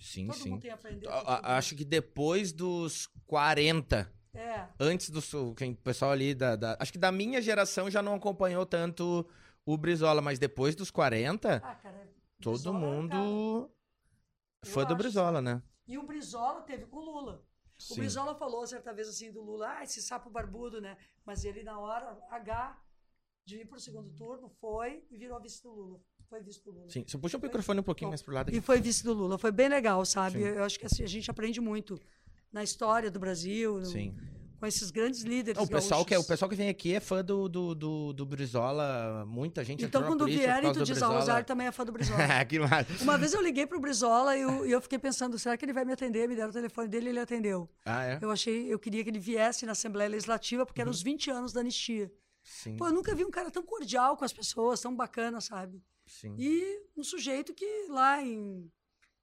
Sim, 0.00 0.26
Todo 0.28 0.36
sim. 0.38 0.50
mundo 0.50 0.60
tem 0.62 0.70
a 0.70 0.74
aprender. 0.74 1.08
A-. 1.08 1.56
Acho 1.56 1.74
que 1.76 1.84
depois 1.84 2.52
dos 2.52 3.06
40, 3.26 4.12
É. 4.36 4.66
Antes 4.80 5.10
do 5.10 5.54
quem, 5.54 5.72
o 5.72 5.76
pessoal 5.76 6.10
ali 6.10 6.34
da, 6.34 6.56
da- 6.56 6.76
Acho 6.80 6.90
que 6.92 6.98
da 6.98 7.12
minha 7.12 7.40
geração 7.40 7.88
já 7.88 8.02
não 8.02 8.14
acompanhou 8.16 8.66
tanto 8.66 9.24
o 9.64 9.78
Brizola, 9.78 10.20
mas 10.20 10.38
depois 10.40 10.74
dos 10.74 10.90
40, 10.90 11.56
Ah, 11.64 11.74
cara. 11.76 12.12
todo 12.40 12.54
Brizola, 12.54 12.80
cara. 12.80 12.92
mundo 13.22 13.70
fã 14.64 14.84
do 14.84 14.96
Brizola, 14.96 15.40
né? 15.40 15.62
E 15.86 15.96
o 15.96 16.02
Brizola 16.04 16.62
teve 16.62 16.84
com 16.86 16.96
o 16.96 17.04
Lula. 17.04 17.44
O 17.78 17.82
Sim. 17.82 18.00
Brizola 18.00 18.34
falou 18.34 18.66
certa 18.66 18.92
vez 18.92 19.08
assim 19.08 19.30
do 19.30 19.40
Lula, 19.42 19.68
ah, 19.78 19.84
esse 19.84 20.02
sapo 20.02 20.28
barbudo, 20.30 20.80
né? 20.80 20.96
Mas 21.24 21.44
ele, 21.44 21.62
na 21.62 21.78
hora 21.78 22.18
H 22.30 22.76
de 23.46 23.58
ir 23.60 23.66
pro 23.66 23.78
segundo 23.78 24.10
turno, 24.16 24.48
foi 24.60 25.04
e 25.10 25.16
virou 25.16 25.40
vice 25.40 25.62
do 25.62 25.70
Lula. 25.70 26.00
Foi 26.42 26.72
do 26.72 26.72
Lula. 26.78 26.90
Sim. 26.90 27.04
Você 27.06 27.18
puxa 27.18 27.36
o 27.36 27.40
microfone 27.40 27.80
um 27.80 27.84
pouquinho 27.84 28.08
mais 28.10 28.22
pro 28.22 28.34
lado 28.34 28.48
aqui. 28.48 28.58
E 28.58 28.60
foi 28.60 28.80
vice 28.80 29.04
do 29.04 29.12
Lula. 29.12 29.38
Foi 29.38 29.52
bem 29.52 29.68
legal, 29.68 30.04
sabe? 30.04 30.38
Sim. 30.38 30.44
Eu 30.44 30.64
acho 30.64 30.78
que 30.78 30.86
assim, 30.86 31.02
a 31.02 31.08
gente 31.08 31.30
aprende 31.30 31.60
muito 31.60 31.98
na 32.52 32.62
história 32.62 33.10
do 33.10 33.18
Brasil, 33.18 33.78
no- 33.80 33.86
Sim. 33.86 34.14
com 34.58 34.66
esses 34.66 34.90
grandes 34.90 35.22
líderes. 35.22 35.56
Não, 35.58 35.64
o, 35.64 35.68
pessoal 35.68 36.04
que, 36.04 36.14
é- 36.14 36.18
o 36.18 36.24
pessoal 36.24 36.48
que 36.48 36.56
vem 36.56 36.68
aqui 36.68 36.94
é 36.94 37.00
fã 37.00 37.24
do, 37.24 37.48
do, 37.48 37.74
do, 37.74 38.12
do 38.12 38.26
Brizola. 38.26 39.24
Muita 39.26 39.62
gente 39.64 39.84
Então, 39.84 40.02
quando 40.02 40.24
vierem, 40.24 40.72
tu 40.72 40.78
do 40.80 40.84
diz, 40.84 41.02
ah, 41.02 41.08
o. 41.10 41.12
Rosário 41.14 41.44
também 41.46 41.66
é 41.66 41.72
fã 41.72 41.84
do 41.84 41.92
Brizola. 41.92 42.18
que 42.46 42.58
massa. 42.58 42.86
Uma 43.02 43.18
vez 43.18 43.32
eu 43.34 43.42
liguei 43.42 43.66
pro 43.66 43.78
Brizola 43.80 44.36
e 44.36 44.40
eu, 44.42 44.66
e 44.66 44.70
eu 44.72 44.80
fiquei 44.80 44.98
pensando, 44.98 45.38
será 45.38 45.56
que 45.56 45.64
ele 45.64 45.72
vai 45.72 45.84
me 45.84 45.92
atender? 45.92 46.28
Me 46.28 46.34
deram 46.36 46.50
o 46.50 46.52
telefone 46.52 46.88
dele 46.88 47.06
e 47.06 47.08
ele 47.10 47.20
atendeu. 47.20 47.68
Ah, 47.84 48.04
é? 48.04 48.18
Eu 48.22 48.30
achei, 48.30 48.72
eu 48.72 48.78
queria 48.78 49.02
que 49.04 49.10
ele 49.10 49.18
viesse 49.18 49.66
na 49.66 49.72
Assembleia 49.72 50.08
Legislativa, 50.08 50.64
porque 50.64 50.80
eram 50.80 50.90
Uhum. 50.90 50.94
os 50.96 51.02
20 51.02 51.30
anos 51.30 51.52
da 51.52 51.60
anistia. 51.60 52.10
Sim, 52.42 52.76
Pô, 52.76 52.88
eu 52.88 52.92
nunca 52.92 53.14
vi 53.14 53.24
um 53.24 53.30
cara 53.30 53.50
tão 53.50 53.62
cordial 53.62 54.16
com 54.18 54.24
as 54.24 54.32
pessoas, 54.32 54.78
tão 54.80 54.94
bacana, 54.94 55.40
sabe? 55.40 55.82
Sim. 56.20 56.34
E 56.38 56.82
um 56.96 57.02
sujeito 57.02 57.52
que 57.54 57.86
lá 57.88 58.22
em, 58.22 58.70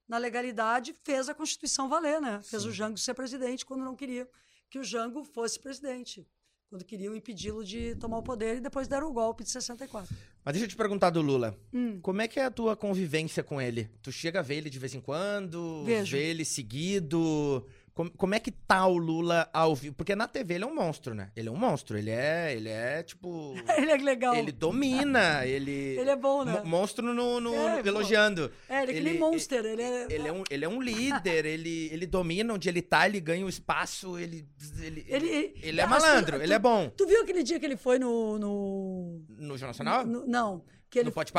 na 0.08 0.18
legalidade 0.18 0.94
fez 1.04 1.28
a 1.28 1.34
Constituição 1.34 1.88
valer, 1.88 2.20
né? 2.20 2.40
Fez 2.42 2.62
Sim. 2.62 2.68
o 2.68 2.72
Jango 2.72 2.98
ser 2.98 3.14
presidente 3.14 3.64
quando 3.64 3.84
não 3.84 3.96
queria 3.96 4.28
que 4.70 4.78
o 4.78 4.84
Jango 4.84 5.24
fosse 5.24 5.58
presidente. 5.60 6.26
Quando 6.68 6.84
queriam 6.86 7.14
impedi-lo 7.14 7.62
de 7.62 7.94
tomar 7.96 8.18
o 8.18 8.22
poder 8.22 8.56
e 8.56 8.60
depois 8.60 8.88
deram 8.88 9.08
o 9.08 9.12
golpe 9.12 9.44
de 9.44 9.50
64. 9.50 10.14
Mas 10.42 10.52
deixa 10.54 10.64
eu 10.64 10.68
te 10.70 10.76
perguntar 10.76 11.10
do 11.10 11.20
Lula. 11.20 11.54
Hum. 11.72 12.00
Como 12.00 12.22
é 12.22 12.26
que 12.26 12.40
é 12.40 12.44
a 12.44 12.50
tua 12.50 12.74
convivência 12.74 13.42
com 13.42 13.60
ele? 13.60 13.90
Tu 14.02 14.10
chega 14.10 14.38
a 14.38 14.42
ver 14.42 14.56
ele 14.56 14.70
de 14.70 14.78
vez 14.78 14.94
em 14.94 15.00
quando? 15.00 15.84
Vejo. 15.84 16.16
Vê 16.16 16.24
ele 16.24 16.46
seguido? 16.46 17.66
Como, 17.94 18.10
como 18.12 18.34
é 18.34 18.40
que 18.40 18.50
tá 18.50 18.86
o 18.86 18.96
Lula 18.96 19.50
ao 19.52 19.74
vivo? 19.76 19.94
Porque 19.94 20.16
na 20.16 20.26
TV 20.26 20.54
ele 20.54 20.64
é 20.64 20.66
um 20.66 20.74
monstro, 20.74 21.14
né? 21.14 21.30
Ele 21.36 21.48
é 21.48 21.52
um 21.52 21.56
monstro. 21.56 21.98
Ele 21.98 22.10
é, 22.10 22.54
ele 22.56 22.70
é 22.70 23.02
tipo... 23.02 23.54
Ele 23.76 23.90
é 23.90 23.96
legal. 23.98 24.34
ele 24.34 24.50
domina, 24.50 25.44
ele... 25.46 25.96
Ele 26.00 26.08
é 26.10 26.16
bom, 26.16 26.42
né? 26.44 26.60
Mo- 26.60 26.64
Monstro 26.66 27.12
no, 27.12 27.38
no- 27.38 27.54
É, 27.54 27.82
no- 27.82 27.88
elogiando. 27.88 28.50
É, 28.68 28.82
ele 28.82 28.92
é 28.92 28.94
que 28.94 29.00
nem 29.02 29.18
Monster. 29.18 29.64
Ele 29.66 29.82
é, 29.82 30.06
Ele 30.10 30.28
é 30.28 30.32
um, 30.32 30.42
ele 30.50 30.64
é 30.64 30.68
um 30.68 30.80
líder, 30.80 31.44
ele, 31.44 31.88
ele 31.92 32.06
domina 32.06 32.54
onde 32.54 32.66
ele 32.68 32.80
tá, 32.80 33.06
ele 33.06 33.20
ganha 33.20 33.44
o 33.44 33.48
espaço, 33.48 34.18
ele... 34.18 34.48
Ele, 34.80 35.04
Ele- 35.06 35.28
ele, 35.28 35.54
ele- 35.62 35.80
é 35.80 35.86
malandro, 35.86 36.38
pe- 36.38 36.44
ele 36.44 36.54
é 36.54 36.58
tu- 36.58 36.62
bom. 36.62 36.90
Tu 36.96 37.06
viu 37.06 37.20
aquele 37.22 37.42
dia 37.42 37.60
que 37.60 37.66
ele 37.66 37.76
foi 37.76 37.98
no. 37.98 38.38
no, 38.38 39.22
No 39.28 39.58
Jornal 39.58 39.68
Nacional? 39.68 40.06
no- 40.06 40.26
não. 40.26 40.64
Que 40.88 40.98
ele, 41.00 41.06
No 41.10 41.12
Pode 41.12 41.30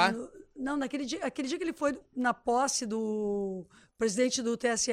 não, 0.55 0.77
naquele 0.77 1.05
dia, 1.05 1.19
aquele 1.25 1.47
dia 1.47 1.57
que 1.57 1.63
ele 1.63 1.73
foi 1.73 1.97
na 2.15 2.31
posse 2.33 2.85
do 2.85 3.65
presidente 3.97 4.39
do 4.41 4.55
TSE. 4.55 4.91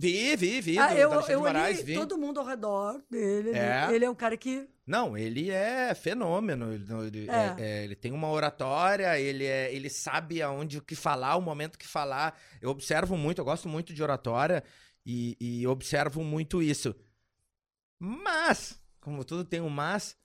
Vi, 0.00 0.34
vi, 0.36 0.60
vi. 0.62 0.78
Ah, 0.78 0.88
do, 0.88 0.94
eu, 0.94 1.20
eu 1.28 1.40
Moraes, 1.40 1.82
vi. 1.82 1.94
todo 1.94 2.16
mundo 2.16 2.40
ao 2.40 2.46
redor 2.46 3.02
dele. 3.10 3.50
Ele 3.50 3.58
É. 3.58 3.88
ele 3.94 4.04
é 4.04 4.10
um 4.10 4.14
cara 4.14 4.36
que. 4.36 4.66
Não, 4.86 5.16
ele 5.16 5.50
é 5.50 5.94
fenômeno. 5.94 6.72
Ele, 6.72 6.84
ele- 7.18 7.30
É. 7.30 7.34
é- 7.34 7.56
é, 7.58 7.84
ele 7.84 7.94
tem 7.94 8.10
uma 8.12 8.28
oratória, 8.30 9.18
ele, 9.20 9.44
é, 9.44 9.72
ele 9.74 9.90
sabe 9.90 10.40
aonde 10.40 10.78
o 10.78 10.82
que 10.82 10.94
falar, 10.96 11.36
o 11.36 11.42
momento 11.42 11.78
que 11.78 11.86
falar. 11.86 12.38
Eu 12.62 12.70
observo 12.70 13.16
muito, 13.16 13.40
eu 13.40 13.44
gosto 13.44 13.68
muito 13.68 13.92
de 13.92 14.02
oratória 14.02 14.64
e, 15.04 15.36
e 15.40 15.66
observo 15.66 16.24
muito 16.24 16.62
isso. 16.62 16.94
Mas, 17.98 18.80
como 19.00 19.24
tudo 19.24 19.44
tem 19.44 19.60
um 19.60 19.68
mas, 19.68 20.16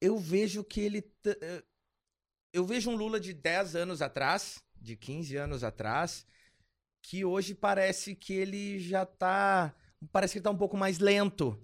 eu 0.00 0.16
vejo 0.18 0.64
que 0.64 0.80
ele. 0.80 1.04
eh, 1.26 1.62
Eu 2.54 2.64
vejo 2.66 2.90
um 2.90 2.96
Lula 2.96 3.18
de 3.18 3.32
10 3.32 3.74
anos 3.76 4.02
atrás, 4.02 4.62
de 4.76 4.94
15 4.96 5.36
anos 5.36 5.64
atrás, 5.64 6.26
que 7.02 7.24
hoje 7.24 7.54
parece 7.54 8.14
que 8.14 8.32
ele 8.32 8.78
já 8.78 9.04
tá. 9.04 9.74
Parece 10.12 10.32
que 10.34 10.38
ele 10.38 10.44
tá 10.44 10.50
um 10.50 10.56
pouco 10.56 10.76
mais 10.76 10.98
lento. 10.98 11.58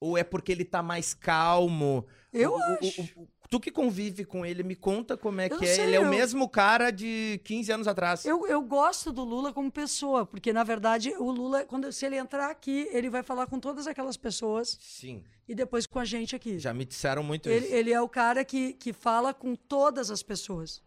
Ou 0.00 0.18
é 0.18 0.24
porque 0.24 0.52
ele 0.52 0.64
tá 0.64 0.82
mais 0.82 1.14
calmo? 1.14 2.04
Eu 2.32 2.52
O- 2.54 2.62
acho. 2.62 3.02
o- 3.16 3.22
o- 3.22 3.28
tu 3.48 3.60
que 3.60 3.70
convive 3.70 4.24
com 4.24 4.44
ele, 4.44 4.62
me 4.62 4.74
conta 4.74 5.16
como 5.16 5.40
é 5.40 5.46
Eu 5.46 5.58
que 5.58 5.64
é. 5.64 5.74
sei, 5.74 5.84
ele 5.84 5.96
é 5.96 6.00
o 6.00 6.04
eu- 6.04 6.08
mesmo 6.10 6.48
cara 6.48 6.90
de 6.90 7.40
15 7.44 7.70
anos 7.70 7.86
atrás. 7.86 8.24
Eu, 8.24 8.46
eu 8.46 8.60
gosto 8.62 9.12
do 9.12 9.22
Lula 9.22 9.52
como 9.52 9.70
pessoa, 9.70 10.26
porque, 10.26 10.52
na 10.52 10.64
verdade, 10.64 11.10
o 11.18 11.30
Lula, 11.30 11.64
quando, 11.64 11.92
se 11.92 12.04
ele 12.06 12.16
entrar 12.16 12.50
aqui, 12.50 12.88
ele 12.90 13.08
vai 13.10 13.22
falar 13.22 13.46
com 13.46 13.60
todas 13.60 13.86
aquelas 13.86 14.16
pessoas 14.16 14.76
Sim. 14.80 15.22
e 15.46 15.54
depois 15.54 15.86
com 15.86 15.98
a 16.00 16.04
gente 16.04 16.34
aqui. 16.34 16.58
Já 16.58 16.72
me 16.74 16.84
disseram 16.84 17.22
muito 17.22 17.48
Ele, 17.48 17.66
isso. 17.66 17.74
ele 17.74 17.92
é 17.92 18.00
o 18.00 18.08
cara 18.08 18.44
que, 18.44 18.72
que 18.72 18.92
fala 18.92 19.32
com 19.32 19.54
todas 19.54 20.10
as 20.10 20.22
pessoas. 20.22 20.82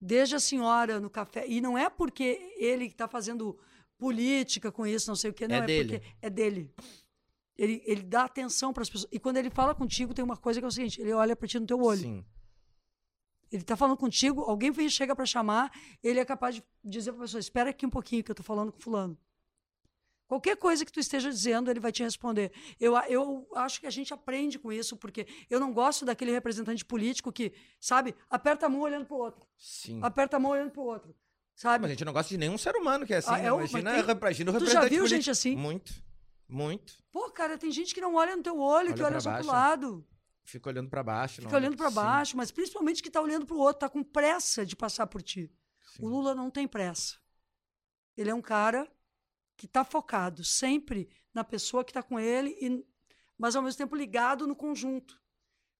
Desde 0.00 0.36
a 0.36 0.40
senhora 0.40 1.00
no 1.00 1.10
café. 1.10 1.44
E 1.48 1.60
não 1.60 1.76
é 1.76 1.90
porque 1.90 2.54
ele 2.56 2.84
está 2.86 3.08
fazendo 3.08 3.58
política 3.98 4.70
com 4.70 4.86
isso, 4.86 5.08
não 5.10 5.16
sei 5.16 5.30
o 5.30 5.34
quê. 5.34 5.48
Não, 5.48 5.56
É 5.56 5.58
é, 5.58 5.66
dele. 5.66 5.98
porque 5.98 6.16
é 6.22 6.30
dele. 6.30 6.74
Ele, 7.56 7.82
ele 7.84 8.02
dá 8.02 8.24
atenção 8.24 8.72
para 8.72 8.82
as 8.82 8.88
pessoas. 8.90 9.10
E 9.12 9.18
quando 9.18 9.36
ele 9.38 9.50
fala 9.50 9.74
contigo, 9.74 10.14
tem 10.14 10.24
uma 10.24 10.36
coisa 10.36 10.60
que 10.60 10.64
é 10.64 10.68
o 10.68 10.70
seguinte: 10.70 11.00
ele 11.00 11.12
olha 11.12 11.34
para 11.34 11.48
ti 11.48 11.58
no 11.58 11.66
teu 11.66 11.80
olho. 11.82 12.00
Sim. 12.00 12.24
Ele 13.50 13.62
está 13.62 13.76
falando 13.76 13.96
contigo, 13.96 14.42
alguém 14.42 14.70
vem, 14.70 14.88
chega 14.90 15.16
para 15.16 15.24
chamar, 15.24 15.72
ele 16.02 16.20
é 16.20 16.24
capaz 16.24 16.54
de 16.54 16.62
dizer 16.84 17.12
para 17.12 17.22
a 17.22 17.24
pessoa: 17.24 17.40
espera 17.40 17.70
aqui 17.70 17.84
um 17.84 17.90
pouquinho 17.90 18.22
que 18.22 18.30
eu 18.30 18.34
estou 18.34 18.44
falando 18.44 18.70
com 18.70 18.78
fulano. 18.78 19.18
Qualquer 20.28 20.56
coisa 20.58 20.84
que 20.84 20.92
tu 20.92 21.00
esteja 21.00 21.30
dizendo, 21.30 21.70
ele 21.70 21.80
vai 21.80 21.90
te 21.90 22.02
responder. 22.02 22.52
Eu, 22.78 22.94
eu 23.08 23.48
acho 23.56 23.80
que 23.80 23.86
a 23.86 23.90
gente 23.90 24.12
aprende 24.12 24.58
com 24.58 24.70
isso, 24.70 24.94
porque 24.96 25.26
eu 25.48 25.58
não 25.58 25.72
gosto 25.72 26.04
daquele 26.04 26.30
representante 26.30 26.84
político 26.84 27.32
que, 27.32 27.52
sabe, 27.80 28.14
aperta 28.28 28.66
a 28.66 28.68
mão 28.68 28.80
olhando 28.82 29.06
pro 29.06 29.16
outro, 29.16 29.46
Sim. 29.56 29.98
aperta 30.02 30.36
a 30.36 30.40
mão 30.40 30.50
olhando 30.52 30.70
pro 30.70 30.82
outro, 30.82 31.16
sabe? 31.56 31.80
Mas 31.82 31.90
a 31.90 31.94
gente 31.94 32.04
não 32.04 32.12
gosta 32.12 32.28
de 32.28 32.36
nenhum 32.36 32.58
ser 32.58 32.76
humano 32.76 33.06
que 33.06 33.14
é 33.14 33.16
assim. 33.16 33.30
Ah, 33.32 33.38
é 33.40 33.50
o- 33.50 33.56
imagina, 33.56 33.90
tem- 34.04 34.16
imagina 34.16 34.50
o 34.50 34.54
Tu 34.54 34.58
já 34.66 34.80
representante 34.82 34.90
viu 34.90 34.98
político. 34.98 35.08
gente 35.16 35.30
assim? 35.30 35.56
Muito. 35.56 35.92
Muito. 36.46 36.94
Pô, 37.10 37.30
cara, 37.30 37.56
tem 37.58 37.70
gente 37.70 37.94
que 37.94 38.00
não 38.00 38.14
olha 38.14 38.36
no 38.36 38.42
teu 38.42 38.58
olho, 38.58 38.88
Olha 38.88 38.94
que 38.94 39.02
olha 39.02 39.20
só 39.20 39.30
baixo. 39.30 39.44
pro 39.48 39.56
lado, 39.56 40.06
Fica 40.44 40.68
olhando 40.68 40.88
pra 40.90 41.02
baixo. 41.02 41.36
fica 41.36 41.48
não- 41.50 41.58
olhando 41.58 41.76
para 41.76 41.90
baixo, 41.90 42.36
mas 42.36 42.50
principalmente 42.50 43.02
que 43.02 43.10
tá 43.10 43.20
olhando 43.20 43.46
pro 43.46 43.56
outro, 43.58 43.80
tá 43.80 43.88
com 43.88 44.02
pressa 44.02 44.64
de 44.64 44.76
passar 44.76 45.06
por 45.06 45.22
ti. 45.22 45.50
sim. 45.96 46.04
O 46.04 46.08
Lula 46.08 46.34
não 46.34 46.50
tem 46.50 46.68
pressa. 46.68 47.16
Ele 48.16 48.28
é 48.30 48.34
um 48.34 48.42
cara 48.42 48.86
que 49.58 49.66
está 49.66 49.84
focado 49.84 50.44
sempre 50.44 51.10
na 51.34 51.42
pessoa 51.42 51.84
que 51.84 51.90
está 51.90 52.02
com 52.02 52.18
ele, 52.18 52.56
e, 52.60 52.86
mas 53.36 53.56
ao 53.56 53.62
mesmo 53.62 53.76
tempo 53.76 53.96
ligado 53.96 54.46
no 54.46 54.54
conjunto. 54.54 55.20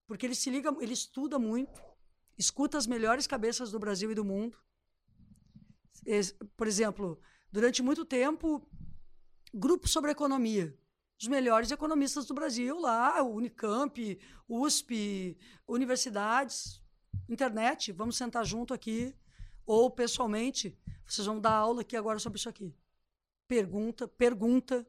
Porque 0.04 0.26
ele 0.26 0.34
se 0.34 0.50
liga, 0.50 0.76
ele 0.80 0.92
estuda 0.92 1.38
muito, 1.38 1.80
escuta 2.36 2.76
as 2.76 2.88
melhores 2.88 3.26
cabeças 3.26 3.70
do 3.70 3.78
Brasil 3.78 4.10
e 4.10 4.16
do 4.16 4.24
mundo. 4.24 4.58
Por 6.56 6.66
exemplo, 6.66 7.20
durante 7.52 7.80
muito 7.80 8.04
tempo, 8.04 8.68
grupo 9.54 9.86
sobre 9.86 10.10
economia. 10.10 10.76
Os 11.20 11.28
melhores 11.28 11.70
economistas 11.70 12.26
do 12.26 12.34
Brasil 12.34 12.80
lá, 12.80 13.22
Unicamp, 13.22 14.18
USP, 14.48 15.38
universidades, 15.68 16.82
internet, 17.28 17.92
vamos 17.92 18.16
sentar 18.16 18.44
junto 18.44 18.74
aqui, 18.74 19.14
ou 19.64 19.90
pessoalmente, 19.90 20.76
vocês 21.06 21.26
vão 21.26 21.40
dar 21.40 21.52
aula 21.52 21.82
aqui 21.82 21.96
agora 21.96 22.18
sobre 22.18 22.38
isso 22.38 22.48
aqui. 22.48 22.74
Pergunta, 23.48 24.06
pergunta. 24.06 24.86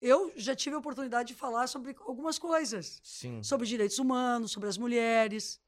Eu 0.00 0.32
já 0.36 0.54
tive 0.54 0.76
a 0.76 0.78
oportunidade 0.78 1.28
de 1.28 1.34
falar 1.34 1.66
sobre 1.66 1.96
algumas 2.00 2.38
coisas, 2.38 3.00
Sim. 3.02 3.42
sobre 3.42 3.66
direitos 3.66 3.98
humanos, 3.98 4.52
sobre 4.52 4.68
as 4.68 4.78
mulheres. 4.78 5.58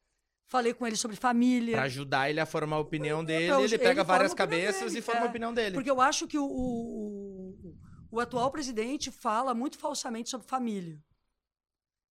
Falei 0.46 0.74
com 0.74 0.86
ele 0.86 0.96
sobre 0.96 1.16
família. 1.16 1.74
Pra 1.76 1.84
ajudar 1.84 2.28
ele 2.28 2.38
a 2.40 2.44
formar 2.46 2.76
a 2.76 2.80
opinião 2.80 3.24
dele, 3.24 3.50
ele 3.52 3.64
ele 3.64 3.78
pega 3.78 4.04
forma 4.04 4.18
várias 4.18 4.34
cabeças 4.34 4.92
dele, 4.92 4.98
e 4.98 5.02
forma 5.02 5.22
é. 5.22 5.24
a 5.24 5.30
opinião 5.30 5.54
dele. 5.54 5.74
Porque 5.74 5.90
eu 5.90 6.00
acho 6.00 6.26
que 6.28 6.38
o, 6.38 6.44
o, 6.44 7.76
o 8.10 8.20
atual 8.20 8.50
presidente 8.50 9.10
fala 9.10 9.54
muito 9.54 9.78
falsamente 9.78 10.28
sobre 10.28 10.46
família. 10.46 11.02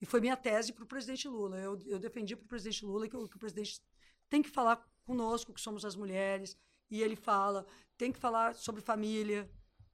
E 0.02 0.06
foi 0.06 0.20
minha 0.20 0.36
tese 0.36 0.74
para 0.74 0.84
o 0.84 0.88
presidente 0.88 1.28
Lula. 1.28 1.60
Eu, 1.60 1.78
eu 1.86 2.00
defendi 2.00 2.36
para 2.36 2.46
o 2.46 2.48
presidente 2.48 2.84
Lula 2.84 3.08
que, 3.08 3.16
o- 3.16 3.28
que 3.28 3.36
o 3.36 3.40
presidente 3.40 3.80
tem 4.28 4.42
que 4.42 4.50
falar 4.50 4.84
conosco, 5.06 5.54
que 5.54 5.62
somos 5.62 5.86
as 5.86 5.96
mulheres. 5.96 6.58
E 6.90 7.02
ele 7.04 7.16
fala, 7.16 7.68
tem 7.98 8.12
que 8.12 8.18
falar 8.18 8.56
sobre 8.56 8.82
família, 8.82 9.48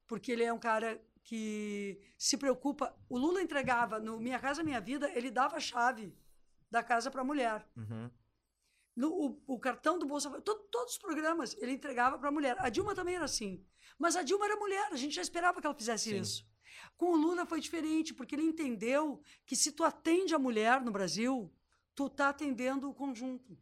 porque 0.08 0.32
ele 0.32 0.42
é 0.42 0.52
um 0.52 0.58
cara 0.58 1.00
que 1.22 2.00
se 2.16 2.36
preocupa. 2.36 2.92
O 3.08 3.16
Lula 3.18 3.40
entregava 3.42 4.00
no 4.00 4.18
Minha 4.18 4.38
Casa 4.40 4.62
Minha 4.64 4.80
Vida, 4.80 5.10
ele 5.14 5.30
dava 5.30 5.56
a 5.56 5.60
chave 5.60 6.12
da 6.70 6.82
casa 6.82 7.10
para 7.10 7.20
a 7.20 7.24
mulher. 7.24 7.64
Uhum. 7.76 8.10
No, 8.96 9.08
o, 9.12 9.42
o 9.54 9.60
cartão 9.60 9.98
do 9.98 10.06
Bolsa 10.06 10.28
Família, 10.28 10.42
to- 10.44 10.66
todos 10.72 10.94
os 10.94 10.98
programas 10.98 11.54
ele 11.60 11.72
entregava 11.72 12.18
para 12.18 12.28
a 12.30 12.32
mulher. 12.32 12.56
A 12.58 12.68
Dilma 12.68 12.94
também 12.94 13.14
era 13.14 13.26
assim. 13.26 13.64
Mas 13.98 14.16
a 14.16 14.22
Dilma 14.22 14.46
era 14.46 14.56
mulher, 14.56 14.88
a 14.90 14.96
gente 14.96 15.14
já 15.14 15.22
esperava 15.22 15.60
que 15.60 15.66
ela 15.66 15.74
fizesse 15.76 16.10
Sim. 16.10 16.20
isso. 16.20 16.48
Com 16.96 17.12
o 17.12 17.16
Lula 17.16 17.46
foi 17.46 17.60
diferente, 17.60 18.12
porque 18.14 18.34
ele 18.34 18.42
entendeu 18.42 19.20
que 19.46 19.54
se 19.54 19.70
tu 19.72 19.84
atende 19.84 20.34
a 20.34 20.38
mulher 20.38 20.80
no 20.80 20.90
Brasil, 20.90 21.52
tu 21.94 22.08
tá 22.08 22.30
atendendo 22.30 22.88
o 22.90 22.94
conjunto. 22.94 23.56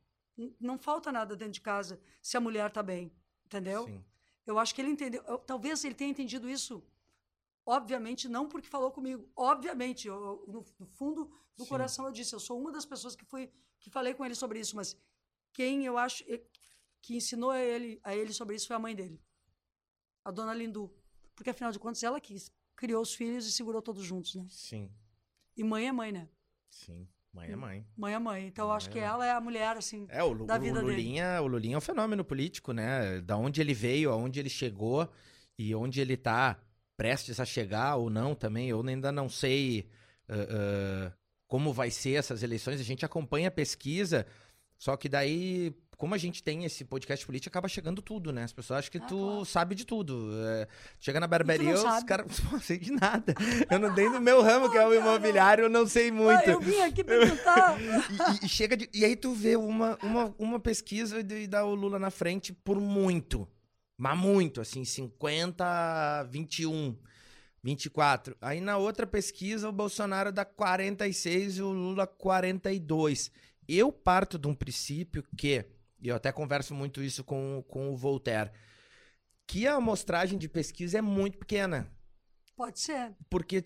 Não 0.60 0.78
falta 0.78 1.10
nada 1.10 1.34
dentro 1.34 1.54
de 1.54 1.60
casa 1.60 2.00
se 2.22 2.36
a 2.36 2.40
mulher 2.40 2.70
tá 2.70 2.82
bem, 2.82 3.12
entendeu? 3.46 3.84
Sim. 3.86 4.04
Eu 4.46 4.58
acho 4.58 4.74
que 4.74 4.80
ele 4.80 4.90
entendeu. 4.90 5.22
eu- 5.26 5.38
talvez 5.38 5.84
ele 5.84 5.94
tenha 5.94 6.10
entendido 6.10 6.48
isso 6.48 6.82
Obviamente, 7.68 8.28
não 8.28 8.48
porque 8.48 8.68
falou 8.68 8.92
comigo. 8.92 9.28
Obviamente, 9.34 10.06
eu- 10.06 10.44
no, 10.46 10.64
no 10.78 10.86
fundo 10.86 11.24
do 11.56 11.64
Sim. 11.64 11.68
coração 11.68 12.06
eu 12.06 12.12
disse, 12.12 12.32
eu 12.32 12.38
sou 12.38 12.60
uma 12.60 12.70
das 12.70 12.86
pessoas 12.86 13.16
que 13.16 13.24
fui 13.24 13.50
que 13.80 13.90
falei 13.90 14.14
com 14.14 14.24
ele 14.24 14.36
sobre 14.36 14.60
isso, 14.60 14.76
mas 14.76 14.96
quem 15.52 15.84
eu 15.84 15.98
acho 15.98 16.22
que 17.02 17.16
ensinou 17.16 17.50
a 17.50 17.58
ele, 17.58 17.98
a 18.04 18.14
ele 18.14 18.32
sobre 18.32 18.54
isso 18.54 18.68
foi 18.68 18.76
a 18.76 18.78
mãe 18.78 18.94
dele, 18.94 19.20
a 20.24 20.30
dona 20.30 20.54
Lindu. 20.54 20.94
Porque 21.34 21.50
afinal 21.50 21.72
de 21.72 21.78
contas, 21.80 22.04
ela 22.04 22.20
que 22.20 22.36
criou 22.76 23.02
os 23.02 23.14
filhos 23.14 23.46
e 23.46 23.52
segurou 23.52 23.82
todos 23.82 24.04
juntos, 24.04 24.36
né? 24.36 24.46
Sim, 24.48 24.88
E 25.56 25.64
mãe 25.64 25.88
é 25.88 25.92
mãe, 25.92 26.12
né? 26.12 26.28
sim. 26.70 27.08
Mãe 27.36 27.50
é 27.52 27.56
mãe. 27.56 27.86
Mãe 27.96 28.14
é 28.14 28.18
mãe. 28.18 28.46
Então 28.46 28.66
eu 28.66 28.72
acho 28.72 28.86
Mãe 28.86 28.92
que 28.94 28.98
é 28.98 29.02
mãe. 29.02 29.10
ela 29.10 29.26
é 29.26 29.30
a 29.32 29.40
mulher, 29.40 29.76
assim. 29.76 30.06
É, 30.08 30.22
o, 30.24 30.32
Lu- 30.32 30.46
da 30.46 30.56
o 30.56 30.60
vida 30.60 30.80
dele. 30.80 30.92
Lulinha, 30.92 31.40
o 31.42 31.46
Lulinha 31.46 31.74
é 31.74 31.78
um 31.78 31.82
fenômeno 31.82 32.24
político, 32.24 32.72
né? 32.72 33.20
Da 33.20 33.36
onde 33.36 33.60
ele 33.60 33.74
veio, 33.74 34.10
aonde 34.10 34.40
ele 34.40 34.48
chegou 34.48 35.08
e 35.58 35.74
onde 35.74 36.00
ele 36.00 36.16
tá 36.16 36.58
prestes 36.96 37.38
a 37.38 37.44
chegar 37.44 37.96
ou 37.96 38.08
não 38.08 38.34
também. 38.34 38.68
Eu 38.68 38.80
ainda 38.86 39.12
não 39.12 39.28
sei 39.28 39.88
ah, 40.28 40.34
ah, 40.50 41.12
como 41.46 41.72
vai 41.72 41.90
ser 41.90 42.14
essas 42.14 42.42
eleições. 42.42 42.80
A 42.80 42.84
gente 42.84 43.04
acompanha 43.04 43.48
a 43.48 43.50
pesquisa, 43.52 44.26
só 44.78 44.96
que 44.96 45.08
daí, 45.08 45.72
como 45.96 46.14
a 46.14 46.18
gente 46.18 46.42
tem 46.42 46.64
esse 46.64 46.84
podcast 46.84 47.24
político, 47.24 47.48
acaba 47.50 47.68
chegando 47.68 48.02
tudo, 48.02 48.32
né? 48.32 48.44
As 48.44 48.52
pessoas 48.52 48.80
acham 48.80 48.90
que 48.92 48.98
Ah, 48.98 49.06
tu 49.06 49.16
claro. 49.16 49.44
sabe 49.46 49.74
de 49.74 49.84
tudo. 49.86 50.30
É, 50.46 50.68
chega 51.00 51.18
na 51.18 51.26
barbearia, 51.26 51.74
os 51.74 52.04
caras. 52.04 52.26
Não 52.52 52.60
sei 52.60 52.78
de 52.78 52.92
nada. 52.92 53.34
Eu 53.70 53.78
não 53.78 53.94
dei 53.94 54.08
no 54.08 54.20
meu 54.20 54.42
ramo, 54.42 54.70
que 54.70 54.76
é 54.76 54.86
o 54.86 54.92
imobiliário, 54.94 55.64
eu 55.64 55.70
não 55.70 55.86
sei 55.86 56.10
muito. 56.12 56.48
Ah, 56.48 56.52
eu 56.52 56.60
vim 56.60 56.80
aqui 56.82 57.02
perguntar. 57.02 57.76
E, 57.80 58.42
e- 58.42 58.46
e 58.46 58.48
chega 58.48 58.76
de- 58.76 58.88
e 58.92 59.04
aí 59.04 59.16
tu 59.16 59.32
vê 59.32 59.56
uma, 59.56 59.98
uma, 60.02 60.34
uma 60.38 60.60
pesquisa 60.60 61.20
e 61.20 61.46
dá 61.46 61.64
o 61.64 61.74
Lula 61.74 61.98
na 61.98 62.10
frente 62.10 62.52
por 62.52 62.78
muito. 62.80 63.48
Mas 63.98 64.18
muito, 64.18 64.60
assim, 64.60 64.84
50, 64.84 66.24
21, 66.30 66.96
24. 67.62 68.36
Aí 68.40 68.60
na 68.60 68.76
outra 68.76 69.06
pesquisa 69.06 69.68
o 69.68 69.72
Bolsonaro 69.72 70.30
dá 70.32 70.44
46 70.44 71.58
e 71.58 71.62
o 71.62 71.70
Lula 71.70 72.06
42. 72.06 73.30
Eu 73.68 73.90
parto 73.90 74.38
de 74.38 74.46
um 74.46 74.54
princípio 74.54 75.24
que, 75.36 75.64
e 76.00 76.08
eu 76.08 76.16
até 76.16 76.30
converso 76.32 76.74
muito 76.74 77.02
isso 77.02 77.24
com, 77.24 77.64
com 77.68 77.90
o 77.92 77.96
Voltaire, 77.96 78.50
que 79.46 79.66
a 79.66 79.74
amostragem 79.74 80.38
de 80.38 80.48
pesquisa 80.48 80.98
é 80.98 81.02
muito 81.02 81.38
pequena 81.38 81.90
Pode 82.56 82.80
ser. 82.80 83.12
porque 83.28 83.64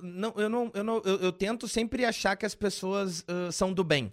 não, 0.00 0.32
eu 0.36 0.48
não, 0.48 0.70
eu 0.72 0.84
não, 0.84 1.02
eu, 1.04 1.16
eu 1.16 1.32
tento 1.32 1.66
sempre 1.66 2.04
achar 2.04 2.36
que 2.36 2.46
as 2.46 2.54
pessoas 2.54 3.24
ãh, 3.28 3.50
são 3.50 3.72
do 3.72 3.82
bem, 3.82 4.12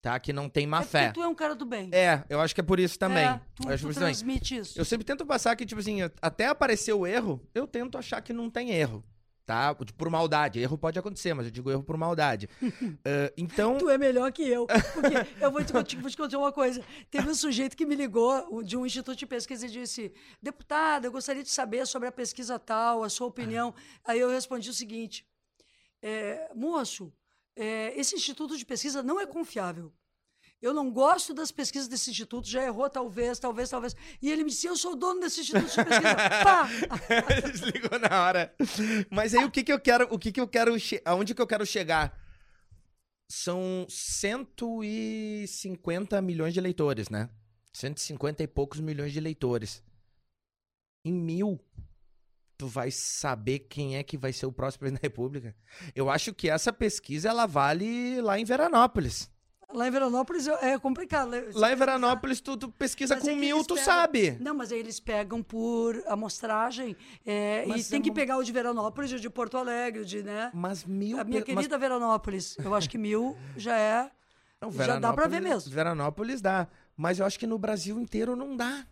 tá? 0.00 0.18
Que 0.20 0.32
não 0.32 0.48
tem 0.48 0.68
má 0.68 0.80
é 0.80 0.84
fé. 0.84 1.10
tu 1.10 1.20
é 1.20 1.26
um 1.26 1.34
cara 1.34 1.56
do 1.56 1.66
bem. 1.66 1.90
É, 1.92 2.24
eu 2.28 2.40
acho 2.40 2.54
que 2.54 2.60
é 2.60 2.64
por 2.64 2.78
isso 2.78 2.96
também. 2.96 3.26
É, 3.26 3.40
tu, 3.54 3.64
eu 3.64 3.74
acho 3.74 3.84
tu 3.84 3.90
isso 3.90 3.98
também. 3.98 4.14
transmite 4.14 4.56
isso. 4.56 4.78
Eu 4.78 4.84
sempre 4.84 5.04
tento 5.04 5.26
passar 5.26 5.56
que 5.56 5.66
tipo 5.66 5.80
assim, 5.80 5.98
até 6.22 6.46
aparecer 6.46 6.92
o 6.92 7.04
erro, 7.04 7.44
eu 7.52 7.66
tento 7.66 7.98
achar 7.98 8.20
que 8.20 8.32
não 8.32 8.48
tem 8.48 8.70
erro, 8.70 9.04
tá? 9.46 9.74
Por 9.74 10.10
maldade, 10.10 10.60
erro 10.60 10.78
pode 10.78 10.98
acontecer, 10.98 11.34
mas 11.34 11.46
eu 11.46 11.50
digo 11.50 11.70
erro 11.70 11.82
por 11.82 11.96
maldade. 11.96 12.48
Ãh, 13.04 13.32
então, 13.36 13.78
Tu 13.78 13.88
é 13.90 13.98
melhor 13.98 14.30
que 14.32 14.42
eu. 14.42 14.66
Porque 14.66 15.44
eu 15.44 15.50
vou 15.50 15.64
te, 15.64 15.72
te- 15.84 15.96
vou 15.96 16.10
te 16.10 16.16
contar 16.16 16.38
uma 16.38 16.52
coisa. 16.52 16.82
Teve 17.10 17.28
um 17.30 17.34
sujeito 17.34 17.76
que 17.76 17.84
me 17.86 17.94
ligou 17.94 18.62
de 18.62 18.76
um 18.76 18.86
instituto 18.86 19.16
de 19.18 19.26
pesquisa 19.26 19.66
e 19.66 19.70
disse: 19.70 20.12
Deputada, 20.42 21.06
eu 21.06 21.12
gostaria 21.12 21.42
de 21.42 21.50
saber 21.50 21.86
sobre 21.86 22.08
a 22.08 22.12
pesquisa 22.12 22.58
tal, 22.58 23.02
a 23.02 23.08
sua 23.08 23.26
opinião. 23.26 23.74
Aí 24.04 24.20
eu 24.20 24.28
respondi 24.30 24.70
o 24.70 24.74
seguinte: 24.74 25.26
é, 26.02 26.50
Moço, 26.54 27.12
é, 27.56 27.92
esse 27.98 28.14
instituto 28.14 28.56
de 28.56 28.64
pesquisa 28.64 29.02
não 29.02 29.20
é 29.20 29.26
confiável. 29.26 29.92
Eu 30.62 30.74
não 30.74 30.90
gosto 30.90 31.32
das 31.32 31.50
pesquisas 31.50 31.88
desse 31.88 32.10
instituto, 32.10 32.46
já 32.46 32.62
errou 32.62 32.90
talvez, 32.90 33.38
talvez, 33.38 33.70
talvez. 33.70 33.96
E 34.20 34.30
ele 34.30 34.44
me 34.44 34.50
disse: 34.50 34.66
Eu 34.66 34.76
sou 34.76 34.92
o 34.92 34.96
dono 34.96 35.18
desse 35.20 35.40
instituto 35.40 35.70
de 35.70 35.84
pesquisa. 35.84 36.14
Pá! 36.44 36.68
Desligou 37.50 37.98
na 37.98 38.22
hora. 38.22 38.54
Mas 39.10 39.34
aí 39.34 39.42
o 39.42 39.50
que 39.50 39.64
que 39.64 39.72
eu 39.72 39.80
quero, 39.80 40.06
o 40.10 40.18
que 40.18 40.30
que 40.30 40.40
eu 40.40 40.46
quero, 40.46 40.76
aonde 41.06 41.34
que 41.34 41.40
eu 41.40 41.46
quero 41.46 41.64
chegar? 41.64 42.14
São 43.30 43.86
150 43.88 46.20
milhões 46.20 46.52
de 46.52 46.60
eleitores, 46.60 47.08
né? 47.08 47.30
150 47.72 48.42
e 48.42 48.46
poucos 48.46 48.80
milhões 48.80 49.12
de 49.12 49.18
eleitores. 49.18 49.82
Em 51.04 51.12
mil, 51.12 51.60
tu 52.58 52.66
vai 52.66 52.90
saber 52.90 53.60
quem 53.60 53.96
é 53.96 54.02
que 54.02 54.18
vai 54.18 54.34
ser 54.34 54.44
o 54.44 54.52
próximo 54.52 54.80
presidente 54.80 55.00
da 55.00 55.06
República. 55.06 55.56
Eu 55.94 56.10
acho 56.10 56.34
que 56.34 56.50
essa 56.50 56.70
pesquisa, 56.70 57.30
ela 57.30 57.46
vale 57.46 58.20
lá 58.20 58.38
em 58.38 58.44
Veranópolis. 58.44 59.30
Lá 59.72 59.86
em 59.86 59.90
Veranópolis 59.90 60.46
é 60.48 60.78
complicado. 60.78 61.30
né? 61.30 61.44
Lá 61.54 61.72
em 61.72 61.76
Veranópolis, 61.76 62.40
tu, 62.40 62.56
tu 62.56 62.68
pesquisa 62.70 63.14
Mas 63.14 63.22
com 63.24 63.30
é 63.30 63.34
mil, 63.34 63.64
tu 63.64 63.74
pegam- 63.74 63.84
sabe. 63.84 64.36
Não, 64.40 64.54
mas 64.54 64.72
aí 64.72 64.78
eles 64.78 64.98
pegam 65.00 65.42
por 65.42 66.02
amostragem 66.06 66.96
é, 67.24 67.64
e 67.68 67.84
tem 67.84 67.98
é 68.00 68.02
que 68.02 68.10
uma- 68.10 68.14
pegar 68.14 68.36
o 68.38 68.42
de 68.44 68.52
Veranópolis, 68.52 69.12
o 69.12 69.20
de 69.20 69.30
Porto 69.30 69.56
Alegre, 69.56 70.02
o 70.02 70.04
de, 70.04 70.22
né? 70.22 70.50
Mas 70.52 70.84
mil... 70.84 71.18
A 71.20 71.24
minha 71.24 71.40
pe- 71.42 71.52
mas 71.54 71.64
querida 71.66 71.78
Veranópolis, 71.78 72.56
eu 72.58 72.74
acho 72.74 72.88
que 72.90 72.98
mil 72.98 73.36
já 73.56 73.76
é. 73.76 74.10
Não, 74.60 74.70
Já 74.72 74.98
dá 74.98 75.12
pra 75.12 75.26
ver 75.26 75.40
mesmo. 75.40 75.70
Veranópolis 75.72 76.40
dá. 76.42 76.68
Mas 76.96 77.18
eu 77.18 77.24
acho 77.24 77.38
que 77.38 77.46
no 77.46 77.58
Brasil 77.58 77.98
inteiro 77.98 78.36
não 78.36 78.54
dá. 78.56 78.84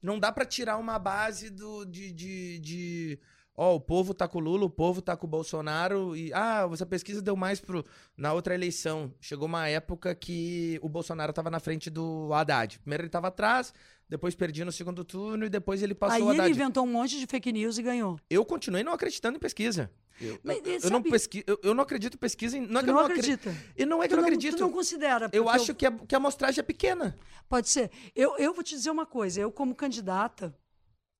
Não 0.00 0.18
dá 0.18 0.30
pra 0.30 0.44
tirar 0.44 0.76
uma 0.78 0.98
base 0.98 1.50
do, 1.50 1.84
de, 1.84 2.12
de, 2.12 2.58
de- 2.60 3.18
Ó, 3.54 3.74
o 3.76 3.80
povo 3.80 4.14
tá 4.14 4.26
com 4.26 4.38
o 4.38 4.40
Lula, 4.40 4.64
o 4.64 4.70
povo 4.70 5.02
tá 5.02 5.14
com 5.16 5.26
o 5.26 5.30
Bolsonaro. 5.30 6.16
E. 6.16 6.32
Ah, 6.32 6.68
essa 6.72 6.86
pesquisa 6.86 7.20
deu 7.20 7.36
mais 7.36 7.60
pro. 7.60 7.84
Na 8.16 8.32
outra 8.32 8.54
eleição. 8.54 9.12
Chegou 9.20 9.46
uma 9.46 9.68
época 9.68 10.14
que 10.14 10.78
o 10.82 10.88
Bolsonaro 10.88 11.32
tava 11.32 11.50
na 11.50 11.60
frente 11.60 11.90
do 11.90 12.30
Haddad. 12.32 12.78
Primeiro 12.78 13.02
ele 13.02 13.10
tava 13.10 13.28
atrás, 13.28 13.74
depois 14.08 14.34
perdia 14.34 14.64
no 14.64 14.72
segundo 14.72 15.04
turno 15.04 15.44
e 15.44 15.50
depois 15.50 15.82
ele 15.82 15.94
passou 15.94 16.16
aí 16.16 16.22
o 16.22 16.30
ele 16.32 16.40
Haddad. 16.40 16.50
inventou 16.50 16.84
um 16.84 16.86
monte 16.90 17.18
de 17.18 17.26
fake 17.26 17.52
news 17.52 17.76
e 17.76 17.82
ganhou. 17.82 18.18
Eu 18.30 18.42
continuei 18.44 18.82
não 18.82 18.94
acreditando 18.94 19.36
em 19.36 19.40
pesquisa. 19.40 19.90
Eu, 20.20 20.38
Mas, 20.42 20.58
eu- 20.64 20.78
eu 20.84 20.90
não 20.90 21.02
pesqui... 21.02 21.42
eu, 21.46 21.58
eu 21.62 21.74
não 21.74 21.82
acredito 21.82 22.14
em 22.14 22.18
pesquisa. 22.18 22.58
Não 22.58 22.80
é 22.80 22.84
que 22.84 22.90
eu 22.90 22.94
não 22.94 23.00
não 23.00 23.06
acredito. 23.06 23.48
acredita. 23.48 23.72
E 23.76 23.84
não 23.84 24.02
é 24.02 24.06
que 24.06 24.08
Tu 24.08 24.12
eu 24.12 24.16
não 24.16 24.22
não, 24.22 24.28
acredito. 24.28 24.56
tu 24.56 24.60
não 24.60 24.70
considera. 24.72 25.28
Eu 25.32 25.48
acho 25.48 25.74
que, 25.74 25.84
a, 25.84 25.90
que 25.90 26.14
a 26.14 26.18
amostragem 26.18 26.60
é 26.60 26.62
pequena. 26.62 27.18
Pode 27.48 27.68
ser. 27.68 27.90
Eu, 28.14 28.36
eu 28.38 28.54
vou 28.54 28.62
te 28.62 28.74
dizer 28.74 28.90
uma 28.90 29.04
coisa. 29.06 29.40
Eu, 29.40 29.50
como 29.50 29.74
candidata, 29.74 30.54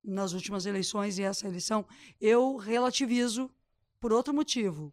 nas 0.03 0.33
últimas 0.33 0.65
eleições 0.65 1.17
e 1.17 1.23
essa 1.23 1.47
eleição, 1.47 1.85
eu 2.19 2.55
relativizo 2.57 3.49
por 3.99 4.11
outro 4.11 4.33
motivo. 4.33 4.91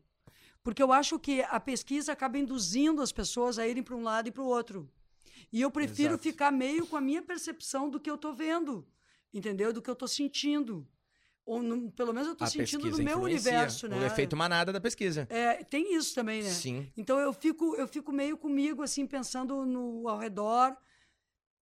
Porque 0.63 0.83
eu 0.83 0.93
acho 0.93 1.19
que 1.19 1.43
a 1.43 1.59
pesquisa 1.59 2.13
acaba 2.13 2.39
induzindo 2.39 3.01
as 3.03 3.11
pessoas 3.11 3.59
a 3.59 3.67
irem 3.67 3.83
para 3.83 3.97
um 3.97 4.03
lado 4.03 4.29
e 4.29 4.31
para 4.31 4.43
o 4.43 4.47
outro. 4.47 4.89
E 5.53 5.61
eu 5.63 5.71
prefiro 5.71 6.11
Exato. 6.11 6.23
ficar 6.23 6.51
meio 6.53 6.87
com 6.87 6.97
a 6.97 7.01
minha 7.01 7.23
percepção 7.23 7.89
do 7.91 7.99
que 7.99 8.09
eu 8.09 8.15
estou 8.15 8.33
vendo, 8.35 8.87
entendeu? 9.33 9.73
Do 9.73 9.83
que 9.83 9.91
eu 9.91 9.95
estou 9.95 10.07
sentindo. 10.07 10.87
Ou 11.45 11.61
no- 11.63 11.91
pelo 11.91 12.13
menos 12.13 12.29
eu 12.29 12.35
estou 12.35 12.47
sentindo 12.47 12.89
no 12.89 12.99
meu 13.03 13.19
universo, 13.21 13.89
né? 13.89 13.99
O 13.99 14.05
efeito 14.05 14.37
manada 14.37 14.73
da 14.73 14.81
pesquisa. 14.81 15.27
É, 15.31 15.65
tem 15.65 15.97
isso 15.97 16.15
também, 16.15 16.43
né? 16.43 16.51
Sim. 16.51 16.93
Então 16.97 17.19
eu 17.19 17.33
fico, 17.33 17.75
eu 17.75 17.89
fico 17.89 18.13
meio 18.13 18.37
comigo, 18.37 18.83
assim, 18.83 19.07
pensando 19.07 19.65
no 19.67 20.07
ao 20.09 20.19
redor 20.19 20.77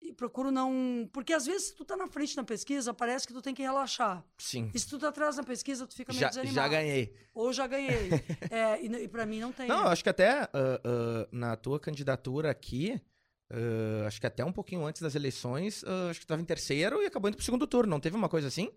e 0.03 0.13
procuro 0.13 0.51
não. 0.51 1.09
Porque 1.13 1.33
às 1.33 1.45
vezes, 1.45 1.67
se 1.69 1.75
tu 1.75 1.85
tá 1.85 1.95
na 1.97 2.07
frente 2.07 2.35
na 2.37 2.43
pesquisa, 2.43 2.93
parece 2.93 3.25
que 3.27 3.33
tu 3.33 3.41
tem 3.41 3.53
que 3.55 3.61
relaxar. 3.61 4.23
Sim. 4.37 4.69
E 4.73 4.79
se 4.79 4.87
tu 4.87 4.99
tá 4.99 5.09
atrás 5.09 5.37
na 5.37 5.43
pesquisa, 5.43 5.87
tu 5.87 5.95
fica 5.95 6.11
meio 6.11 6.19
Já, 6.21 6.29
desanimado. 6.29 6.55
já 6.55 6.67
ganhei. 6.67 7.15
Ou 7.33 7.53
já 7.53 7.65
ganhei. 7.67 8.09
é, 8.51 8.81
e, 8.83 8.87
e 9.03 9.07
pra 9.07 9.25
mim 9.25 9.39
não 9.39 9.51
tem. 9.51 9.67
Não, 9.67 9.77
né? 9.79 9.83
eu 9.85 9.87
acho 9.89 10.03
que 10.03 10.09
até 10.09 10.41
ah, 10.41 10.49
ah, 10.53 11.27
na 11.31 11.55
tua 11.55 11.79
candidatura 11.79 12.51
aqui, 12.51 12.99
ah, 13.49 14.05
acho 14.07 14.19
que 14.19 14.27
até 14.27 14.43
um 14.43 14.51
pouquinho 14.51 14.85
antes 14.85 15.01
das 15.01 15.15
eleições, 15.15 15.83
acho 16.09 16.19
que 16.19 16.27
tava 16.27 16.41
em 16.41 16.45
terceiro 16.45 17.01
e 17.01 17.05
acabou 17.05 17.29
indo 17.29 17.35
pro 17.37 17.45
segundo 17.45 17.65
turno. 17.65 17.89
Não 17.89 17.99
teve 17.99 18.15
uma 18.15 18.29
coisa 18.29 18.47
assim? 18.47 18.69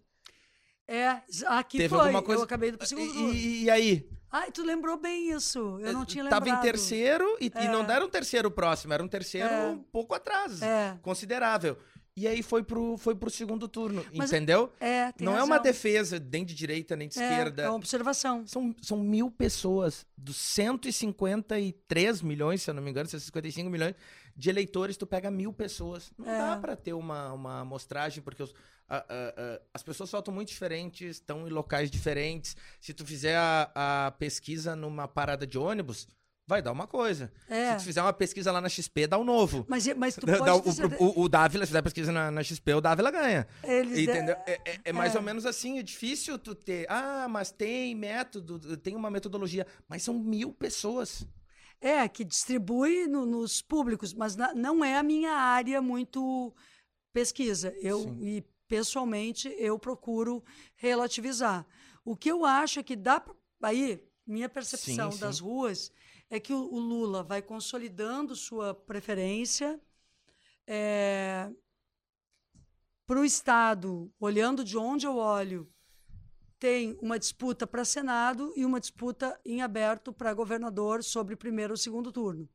É, 0.88 1.20
aqui 1.46 1.78
Teve 1.78 1.88
foi. 1.88 1.98
alguma 1.98 2.22
coisa- 2.22 2.42
Eu 2.42 2.44
acabei 2.44 2.70
do 2.70 2.86
segundo 2.86 3.10
E, 3.10 3.12
turno. 3.12 3.32
e- 3.34 3.62
e 3.64 3.70
aí? 3.70 4.08
Ai, 4.38 4.50
tu 4.50 4.62
lembrou 4.62 4.96
bem 4.98 5.30
isso. 5.30 5.58
Eu 5.80 5.92
não 5.92 6.04
tinha 6.04 6.24
lembrado. 6.24 6.44
Tava 6.44 6.58
em 6.58 6.60
terceiro 6.62 7.24
e, 7.40 7.46
e 7.46 7.68
não 7.68 7.84
É. 7.84 7.94
era 7.94 8.04
um 8.04 8.08
terceiro 8.08 8.50
próximo, 8.50 8.92
era 8.92 9.02
um 9.02 9.08
terceiro 9.08 9.48
É. 9.48 9.66
um 9.68 9.78
pouco 9.78 10.14
atrás. 10.14 10.60
É, 10.62 10.98
Considerável. 11.02 11.78
E 12.18 12.26
aí 12.26 12.42
foi 12.42 12.62
pro, 12.62 12.96
foi 12.96 13.14
pro 13.14 13.28
segundo 13.28 13.68
turno, 13.68 14.02
Mas- 14.14 14.30
entendeu? 14.32 14.72
é, 14.80 15.12
tem 15.12 15.24
não 15.26 15.32
é 15.32 15.36
razão. 15.36 15.46
uma 15.48 15.58
defesa 15.58 16.18
nem 16.32 16.46
de 16.46 16.54
direita 16.54 16.96
nem 16.96 17.08
de 17.08 17.18
É, 17.18 17.22
esquerda. 17.22 17.62
É 17.64 17.68
uma 17.68 17.76
observação. 17.76 18.46
São, 18.46 18.74
são 18.80 18.98
mil 18.98 19.30
pessoas, 19.30 20.06
dos 20.16 20.36
153 20.36 22.22
milhões, 22.22 22.62
se 22.62 22.70
eu 22.70 22.74
não 22.74 22.82
me 22.82 22.90
engano, 22.90 23.06
155 23.08 23.68
milhões 23.68 23.94
de 24.34 24.48
eleitores, 24.50 24.96
tu 24.96 25.06
pega 25.06 25.30
mil 25.30 25.52
pessoas. 25.52 26.10
Não 26.18 26.28
É. 26.28 26.38
dá 26.38 26.56
pra 26.56 26.74
ter 26.76 26.94
uma, 26.94 27.32
uma 27.32 27.60
amostragem, 27.60 28.22
porque 28.22 28.42
os- 28.42 28.54
a- 28.88 29.04
a- 29.08 29.60
as 29.74 29.82
pessoas 29.82 30.10
votam 30.10 30.32
muito 30.32 30.48
diferentes, 30.48 31.16
estão 31.16 31.46
em 31.46 31.50
locais 31.50 31.90
diferentes. 31.90 32.56
Se 32.80 32.92
tu 32.94 33.04
fizer 33.04 33.36
a, 33.36 34.06
a 34.06 34.10
pesquisa 34.12 34.74
numa 34.76 35.06
parada 35.08 35.46
de 35.46 35.58
ônibus, 35.58 36.06
vai 36.48 36.62
dar 36.62 36.70
uma 36.70 36.86
coisa. 36.86 37.32
É. 37.48 37.72
Se 37.72 37.78
tu 37.78 37.86
fizer 37.86 38.00
uma 38.02 38.12
pesquisa 38.12 38.52
lá 38.52 38.60
na 38.60 38.68
XP, 38.68 39.08
dá 39.08 39.18
um 39.18 39.24
novo. 39.24 39.66
Mas, 39.68 39.84
mas 39.96 40.14
tu 40.14 40.24
Dá- 40.26 40.34
pode 40.38 40.44
dá 40.46 40.54
o, 40.54 40.60
dizer... 40.62 40.86
o, 41.00 41.20
o 41.22 41.28
Dávila, 41.28 41.64
se 41.66 41.70
fizer 41.70 41.82
pesquisa 41.82 42.12
na, 42.12 42.30
na 42.30 42.42
XP, 42.44 42.74
o 42.74 42.80
Dávila 42.80 43.10
ganha. 43.10 43.48
Eles 43.64 43.98
Entendeu? 43.98 44.36
É, 44.46 44.60
é- 44.64 44.80
é 44.84 44.92
mais 44.92 45.14
é. 45.14 45.18
ou 45.18 45.24
menos 45.24 45.44
assim, 45.44 45.78
é 45.78 45.82
difícil 45.82 46.38
tu 46.38 46.54
ter. 46.54 46.86
Ah, 46.88 47.26
mas 47.28 47.50
tem 47.50 47.94
método, 47.96 48.76
tem 48.76 48.94
uma 48.94 49.10
metodologia. 49.10 49.66
Mas 49.88 50.04
são 50.04 50.14
mil 50.14 50.52
pessoas. 50.52 51.26
É, 51.80 52.08
que 52.08 52.24
distribui 52.24 53.06
no- 53.08 53.26
nos 53.26 53.60
públicos, 53.60 54.14
mas 54.14 54.34
na- 54.36 54.54
não 54.54 54.84
é 54.84 54.96
a 54.96 55.02
minha 55.02 55.32
área 55.32 55.82
muito 55.82 56.54
pesquisa. 57.12 57.74
Eu, 57.80 58.02
Sim. 58.04 58.18
e 58.22 58.44
pessoalmente, 58.68 59.48
eu 59.58 59.78
procuro 59.78 60.42
relativizar. 60.74 61.66
O 62.04 62.16
que 62.16 62.30
eu 62.30 62.44
acho 62.44 62.80
é 62.80 62.82
que 62.82 62.96
dá. 62.96 63.20
pra- 63.20 63.34
Aí, 63.62 64.02
minha 64.26 64.48
percepção 64.48 65.10
Sim, 65.12 65.18
das 65.18 65.36
sim. 65.36 65.42
ruas 65.42 65.92
é 66.28 66.38
que 66.40 66.52
o, 66.52 66.58
o 66.72 66.78
Lula 66.78 67.22
vai 67.22 67.40
consolidando 67.42 68.34
sua 68.36 68.74
preferência. 68.74 69.80
Para 73.06 73.20
o 73.20 73.24
Estado, 73.24 74.12
olhando 74.18 74.64
de 74.64 74.76
onde 74.76 75.06
eu 75.06 75.16
olho, 75.16 75.72
tem 76.58 76.98
uma 77.00 77.18
disputa 77.18 77.66
para 77.66 77.84
Senado 77.84 78.52
e 78.56 78.64
uma 78.64 78.80
disputa 78.80 79.38
em 79.44 79.62
aberto 79.62 80.12
para 80.12 80.34
governador 80.34 81.04
sobre 81.04 81.36
primeiro 81.36 81.72
ou 81.74 81.76
segundo 81.76 82.10
turno. 82.10 82.48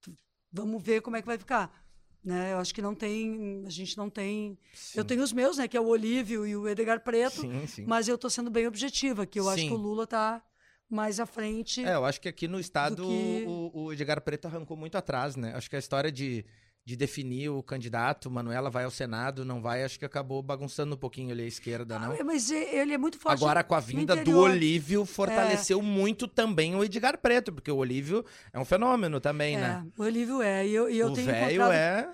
Tu- 0.00 0.14
Vamos 0.50 0.82
ver 0.82 1.02
como 1.02 1.16
é 1.16 1.20
que 1.20 1.26
vai 1.26 1.36
ficar. 1.36 1.84
Né? 2.24 2.52
Eu 2.52 2.58
acho 2.58 2.74
que 2.74 2.82
não 2.82 2.94
tem, 2.94 3.62
a 3.66 3.70
gente 3.70 3.96
não 3.96 4.10
tem. 4.10 4.58
Eu 4.94 5.04
tenho 5.04 5.22
os 5.22 5.32
meus, 5.32 5.56
né? 5.56 5.68
Que 5.68 5.76
é 5.76 5.80
o 5.80 5.86
Olívio 5.86 6.46
e 6.46 6.56
o 6.56 6.68
Edgar 6.68 7.00
Preto, 7.02 7.40
Sim, 7.42 7.66
sim. 7.66 7.84
mas 7.86 8.08
eu 8.08 8.16
estou 8.16 8.28
sendo 8.28 8.50
bem 8.50 8.66
objetiva, 8.66 9.24
que 9.24 9.38
eu 9.40 9.48
acho 9.48 9.62
Sim. 9.62 9.68
que 9.68 9.74
o 9.74 9.76
Lula 9.78 10.04
está 10.04 10.42
mais 10.90 11.20
à 11.20 11.26
frente. 11.26 11.84
É, 11.84 11.94
eu 11.94 12.04
acho 12.04 12.20
que 12.20 12.28
aqui 12.28 12.48
no 12.48 12.58
estado 12.58 13.02
que- 13.06 13.44
o, 13.46 13.70
o 13.84 13.92
Edgar 13.92 14.20
Preto 14.20 14.46
arrancou 14.46 14.76
muito 14.76 14.96
atrás, 14.98 15.36
né? 15.36 15.52
Acho 15.54 15.70
que 15.70 15.76
a 15.76 15.78
história 15.78 16.10
de, 16.10 16.44
de 16.88 16.96
definir 16.96 17.50
o 17.50 17.62
candidato, 17.62 18.30
Manuela 18.30 18.70
vai 18.70 18.84
ao 18.84 18.90
Senado, 18.90 19.44
não 19.44 19.60
vai, 19.60 19.84
acho 19.84 19.98
que 19.98 20.06
acabou 20.06 20.42
bagunçando 20.42 20.94
um 20.94 20.96
pouquinho 20.98 21.32
ali 21.32 21.42
a 21.42 21.46
esquerda, 21.46 21.98
não? 21.98 22.12
Ah, 22.12 22.24
Mas 22.24 22.50
ele 22.50 22.94
é 22.94 22.96
muito 22.96 23.18
forte. 23.18 23.36
Agora, 23.36 23.62
com 23.62 23.74
a 23.74 23.80
vinda 23.80 24.16
do. 24.16 24.30
É. 24.30 24.34
Olívio, 24.34 25.04
fortaleceu 25.04 25.82
muito 25.82 26.26
também 26.26 26.74
o 26.74 26.82
Edgar 26.82 27.18
Preto, 27.18 27.52
porque 27.52 27.70
o 27.70 27.76
Olívio 27.76 28.24
é 28.54 28.58
um 28.58 28.64
fenômeno 28.64 29.20
também, 29.20 29.56
É, 29.56 29.60
né? 29.60 29.86
o 29.98 30.02
Olívio 30.02 30.40
é. 30.40 30.66
E 30.66 30.74
eu, 30.74 30.88
e 30.88 30.98
eu 30.98 31.08
o 31.08 31.12
tenho 31.12 31.30
encontrado 31.30 31.72
é. 31.72 32.08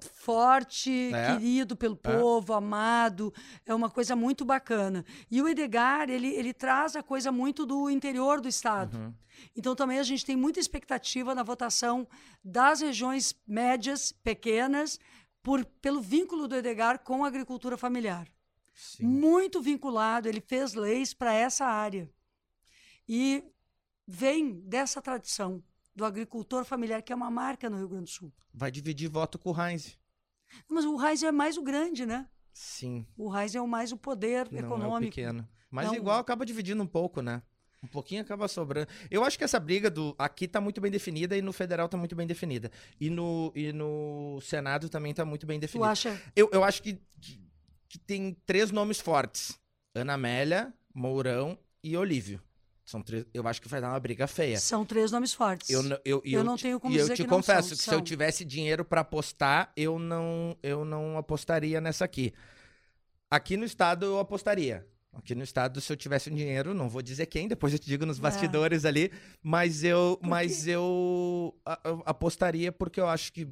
Forte, 0.00 1.12
É. 1.12 1.32
querido 1.32 1.76
pelo 1.76 1.96
povo, 1.96 2.52
amado. 2.52 3.32
É 3.64 3.74
uma 3.74 3.88
coisa 3.90 4.16
muito 4.16 4.44
bacana. 4.44 5.04
E 5.30 5.40
o 5.40 5.48
Edgar, 5.48 6.10
ele, 6.10 6.28
ele 6.28 6.52
traz 6.52 6.96
a 6.96 7.02
coisa 7.02 7.30
muito 7.30 7.64
do 7.64 7.88
interior 7.88 8.40
do 8.40 8.48
estado. 8.48 8.98
Uhum. 8.98 9.14
Então 9.56 9.74
também 9.74 9.98
a 9.98 10.02
gente 10.02 10.24
tem 10.24 10.36
muita 10.36 10.60
expectativa 10.60 11.34
na 11.34 11.42
votação 11.42 12.06
das 12.42 12.80
regiões 12.80 13.34
médias, 13.46 14.12
pequenas, 14.12 14.98
por, 15.42 15.64
pelo 15.64 16.00
vínculo 16.00 16.46
do 16.46 16.56
Edgar 16.56 16.98
com 16.98 17.24
a 17.24 17.28
agricultura 17.28 17.76
familiar. 17.76 18.28
Sim. 18.74 19.06
Muito 19.06 19.60
vinculado, 19.60 20.28
ele 20.28 20.40
fez 20.40 20.74
leis 20.74 21.14
para 21.14 21.32
essa 21.32 21.64
área. 21.64 22.10
E 23.08 23.42
vem 24.06 24.60
dessa 24.60 25.00
tradição 25.00 25.62
do 26.00 26.04
agricultor 26.06 26.64
familiar, 26.64 27.02
que 27.02 27.12
é 27.12 27.16
uma 27.16 27.30
marca 27.30 27.68
no 27.70 27.76
Rio 27.76 27.88
Grande 27.88 28.04
do 28.04 28.10
Sul. 28.10 28.32
Vai 28.52 28.70
dividir 28.70 29.08
voto 29.08 29.38
com 29.38 29.52
o 29.52 29.60
Heinz. 29.62 29.98
Mas 30.68 30.84
o 30.84 30.96
Raiz 30.96 31.22
é 31.22 31.30
mais 31.30 31.56
o 31.56 31.62
grande, 31.62 32.04
né? 32.04 32.26
Sim. 32.52 33.06
O 33.16 33.28
Raiz 33.28 33.54
é 33.54 33.60
o 33.60 33.68
mais 33.68 33.92
o 33.92 33.96
poder 33.96 34.50
Não 34.50 34.58
é 34.58 34.62
o 34.62 34.66
econômico. 34.66 35.12
pequeno. 35.14 35.48
Mas 35.70 35.86
Não. 35.86 35.94
igual 35.94 36.18
acaba 36.18 36.44
dividindo 36.44 36.82
um 36.82 36.86
pouco, 36.86 37.22
né? 37.22 37.42
Um 37.82 37.86
pouquinho 37.86 38.20
acaba 38.20 38.48
sobrando. 38.48 38.88
Eu 39.10 39.24
acho 39.24 39.38
que 39.38 39.44
essa 39.44 39.60
briga 39.60 39.88
do 39.90 40.14
aqui 40.18 40.48
tá 40.48 40.60
muito 40.60 40.80
bem 40.80 40.90
definida 40.90 41.36
e 41.36 41.40
no 41.42 41.52
federal 41.52 41.88
tá 41.88 41.96
muito 41.96 42.16
bem 42.16 42.26
definida. 42.26 42.70
E 43.00 43.08
no, 43.08 43.52
e 43.54 43.72
no 43.72 44.38
Senado 44.42 44.88
também 44.88 45.14
tá 45.14 45.24
muito 45.24 45.46
bem 45.46 45.58
Tu 45.58 45.62
definida. 45.62 45.90
acha? 45.90 46.20
Eu, 46.34 46.50
eu 46.52 46.64
acho 46.64 46.82
que, 46.82 46.94
que, 47.20 47.40
que 47.88 47.98
tem 47.98 48.34
três 48.44 48.70
nomes 48.70 49.00
fortes: 49.00 49.58
Ana 49.94 50.14
Amélia, 50.14 50.74
Mourão 50.92 51.56
e 51.82 51.96
Olívio. 51.96 52.42
São 52.90 53.00
três, 53.02 53.24
eu 53.32 53.46
acho 53.46 53.62
que 53.62 53.68
vai 53.68 53.80
dar 53.80 53.90
uma 53.90 54.00
briga 54.00 54.26
feia. 54.26 54.58
São 54.58 54.84
três 54.84 55.12
nomes 55.12 55.32
fortes. 55.32 55.70
Eu, 55.70 55.80
não- 55.80 55.96
eu, 56.04 56.20
Eu 56.24 56.40
eu 56.40 56.44
não 56.44 56.56
te- 56.56 56.62
tenho 56.62 56.80
como 56.80 56.92
e 56.92 56.98
eu 56.98 57.02
dizer 57.04 57.14
te 57.14 57.22
que 57.22 57.28
confesso 57.28 57.68
são, 57.68 57.76
que 57.76 57.82
se 57.84 57.88
eu 57.90 57.94
são. 57.94 58.02
tivesse 58.02 58.44
dinheiro 58.44 58.84
pra 58.84 59.02
apostar, 59.02 59.72
eu 59.76 59.96
não, 59.96 60.56
eu 60.60 60.84
não 60.84 61.16
apostaria 61.16 61.80
nessa 61.80 62.04
aqui. 62.04 62.32
Aqui 63.30 63.56
no 63.56 63.64
estado 63.64 64.06
eu 64.06 64.18
apostaria. 64.18 64.84
Aqui 65.12 65.36
no 65.36 65.42
estado, 65.44 65.80
se 65.80 65.92
eu 65.92 65.96
tivesse 65.96 66.30
um 66.30 66.34
dinheiro, 66.34 66.74
não 66.74 66.88
vou 66.88 67.00
dizer 67.00 67.26
quem, 67.26 67.46
depois 67.46 67.72
eu 67.72 67.78
te 67.78 67.86
digo 67.86 68.04
nos 68.04 68.18
É. 68.18 68.22
bastidores 68.22 68.84
ali, 68.84 69.12
mas 69.40 69.84
eu, 69.84 70.18
mas 70.22 70.66
eu, 70.66 71.54
a- 71.64 71.80
eu 71.84 72.02
apostaria 72.04 72.72
porque 72.72 73.00
eu 73.00 73.08
acho 73.08 73.32
que 73.32 73.46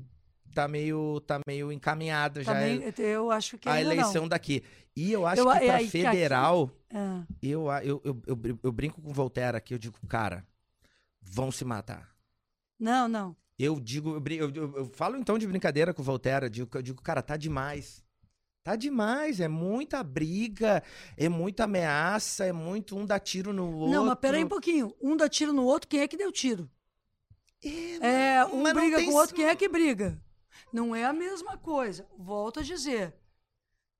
tá 0.58 0.66
meio, 0.66 1.20
tá 1.20 1.40
meio 1.46 1.70
encaminhado 1.70 2.42
já 2.42 2.52
Também, 2.52 2.82
eu 2.98 3.30
acho 3.30 3.56
que 3.58 3.68
a 3.68 3.80
eleição 3.80 4.26
daqui. 4.26 4.64
E 4.96 5.12
eu 5.12 5.24
acho 5.24 5.40
Eu- 5.42 5.46
que 5.46 5.52
é 5.58 5.66
pra 5.66 5.74
aí 5.76 5.88
que 5.88 5.98
aqui- 6.04 6.10
federal, 6.16 6.70
não. 6.92 7.00
Ah, 7.00 7.26
eu, 7.40 7.68
eu, 7.84 8.02
eu, 8.04 8.22
eu, 8.26 8.58
eu 8.64 8.72
brinco 8.72 9.00
com 9.00 9.10
o 9.10 9.12
Voltaire 9.14 9.56
aqui, 9.56 9.72
eu 9.72 9.78
digo, 9.78 9.96
cara, 10.08 10.44
vão 11.22 11.52
se 11.52 11.64
matar. 11.64 12.08
não, 12.78 13.06
não. 13.06 13.36
Eu 13.60 13.80
digo, 13.80 14.14
eu, 14.28 14.50
eu- 14.54 14.76
eu- 14.76 14.90
falo 14.94 15.16
então 15.16 15.36
de 15.36 15.44
brincadeira 15.46 15.92
com 15.92 16.00
o 16.00 16.04
Voltaire, 16.04 16.46
eu 16.46 16.50
digo, 16.50 16.68
eu 16.78 16.82
digo, 16.82 17.02
cara, 17.02 17.20
tá 17.22 17.36
demais. 17.36 18.04
Tá 18.62 18.76
demais, 18.76 19.40
é 19.40 19.48
muita 19.48 20.02
briga, 20.04 20.80
é 21.16 21.28
muita 21.28 21.64
ameaça, 21.64 22.44
é 22.44 22.52
muito 22.52 22.96
um 22.96 23.04
dá 23.06 23.18
tiro 23.18 23.52
no 23.52 23.72
outro. 23.76 23.94
Não, 23.94 24.06
mas 24.06 24.18
peraí 24.20 24.44
um 24.44 24.48
pouquinho. 24.48 24.94
Um 25.00 25.16
dá 25.16 25.28
tiro 25.28 25.52
no 25.52 25.64
outro, 25.64 25.88
quem 25.88 26.00
é 26.00 26.06
que 26.08 26.16
deu 26.16 26.30
tiro? 26.30 26.68
É, 28.00 28.44
um 28.44 28.62
mas 28.62 28.74
não 28.74 28.80
briga 28.82 29.04
com 29.04 29.10
o 29.10 29.14
outro, 29.14 29.34
quem 29.34 29.46
é 29.46 29.56
que 29.56 29.68
briga? 29.68 30.16
Não 30.72 30.94
é 30.94 31.04
a 31.04 31.12
mesma 31.12 31.56
coisa. 31.56 32.06
Volto 32.18 32.60
a 32.60 32.62
dizer. 32.62 33.14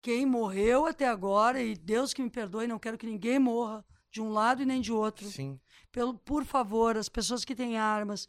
Quem 0.01 0.25
morreu 0.25 0.87
até 0.87 1.07
agora, 1.09 1.61
e 1.63 1.75
Deus 1.75 2.15
que 2.15 2.23
me 2.23 2.31
perdoe, 2.31 2.67
não 2.69 2.79
quero 2.79 2.97
que 2.97 3.07
ninguém 3.07 3.39
morra 3.39 3.85
de 4.11 4.21
um 4.21 4.31
lado 4.31 4.63
e 4.63 4.67
nem 4.67 4.81
de 4.81 4.93
outro. 4.93 5.29
Sim, 5.29 5.59
Pelo, 5.91 6.15
por 6.15 6.45
favor, 6.45 6.97
as 6.97 7.09
pessoas 7.09 7.45
que 7.45 7.55
têm 7.55 7.77
armas, 7.77 8.29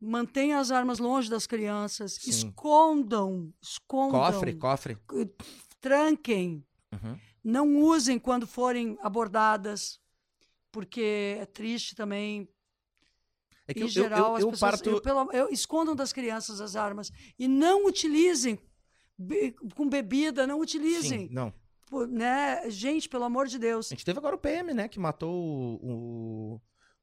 mantenham 0.00 0.60
as 0.60 0.70
armas 0.70 0.98
longe 0.98 1.28
das 1.28 1.46
crianças, 1.46 2.12
Sim. 2.14 2.30
escondam, 2.30 3.52
escondam, 3.60 4.20
cofre, 4.20 4.54
cofre. 4.54 4.98
tranquem, 5.80 6.64
Uhum. 6.92 7.18
não 7.42 7.76
usem 7.82 8.18
quando 8.18 8.46
forem 8.46 8.96
abordadas, 9.02 10.00
porque 10.70 11.36
é 11.40 11.46
triste 11.46 11.94
também. 11.96 12.48
É 13.68 13.74
que 13.74 13.80
em 13.80 13.82
eu, 13.82 13.88
geral, 13.88 14.18
eu, 14.18 14.40
eu, 14.40 14.48
as 14.48 14.52
pessoas 14.52 14.70
parto... 14.72 14.90
eu, 14.90 15.00
pelo- 15.00 15.30
eu- 15.32 15.48
escondam 15.50 15.94
das 15.94 16.12
crianças 16.12 16.60
as 16.60 16.74
armas 16.74 17.12
e 17.38 17.46
não 17.46 17.86
utilizem 17.86 18.58
be- 19.16 19.54
com 19.76 19.86
bebida, 19.88 20.46
não 20.46 20.58
utilizem, 20.58 21.28
Sim, 21.28 21.28
não. 21.30 21.52
Pô, 21.90 22.06
né? 22.06 22.68
Gente, 22.70 23.08
pelo 23.08 23.24
amor 23.24 23.46
de 23.46 23.58
Deus. 23.58 23.86
A 23.92 23.94
gente 23.94 24.04
teve 24.04 24.18
agora 24.18 24.34
o 24.34 24.38
PM, 24.38 24.72
né, 24.74 24.88
que 24.88 24.98
matou 24.98 25.32
o, 25.32 25.78
o, 25.82 26.60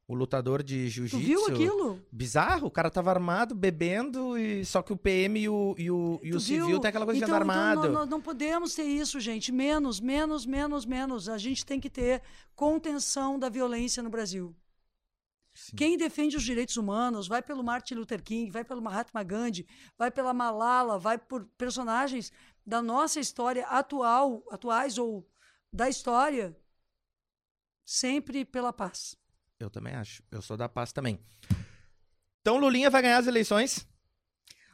o 0.08 0.14
lutador 0.14 0.62
de 0.62 0.88
jiu-jitsu. 0.88 1.24
viu 1.24 1.46
aquilo? 1.46 2.00
Bizarro, 2.12 2.66
o 2.68 2.70
cara 2.70 2.88
tava 2.90 3.10
armado, 3.10 3.52
bebendo, 3.54 4.38
e 4.38 4.64
só 4.64 4.82
que 4.82 4.92
o 4.92 4.96
PM 4.96 5.40
e 5.40 5.48
o, 5.48 5.74
e 5.76 5.90
o, 5.90 6.20
e 6.22 6.34
o 6.34 6.40
civil 6.40 6.66
viu? 6.66 6.78
tem 6.80 6.88
aquela 6.88 7.04
coisa 7.04 7.18
então, 7.18 7.28
de 7.28 7.32
andar 7.34 7.40
armado. 7.42 7.80
Então, 7.80 7.92
nós 7.92 8.08
não 8.08 8.20
podemos 8.20 8.74
ter 8.74 8.84
isso, 8.84 9.18
gente. 9.20 9.50
Menos, 9.50 9.98
menos, 10.00 10.46
menos, 10.46 10.84
menos. 10.86 11.28
A 11.28 11.38
gente 11.38 11.66
tem 11.66 11.80
que 11.80 11.90
ter 11.90 12.22
contenção 12.54 13.38
da 13.38 13.48
violência 13.48 14.02
no 14.02 14.10
Brasil. 14.10 14.54
Sim. 15.66 15.76
Quem 15.76 15.96
defende 15.96 16.36
os 16.36 16.44
direitos 16.44 16.76
humanos 16.76 17.26
vai 17.26 17.42
pelo 17.42 17.64
Martin 17.64 17.94
Luther 17.94 18.22
King, 18.22 18.52
vai 18.52 18.64
pelo 18.64 18.80
Mahatma 18.80 19.24
Gandhi, 19.24 19.66
vai 19.98 20.12
pela 20.12 20.32
Malala, 20.32 20.96
vai 20.96 21.18
por 21.18 21.44
personagens 21.58 22.30
da 22.64 22.80
nossa 22.80 23.18
história 23.18 23.66
atual, 23.66 24.44
atuais 24.48 24.96
ou 24.96 25.28
da 25.72 25.88
história, 25.88 26.56
sempre 27.84 28.44
pela 28.44 28.72
paz. 28.72 29.16
Eu 29.58 29.68
também 29.68 29.94
acho. 29.94 30.22
Eu 30.30 30.40
sou 30.40 30.56
da 30.56 30.68
paz 30.68 30.92
também. 30.92 31.18
Então, 32.40 32.58
Lulinha 32.58 32.88
vai 32.88 33.02
ganhar 33.02 33.18
as 33.18 33.26
eleições. 33.26 33.88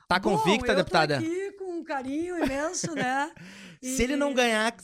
Tá 0.06 0.18
Bom, 0.18 0.36
convicta, 0.36 0.72
eu 0.72 0.76
deputada? 0.76 1.18
Tô 1.18 1.24
aqui 1.24 1.52
com 1.52 1.78
um 1.78 1.84
carinho 1.84 2.44
imenso, 2.44 2.94
né? 2.94 3.32
Se 3.80 4.02
ele 4.02 4.16
não 4.16 4.32
E- 4.32 4.34
ganhar, 4.34 4.76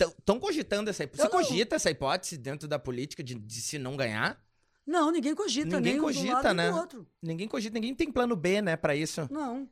estão 0.00 0.40
cogitando 0.40 0.88
essa 0.88 1.04
hipótese. 1.04 1.28
Você 1.28 1.36
não- 1.36 1.44
cogita 1.44 1.76
essa 1.76 1.90
hipótese 1.90 2.38
dentro 2.38 2.66
da 2.66 2.78
política 2.78 3.22
de, 3.22 3.34
de 3.34 3.60
se 3.60 3.78
não 3.78 3.94
ganhar? 3.98 4.42
Não, 4.88 5.10
ninguém 5.10 5.34
cogita, 5.34 5.76
Ninguém 5.76 5.92
nem 5.92 6.00
um 6.00 6.04
cogita, 6.04 6.54
nem 6.54 6.66
né? 6.66 6.70
do 6.72 6.76
outro. 6.78 7.06
Ninguém 7.22 7.46
cogita, 7.46 7.74
ninguém 7.74 7.94
tem 7.94 8.10
plano 8.10 8.34
B, 8.34 8.62
né, 8.62 8.74
pra 8.74 8.96
isso. 8.96 9.28
Não. 9.30 9.68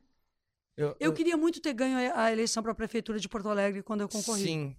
Eu, 0.77 0.95
Eu 0.99 1.11
queria 1.11 1.35
muito 1.35 1.59
ter 1.59 1.73
ganho 1.73 1.97
a 2.15 2.31
eleição 2.31 2.61
para 2.61 2.71
a 2.71 2.75
prefeitura 2.75 3.19
de 3.19 3.27
Porto 3.27 3.49
Alegre 3.49 3.81
quando 3.81 4.01
eu 4.01 4.07
concorri. 4.07 4.43
Sim. 4.43 4.75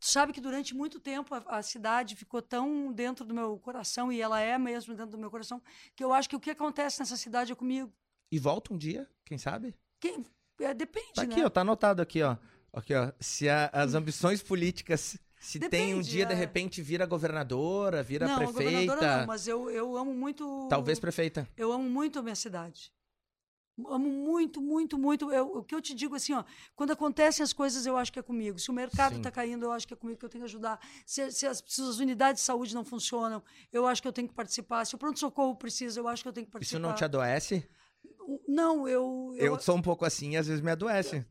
Tu 0.00 0.06
sabe 0.06 0.32
que 0.32 0.40
durante 0.40 0.74
muito 0.74 0.98
tempo 0.98 1.34
a, 1.34 1.58
a 1.58 1.62
cidade 1.62 2.16
ficou 2.16 2.40
tão 2.40 2.90
dentro 2.90 3.22
do 3.22 3.34
meu 3.34 3.58
coração, 3.58 4.10
e 4.10 4.18
ela 4.18 4.40
é 4.40 4.56
mesmo 4.56 4.94
dentro 4.94 5.12
do 5.12 5.18
meu 5.18 5.30
coração, 5.30 5.60
que 5.94 6.02
eu 6.02 6.10
acho 6.10 6.26
que 6.30 6.34
o 6.36 6.40
que 6.40 6.48
acontece 6.50 6.98
nessa 6.98 7.16
cidade 7.18 7.52
é 7.52 7.54
comigo. 7.54 7.92
E 8.32 8.38
volta 8.38 8.72
um 8.72 8.78
dia, 8.78 9.06
quem 9.26 9.36
sabe? 9.36 9.74
Quem- 10.00 10.24
é, 10.58 10.72
depende, 10.72 11.12
Tá 11.14 11.24
né? 11.24 11.28
aqui, 11.34 11.44
ó, 11.44 11.50
tá 11.50 11.60
anotado 11.60 12.00
aqui, 12.00 12.22
ó. 12.22 12.38
Aqui, 12.72 12.94
ó. 12.94 13.12
Se 13.20 13.46
a- 13.46 13.68
as 13.74 13.92
ambições 13.94 14.42
políticas, 14.42 15.18
se 15.38 15.58
tem 15.58 15.66
um 15.68 15.98
Depende, 15.98 16.10
dia, 16.10 16.26
de 16.26 16.32
é. 16.32 16.36
repente, 16.36 16.82
vira 16.82 17.06
governadora, 17.06 18.02
vira 18.02 18.26
não, 18.26 18.36
prefeita. 18.36 18.62
governadora 18.64 19.18
não, 19.20 19.26
mas 19.26 19.46
eu, 19.46 19.70
eu 19.70 19.96
amo 19.96 20.12
muito... 20.14 20.66
Talvez 20.68 20.98
prefeita. 20.98 21.48
Eu 21.56 21.72
amo 21.72 21.88
muito 21.88 22.18
a 22.18 22.22
minha 22.22 22.34
cidade. 22.34 22.92
Amo 23.88 24.08
muito, 24.08 24.62
muito, 24.62 24.96
muito. 24.96 25.30
Eu- 25.30 25.58
o 25.58 25.62
que 25.62 25.74
eu 25.74 25.82
te 25.82 25.94
digo 25.94 26.14
assim, 26.14 26.32
ó, 26.32 26.42
quando 26.74 26.92
acontecem 26.92 27.44
as 27.44 27.52
coisas, 27.52 27.84
eu 27.84 27.94
acho 27.98 28.10
que 28.10 28.18
é 28.18 28.22
comigo. 28.22 28.58
Se 28.58 28.70
o 28.70 28.72
mercado 28.72 29.16
está 29.18 29.30
caindo, 29.30 29.66
eu 29.66 29.72
acho 29.72 29.86
que 29.86 29.92
é 29.92 29.96
comigo 29.96 30.18
que 30.18 30.24
eu 30.24 30.30
tenho 30.30 30.44
que 30.44 30.48
ajudar. 30.48 30.80
Se, 31.04 31.30
se 31.30 31.46
as, 31.46 31.62
se 31.66 31.82
as 31.82 31.98
unidades 31.98 32.40
de 32.40 32.46
saúde 32.46 32.74
não 32.74 32.86
funcionam, 32.86 33.42
eu 33.70 33.86
acho 33.86 34.00
que 34.00 34.08
eu 34.08 34.12
tenho 34.14 34.28
que 34.28 34.34
participar. 34.34 34.86
Se 34.86 34.94
o 34.94 34.98
pronto-socorro 34.98 35.54
precisa, 35.56 36.00
eu 36.00 36.08
acho 36.08 36.22
que 36.22 36.28
eu 36.28 36.32
tenho 36.32 36.46
que 36.46 36.48
Isso 36.48 36.52
participar. 36.52 36.80
não 36.80 36.94
te 36.94 37.04
adoece? 37.04 37.68
Não, 38.48 38.88
eu. 38.88 39.34
Eu, 39.36 39.60
sou 39.60 39.76
um 39.76 39.82
pouco 39.82 40.06
assim 40.06 40.30
e 40.30 40.36
às 40.38 40.46
vezes 40.46 40.62
me 40.62 40.70
adoece. 40.70 41.24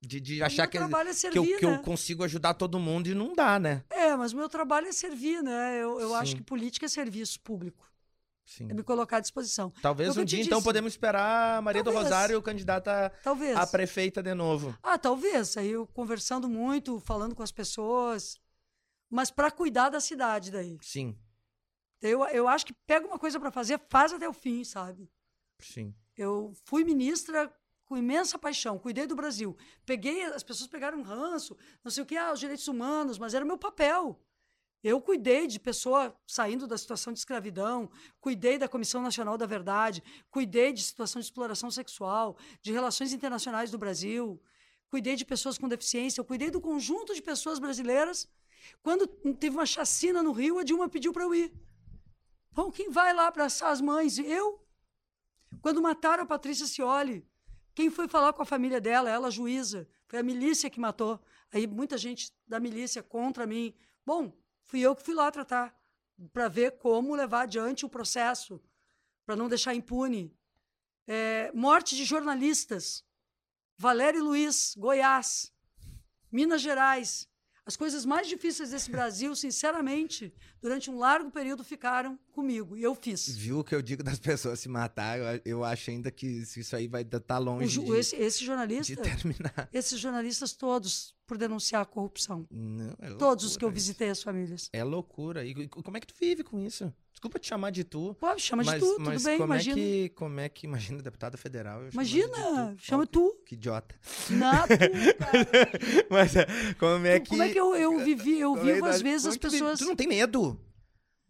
De, 0.00 0.20
de 0.20 0.42
achar 0.42 0.68
que, 0.68 0.78
trabalho 0.78 1.10
é 1.10 1.14
que, 1.14 1.38
eu, 1.38 1.44
que 1.44 1.64
eu 1.64 1.70
né? 1.72 1.78
consigo 1.78 2.22
ajudar 2.22 2.54
todo 2.54 2.78
mundo 2.78 3.08
e 3.08 3.14
não 3.14 3.34
dá, 3.34 3.58
né? 3.58 3.84
É, 3.90 4.14
mas 4.14 4.32
o 4.32 4.36
meu 4.36 4.48
trabalho 4.48 4.86
é 4.86 4.92
servir, 4.92 5.42
né? 5.42 5.82
Eu, 5.82 6.00
eu 6.00 6.14
acho 6.14 6.36
que 6.36 6.42
política 6.42 6.86
é 6.86 6.88
serviço 6.88 7.40
público. 7.40 7.88
Sim. 8.48 8.70
É 8.70 8.74
me 8.74 8.82
colocar 8.82 9.18
à 9.18 9.20
disposição. 9.20 9.70
Talvez 9.82 10.16
um 10.16 10.24
dia, 10.24 10.40
então, 10.40 10.58
disse. 10.58 10.64
podemos 10.64 10.94
esperar 10.94 11.58
a 11.58 11.60
Maria 11.60 11.82
do 11.82 11.90
Talvez. 11.90 12.04
Rosário 12.04 12.40
candidata 12.40 13.12
Talvez. 13.22 13.54
a 13.54 13.66
prefeita 13.66 14.22
de 14.22 14.32
novo. 14.34 14.74
Ah, 14.82 14.96
talvez. 14.96 15.56
Aí 15.58 15.70
eu 15.70 15.86
conversando 15.88 16.48
muito, 16.48 16.98
falando 17.00 17.34
com 17.34 17.42
as 17.42 17.52
pessoas. 17.52 18.40
Mas 19.10 19.30
para 19.30 19.50
cuidar 19.50 19.90
da 19.90 20.00
cidade 20.00 20.50
daí. 20.50 20.78
Sim, 20.80 21.14
Eu, 22.00 22.24
eu 22.28 22.48
acho 22.48 22.64
que 22.64 22.72
pega 22.86 23.06
uma 23.06 23.18
coisa 23.18 23.38
para 23.38 23.50
fazer, 23.50 23.78
faz 23.90 24.12
até 24.12 24.26
o 24.28 24.32
fim, 24.32 24.64
sabe? 24.64 25.10
sim. 25.60 25.94
Eu 26.16 26.52
fui 26.64 26.82
ministra 26.82 27.52
com 27.88 27.96
imensa 27.96 28.38
paixão, 28.38 28.78
cuidei 28.78 29.06
do 29.06 29.16
Brasil. 29.16 29.56
Peguei, 29.86 30.22
as 30.24 30.42
pessoas 30.42 30.68
pegaram 30.68 30.98
um 30.98 31.02
ranço, 31.02 31.56
não 31.82 31.90
sei 31.90 32.02
o 32.02 32.06
que, 32.06 32.16
ah, 32.16 32.32
os 32.32 32.38
direitos 32.38 32.68
humanos, 32.68 33.18
mas 33.18 33.32
era 33.32 33.46
meu 33.46 33.56
papel. 33.56 34.20
Eu 34.84 35.00
cuidei 35.00 35.46
de 35.46 35.58
pessoa 35.58 36.14
saindo 36.26 36.66
da 36.66 36.76
situação 36.76 37.12
de 37.12 37.18
escravidão, 37.18 37.90
cuidei 38.20 38.58
da 38.58 38.68
Comissão 38.68 39.00
Nacional 39.02 39.38
da 39.38 39.46
Verdade, 39.46 40.04
cuidei 40.30 40.72
de 40.72 40.82
situação 40.82 41.18
de 41.18 41.26
exploração 41.26 41.70
sexual, 41.70 42.36
de 42.60 42.72
relações 42.72 43.12
internacionais 43.14 43.70
do 43.70 43.78
Brasil, 43.78 44.40
cuidei 44.90 45.16
de 45.16 45.24
pessoas 45.24 45.56
com 45.56 45.66
deficiência, 45.66 46.20
eu 46.20 46.24
cuidei 46.26 46.50
do 46.50 46.60
conjunto 46.60 47.14
de 47.14 47.22
pessoas 47.22 47.58
brasileiras. 47.58 48.28
Quando 48.82 49.06
teve 49.34 49.56
uma 49.56 49.66
chacina 49.66 50.22
no 50.22 50.32
Rio, 50.32 50.58
a 50.58 50.62
Dilma 50.62 50.90
pediu 50.90 51.12
para 51.12 51.24
eu 51.24 51.34
ir. 51.34 51.52
Bom, 52.52 52.70
quem 52.70 52.90
vai 52.90 53.14
lá 53.14 53.28
abraçar 53.28 53.72
as 53.72 53.80
mães? 53.80 54.18
Eu. 54.18 54.62
Quando 55.62 55.80
mataram 55.80 56.24
a 56.24 56.26
Patrícia 56.26 56.66
Cioli, 56.66 57.26
quem 57.78 57.90
foi 57.90 58.08
falar 58.08 58.32
com 58.32 58.42
a 58.42 58.44
família 58.44 58.80
dela? 58.80 59.08
Ela, 59.08 59.30
juíza. 59.30 59.88
Foi 60.08 60.18
a 60.18 60.22
milícia 60.24 60.68
que 60.68 60.80
matou. 60.80 61.20
Aí 61.52 61.64
muita 61.64 61.96
gente 61.96 62.32
da 62.44 62.58
milícia 62.58 63.04
contra 63.04 63.46
mim. 63.46 63.72
Bom, 64.04 64.36
fui 64.64 64.80
eu 64.80 64.96
que 64.96 65.02
fui 65.04 65.14
lá 65.14 65.30
tratar 65.30 65.72
para 66.32 66.48
ver 66.48 66.72
como 66.78 67.14
levar 67.14 67.42
adiante 67.42 67.86
o 67.86 67.88
processo, 67.88 68.60
para 69.24 69.36
não 69.36 69.48
deixar 69.48 69.76
impune. 69.76 70.36
É, 71.06 71.52
morte 71.54 71.94
de 71.94 72.04
jornalistas. 72.04 73.04
Valério 73.76 74.24
Luiz, 74.24 74.74
Goiás, 74.76 75.54
Minas 76.32 76.60
Gerais. 76.60 77.28
As 77.68 77.76
coisas 77.76 78.06
mais 78.06 78.26
difíceis 78.26 78.70
desse 78.70 78.90
Brasil, 78.90 79.36
sinceramente, 79.36 80.32
durante 80.58 80.90
um 80.90 80.96
largo 80.98 81.30
período 81.30 81.62
ficaram 81.62 82.18
comigo. 82.32 82.74
E 82.74 82.82
eu 82.82 82.94
fiz. 82.94 83.28
Viu 83.36 83.58
o 83.58 83.64
que 83.64 83.74
eu 83.74 83.82
digo 83.82 84.02
das 84.02 84.18
pessoas 84.18 84.58
se 84.60 84.70
matar? 84.70 85.18
Eu, 85.18 85.42
eu 85.44 85.62
acho 85.64 85.90
ainda 85.90 86.10
que 86.10 86.26
isso 86.26 86.74
aí 86.74 86.88
vai 86.88 87.02
estar 87.02 87.38
O 87.38 87.44
longe 87.44 87.68
ju- 87.68 87.84
de, 87.84 87.92
esse, 87.92 88.16
esse 88.16 88.42
jornalista, 88.42 88.94
de 88.96 89.02
terminar. 89.02 89.68
esses 89.70 90.00
jornalistas 90.00 90.54
todos 90.54 91.14
por 91.28 91.36
denunciar 91.36 91.82
a 91.82 91.84
corrupção. 91.84 92.46
Não, 92.50 92.96
é 92.98 93.10
Todos 93.10 93.44
os 93.44 93.56
que 93.56 93.64
eu 93.64 93.70
visitei 93.70 94.08
as 94.08 94.22
famílias. 94.22 94.70
É 94.72 94.82
loucura. 94.82 95.44
E, 95.44 95.50
e 95.50 95.68
como 95.68 95.96
é 95.96 96.00
que 96.00 96.06
tu 96.06 96.14
vive 96.18 96.42
com 96.42 96.58
isso? 96.58 96.92
Desculpa 97.12 97.38
te 97.38 97.46
chamar 97.46 97.70
de 97.70 97.84
tu. 97.84 98.16
Pô, 98.18 98.38
chama 98.38 98.64
mas, 98.64 98.74
de 98.74 98.80
tu, 98.80 98.96
mas 98.98 99.22
tudo 99.22 99.24
bem, 99.24 99.38
como 99.38 99.52
imagina. 99.52 99.78
É 99.78 99.82
que, 99.82 100.08
como 100.10 100.40
é 100.40 100.48
que, 100.48 100.66
imagina, 100.66 101.02
deputada 101.02 101.36
federal. 101.36 101.86
Imagina, 101.92 102.74
tu. 102.76 102.82
chama 102.82 103.06
tu. 103.06 103.36
Que 103.44 103.54
idiota. 103.56 103.94
Nada, 104.30 104.68
cara. 104.78 106.08
Mas 106.08 106.34
é, 106.34 106.46
como 106.78 107.06
é 107.06 107.20
que. 107.20 107.28
Como 107.28 107.42
é 107.42 107.48
que 107.50 107.60
eu, 107.60 107.76
eu 107.76 107.98
vivi? 107.98 108.40
Eu 108.40 108.56
é 108.56 108.62
vivo 108.62 108.82
que- 108.84 108.88
às 108.88 109.02
vezes 109.02 109.26
as 109.26 109.34
é 109.34 109.38
tu 109.38 109.50
pessoas. 109.50 109.78
Tu 109.78 109.84
não 109.84 109.94
tem 109.96 110.08
medo? 110.08 110.58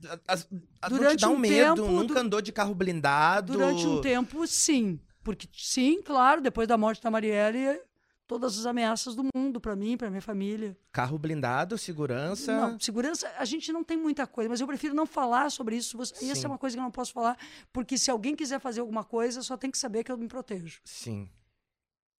As, 0.05 0.21
as, 0.29 0.49
não 0.51 0.61
te 0.61 0.89
Durante 0.91 1.27
um, 1.27 1.33
um 1.33 1.39
medo, 1.39 1.83
tempo, 1.83 1.93
nunca 1.93 2.15
du- 2.15 2.21
andou 2.21 2.41
de 2.41 2.53
carro 2.53 2.75
blindado. 2.75 3.55
Durante 3.55 3.85
um 3.85 4.01
tempo, 4.01 4.47
sim. 4.47 5.01
Porque, 5.25 5.49
sim, 5.53 6.01
claro, 6.03 6.41
depois 6.41 6.69
da 6.69 6.79
morte 6.79 7.03
da 7.03 7.11
Marielle, 7.11 7.81
todas 8.29 8.57
as 8.59 8.67
ameaças 8.67 9.17
do 9.17 9.25
mundo 9.35 9.61
para 9.61 9.75
mim, 9.75 9.97
para 9.97 10.09
minha 10.11 10.23
família. 10.23 10.77
Carro 10.93 11.19
blindado, 11.19 11.77
segurança. 11.79 12.53
Não, 12.73 12.79
segurança, 12.79 13.29
a 13.39 13.45
gente 13.45 13.73
não 13.73 13.83
tem 13.83 13.97
muita 13.97 14.27
coisa, 14.27 14.49
mas 14.51 14.61
eu 14.61 14.67
prefiro 14.67 14.95
não 14.95 15.07
falar 15.07 15.51
sobre 15.51 15.75
isso. 15.77 15.97
Você- 15.97 16.27
Essa 16.31 16.47
é 16.47 16.49
uma 16.49 16.59
coisa 16.59 16.77
que 16.77 16.81
eu 16.81 16.85
não 16.85 16.91
posso 16.93 17.13
falar, 17.13 17.37
porque 17.73 17.99
se 17.99 18.11
alguém 18.11 18.37
quiser 18.37 18.61
fazer 18.61 18.81
alguma 18.81 19.03
coisa, 19.03 19.43
só 19.43 19.57
tem 19.57 19.71
que 19.71 19.79
saber 19.79 20.05
que 20.05 20.13
eu 20.13 20.19
me 20.19 20.29
protejo. 20.29 20.81
Sim. 20.85 21.29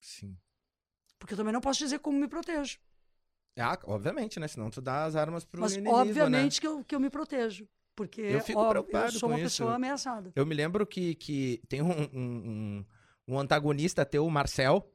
Sim. 0.00 0.36
Porque 1.18 1.32
eu 1.34 1.38
também 1.38 1.52
não 1.52 1.60
posso 1.60 1.78
dizer 1.78 2.00
como 2.00 2.18
me 2.18 2.26
protejo. 2.28 2.78
Ah, 3.58 3.78
obviamente, 3.84 4.40
né? 4.40 4.48
Senão 4.48 4.70
tu 4.70 4.80
dá 4.80 5.04
as 5.04 5.14
armas 5.16 5.44
pro 5.44 5.60
Mas, 5.60 5.74
inimigo, 5.74 5.94
obviamente, 5.96 6.54
né? 6.56 6.60
que, 6.60 6.66
eu, 6.66 6.84
que 6.84 6.94
eu 6.94 7.00
me 7.00 7.10
protejo. 7.10 7.68
Porque 7.94 8.20
Eu 8.22 8.40
fico 8.40 8.58
ó, 8.60 8.68
preocupado 8.70 9.06
eu 9.08 9.12
sou 9.12 9.28
com 9.28 9.34
uma 9.34 9.40
isso. 9.40 9.58
pessoa 9.58 9.74
ameaçada. 9.74 10.32
Eu 10.34 10.46
me 10.46 10.54
lembro 10.54 10.86
que, 10.86 11.14
que 11.16 11.60
tem 11.68 11.82
um, 11.82 11.90
um, 11.90 12.06
um- 12.14 12.84
um 13.28 13.38
antagonista 13.38 14.06
teu, 14.06 14.24
o 14.24 14.30
Marcel, 14.30 14.90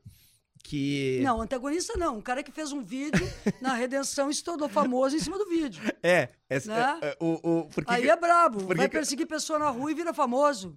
que... 0.68 1.20
Não, 1.24 1.40
antagonista 1.42 1.94
não. 1.96 2.18
Um 2.18 2.22
cara 2.22 2.42
que 2.42 2.52
fez 2.52 2.72
um 2.72 2.84
vídeo 2.84 3.24
na 3.62 3.74
redenção 3.76 4.30
e 4.30 4.34
se 4.34 4.44
tornou 4.44 4.68
famoso 4.68 5.16
em 5.16 5.20
cima 5.20 5.38
do 5.38 5.48
vídeo. 5.48 5.82
É, 6.02 6.30
essa- 6.50 6.74
Né? 6.74 7.00
é, 7.04 7.08
é, 7.10 7.18
o, 7.20 7.40
o, 7.60 7.66
porque 7.70 7.94
Aí 7.94 8.10
é 8.10 8.16
brabo. 8.16 8.58
porque 8.60 8.76
Vai 8.76 8.90
que- 8.90 8.98
perseguir 8.98 9.28
pessoa 9.28 9.60
na 9.60 9.70
rua 9.70 9.92
e 9.92 9.94
vira 9.94 10.12
famoso. 10.14 10.76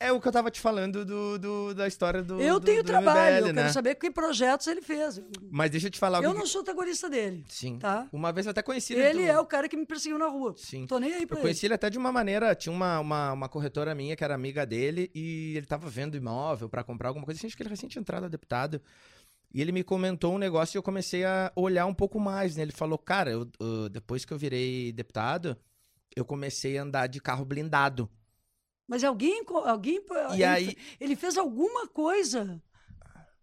é 0.00 0.10
o 0.12 0.20
que 0.20 0.28
eu 0.28 0.32
tava 0.32 0.50
te 0.50 0.60
falando 0.60 1.04
do, 1.06 1.38
do- 1.38 1.74
da 1.74 1.86
história 1.86 2.22
do 2.22 2.40
eu 2.40 2.58
do- 2.60 2.64
tenho 2.66 2.82
do 2.82 2.86
trabalho, 2.86 3.36
MBL, 3.36 3.48
eu 3.48 3.52
né? 3.54 3.62
quero 3.62 3.72
saber 3.74 3.94
que 3.96 4.10
projetos 4.10 4.66
ele 4.66 4.80
fez. 4.82 5.20
Mas 5.50 5.70
deixa 5.70 5.86
eu 5.86 5.90
te 5.90 5.98
falar 5.98 6.18
Eu 6.22 6.28
algo 6.28 6.38
não 6.38 6.44
que- 6.44 6.50
sou 6.52 6.60
antagonista 6.62 7.08
dele, 7.08 7.44
Sim. 7.48 7.78
tá? 7.78 8.06
Uma 8.12 8.32
vez 8.32 8.46
eu 8.46 8.50
até 8.50 8.62
conheci 8.62 8.92
Ele 8.94 9.24
do- 9.26 9.30
é 9.32 9.38
o 9.40 9.44
cara 9.46 9.68
que 9.68 9.76
me 9.76 9.84
perseguiu 9.86 10.18
na 10.18 10.28
rua. 10.28 10.54
Sim. 10.56 10.86
Tô 10.86 10.98
nem 10.98 11.12
aí 11.14 11.26
pra 11.26 11.36
Eu 11.36 11.38
ele. 11.40 11.42
conheci 11.48 11.66
ele 11.66 11.74
até 11.74 11.88
de 11.90 11.96
uma 11.98 12.10
maneira. 12.12 12.54
Tinha 12.54 12.72
uma, 12.74 13.00
uma, 13.00 13.32
uma 13.32 13.48
corretora 13.48 13.94
minha 13.94 14.14
que 14.16 14.24
era 14.24 14.34
amiga 14.34 14.64
dele 14.66 15.10
e 15.14 15.54
ele 15.56 15.66
tava 15.66 15.88
vendo 15.90 16.16
imóvel 16.16 16.68
pra 16.70 16.82
comprar 16.84 17.08
alguma 17.08 17.24
coisa. 17.26 17.46
Acho 17.46 17.56
que 17.56 17.62
ele 17.62 17.70
recém 17.70 17.88
tinha 17.88 18.00
entrado 18.00 18.24
a 18.24 18.28
deputado. 18.28 18.80
E 19.56 19.60
ele 19.62 19.72
me 19.72 19.82
comentou 19.82 20.34
um 20.34 20.38
negócio 20.38 20.76
e 20.76 20.78
eu 20.78 20.82
comecei 20.82 21.24
a 21.24 21.50
olhar 21.56 21.86
um 21.86 21.94
pouco 21.94 22.20
mais, 22.20 22.54
né? 22.56 22.62
Ele 22.62 22.72
falou, 22.72 22.98
cara, 22.98 23.30
eu, 23.30 23.50
eu- 23.58 23.88
depois 23.88 24.22
que 24.22 24.30
eu 24.34 24.36
virei 24.36 24.92
deputado, 24.92 25.56
eu 26.14 26.26
comecei 26.26 26.76
a 26.76 26.82
andar 26.82 27.06
de 27.06 27.22
carro 27.22 27.42
blindado. 27.42 28.06
Mas 28.86 29.02
alguém, 29.02 29.42
alguém, 29.64 30.04
E 30.32 30.34
ele, 30.34 30.44
aí- 30.44 30.76
ele 31.00 31.16
fez 31.16 31.38
alguma 31.38 31.88
coisa 31.88 32.62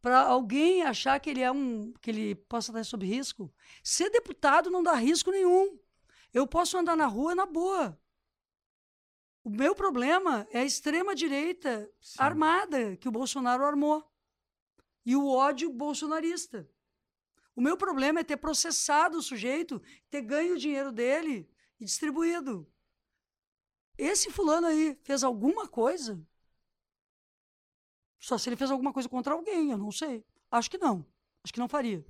para 0.03 0.19
alguém 0.21 0.83
achar 0.83 1.19
que 1.19 1.31
ele 1.31 1.41
é 1.41 1.51
um, 1.51 1.91
que 1.99 2.11
ele 2.11 2.35
possa 2.35 2.69
estar 2.71 2.83
sob 2.83 3.07
risco. 3.07 3.51
Ser 3.83 4.11
deputado 4.11 4.69
não 4.69 4.83
dá 4.83 4.93
risco 4.93 5.31
nenhum. 5.31 5.79
Eu 6.31 6.45
posso 6.45 6.77
andar 6.77 6.95
na 6.95 7.07
rua 7.07 7.33
na 7.33 7.47
boa. 7.47 7.99
O 9.43 9.49
meu 9.49 9.73
problema 9.73 10.47
é 10.51 10.59
a 10.59 10.63
extrema 10.63 11.15
direita 11.15 11.89
Sim. 11.99 12.17
armada 12.19 12.95
que 12.97 13.07
o 13.09 13.11
Bolsonaro 13.11 13.65
armou 13.65 14.07
e 15.05 15.15
o 15.15 15.27
ódio 15.27 15.71
bolsonarista. 15.71 16.69
O 17.55 17.61
meu 17.61 17.77
problema 17.77 18.19
é 18.19 18.23
ter 18.23 18.37
processado 18.37 19.17
o 19.17 19.21
sujeito, 19.21 19.81
ter 20.09 20.21
ganho 20.21 20.55
o 20.55 20.57
dinheiro 20.57 20.91
dele 20.91 21.49
e 21.79 21.85
distribuído. 21.85 22.67
Esse 23.97 24.31
fulano 24.31 24.67
aí 24.67 24.97
fez 25.03 25.23
alguma 25.23 25.67
coisa? 25.67 26.19
Só 28.19 28.37
se 28.37 28.49
ele 28.49 28.55
fez 28.55 28.71
alguma 28.71 28.91
coisa 28.91 29.07
contra 29.07 29.33
alguém, 29.33 29.71
eu 29.71 29.77
não 29.77 29.91
sei. 29.91 30.25
Acho 30.49 30.69
que 30.71 30.77
não. 30.77 31.05
Acho 31.43 31.53
que 31.53 31.59
não 31.59 31.67
faria. 31.67 32.05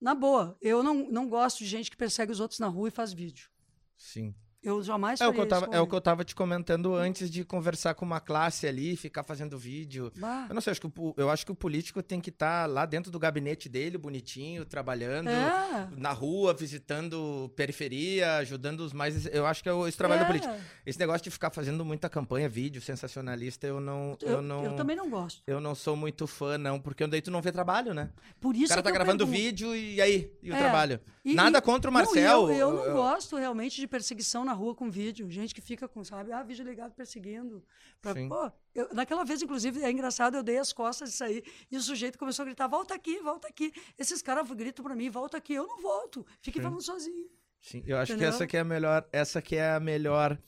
Na 0.00 0.14
boa, 0.14 0.56
eu 0.60 0.82
não, 0.82 1.10
não 1.10 1.28
gosto 1.28 1.58
de 1.58 1.66
gente 1.66 1.90
que 1.90 1.96
persegue 1.96 2.32
os 2.32 2.40
outros 2.40 2.58
na 2.58 2.66
rua 2.66 2.88
e 2.88 2.90
faz 2.90 3.12
vídeo. 3.12 3.50
Sim. 3.96 4.34
Eu 4.64 4.82
jamais 4.82 5.20
É 5.20 5.28
o, 5.28 5.32
que 5.32 5.40
eu 5.40 5.46
tava, 5.46 5.66
é 5.70 5.78
o 5.80 5.86
que 5.86 5.94
eu 5.94 6.00
tava 6.00 6.24
te 6.24 6.34
comentando 6.34 6.94
antes 6.94 7.30
de 7.30 7.44
conversar 7.44 7.94
com 7.94 8.04
uma 8.04 8.18
classe 8.18 8.66
ali, 8.66 8.96
ficar 8.96 9.22
fazendo 9.22 9.58
vídeo. 9.58 10.10
Bah, 10.16 10.46
Eu 10.48 10.54
não 10.54 10.62
sei, 10.62 10.70
acho 10.70 10.80
que 10.80 10.86
o, 10.86 11.14
eu 11.18 11.28
acho 11.30 11.44
que 11.44 11.52
o 11.52 11.54
político 11.54 12.02
tem 12.02 12.18
que 12.20 12.30
estar 12.30 12.66
lá 12.68 12.86
dentro 12.86 13.10
do 13.12 13.18
gabinete 13.18 13.68
dele, 13.68 13.98
bonitinho, 13.98 14.64
trabalhando. 14.64 15.28
É. 15.28 15.88
Na 15.96 16.12
rua, 16.12 16.54
visitando 16.54 17.50
periferia, 17.54 18.36
ajudando 18.36 18.80
os 18.80 18.92
mais. 18.92 19.26
Eu 19.26 19.44
acho 19.46 19.62
que 19.62 19.68
é 19.68 19.72
o- 19.72 19.86
esse 19.86 19.98
trabalho 19.98 20.22
É. 20.22 20.24
do 20.24 20.26
político. 20.28 20.54
Esse 20.86 20.98
negócio 20.98 21.22
de 21.24 21.30
ficar 21.30 21.50
fazendo 21.50 21.84
muita 21.84 22.08
campanha, 22.08 22.48
vídeo 22.48 22.80
sensacionalista, 22.80 23.66
eu 23.66 23.80
não. 23.80 24.16
Eu, 24.22 24.28
Eu, 24.34 24.42
não. 24.42 24.64
eu 24.64 24.76
também 24.76 24.96
não 24.96 25.10
gosto. 25.10 25.42
Eu 25.46 25.60
não 25.60 25.74
sou 25.74 25.94
muito 25.96 26.26
fã, 26.26 26.56
não, 26.56 26.80
porque 26.80 27.06
daí 27.06 27.20
tu 27.20 27.30
não 27.30 27.42
vê 27.42 27.52
trabalho, 27.52 27.92
né? 27.92 28.10
Por 28.40 28.54
O 28.54 28.58
isso 28.58 28.68
cara 28.68 28.80
é 28.80 28.84
tá 28.84 28.90
gravando 28.90 29.26
pergunto. 29.26 29.38
vídeo 29.38 29.74
e 29.76 30.00
aí? 30.00 30.32
E 30.42 30.50
o 30.50 30.54
É. 30.54 30.58
trabalho? 30.58 31.00
E- 31.24 31.34
Nada 31.34 31.60
contra 31.60 31.90
o 31.90 31.92
Não, 31.92 32.00
Marcel. 32.00 32.50
eu, 32.50 32.52
eu 32.52 32.86
não 32.86 32.92
gosto 32.94 33.36
realmente 33.36 33.80
de 33.80 33.86
perseguição 33.86 34.44
na 34.44 34.52
rua 34.54 34.74
com 34.74 34.90
vídeo. 34.90 35.30
Gente 35.30 35.54
que 35.54 35.60
fica 35.60 35.86
com, 35.86 36.02
sabe, 36.02 36.32
ah, 36.32 36.42
vídeo 36.42 36.64
ligado 36.64 36.92
perseguindo. 36.94 37.62
Pra- 38.00 38.14
pô, 38.14 38.50
eu- 38.74 38.88
naquela 38.94 39.24
vez, 39.24 39.42
inclusive, 39.42 39.82
é 39.82 39.90
engraçado, 39.90 40.36
eu 40.36 40.42
dei 40.42 40.58
as 40.58 40.72
costas 40.72 41.10
de 41.10 41.16
sair 41.16 41.44
e 41.70 41.76
o 41.76 41.80
sujeito 41.82 42.18
começou 42.18 42.42
a 42.44 42.46
gritar: 42.46 42.66
volta 42.66 42.94
aqui, 42.94 43.18
volta 43.20 43.46
aqui. 43.48 43.72
Esses 43.98 44.22
caras 44.22 44.50
gritam 44.50 44.82
pra 44.84 44.96
mim: 44.96 45.10
volta 45.10 45.36
aqui. 45.36 45.52
Eu 45.54 45.66
não 45.66 45.82
volto. 45.82 46.24
Fiquem 46.40 46.62
Sim. 46.62 46.68
falando 46.68 46.82
sozinho. 46.82 47.28
Sim, 47.60 47.82
eu 47.86 47.96
acho 47.98 48.08
que 48.12 48.16
Entendeu? 48.16 48.28
essa 48.34 48.46
que 48.46 48.56
é 48.56 48.60
a 48.60 48.64
melhor, 48.64 49.08
essa 49.12 49.42
que 49.42 49.56
é 49.56 49.70
a 49.72 49.80
melhor 49.80 50.38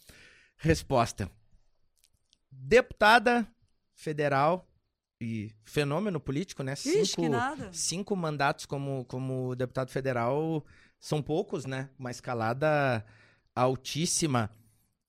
resposta. 0.57 1.31
Deputada 2.51 3.47
federal 3.95 4.69
e 5.20 5.51
fenômeno 5.65 6.20
político, 6.20 6.62
né? 6.62 6.74
Ixi, 6.74 7.07
Cinco, 7.07 7.23
que 7.70 7.77
cinco 7.77 8.16
mandatos 8.16 8.66
como, 8.66 9.05
como 9.07 9.55
deputado 9.57 9.91
federal 9.91 10.65
são 11.01 11.23
poucos, 11.23 11.65
né? 11.65 11.89
Uma 11.99 12.11
escalada 12.11 13.05
altíssima. 13.57 14.51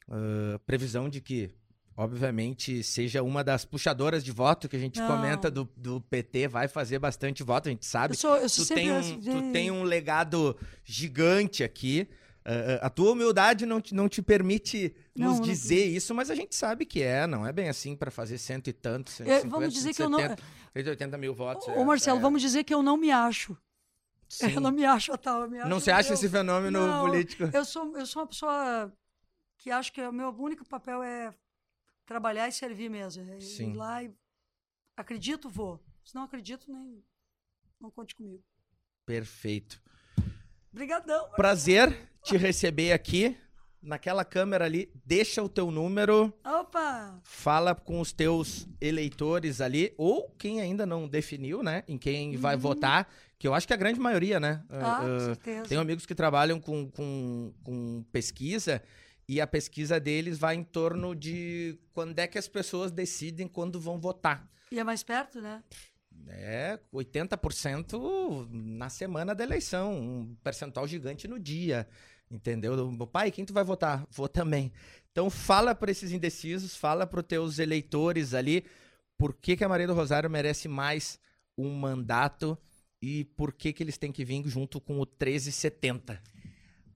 Ah, 0.10 0.60
previsão 0.66 1.10
de 1.10 1.20
que 1.22 1.52
obviamente, 2.00 2.84
seja 2.84 3.24
uma 3.24 3.44
das 3.44 3.66
puxadoras 3.66 4.24
de 4.24 4.32
voto 4.32 4.70
que 4.70 4.76
a 4.76 4.80
gente 4.80 5.00
Não. 5.00 5.08
comenta 5.08 5.50
do, 5.50 5.68
do 5.76 6.00
PT, 6.00 6.48
vai 6.48 6.68
fazer 6.68 7.00
bastante 7.00 7.42
voto, 7.42 7.70
a 7.70 7.72
gente 7.72 7.88
sabe. 7.88 8.14
Eu 8.14 8.18
sou, 8.20 8.36
eu 8.38 8.48
sou 8.48 8.66
tu 8.68 8.76
tem, 8.76 8.92
um, 8.92 8.98
assim, 9.00 9.20
tu 9.20 9.52
tem 9.52 9.72
um 9.72 9.82
legado 9.82 10.56
gigante 10.86 11.64
aqui. 11.64 12.08
Ah, 12.46 12.86
a 12.86 12.90
tua 12.92 13.12
humildade 13.14 13.66
não 13.66 13.82
te, 13.82 13.96
não 13.96 14.08
te 14.08 14.22
permite 14.22 14.96
Não, 15.16 15.30
nos 15.30 15.40
não- 15.40 15.46
dizer 15.48 15.86
isso, 15.86 16.14
mas 16.14 16.30
a 16.30 16.36
gente 16.36 16.56
sabe 16.56 16.86
que 16.86 17.02
é, 17.02 17.26
não 17.26 17.46
é 17.48 17.52
bem 17.52 17.68
assim 17.68 17.96
para 17.96 18.12
fazer 18.12 18.38
cento 18.38 18.70
e 18.70 18.74
tanto, 18.74 19.10
150, 19.10 19.50
vamos 19.50 19.74
dizer 19.74 19.94
que 19.94 20.02
eu 20.04 20.10
não- 20.10 20.20
170, 20.20 20.44
180 20.74 21.18
mil 21.18 21.34
votos. 21.34 21.68
Ô, 21.68 21.72
é- 21.72 21.84
Marcelo, 21.84 22.20
é- 22.20 22.22
vamos 22.22 22.42
dizer 22.44 22.64
que 22.64 22.74
eu 22.74 22.84
não 22.84 22.96
me 22.96 23.10
acho. 23.10 23.58
Sim. 24.28 24.52
Eu 24.54 24.62
não 24.62 24.72
me 24.72 24.86
acho 24.86 25.12
a 25.14 25.18
tal. 25.18 25.50
Me 25.50 25.60
acho, 25.60 25.70
Não 25.70 25.80
se 25.80 25.92
acha 25.92 26.10
eu- 26.10 26.14
esse 26.14 26.30
fenômeno 26.30 26.86
Não, 26.88 27.06
político? 27.06 27.44
Eu 27.54 27.66
sou, 27.66 27.98
eu 27.98 28.06
sou 28.06 28.22
uma 28.22 28.28
pessoa 28.28 28.94
que 29.58 29.72
acho 29.72 29.92
que 29.92 30.02
o 30.02 30.12
meu 30.12 30.30
único 30.30 30.68
papel 30.68 31.02
é 31.04 31.34
trabalhar 32.06 32.48
e 32.48 32.52
servir 32.52 32.90
mesmo. 32.90 33.24
É 33.34 33.40
Sim. 33.40 33.72
Ir 33.72 33.76
lá 33.76 34.04
e 34.04 34.12
acredito, 34.96 35.50
vou. 35.50 35.84
Se 36.04 36.16
não 36.16 36.24
acredito, 36.24 36.72
nem 36.72 37.04
não 37.80 37.92
conte 37.92 38.16
comigo. 38.16 38.44
Perfeito. 39.06 39.82
Obrigadão. 40.72 41.30
Prazer 41.36 42.10
te 42.24 42.38
receber 42.38 42.92
aqui. 42.92 43.38
Naquela 43.80 44.26
câmera 44.26 44.66
ali, 44.66 44.92
deixa 45.06 45.42
o 45.42 45.48
teu 45.48 45.70
número, 45.70 46.34
Opa! 46.44 47.22
fala 47.24 47.76
com 47.76 48.02
os 48.02 48.12
teus 48.12 48.68
eleitores 48.82 49.62
ali, 49.62 49.94
ou 49.98 50.32
quem 50.32 50.60
ainda 50.60 50.84
não 50.84 51.08
definiu, 51.08 51.62
né, 51.62 51.84
em 51.88 51.96
quem 51.96 52.36
vai 52.36 52.58
votar, 52.58 53.08
que 53.40 53.48
eu 53.48 53.54
acho 53.54 53.68
que 53.68 53.74
a 53.74 53.78
grande 53.78 54.00
maioria, 54.00 54.40
né? 54.40 54.64
Ah, 54.70 54.98
Ah, 54.98 55.02
com 55.02 55.20
certeza. 55.20 55.70
Tenho 55.70 55.82
amigos 55.82 56.06
que 56.06 56.16
trabalham 56.16 56.60
com, 56.60 56.90
com, 56.90 57.54
com 57.64 58.04
pesquisa 58.12 58.82
e 59.28 59.40
a 59.42 59.46
pesquisa 59.48 60.00
deles 60.00 60.38
vai 60.40 60.56
em 60.56 60.64
torno 60.64 61.14
de 61.16 61.78
quando 61.94 62.18
é 62.20 62.28
que 62.28 62.38
as 62.38 62.48
pessoas 62.48 62.92
decidem 62.92 63.48
quando 63.48 63.80
vão 63.80 64.00
votar. 64.00 64.50
E 64.72 64.80
é 64.80 64.84
mais 64.84 65.04
perto, 65.04 65.42
né? 65.42 65.64
É 66.30 66.80
80% 66.94 68.48
na 68.52 68.90
semana 68.90 69.36
da 69.36 69.44
eleição, 69.44 69.94
um 69.94 70.36
percentual 70.44 70.88
gigante 70.88 71.28
no 71.28 71.40
dia, 71.40 71.88
entendeu? 72.30 72.76
Pai, 73.12 73.32
quem 73.32 73.46
tu 73.46 73.54
vai 73.54 73.64
votar? 73.64 74.06
Vou 74.10 74.28
também. 74.28 74.74
Então 75.12 75.30
fala 75.30 75.74
para 75.76 75.92
esses 75.92 76.12
indecisos, 76.12 76.76
fala 76.76 77.06
para 77.06 77.20
os 77.20 77.26
teus 77.26 77.60
eleitores 77.60 78.34
ali 78.34 78.66
por 79.18 79.34
que, 79.34 79.56
que 79.56 79.64
a 79.64 79.70
Maria 79.70 79.88
do 79.88 79.94
Rosário 79.94 80.30
merece 80.30 80.68
mais 80.68 81.20
um 81.58 81.74
mandato 81.74 82.58
e 83.02 83.24
por 83.26 83.54
que, 83.54 83.72
que 83.74 83.84
eles 83.84 83.98
têm 83.98 84.12
que 84.12 84.26
vir 84.26 84.48
junto 84.48 84.80
com 84.82 84.94
o 84.94 85.06
1370. 85.06 86.22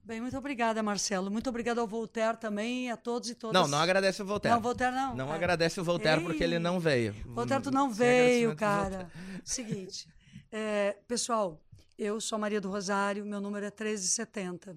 Bem, 0.04 0.20
muito 0.20 0.36
obrigada, 0.36 0.82
Marcelo. 0.82 1.30
Muito 1.30 1.48
obrigada 1.48 1.80
ao 1.80 1.86
Voltaire 1.86 2.36
também, 2.36 2.90
a 2.90 2.96
todos 2.96 3.30
e 3.30 3.34
todas. 3.36 3.60
Não, 3.60 3.68
não 3.68 3.78
agradece 3.78 4.20
o 4.20 4.26
Voltaire. 4.26 4.54
Não, 4.54 4.60
Voltaire 4.62 4.94
não. 4.94 5.14
Não 5.14 5.32
É. 5.32 5.36
agradece 5.36 5.80
o 5.80 5.84
Voltaire 5.84 6.20
porque 6.22 6.42
ele 6.42 6.56
Ei. 6.56 6.58
não 6.58 6.80
veio. 6.80 7.14
Voltaire, 7.26 7.62
tu 7.62 7.70
não 7.70 7.88
Sem 7.88 7.98
veio, 7.98 8.56
cara. 8.56 9.08
Seguinte, 9.44 10.08
é, 10.50 10.96
pessoal, 11.06 11.62
eu 11.96 12.20
sou 12.20 12.34
a 12.36 12.40
Maria 12.40 12.60
do 12.60 12.68
Rosário, 12.68 13.24
meu 13.24 13.40
número 13.40 13.64
é 13.64 13.70
1370. 13.70 14.76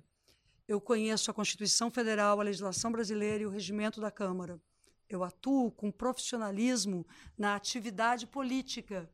Eu 0.68 0.80
conheço 0.80 1.32
a 1.32 1.34
Constituição 1.34 1.90
Federal, 1.90 2.40
a 2.40 2.44
legislação 2.44 2.92
brasileira 2.92 3.44
e 3.44 3.46
o 3.48 3.50
regimento 3.50 4.00
da 4.00 4.12
Câmara. 4.12 4.60
Eu 5.10 5.24
atuo 5.24 5.72
com 5.72 5.92
profissionalismo 5.92 7.06
na 7.38 7.56
atividade 7.56 8.28
política, 8.28 9.10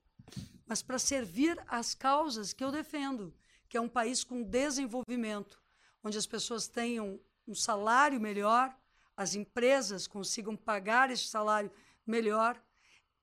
mas 0.71 0.81
para 0.81 0.97
servir 0.97 1.61
às 1.67 1.93
causas 1.93 2.53
que 2.53 2.63
eu 2.63 2.71
defendo, 2.71 3.35
que 3.67 3.75
é 3.75 3.81
um 3.81 3.89
país 3.89 4.23
com 4.23 4.41
desenvolvimento, 4.41 5.61
onde 6.01 6.17
as 6.17 6.25
pessoas 6.25 6.65
tenham 6.65 7.19
um 7.45 7.53
salário 7.53 8.21
melhor, 8.21 8.73
as 9.17 9.35
empresas 9.35 10.07
consigam 10.07 10.55
pagar 10.55 11.11
esse 11.11 11.27
salário 11.27 11.69
melhor, 12.07 12.57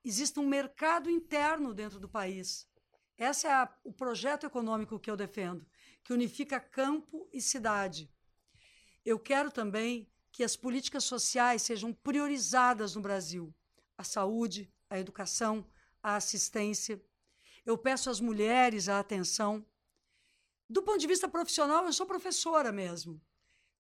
existe 0.05 0.39
um 0.39 0.47
mercado 0.47 1.09
interno 1.09 1.73
dentro 1.73 1.99
do 1.99 2.07
país. 2.07 2.69
Esse 3.17 3.47
é 3.47 3.53
a- 3.55 3.75
o 3.83 3.95
projeto 3.95 4.45
econômico 4.45 5.01
que 5.01 5.11
eu 5.11 5.17
defendo, 5.17 5.65
que 6.05 6.13
unifica 6.13 6.61
campo 6.61 7.27
e 7.33 7.41
cidade. 7.41 8.13
Eu 9.07 9.19
quero 9.19 9.51
também 9.51 10.07
que 10.31 10.45
as 10.45 10.55
políticas 10.55 11.05
sociais 11.05 11.63
sejam 11.63 11.95
priorizadas 11.95 12.95
no 12.95 13.01
Brasil. 13.01 13.55
A 13.97 14.05
saúde, 14.05 14.71
a 14.91 14.99
educação, 14.99 15.67
a 16.03 16.17
assistência. 16.17 17.03
Eu 17.65 17.77
peço 17.77 18.11
às 18.11 18.21
mulheres 18.21 18.89
a 18.89 18.99
atenção. 18.99 19.65
Do 20.69 20.83
ponto 20.83 20.99
de 20.99 21.07
vista 21.07 21.29
profissional, 21.29 21.85
eu 21.87 21.93
sou 21.93 22.07
professora 22.07 22.71
mesmo. 22.71 23.21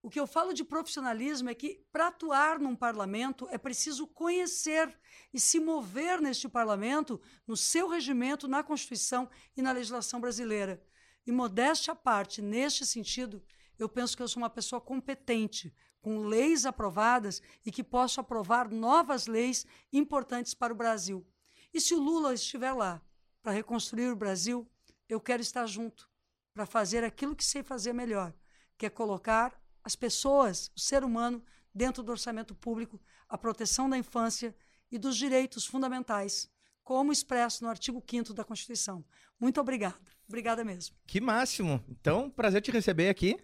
O 0.01 0.09
que 0.09 0.21
eu 0.21 0.27
falo 0.27 0.55
de 0.55 0.65
profissionalismo 0.65 1.51
é 1.51 1.55
que, 1.55 1.85
para 1.91 2.07
atuar 2.07 2.59
num 2.59 2.77
parlamento, 2.77 3.49
é 3.51 3.59
preciso 3.59 4.07
conhecer 4.07 4.97
e 5.35 5.41
se 5.41 5.59
mover 5.59 6.21
neste 6.21 6.49
parlamento, 6.49 7.21
no 7.47 7.57
seu 7.57 7.89
regimento, 7.89 8.47
na 8.47 8.63
Constituição 8.63 9.29
e 9.57 9.61
na 9.61 9.73
legislação 9.73 10.21
brasileira. 10.21 10.83
E, 11.27 11.33
modéstia 11.33 11.93
à 11.93 11.97
parte, 11.97 12.41
neste 12.41 12.87
sentido, 12.87 13.43
eu 13.79 13.89
penso 13.89 14.17
que 14.17 14.23
eu 14.23 14.29
sou 14.29 14.43
uma 14.43 14.49
pessoa 14.49 14.81
competente, 14.81 15.75
com 16.01 16.21
leis 16.21 16.65
aprovadas 16.65 17.43
e 17.67 17.73
que 17.73 17.83
posso 17.83 18.21
aprovar 18.21 18.71
novas 18.71 19.27
leis 19.27 19.67
importantes 19.93 20.55
para 20.55 20.73
o 20.73 20.77
Brasil. 20.77 21.27
E 21.75 21.81
se 21.81 21.93
o 21.93 22.01
Lula 22.01 22.33
estiver 22.33 22.73
lá 22.73 23.03
para 23.49 23.55
reconstruir 23.55 24.11
o 24.11 24.15
Brasil, 24.15 24.71
eu 25.09 25.19
quero 25.19 25.41
estar 25.41 25.65
junto 25.65 26.07
para 26.53 26.67
fazer 26.67 27.03
aquilo 27.03 27.35
que 27.35 27.43
sei 27.43 27.63
fazer 27.63 27.95
melhor, 27.95 28.35
que 28.77 28.85
é 28.85 28.91
colocar 28.91 29.59
as 29.83 29.97
pessoas, 29.97 30.71
o 30.77 30.79
ser 30.79 31.03
humano, 31.03 31.43
dentro 31.75 32.03
do 32.03 32.13
orçamento 32.13 32.55
público, 32.55 33.01
a 33.27 33.39
proteção 33.39 33.89
da 33.89 33.97
infância 33.97 34.55
e 34.91 34.99
dos 34.99 35.17
direitos 35.17 35.65
fundamentais, 35.65 36.51
como 36.85 37.11
expresso 37.11 37.65
no 37.65 37.71
artigo 37.71 38.05
5 38.07 38.35
da 38.35 38.45
Constituição. 38.45 39.03
Muito 39.41 39.59
obrigada. 39.63 39.97
Obrigada 40.29 40.63
mesmo. 40.63 40.95
Que 41.07 41.19
máximo. 41.19 41.83
Então, 41.89 42.29
prazer 42.29 42.61
te 42.61 42.71
receber 42.71 43.09
aqui. 43.09 43.35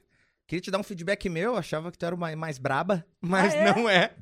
Queria 0.47 0.61
te 0.61 0.71
dar 0.71 0.79
um 0.79 0.83
feedback 0.83 1.29
meu, 1.31 1.57
achava 1.57 1.91
que 1.91 1.97
tu 1.97 2.05
era 2.05 2.15
uma 2.15 2.35
mais 2.37 2.59
braba, 2.59 3.05
mas 3.21 3.55
Ah, 3.55 3.57
é? 3.57 3.75
não 3.75 3.89
é. 3.89 4.13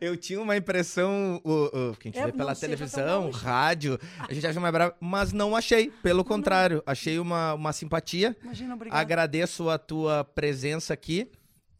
Eu 0.00 0.16
tinha 0.16 0.40
uma 0.40 0.56
impressão, 0.56 1.40
o, 1.42 1.90
o, 1.90 1.96
que 1.96 2.08
a 2.08 2.10
gente 2.10 2.18
É, 2.18 2.26
vê 2.26 2.32
pela 2.32 2.52
não 2.52 2.60
televisão, 2.60 3.30
rádio, 3.30 3.98
a 4.28 4.32
gente 4.34 4.46
acha 4.46 4.60
mais 4.60 4.72
braba, 4.72 4.94
mas 5.00 5.32
não 5.32 5.56
achei, 5.56 5.90
pelo 6.02 6.22
contrário, 6.24 6.82
achei 6.84 7.18
uma, 7.18 7.54
uma 7.54 7.72
simpatia. 7.72 8.36
Imagina, 8.42 8.74
obrigada. 8.74 9.00
Agradeço 9.00 9.70
a 9.70 9.78
tua 9.78 10.22
presença 10.22 10.92
aqui. 10.92 11.30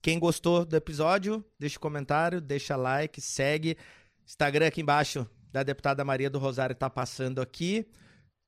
Quem 0.01 0.19
gostou 0.19 0.65
do 0.65 0.75
episódio, 0.75 1.45
deixa 1.59 1.77
um 1.77 1.81
comentário, 1.83 2.41
deixa 2.41 2.75
like, 2.77 3.21
segue. 3.21 3.77
Instagram 4.27 4.69
aqui 4.69 4.81
embaixo 4.81 5.29
da 5.53 5.63
deputada 5.63 6.03
Maria 6.05 6.31
do 6.31 6.39
Rosário 6.39 6.75
tá 6.75 6.89
passando 6.89 7.43
aqui. 7.43 7.87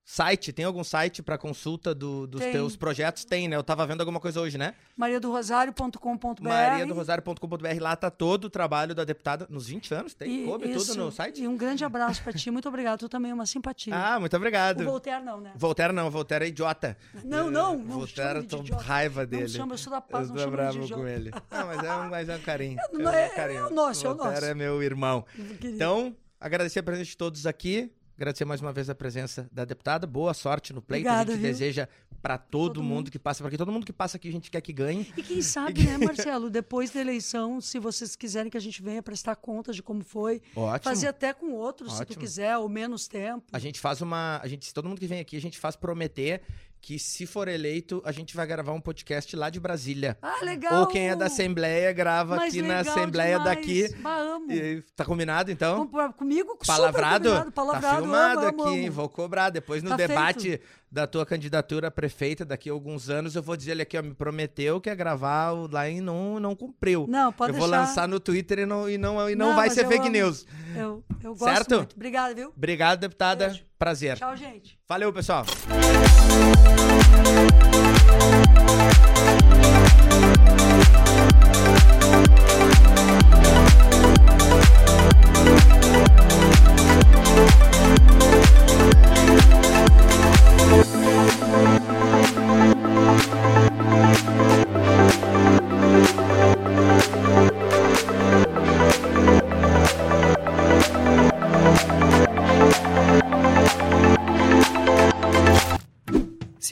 Site, 0.04 0.52
tem 0.52 0.64
algum 0.64 0.82
site 0.82 1.22
para 1.22 1.38
consulta 1.38 1.94
do- 1.94 2.26
dos 2.26 2.40
Tem. 2.40 2.50
teus 2.52 2.74
projetos? 2.74 3.24
Tem, 3.24 3.46
né? 3.46 3.54
Eu 3.54 3.62
tava 3.62 3.86
vendo 3.86 4.00
alguma 4.00 4.18
coisa 4.18 4.40
hoje, 4.40 4.58
né? 4.58 4.74
mariadorosario.com.br 4.96 6.42
mariadorosário.com.br, 6.42 7.80
lá 7.80 7.94
tá 7.94 8.10
todo 8.10 8.46
o 8.46 8.50
trabalho 8.50 8.94
da 8.94 9.04
deputada 9.04 9.46
nos 9.48 9.68
20 9.68 9.94
anos, 9.94 10.12
tem, 10.14 10.42
E 10.42 10.44
coube 10.44 10.68
tudo 10.68 10.76
isso, 10.82 10.98
no 10.98 11.12
site? 11.12 11.42
E 11.42 11.48
um 11.48 11.56
grande 11.56 11.84
abraço 11.84 12.22
para 12.22 12.32
ti. 12.32 12.50
Muito 12.50 12.68
obrigada. 12.68 12.98
Tu 12.98 13.08
também 13.08 13.30
é 13.30 13.34
uma 13.34 13.46
simpatia. 13.46 13.94
Ah, 13.94 14.18
muito 14.18 14.32
o 14.32 14.36
obrigado. 14.36 14.84
Voltaire 14.84 15.24
não, 15.24 15.40
né? 15.40 15.52
Voltaire 15.56 15.92
não, 15.92 16.10
Voltaire 16.10 16.44
é 16.44 16.48
idiota. 16.48 16.96
Não, 17.24 17.50
não, 17.50 17.78
não 17.78 17.98
Voltaire, 17.98 18.36
eu 18.38 18.42
de 18.42 18.48
tô 18.48 18.58
idiota. 18.58 18.82
raiva 18.82 19.20
Não 19.22 19.28
dele. 19.28 19.48
chama, 19.48 19.74
eu 19.74 19.78
sou 19.78 19.92
da 19.92 20.00
paz, 20.00 20.28
eu 20.28 20.34
não 20.34 20.40
chama 20.42 20.52
bravo 20.56 20.78
de 20.78 20.84
idiota. 20.84 21.02
com 21.02 21.08
ele. 21.08 21.30
Não, 21.50 21.66
mas 21.66 21.84
é 21.84 21.94
um, 21.94 22.10
mas 22.10 22.28
é 22.28 22.36
um 22.36 22.40
carinho. 22.40 22.78
Não, 22.92 23.10
um 23.10 23.14
é- 23.14 23.28
carinho. 23.28 23.58
é 23.60 23.66
o 23.66 23.70
nosso, 23.70 24.06
é 24.06 24.10
o 24.10 24.14
Voltaire 24.14 24.40
nosso. 24.40 24.50
é 24.50 24.54
meu 24.54 24.82
irmão. 24.82 25.24
Então, 25.62 26.14
agradecer 26.40 26.80
a 26.80 26.82
presença 26.82 27.10
de 27.10 27.16
todos 27.16 27.46
aqui. 27.46 27.90
Agradecer 28.16 28.44
mais 28.44 28.60
uma 28.60 28.72
vez 28.72 28.88
a 28.90 28.94
presença 28.94 29.48
da 29.50 29.64
deputada. 29.64 30.06
Boa 30.06 30.34
sorte 30.34 30.72
no 30.72 30.80
pleito. 30.82 31.08
a 31.08 31.12
Obrigada, 31.12 31.32
gente 31.32 31.40
viu? 31.40 31.50
deseja 31.50 31.88
pra 32.20 32.38
todo, 32.38 32.74
Todo 32.74 32.82
mundo, 32.82 32.94
mundo. 32.94 33.10
que 33.10 33.18
passa 33.18 33.42
por 33.42 33.48
aqui. 33.48 33.56
Todo 33.56 33.72
mundo 33.72 33.84
que 33.86 33.92
passa 33.92 34.16
aqui, 34.16 34.28
a 34.28 34.32
gente 34.32 34.50
quer 34.50 34.60
que 34.60 34.72
ganhe. 34.72 35.12
E 35.16 35.22
quem 35.22 35.42
sabe, 35.42 35.82
né, 35.84 35.98
Marcelo, 35.98 36.48
depois 36.50 36.90
da 36.90 37.00
eleição, 37.00 37.60
se 37.60 37.78
vocês 37.80 38.14
quiserem 38.14 38.50
que 38.50 38.56
a 38.56 38.60
gente 38.60 38.80
venha 38.82 39.02
prestar 39.02 39.34
conta 39.36 39.72
de 39.72 39.82
como 39.82 40.04
foi, 40.04 40.40
Ótimo. 40.54 40.84
fazer 40.84 41.08
até 41.08 41.32
com 41.32 41.52
outros, 41.52 41.92
se 41.94 41.98
tu 41.98 42.02
Ótimo. 42.10 42.20
quiser, 42.20 42.56
ou 42.58 42.68
menos 42.68 43.08
tempo. 43.08 43.44
A 43.52 43.58
gente 43.58 43.80
faz 43.80 44.00
uma. 44.00 44.38
A 44.42 44.46
gente, 44.46 44.72
todo 44.72 44.88
mundo 44.88 45.00
que 45.00 45.06
vem 45.06 45.18
aqui, 45.18 45.36
a 45.36 45.40
gente 45.40 45.58
faz 45.58 45.74
prometer 45.74 46.42
que, 46.82 46.98
se 46.98 47.26
for 47.26 47.46
eleito, 47.46 48.02
a 48.04 48.10
gente 48.10 48.34
vai 48.34 48.44
gravar 48.44 48.72
um 48.72 48.80
podcast 48.80 49.36
lá 49.36 49.48
de 49.48 49.60
Brasília. 49.60 50.18
Ah, 50.20 50.40
legal! 50.42 50.80
Ou 50.80 50.86
quem 50.88 51.08
é 51.10 51.14
da 51.14 51.26
Assembleia 51.26 51.92
grava 51.92 52.34
Mas 52.34 52.52
aqui 52.52 52.60
na 52.60 52.80
Assembleia 52.80 53.38
demais. 53.38 53.56
daqui. 53.56 53.94
Bah, 53.98 54.16
amo. 54.16 54.50
E 54.52 54.82
tá 54.96 55.04
combinado, 55.04 55.52
então? 55.52 55.86
Com- 55.86 56.12
Comigo, 56.12 56.58
Palavrado? 56.66 57.28
combinado. 57.28 57.52
Palavrado, 57.52 57.86
tá 57.86 57.96
filmado 58.02 58.40
amo, 58.48 58.64
aqui, 58.64 58.80
amo. 58.86 58.92
Vou 58.92 59.08
cobrar. 59.08 59.50
Depois, 59.50 59.80
no 59.80 59.90
Tá 59.90 59.96
debate 59.96 60.48
feito. 60.50 60.64
Da 60.92 61.06
tua 61.06 61.24
candidatura 61.24 61.88
a 61.88 61.90
prefeita, 61.90 62.44
daqui 62.44 62.68
a 62.68 62.72
alguns 62.72 63.08
anos, 63.08 63.34
eu 63.34 63.42
vou 63.42 63.56
dizer 63.56 63.70
ele 63.70 63.80
aqui, 63.82 63.96
ó, 63.96 64.02
me 64.02 64.12
prometeu 64.12 64.78
que 64.78 64.90
ia 64.90 64.94
gravar 64.94 65.50
lá 65.72 65.88
e 65.88 66.02
não, 66.02 66.38
não 66.38 66.54
cumpriu. 66.54 67.06
Não, 67.08 67.32
pode 67.32 67.54
eu 67.54 67.58
vou 67.58 67.66
deixar. 67.66 67.80
lançar 67.86 68.06
no 68.08 68.20
Twitter 68.20 68.58
e 68.58 68.66
não, 68.66 68.90
e 68.90 68.98
não, 68.98 69.30
e 69.30 69.34
não, 69.34 69.48
Não, 69.48 69.56
vai 69.56 69.70
ser 69.70 69.86
fake 69.88 70.02
amo. 70.02 70.10
news. 70.10 70.46
Eu, 70.76 71.02
eu 71.24 71.34
gosto 71.34 71.54
Certo? 71.54 71.76
muito. 71.76 71.96
Obrigada, 71.96 72.34
viu? 72.34 72.52
Obrigado, 72.54 73.00
deputada. 73.00 73.48
Beijo. 73.48 73.64
Prazer. 73.78 74.18
Tchau, 74.18 74.36
gente. 74.36 74.78
Valeu, 74.86 75.10
pessoal. 75.12 75.46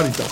Bora 0.00 0.08
então. 0.08 0.26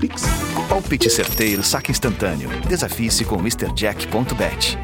Pix. 0.00 0.22
Palpite 0.68 1.08
certeiro, 1.08 1.62
saque 1.62 1.92
instantâneo. 1.92 2.48
Desafie-se 2.66 3.24
com 3.24 3.36
MrJack.bet. 3.36 4.76